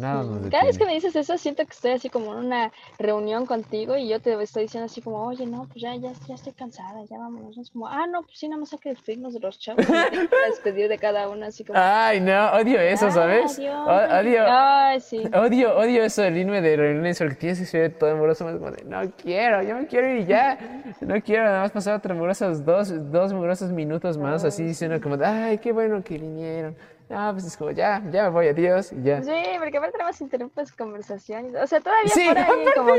Nada 0.00 0.24
Cada 0.50 0.64
vez 0.64 0.78
que 0.78 0.86
me 0.86 0.94
dices 0.94 1.14
eso, 1.14 1.36
siento 1.36 1.64
que 1.66 1.72
estoy 1.72 1.90
así 1.92 2.08
como 2.08 2.32
en 2.32 2.46
una 2.46 2.72
reunión 2.98 3.44
contigo 3.44 3.96
y 3.96 4.08
yo 4.08 4.18
te 4.20 4.32
estoy 4.42 4.62
diciendo 4.62 4.86
así 4.86 5.02
como, 5.02 5.26
oye, 5.26 5.46
no, 5.46 5.66
pues 5.66 5.82
ya, 5.82 5.94
ya, 5.96 6.12
ya 6.26 6.34
estoy 6.34 6.54
cansada, 6.54 7.04
ya 7.04 7.18
vámonos. 7.18 7.58
Es 7.58 7.70
como, 7.70 7.86
ah, 7.86 8.06
no, 8.06 8.22
pues 8.22 8.38
sí, 8.38 8.48
nada 8.48 8.60
más 8.60 8.72
hay 8.72 8.78
que 8.78 8.88
despedirnos 8.88 9.34
de 9.34 9.40
los 9.40 9.58
chavos. 9.58 9.84
hay 9.88 10.10
que 10.10 10.28
despedir 10.48 10.88
de 10.88 10.98
cada 10.98 11.28
uno, 11.28 11.44
así 11.46 11.64
como, 11.64 11.78
Ay, 11.78 12.20
no, 12.20 12.50
odio 12.52 12.80
eso, 12.80 13.06
"Ah, 13.06 13.10
¿sabes? 13.10 13.58
Odio, 13.58 14.44
Ay, 14.48 15.00
sí. 15.00 15.22
odio, 15.34 15.76
odio 15.76 16.02
eso 16.02 16.22
del 16.22 16.38
irme 16.38 16.60
de 16.62 16.76
reuniones 16.76 17.18
porque 17.18 17.34
tienes 17.34 17.58
que 17.60 17.66
ser 17.66 17.98
todo 17.98 18.10
amoroso. 18.10 18.44
más 18.44 18.54
como 18.56 18.70
de, 18.70 18.84
no 18.84 19.02
quiero, 19.22 19.62
yo 19.62 19.76
me 19.76 19.86
quiero 19.86 20.08
ir 20.08 20.26
ya. 20.26 20.58
No 21.00 21.20
quiero 21.22 21.44
nada 21.44 21.60
más 21.60 21.72
pasar 21.72 21.94
otros 21.96 22.64
dos, 22.64 23.12
dos 23.12 23.32
mugrosos 23.32 23.70
minutos 23.70 24.16
más 24.16 24.44
así 24.44 24.64
diciendo 24.64 24.98
como, 25.00 25.16
ay, 25.22 25.58
qué 25.58 25.72
bueno 25.72 26.02
que 26.02 26.16
vinieron. 26.18 26.74
Ah, 27.10 27.30
pues 27.32 27.44
es 27.44 27.56
como, 27.56 27.72
ya, 27.72 28.02
ya 28.12 28.24
me 28.24 28.28
voy, 28.30 28.48
adiós, 28.48 28.92
y 28.92 29.02
ya. 29.02 29.22
Sí, 29.22 29.32
porque 29.58 29.78
aparte 29.78 29.98
nada 29.98 30.10
más 30.10 30.20
interrumpes 30.20 30.72
conversaciones. 30.72 31.54
O 31.54 31.66
sea, 31.66 31.80
todavía 31.80 32.14
Sí, 32.14 32.24
por 32.28 32.38
ahí 32.38 32.64
como, 32.76 32.94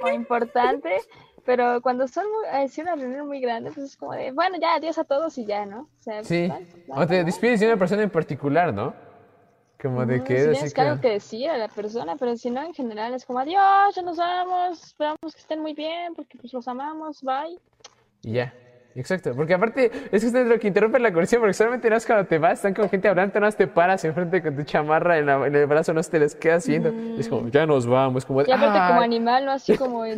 como 0.00 0.12
importante, 0.14 0.96
pero 1.44 1.80
cuando 1.82 2.06
son 2.06 2.24
muy, 2.30 2.46
así 2.64 2.80
una 2.80 2.94
reunión 2.94 3.26
muy 3.26 3.40
grande, 3.40 3.72
pues 3.72 3.86
es 3.86 3.96
como 3.96 4.12
de, 4.12 4.30
bueno, 4.32 4.56
ya, 4.60 4.74
adiós 4.76 4.98
a 4.98 5.04
todos 5.04 5.36
y 5.38 5.46
ya, 5.46 5.66
¿no? 5.66 5.80
O 5.80 6.02
sea, 6.02 6.22
Sí. 6.22 6.46
bueno, 6.46 7.02
O 7.02 7.06
te 7.06 7.24
despides 7.24 7.60
de 7.60 7.66
una 7.66 7.76
persona 7.76 8.02
en 8.02 8.10
particular, 8.10 8.72
¿no? 8.72 8.94
Como 9.82 10.06
de 10.06 10.16
Ujú, 10.16 10.24
que 10.24 10.34
si 10.38 10.44
es 10.44 10.50
tienes 10.52 10.74
que 10.74 10.80
algo 10.80 11.00
que 11.00 11.10
decir 11.10 11.50
a 11.50 11.58
la 11.58 11.68
persona, 11.68 12.16
pero 12.16 12.36
si 12.36 12.50
no, 12.50 12.62
en 12.62 12.72
general 12.72 13.14
es 13.14 13.24
como 13.26 13.40
adiós, 13.40 13.94
ya 13.94 14.02
nos 14.02 14.16
vamos, 14.16 14.82
esperamos 14.82 15.34
que 15.34 15.40
estén 15.40 15.60
muy 15.60 15.74
bien, 15.74 16.14
porque 16.14 16.38
pues 16.38 16.52
los 16.52 16.66
amamos, 16.68 17.22
bye. 17.22 17.58
Y 18.22 18.32
ya. 18.34 18.54
Exacto, 18.96 19.34
porque 19.36 19.52
aparte 19.54 19.90
es 20.10 20.22
que 20.22 20.26
ustedes 20.28 20.46
lo 20.48 20.58
que 20.58 20.68
interrumpen 20.68 21.02
la 21.02 21.10
conversación, 21.10 21.42
porque 21.42 21.52
solamente 21.52 21.90
no 21.90 21.96
es 21.96 22.06
cuando 22.06 22.26
te 22.26 22.38
vas, 22.38 22.54
están 22.54 22.72
con 22.74 22.88
gente 22.88 23.08
hablando, 23.08 23.38
no 23.38 23.52
te 23.52 23.66
paras 23.66 24.02
enfrente 24.04 24.42
con 24.42 24.56
tu 24.56 24.62
chamarra 24.62 25.18
en, 25.18 25.26
la- 25.26 25.46
en 25.46 25.54
el 25.54 25.66
brazo, 25.66 25.92
no 25.92 26.02
te 26.02 26.18
les 26.18 26.34
quedas 26.34 26.66
viendo. 26.66 26.88
Es 27.18 27.28
como, 27.28 27.48
ya 27.48 27.66
nos 27.66 27.86
vamos, 27.86 28.24
como 28.24 28.42
de, 28.42 28.48
Y 28.50 28.52
aparte 28.52 28.78
como 28.88 29.00
"Ay, 29.00 29.04
animal, 29.04 29.44
no 29.44 29.52
así 29.52 29.76
como 29.76 30.04
Sí, 30.06 30.12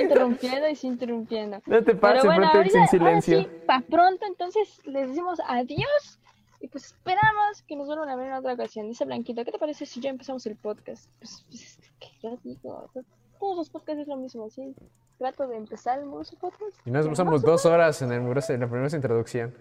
interrumpiendo 0.00 0.68
y 0.68 0.74
sí 0.76 0.86
interrumpiendo. 0.86 1.60
No 1.66 1.84
te 1.84 1.94
pares 1.94 2.22
Pero 2.22 2.34
bueno, 2.34 2.44
enfrente 2.46 2.56
ahorita, 2.58 2.86
sin 2.86 2.98
silencio. 2.98 3.38
ahora 3.38 3.50
sí, 3.50 3.56
pa' 3.66 3.82
pronto, 3.90 4.26
entonces 4.26 4.80
les 4.86 5.08
decimos 5.08 5.38
adiós 5.46 6.18
y 6.60 6.68
pues 6.68 6.86
esperamos 6.86 7.62
que 7.68 7.76
nos 7.76 7.86
vuelvan 7.86 8.08
a 8.08 8.16
ver 8.16 8.28
en 8.28 8.32
otra 8.32 8.54
ocasión. 8.54 8.88
Dice 8.88 9.04
Blanquito, 9.04 9.44
¿qué 9.44 9.52
te 9.52 9.58
parece 9.58 9.84
si 9.84 10.00
ya 10.00 10.08
empezamos 10.08 10.46
el 10.46 10.56
podcast? 10.56 11.10
Pues, 11.18 11.44
pues 11.50 11.62
es 11.78 11.92
que 12.00 12.08
ya 12.22 12.30
digo, 12.42 12.90
todos 13.38 13.56
los 13.58 13.68
podcasts 13.68 14.00
es 14.00 14.08
lo 14.08 14.16
mismo, 14.16 14.48
¿sí? 14.48 14.74
Trato 15.18 15.46
de 15.46 15.56
empezar 15.56 15.98
el 16.00 16.06
mugroso 16.06 16.36
podcast. 16.38 16.74
Y 16.84 16.90
nos 16.90 17.06
vamos. 17.16 17.42
dos 17.42 17.64
horas 17.66 18.02
en, 18.02 18.12
el, 18.12 18.20
en 18.22 18.60
la 18.60 18.68
primera 18.68 18.94
introducción. 18.96 19.54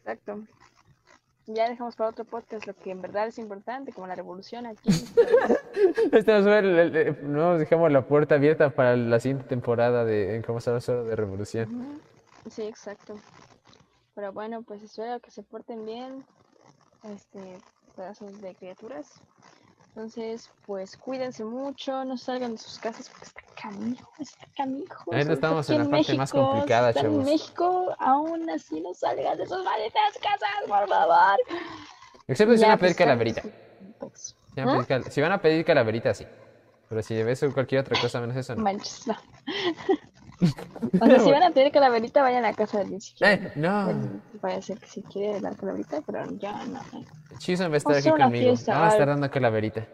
Exacto. 0.00 0.40
Ya 1.46 1.68
dejamos 1.68 1.96
para 1.96 2.10
otro 2.10 2.24
podcast 2.26 2.66
lo 2.66 2.74
que 2.74 2.90
en 2.90 3.00
verdad 3.00 3.26
es 3.28 3.38
importante, 3.38 3.92
como 3.92 4.06
la 4.06 4.14
revolución 4.14 4.66
aquí. 4.66 4.90
Estamos, 6.12 6.46
el- 6.46 6.78
el- 6.78 6.96
el- 6.96 7.32
no 7.32 7.56
dejamos 7.56 7.90
la 7.90 8.06
puerta 8.06 8.34
abierta 8.34 8.70
para 8.70 8.96
la 8.96 9.18
siguiente 9.20 9.44
temporada 9.48 10.04
de 10.04 10.42
cómo 10.46 10.60
solo 10.60 11.04
de 11.04 11.16
Revolución. 11.16 12.00
Sí, 12.50 12.62
exacto. 12.62 13.14
Pero 14.14 14.32
bueno, 14.32 14.62
pues 14.62 14.82
espero 14.82 15.20
que 15.20 15.30
se 15.30 15.42
porten 15.42 15.86
bien, 15.86 16.24
este, 17.04 17.58
pedazos 17.96 18.40
de 18.42 18.54
criaturas. 18.54 19.22
Entonces, 20.02 20.48
pues 20.64 20.96
cuídense 20.96 21.42
mucho, 21.44 22.04
no 22.04 22.16
salgan 22.16 22.52
de 22.52 22.58
sus 22.58 22.78
casas 22.78 23.08
porque 23.08 23.24
está 23.24 23.40
canijo, 23.60 24.08
está 24.20 24.46
canijo. 24.56 25.12
Ahorita 25.12 25.32
estamos 25.32 25.68
en 25.70 25.78
la 25.82 25.90
parte 25.90 26.14
más 26.16 26.30
complicada, 26.30 26.94
chavos. 26.94 27.18
En 27.18 27.24
México, 27.24 27.96
aún 27.98 28.48
así 28.48 28.80
no 28.80 28.94
salgan 28.94 29.36
de 29.36 29.44
sus 29.44 29.64
malditas 29.64 30.16
casas, 30.22 30.68
por 30.68 30.88
favor. 30.88 31.36
Excepto 32.28 32.56
si 32.56 32.62
van 32.62 32.70
a 32.70 32.76
pedir 32.76 32.94
pues, 32.94 32.96
calaverita. 32.96 33.42
pues, 33.98 34.36
Si 34.54 34.60
van 34.60 34.68
a 34.68 34.72
pedir 34.74 34.86
cal- 34.86 35.10
Si 35.10 35.20
van 35.20 35.32
a 35.32 35.42
pedir 35.42 35.64
calaverita, 35.64 36.14
sí. 36.14 36.26
Pero 36.88 37.02
si 37.02 37.20
ves 37.24 37.44
cualquier 37.52 37.80
otra 37.80 38.00
cosa 38.00 38.20
menos 38.20 38.36
eso, 38.36 38.54
no. 38.54 38.62
Manches, 38.62 39.04
no. 39.08 39.16
o 41.02 41.06
sea, 41.06 41.18
si 41.18 41.30
van 41.32 41.42
a 41.42 41.50
pedir 41.50 41.72
calaverita, 41.72 42.22
vayan 42.22 42.44
a 42.44 42.52
casa 42.54 42.78
de 42.78 42.84
Luis. 42.84 43.16
Eh, 43.20 43.50
no. 43.56 43.88
Puede 44.40 44.62
ser 44.62 44.78
que 44.78 44.86
si 44.86 45.02
quiere 45.02 45.40
dar 45.40 45.56
calaverita, 45.56 46.00
pero 46.02 46.24
ya 46.38 46.64
no. 46.66 46.80
Chison 47.38 47.70
va 47.70 47.74
a 47.74 47.78
estar 47.78 47.96
aquí 47.96 48.10
conmigo. 48.10 48.54
Vamos 48.66 48.68
a 48.68 48.88
estar 48.88 49.06
dando 49.06 49.30
calaverita. 49.30 49.86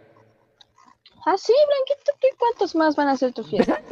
Ah, 1.27 1.37
sí, 1.39 1.55
Blanquito, 1.67 2.13
¿qué 2.21 2.29
cuántos 2.39 2.75
más 2.75 2.97
van 2.97 3.09
a 3.09 3.13
hacer 3.13 3.33
tu 3.33 3.43
fiesta? 3.45 3.81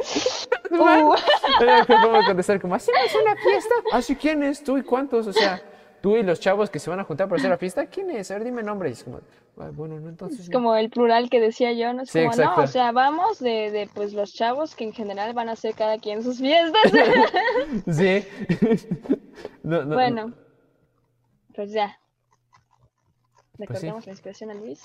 Uh, 0.71 1.13
Pero 1.59 1.85
que 1.85 1.93
vamos 1.93 2.23
a 2.23 2.27
contestar 2.27 2.59
como, 2.59 2.73
¿hacemos 2.73 3.01
una 3.21 3.35
fiesta? 3.35 3.75
¿Así 3.91 4.15
quién 4.15 4.41
es? 4.41 4.63
¿Tú 4.63 4.75
y 4.79 4.81
cuántos? 4.81 5.27
O 5.27 5.33
sea, 5.33 5.61
tú 6.01 6.17
y 6.17 6.23
los 6.23 6.39
chavos 6.39 6.71
que 6.71 6.79
se 6.79 6.89
van 6.89 6.99
a 6.99 7.03
juntar 7.03 7.27
para 7.29 7.37
hacer 7.37 7.51
la 7.51 7.59
fiesta, 7.59 7.85
¿quién 7.85 8.09
es? 8.09 8.31
A 8.31 8.35
ver, 8.35 8.45
dime 8.45 8.63
nombre. 8.63 8.89
Y 8.89 8.93
es 8.93 9.03
como, 9.03 9.19
"Ah, 9.59 9.69
bueno, 9.71 9.99
no, 9.99 10.09
entonces. 10.09 10.39
es 10.39 10.49
no". 10.49 10.53
como 10.53 10.75
el 10.75 10.89
plural 10.89 11.29
que 11.29 11.39
decía 11.39 11.73
yo, 11.73 11.93
¿no? 11.93 12.01
Es 12.01 12.09
Sí, 12.09 12.21
como, 12.21 12.31
exacto. 12.31 12.57
no, 12.57 12.63
o 12.63 12.67
sea, 12.67 12.91
vamos 12.91 13.37
de, 13.37 13.69
de 13.69 13.87
pues 13.93 14.13
los 14.13 14.33
chavos 14.33 14.73
que 14.75 14.83
en 14.85 14.93
general 14.93 15.33
van 15.35 15.47
a 15.49 15.51
hacer 15.51 15.75
cada 15.75 15.99
quien 15.99 16.23
sus 16.23 16.39
fiestas. 16.39 16.91
Sí. 17.91 18.25
No, 19.61 19.83
no, 19.83 19.93
bueno, 19.95 20.33
pues 21.55 21.71
ya. 21.71 21.99
Le 23.57 23.67
Pues 23.67 23.79
sí. 23.79 23.85
cortamos 23.87 24.05
la 24.05 24.11
inspiración 24.13 24.51
a 24.51 24.53
Luis. 24.55 24.81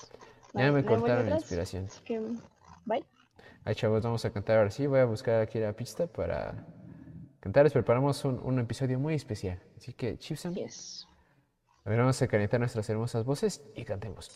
Ya 0.54 0.66
No- 0.66 0.72
me 0.74 0.84
cortaron 0.84 1.28
la 1.30 1.36
inspiración. 1.36 1.86
Así 1.86 2.00
que, 2.04 2.20
bye. 2.84 3.04
Ay, 3.64 3.74
chavos, 3.74 4.02
vamos 4.02 4.24
a 4.24 4.30
cantar 4.30 4.58
ahora 4.58 4.70
sí. 4.70 4.86
Voy 4.86 5.00
a 5.00 5.04
buscar 5.04 5.40
aquí 5.40 5.58
la 5.58 5.72
pista 5.72 6.06
para 6.06 6.66
cantar. 7.40 7.64
Les 7.64 7.72
preparamos 7.72 8.24
un, 8.24 8.38
un 8.42 8.58
episodio 8.58 8.98
muy 8.98 9.14
especial. 9.14 9.60
Así 9.76 9.92
que, 9.92 10.16
Chipson, 10.18 10.54
Yes. 10.54 11.06
a 11.84 11.90
ver, 11.90 11.98
vamos 11.98 12.20
a 12.22 12.26
calentar 12.28 12.60
nuestras 12.60 12.88
hermosas 12.90 13.24
voces 13.24 13.62
y 13.74 13.84
cantemos. 13.84 14.30